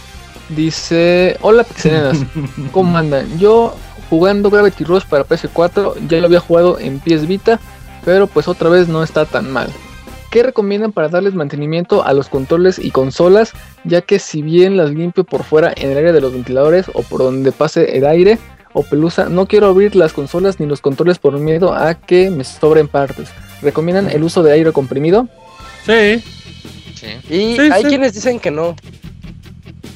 [0.50, 2.18] Dice, hola pixelenas,
[2.72, 3.38] ¿cómo andan?
[3.38, 3.74] Yo
[4.10, 7.58] jugando Gravity Rush para PS4, ya lo había jugado en PS Vita,
[8.04, 9.70] pero pues otra vez no está tan mal.
[10.30, 13.52] ¿Qué recomiendan para darles mantenimiento a los controles y consolas?
[13.84, 17.02] Ya que si bien las limpio por fuera en el área de los ventiladores o
[17.02, 18.38] por donde pase el aire
[18.72, 22.42] o pelusa, no quiero abrir las consolas ni los controles por miedo a que me
[22.42, 23.30] sobren partes.
[23.64, 25.26] ¿Recomiendan el uso de aire comprimido?
[25.86, 26.22] Sí,
[26.94, 27.06] Sí.
[27.28, 27.88] Y Sí, hay sí.
[27.88, 28.76] quienes dicen que no.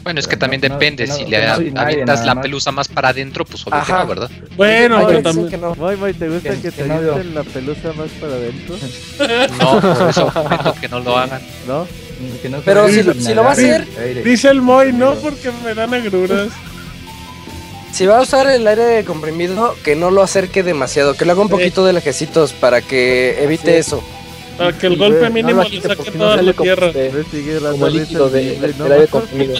[0.02, 1.06] Bueno, es que Pero también no- depende.
[1.06, 4.30] no- si no le avientas la pelusa más para adentro, pues obvio que no, ¿verdad?
[4.56, 5.60] bueno, pero también.
[5.78, 8.76] Moy, Moy, ¿te gusta Que- que, te avienten la pelusa más para adentro?
[9.58, 11.40] No, por eso que no lo hagan.
[11.66, 11.86] ¿No?
[12.42, 13.86] Que no Pero se si si lo va a hacer-.
[14.24, 16.48] Dice el Moy, no, porque me dan agruras.
[17.92, 21.41] Si va a usar el aire comprimido, que no lo acerque demasiado, que lo haga
[21.42, 21.52] un Sí.
[21.52, 23.78] poquito de lejecitos para que evite Sí.
[23.78, 24.02] eso.
[24.57, 26.92] Para que el Sí, golpe no mínimo lo le saque no toda sale la tierra.
[27.73, 28.84] como el líquido de, del ¿no?
[28.86, 29.55] aire comprimido.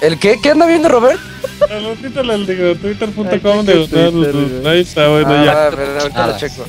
[0.00, 0.40] ¿El qué?
[0.40, 1.20] ¿Qué anda viendo Robert?
[1.68, 4.66] Al ratito le digo, Ay, twitter.com de Twitter.
[4.66, 5.52] Ahí está, bueno, ya.
[5.52, 6.36] Ah, a ver, ahorita lo Nada.
[6.38, 6.64] checo.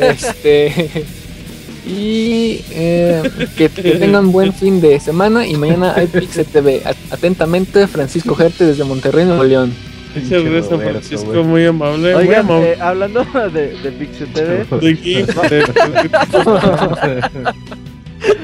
[0.00, 1.04] Este.
[1.86, 3.22] Y eh,
[3.56, 6.82] que, que tengan buen fin de semana y mañana hay Pixel TV.
[6.84, 9.72] At- Atentamente, Francisco Gerte desde Monterrey, Nuevo León.
[10.14, 12.14] Muchas gracias, Roberto, Francisco, muy amable.
[12.14, 12.72] muy Oigan, amable.
[12.72, 17.22] eh, hablando de, de Pixel TV, De aquí, de-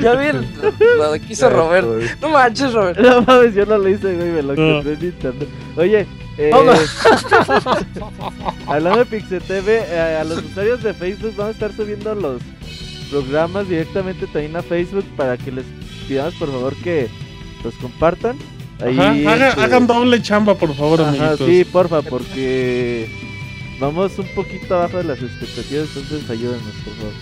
[0.02, 0.46] Ya vi el-
[0.98, 1.86] lo que hizo Robert.
[2.20, 2.98] No manches, Robert.
[3.00, 4.68] no mames, yo no lo hice, güey, me lo No.
[4.80, 5.48] encontré en internet.
[5.76, 6.06] Oye,
[6.38, 6.50] eh,
[8.66, 12.40] hablando de Pixel TV, eh, a los usuarios de Facebook van a estar subiendo los
[13.22, 15.64] programas directamente también a Facebook para que les
[16.08, 17.08] pidamos por favor que
[17.62, 18.36] los compartan.
[18.80, 21.46] Ahí, Ajá, haga- este, hagan doble chamba, por favor, Ajá, amiguitos.
[21.46, 23.08] sí, porfa, porque
[23.78, 27.12] vamos un poquito abajo de las expectativas, entonces ayúdenos, por favor.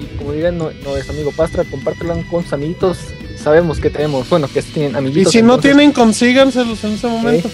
[0.00, 2.98] Y como diría no- nuestro amigo Pastra, compártelo con sus amiguitos.
[3.36, 5.32] Sabemos que tenemos, bueno, que tienen Y amiguitos.
[5.32, 7.50] si no tienen, consíganselos en ese momento,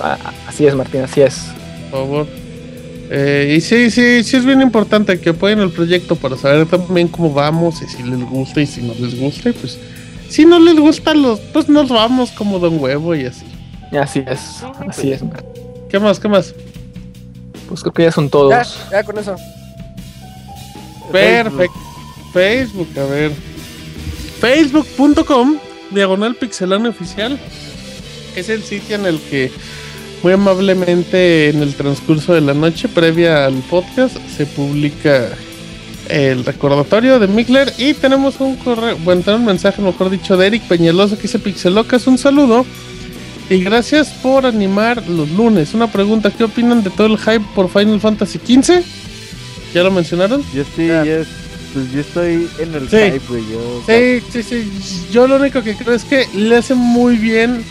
[0.00, 1.48] Ah, así es, Martín, así es.
[1.90, 2.26] por favor.
[3.10, 7.08] Eh, y sí, sí, sí es bien importante que apoyen el proyecto para saber también
[7.08, 9.50] cómo vamos y si les gusta y si no les gusta.
[9.50, 9.78] Y pues,
[10.28, 13.44] si no les gusta, los, pues nos vamos como Don Huevo y así.
[13.92, 15.22] Así es, así es.
[15.88, 16.18] ¿Qué más?
[16.18, 16.54] ¿Qué más?
[17.68, 18.50] Pues creo que ya son todos.
[18.50, 19.36] Ya, ya con eso.
[21.12, 21.78] Perfecto.
[22.32, 23.32] Facebook, a ver.
[24.40, 25.58] Facebook.com,
[25.90, 27.38] diagonal pixelano oficial.
[28.34, 29.50] Es el sitio en el que
[30.22, 35.28] muy amablemente en el transcurso de la noche, previa al podcast, se publica
[36.08, 40.46] el recordatorio de Mikler y tenemos un correo, bueno, tenemos un mensaje, mejor dicho, de
[40.46, 42.64] Eric Peñaloso que dice Pixelocas, un saludo
[43.50, 45.74] y gracias por animar los lunes.
[45.74, 48.82] Una pregunta, ¿qué opinan de todo el hype por Final Fantasy XV?
[49.74, 50.42] ¿Ya lo mencionaron?
[50.54, 51.22] Yo sí, yo,
[51.74, 52.96] pues yo estoy en el Sí.
[52.96, 53.42] hype, güey.
[53.50, 55.06] Yo, Sí, sí, sí.
[55.12, 57.62] Yo lo único que creo es que le hace muy bien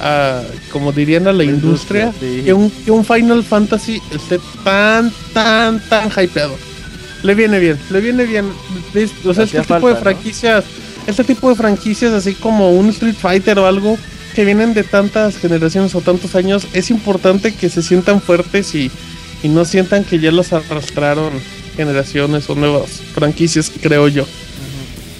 [0.00, 2.44] a, como dirían a la La industria, industria, sí.
[2.44, 6.56] que, un, que un Final Fantasy esté tan, tan, tan hypeado.
[7.22, 8.46] Le viene bien, le viene bien.
[9.24, 10.64] O sea, este tipo de franquicias,
[11.06, 13.98] este tipo de franquicias así como un Street Fighter o algo
[14.34, 18.90] que vienen de tantas generaciones o tantos años, es importante que se sientan fuertes y,
[19.42, 21.32] y no sientan que ya los arrastraron
[21.76, 24.26] generaciones o nuevas franquicias, creo yo.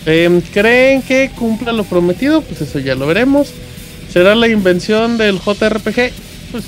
[0.07, 2.41] Em, ¿Creen que cumpla lo prometido?
[2.43, 3.53] Pues eso ya lo veremos.
[4.11, 6.13] ¿Será la invención del JRPG?
[6.53, 6.65] Pues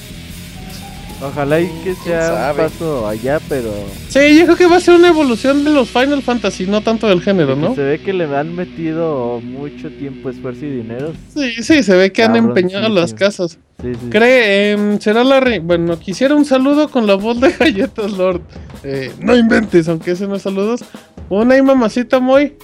[1.23, 3.71] Ojalá y que sea un paso allá, pero
[4.09, 7.07] sí, yo creo que va a ser una evolución de los Final Fantasy, no tanto
[7.09, 7.75] del género, ¿no?
[7.75, 11.13] se ve que le han metido mucho tiempo, esfuerzo y dinero.
[11.35, 13.19] Sí, sí, se ve que han empeñado las Cabroncísimo.
[13.19, 13.59] casas.
[13.83, 14.11] Sí, sí.
[14.11, 14.73] ¿Cree?
[14.73, 18.41] em, ¿Será la re- Bueno, quisiera un saludo con la voz de Galletas Lord.
[18.83, 20.81] Eh, no inventes, aunque ese no es saludos.
[21.29, 22.55] Una y mamacita muy.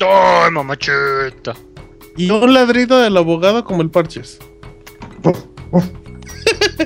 [0.00, 1.54] ¡Ay, mamachita!
[2.16, 4.38] Y un ladrido del abogado como el parches.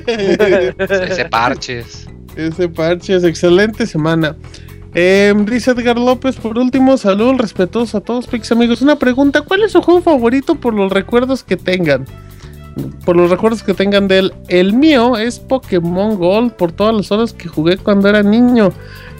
[0.05, 2.07] Ese parches.
[2.35, 4.35] Ese parches, excelente semana.
[4.93, 8.81] Em, dice Edgar López, por último, saludos respetuosos a todos, Pix amigos.
[8.81, 12.05] Una pregunta, ¿cuál es su juego favorito por los recuerdos que tengan?
[13.05, 14.33] Por los recuerdos que tengan de él.
[14.49, 18.73] El mío es Pokémon Gold por todas las horas que jugué cuando era niño.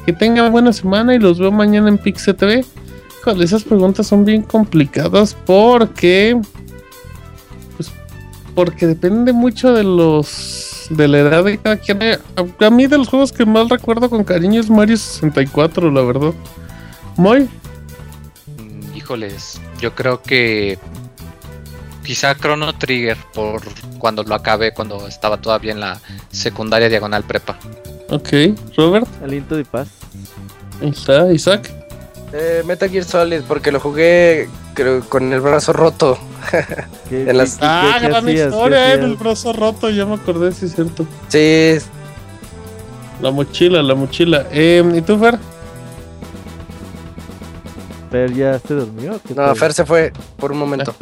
[0.06, 2.66] Que tengan buena semana y los veo mañana en Pixel TV.
[3.22, 6.42] Híjole, esas preguntas son bien complicadas porque...
[7.78, 7.92] Pues
[8.56, 12.00] porque depende mucho de los de la edad de cada quien.
[12.02, 16.02] A, a mí de los juegos que más recuerdo con cariño es Mario 64, la
[16.02, 16.34] verdad.
[17.16, 17.42] Muy.
[18.58, 20.80] Mm, Híjoles, yo creo que
[22.04, 23.62] quizá Chrono Trigger por
[24.00, 26.02] cuando lo acabé, cuando estaba todavía en la
[26.32, 27.58] secundaria diagonal prepa.
[28.10, 28.30] Ok,
[28.76, 29.90] Robert, Aliento de paz.
[30.82, 31.81] ahí está, Isaac.
[32.34, 36.18] Eh, Metal Gear Solid, porque lo jugué creo, con el brazo roto.
[37.10, 39.00] ¿Qué- En las- qué- Ah, qué- qué gran historia, eh, hacías?
[39.02, 41.06] del brazo roto, ya me acordé, sí es cierto.
[41.28, 41.78] Sí,
[43.22, 44.48] La mochila, la mochila.
[44.52, 45.38] Eh, ¿Y tú, Fer?
[48.10, 49.20] Fer ya se durmió.
[49.28, 49.54] ¿Qué no?
[49.56, 50.94] Fer se fue por un momento.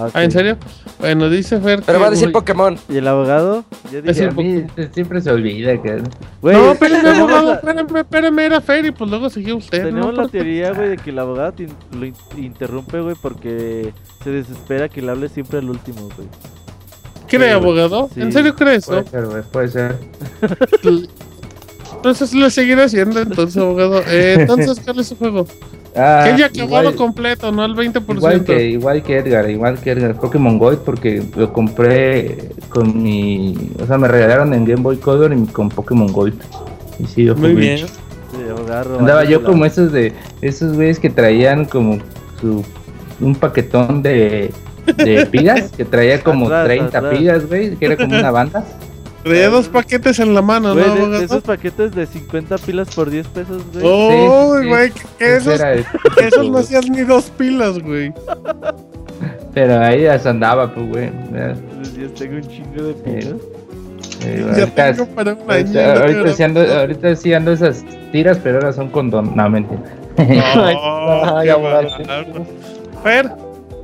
[0.00, 0.10] Ah.
[0.14, 0.56] Ah, ¿en serio?
[1.00, 2.78] Bueno, dice Fer Pero que- va a decir Pokémon.
[2.88, 3.64] ¿Y el abogado?
[3.92, 6.02] Yo dije, A mí siempre se olvida que...
[6.40, 9.84] güey, No, espérame, abogado, espérame, espérame, era Fer y pues luego siguió usted.
[9.84, 10.22] Tenemos ¿no?
[10.22, 14.30] la teoría, güey, de que el abogado te in- lo in- interrumpe, güey, porque se
[14.30, 16.28] desespera que le hable siempre al último, güey.
[17.28, 18.08] ¿Cree, Sí, abogado?
[18.14, 18.22] Sí.
[18.22, 19.02] ¿En serio crees eso?
[19.04, 19.96] Puede ser, güey, puede ser.
[21.94, 24.00] Entonces lo seguiré haciendo, entonces, abogado.
[24.08, 25.46] Eh, entonces, ¿cuál es su juego?
[25.96, 28.16] Ah, que acabado igual- completo, no al 20%.
[28.18, 33.54] Igual que, igual que Edgar, igual que Edgar, Pokémon Go porque lo compré con mi,
[33.82, 36.40] o sea, me regalaron en Game Boy Color y con Pokémon Gold.
[36.98, 37.86] Y sí, yo Muy bien.
[38.98, 41.98] Andaba yo como esos de, esos güeyes que traían como
[42.40, 42.64] su,
[43.20, 44.52] un paquetón de,
[44.96, 47.14] de pilas, que traía como Atrás, 30 atrás.
[47.18, 48.64] pilas, güey, que era como una banda.
[49.24, 51.24] Traía dos paquetes en la mano, Güey, ¿no, de- de, abogado?
[51.24, 53.84] esos paquetes de 50 pilas por 10 pesos, güey.
[53.84, 55.60] Uy, Sí, sí, güey, que- que esos,
[56.16, 56.64] que esos no güey.
[56.64, 58.12] hacían ni dos pilas, güey.
[59.54, 61.10] Pero ahí ya se andaba, pues, güey.
[61.32, 63.34] ya, Pues yo tengo un chingo de pilas.
[64.24, 65.80] eh, Ya ahorita- tengo para un año.
[65.80, 69.10] Ahorita, no ahorita te sí ando, ahorita sí ando esas tiras, pero ahora son con
[69.10, 69.36] don...
[69.36, 69.80] No, mentira.
[70.16, 70.24] No,
[71.36, 71.48] Ay,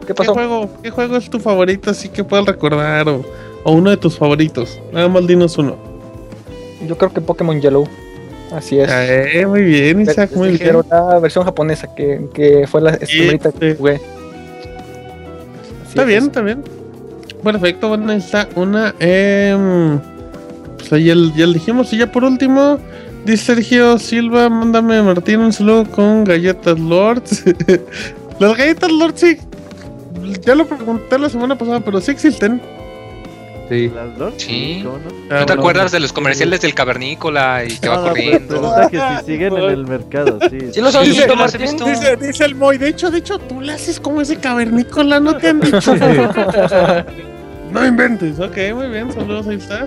[0.06, 3.08] qué ¿Qué juego, ¿qué juego es tu favorito así que puedas recordar?
[3.08, 3.24] O,
[3.64, 4.78] o uno de tus favoritos.
[4.92, 5.76] Nada más dinos uno.
[6.86, 7.88] Yo creo que Pokémon Yellow.
[8.52, 8.88] Así es.
[8.92, 10.60] Eh, muy bien, Isaac, muy bien.
[10.62, 13.94] Pero la versión japonesa que, que fue la primerita que jugué.
[13.94, 16.62] Así Está es, bien, es- está bien.
[17.42, 18.94] Perfecto, bueno, está una.
[19.00, 19.98] em,
[20.78, 21.92] pues ahí ya, ya dijimos.
[21.92, 22.78] Y ya por último,
[23.24, 27.44] dice Sergio Silva: Mándame Martín un saludo con galletas Lords.
[28.38, 29.38] Las galletas Lords, sí.
[30.44, 32.60] Ya lo pregunté la semana pasada, pero sí existen.
[33.68, 33.90] Sí.
[33.94, 34.34] ¿Las dos?
[34.36, 34.80] Sí.
[34.84, 35.04] ¿Cómo no?
[35.08, 35.52] Ah, ¿No te bueno.
[35.60, 38.48] acuerdas de los comerciales del cavernícola y que va No, no, pero corriendo?
[38.60, 40.58] Pregunta que si siguen en el mercado, sí.
[40.72, 41.60] ¿Sí los has Sí, visto, Martín?
[41.62, 41.84] visto.
[41.86, 45.36] Dice, dice el Moy, de hecho, de hecho, tú le haces como ese cavernícola, no
[45.36, 45.94] te han dicho.
[47.72, 49.84] no inventes, ok, muy bien, saludos, ahí está.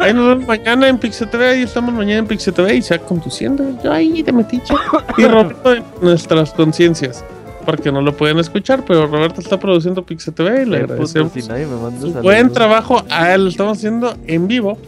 [0.00, 2.98] Ahí nos vemos mañana en Pixel TV, ahí estamos mañana en Pixel TV y se
[2.98, 4.74] conduciendo, yo ahí de metiche.
[5.16, 7.24] Y Roberto en nuestras conciencias,
[7.68, 11.42] porque no lo pueden escuchar, pero Roberto está produciendo Pixel TV y le agradecemos si
[11.46, 13.04] nadie me manda su buen trabajo.
[13.10, 14.78] A él lo estamos haciendo en vivo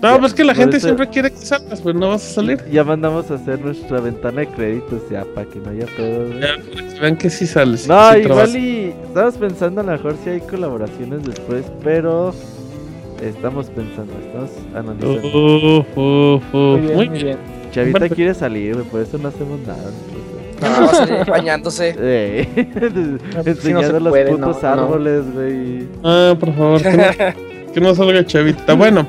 [0.00, 2.58] No, pues que la gente eso- siempre quiere que salgas, pero no vas a salir.
[2.72, 6.28] Ya mandamos a hacer nuestra ventana de créditos ya para que no haya pedo.
[6.40, 7.86] Ya, para que vean que sí sales.
[7.86, 8.54] No, sí igual trabajas.
[8.56, 12.34] y estamos pensando a lo mejor si hay colaboraciones después, pero
[13.22, 15.78] estamos pensando, estamos analizando.
[15.80, 16.54] Uf, uf, uf.
[16.54, 17.24] Muy bien, Muy muy bien.
[17.26, 17.38] bien.
[17.72, 18.14] Chavita bueno.
[18.14, 19.90] quiere salir, por eso no hacemos nada.
[20.64, 21.92] No, salir bañándose.
[21.92, 22.48] Sí
[23.34, 25.88] no enseñando se los puede, putos no, árboles, güey.
[26.02, 27.04] Ah, por favor, que no,
[27.74, 28.74] que no salga Chavita.
[28.74, 29.06] Bueno,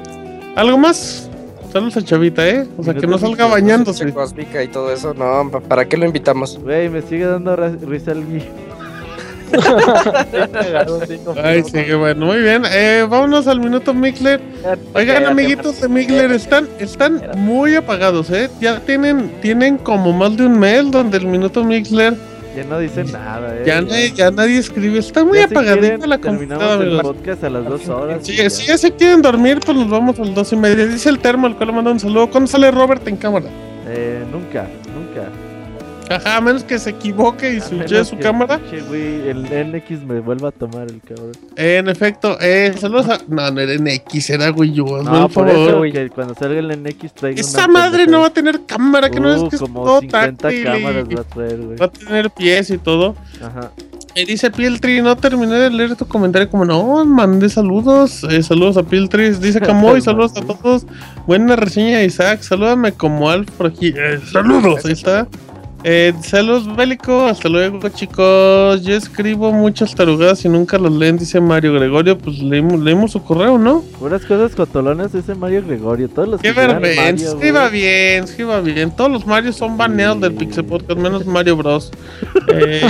[0.55, 1.29] ¿algo más?
[1.71, 2.65] Saludos a Chavita, ¿eh?
[2.77, 4.11] O sea, que no salga bañándose.
[4.13, 5.13] Cósmica y todo eso.
[5.13, 6.57] No, pa- ¿para qué lo invitamos?
[6.61, 8.23] Güey, me sigue dando risa el.
[11.43, 12.63] Ay, sí, qué bueno, muy bien.
[12.71, 14.41] Eh, vámonos al minuto Mixler.
[14.93, 18.49] Oigan, amiguitos de Mixler, están, están muy apagados, ¿eh?
[18.59, 22.15] Ya tienen, tienen como más de un mes donde el minuto Mixler
[22.55, 23.63] Ya no dice nada, eh.
[23.65, 23.81] ya,
[24.13, 24.99] ya nadie escribe.
[24.99, 28.19] Está muy si apagadita la computadora, el podcast a las dos horas.
[28.25, 28.49] Sí, ya.
[28.49, 30.85] si ya se quieren dormir, pues nos vamos a las dos y media.
[30.85, 32.29] Dice el termo, al cual le manda un saludo.
[32.29, 33.47] ¿Cuándo sale Robert en cámara?
[33.87, 35.29] Eh, nunca, nunca.
[36.09, 38.59] Ajá, a menos que se equivoque y switche su que cámara.
[38.59, 41.31] pinche güey, el NX me vuelva a tomar el cabrón.
[41.55, 43.17] En efecto, eh, saludos a.
[43.27, 45.87] No, no era NX, era Wii hazme No, el por favor.
[45.87, 49.19] eso, que cuando salga el NX traiga Esa madre no va a tener cámara, que
[49.19, 51.77] no es Uh, que es como todo 50 táctil y- cámaras va a traer, güey.
[51.77, 53.15] Va a tener pies y todo.
[53.43, 53.71] Ajá.
[54.17, 58.23] Y dice Piltri, no terminé de leer tu comentario como no, mandé saludos.
[58.29, 59.31] Eh, saludos a Piltri.
[59.31, 60.85] Dice Camoy, saludos a todos.
[61.27, 62.41] Buena reseña Isaac.
[62.41, 63.87] Salúdame como Alf por aquí.
[63.93, 65.27] Eh, saludos, ahí está.
[65.87, 68.81] Eh, saludos bélico, hasta luego chicos.
[68.81, 72.17] Yo escribo muchas tarugadas y nunca los leen, dice Mario Gregorio.
[72.17, 73.83] Pues leímos, leímos su correo, ¿no?
[73.99, 76.09] Puras cosas cotolonas ese Mario Gregorio.
[76.09, 78.95] Todos los Qué que vergüenza, escriba bien, escriba bien.
[78.95, 81.91] Todos los Mario son baneados del Pixel Podcast, menos Mario Bros.
[82.47, 82.81] Eh.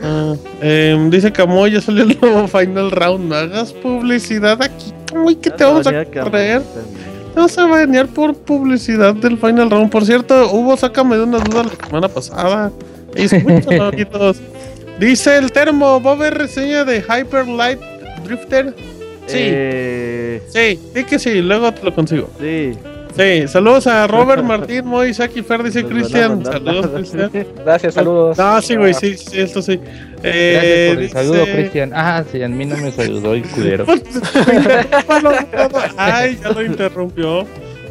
[0.00, 3.28] Ah, em, dice Camoy, ya salió el nuevo Final Round.
[3.28, 4.92] No hagas publicidad aquí.
[5.06, 6.62] Camoy, ¿qué te vamos a venía Camuy
[7.46, 7.56] también.
[7.56, 9.90] Te vas a banear por publicidad del Final Round.
[9.90, 12.72] Por cierto, hubo, sácame de una duda la semana pasada.
[14.98, 17.78] Dice el termo, ¿va a haber reseña de Hyper Light
[18.24, 18.74] Drifter?
[19.26, 22.28] Sí, Eh, sí, sí que sí, luego te lo consigo.
[22.40, 22.72] sí.
[23.16, 26.44] Sí, saludos a Robert Martín, Moy, Saki, Fer, dice Cristian.
[26.44, 26.86] Saludos.
[26.94, 27.30] Cristian.
[27.64, 28.38] Gracias, saludos.
[28.38, 29.80] No, sí, güey, sí, sí, esto sí.
[30.22, 31.92] Eh, Gracias por el saludo, dice- Cristian.
[31.94, 33.84] Ah, sí, a mí no me saludó el culero.
[35.96, 37.46] Ay, ya lo interrumpió.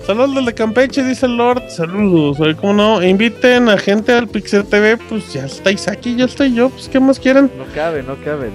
[0.05, 1.63] Saludos desde Campeche, dice el Lord.
[1.69, 2.39] Saludos.
[2.39, 3.03] Oye, ¿Cómo no?
[3.03, 4.95] Inviten a gente al Pixel TV.
[4.97, 6.69] Pues ya está Isaki, ya estoy yo.
[6.69, 7.51] Pues, ¿qué más quieren?
[7.57, 8.51] No cabe, no caben.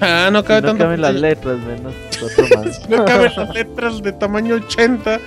[0.00, 0.84] Ah, no cabe no tanto.
[0.84, 1.92] caben las letras, menos
[2.22, 2.88] otro más.
[2.88, 5.18] No caben las letras de tamaño 80.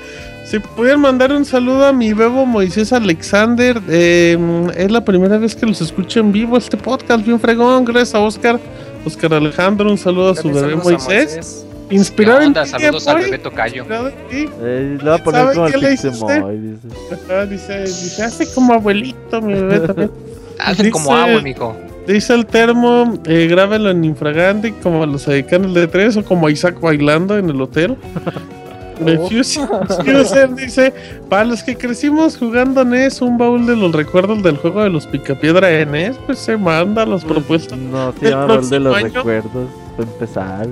[0.50, 4.38] Si pudieran mandar un saludo a mi bebo Moisés Alexander, eh,
[4.78, 8.22] es la primera vez que los escucho en vivo este podcast, bien fregón, gracias a
[8.22, 8.58] Oscar,
[9.04, 11.66] Oscar Alejandro, un saludo a su bebé saludos a Moisés, Moisés.
[11.90, 12.64] inspirado ¿Qué en onda?
[12.64, 13.86] ti, Saludos al bebé Tocayo.
[14.32, 16.08] Eh, le voy a poner ¿Sabe como el dice.
[16.08, 20.12] Ajá, dice, dice, hace como abuelito mi bebé también.
[20.60, 21.76] Hace como agua, mijo.
[22.08, 26.48] Dice el termo, eh, grábelo en Infraganti como a los dedicanos de tres o como
[26.48, 27.98] a Isaac bailando en el hotel.
[29.00, 29.68] Refuse-
[30.06, 30.94] Fuser dice,
[31.30, 35.06] para los que crecimos jugando NES, un baúl de los recuerdos del juego de los
[35.08, 37.78] Picapiedra en NES, pues se manda las propuestas.
[37.78, 39.70] No, se llama Baúl de los año- recuerdos.
[39.98, 40.68] Para empezar.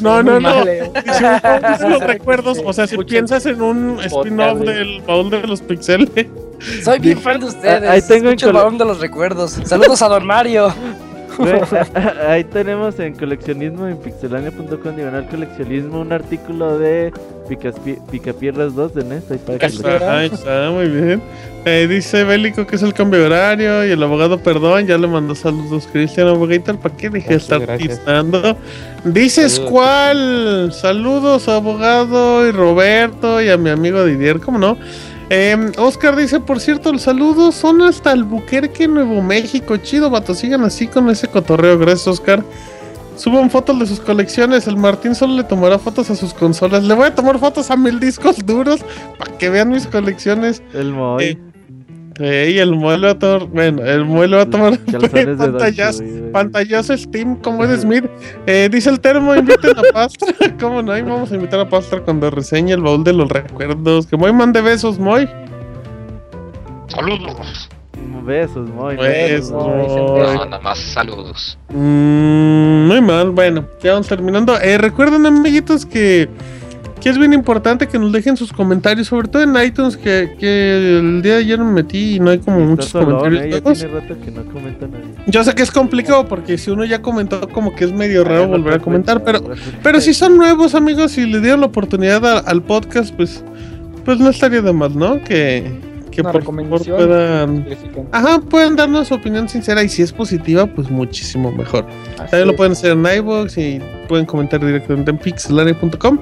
[0.00, 0.62] No, no, no.
[0.64, 0.88] eh.
[1.04, 5.00] Dice, un baúl de los recuerdos, o sea, si Escuchen piensas en un spin-off del
[5.02, 6.08] baúl de los pixeles.
[6.84, 7.90] Soy bien fan de ustedes.
[7.90, 9.58] Ahí tengo el baúl de los recuerdos.
[9.64, 10.72] Saludos a Don Mario.
[12.28, 17.12] Ahí tenemos en coleccionismo en pixelania.com diagonal coleccionismo un artículo de
[18.10, 19.30] Picapierras 2 de NES.
[19.30, 21.22] Ahí para que está, muy bien.
[21.64, 25.06] Eh, dice Bélico que es el cambio de horario y el abogado, perdón, ya le
[25.06, 26.78] mandó saludos Cristian Abogator.
[26.78, 28.56] ¿Para qué dije Gracias, estar tistando?
[29.04, 29.70] Dices Saludos.
[29.70, 30.72] cuál.
[30.72, 34.76] Saludos, abogado y Roberto y a mi amigo Didier, ¿cómo no?
[35.34, 39.78] Eh, Oscar dice, por cierto, los saludos son hasta Albuquerque, Nuevo México.
[39.78, 41.78] Chido, vato, sigan así con ese cotorreo.
[41.78, 42.44] Gracias, Oscar.
[43.16, 44.66] Suban fotos de sus colecciones.
[44.66, 46.84] El Martín solo le tomará fotos a sus consolas.
[46.84, 48.80] Le voy a tomar fotos a mil discos duros
[49.18, 50.62] para que vean mis colecciones.
[50.74, 51.24] El Moy.
[51.24, 51.51] Eh,
[52.18, 53.46] Eh, y el muelo va a tomar.
[53.48, 54.78] Bueno, el muelo va a tomar
[55.38, 58.04] pantallazo, pantallazo Steam como es Smith.
[58.46, 60.34] Eh, dice el termo, inviten a Pastra.
[60.60, 60.92] ¿Cómo no?
[60.92, 64.06] Ahí vamos a invitar a Pastra cuando reseñe el baúl de los recuerdos.
[64.06, 65.28] Que Moy mande besos, Moy.
[66.88, 67.68] Saludos.
[68.24, 68.96] Besos, Moy.
[68.96, 69.50] Besos.
[69.50, 70.48] Moy.
[70.48, 71.58] Nada más saludos.
[71.70, 74.58] Mm, muy mal, bueno, ya vamos terminando.
[74.60, 76.28] Eh, recuerden, amiguitos, que
[77.02, 80.98] que es bien importante que nos dejen sus comentarios, sobre todo en iTunes, que, que
[81.00, 83.42] el día de ayer me metí y no hay como muchos comentarios.
[83.42, 83.78] eh, ya nuevos.
[83.80, 85.04] tiene rato que no comenta nadie.
[85.26, 88.44] Yo sé que es complicado porque si uno ya comentó, como que es medio raro
[88.44, 89.40] Ah, no volver a comentar, pero,
[89.82, 93.42] pero si son nuevos amigos y le dieron la oportunidad a- al podcast, pues,
[94.04, 95.22] pues no estaría de más, ¿no?
[95.24, 95.64] Que,
[96.12, 97.66] que por favor puedan,
[98.12, 101.86] ajá, pueden darnos su opinión sincera y si es positiva, pues muchísimo mejor.
[102.18, 106.18] Así También lo pueden hacer en iVoox y pueden comentar directamente en pixelania.com.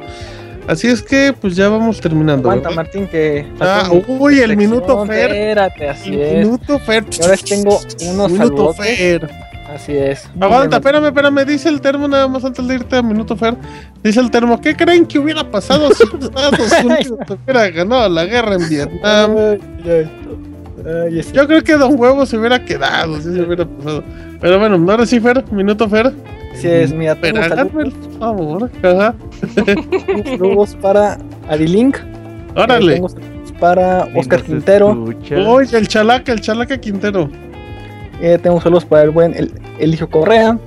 [0.71, 2.49] Así es que, pues ya vamos terminando.
[2.49, 2.85] Aguanta, ¿verdad?
[2.85, 3.45] Martín, que.
[3.59, 5.33] Ah, uy, el minuto Fer.
[5.33, 6.47] Espérate, así El es.
[6.47, 7.05] Minuto Fer.
[7.11, 7.81] Y ahora tengo
[8.13, 8.73] unos Minuto.
[8.75, 9.29] Fer.
[9.75, 10.31] Así es.
[10.41, 11.45] Aguanta, espérame, espérame.
[11.45, 13.57] Dice el termo nada más antes de irte a Minuto Fer.
[14.05, 18.55] Dice el termo, ¿qué creen que hubiera pasado si Estados Unidos hubiera ganado la guerra
[18.55, 19.35] en Vietnam?
[21.33, 24.05] Yo creo que Don Huevo se hubiera quedado, si se hubiera pasado.
[24.41, 26.13] Pero bueno, ahora sí, Fer, Minuto Fer.
[26.61, 28.71] Así es, mira, Pero tengo el favor.
[28.83, 29.15] Ajá.
[30.25, 31.97] saludos para Arilink.
[32.55, 32.95] Órale.
[32.95, 34.93] Tengo saludos para Oscar Quintero.
[34.93, 37.31] Uy, el chalaca, el chalaca Quintero.
[38.21, 40.59] Eh, tengo saludos para el buen El- Eligio Correa.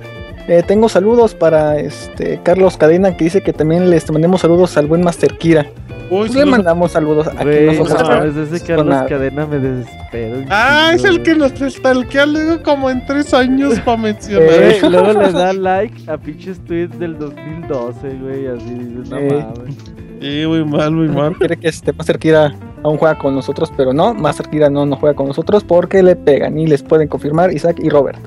[0.46, 4.86] Eh, tengo saludos para este Carlos Cadena que dice que también les mandemos saludos al
[4.86, 5.66] buen Master Kira.
[6.10, 9.06] Uy, Pues le mandamos saludos a quien no, mames, ese Carlos nada.
[9.06, 10.44] Cadena me desespero.
[10.50, 14.48] Ah, es el que nos stalkea luego como en tres años para mencionar.
[14.50, 19.46] Eh, luego le da like a pinches tweets del 2012, güey, así dices, no Eh.
[19.56, 19.76] mames.
[20.20, 21.34] Sí, muy mal, muy mal.
[21.38, 24.96] Quiere que este Master Kira aún juega con nosotros, pero no, Master Kira no, no
[24.96, 28.18] juega con nosotros porque le pegan y les pueden confirmar Isaac y Robert.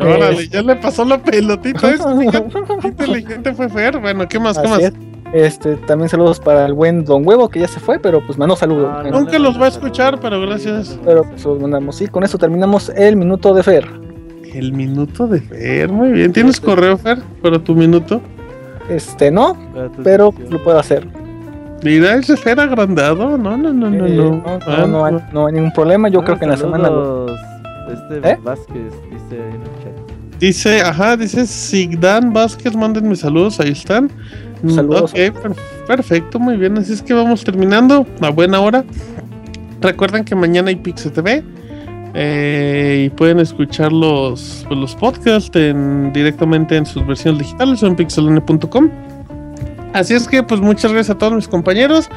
[0.00, 1.90] Órale, ya le pasó la pelotita.
[2.84, 3.98] Inteligente fue Fer.
[3.98, 4.58] Bueno, ¿qué más?
[4.58, 4.80] ¿Qué Así más?
[4.82, 4.92] es.
[5.32, 8.56] Este, también saludos para el buen Don Huevo que ya se fue, pero pues mandó
[8.56, 8.90] saludos.
[8.92, 9.04] Ah.
[9.12, 10.98] Nunca los va a escuchar, pero gracias.
[11.04, 12.00] Pero pues los mandamos.
[12.00, 13.86] Y con eso terminamos el minuto de Fer.
[14.52, 16.32] El minuto de Fer, muy bien.
[16.32, 17.18] ¿Tienes correo, Fer?
[17.42, 18.20] Para tu minuto.
[18.88, 19.56] Este, no,
[20.02, 21.06] pero lo puedo hacer.
[21.84, 23.38] Mira, ese Fer agrandado.
[23.38, 24.30] No, no, no, no, Eh, no.
[24.32, 26.08] no, Ah, no, no hay, no hay ningún problema.
[26.08, 26.90] Yo Ah, creo que en la semana.
[26.90, 27.26] lo-
[27.92, 28.38] Este ¿Eh?
[28.42, 30.38] Vázquez dice ahí en el chat.
[30.38, 34.10] Dice, ajá, dice Sigdan Vázquez, mándenme saludos, ahí están.
[34.62, 35.10] Mm, Saludos.
[35.12, 36.78] Ok, per- perfecto, muy bien.
[36.78, 38.84] Así es que vamos terminando a buena hora.
[39.80, 41.42] Recuerden que mañana hay Pixel TV.
[42.12, 47.86] eh, y pueden escuchar los, pues, los podcasts en- directamente en sus versiones digitales o
[47.86, 48.90] en pixelone.com.
[49.92, 52.08] Así es que, pues muchas gracias a todos mis compañeros.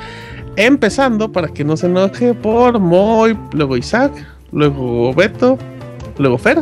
[0.56, 4.12] Empezando, para que no se enoje, por Moy, luego Isaac,
[4.54, 5.58] luego Beto,
[6.18, 6.60] luego Fer.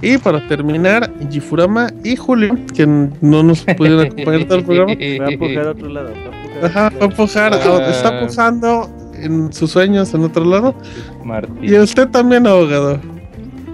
[0.00, 4.94] Y para terminar, Gifurama y Julio, que no nos pudieron acompañar todo el programa.
[4.94, 6.08] Voy a empujar a otro lado.
[6.10, 7.90] voy a Ajá, fue a empujar, Ah.
[7.90, 10.74] está empujando en sus sueños en otro lado.
[11.24, 11.56] Martín.
[11.62, 12.98] Y usted también, abogado.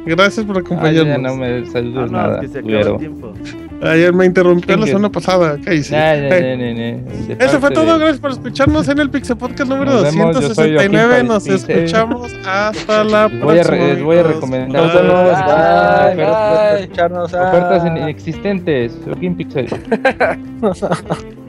[0.05, 1.07] Gracias por Ah, acompañarnos.
[1.07, 2.41] ya no me Ah, no, nada.
[2.41, 2.93] que se culero.
[2.95, 3.33] el tiempo.
[3.82, 5.57] Ayer me interrumpió la semana pasada.
[5.66, 6.28] Hey, ya, ya, ya.
[6.40, 10.40] De Eso fue todo, de- gracias por escucharnos en el Pixel Podcast número Nos vemos,
[10.40, 11.23] yo soy Joaquín 269.
[11.24, 13.86] Nos escuchamos hasta la Les voy a re- próxima.
[13.94, 14.82] les voy a recomendar.
[14.82, 16.26] Bye, Bye.
[16.26, 16.68] bye.
[16.70, 17.34] Por escucharnos.
[17.34, 17.48] Ah.
[17.48, 18.98] Ofertas inexistentes.
[19.05, 19.68] Joaquín Pixel.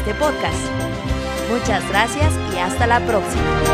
[0.00, 0.56] este podcast.
[1.50, 3.69] Muchas gracias y hasta la próxima.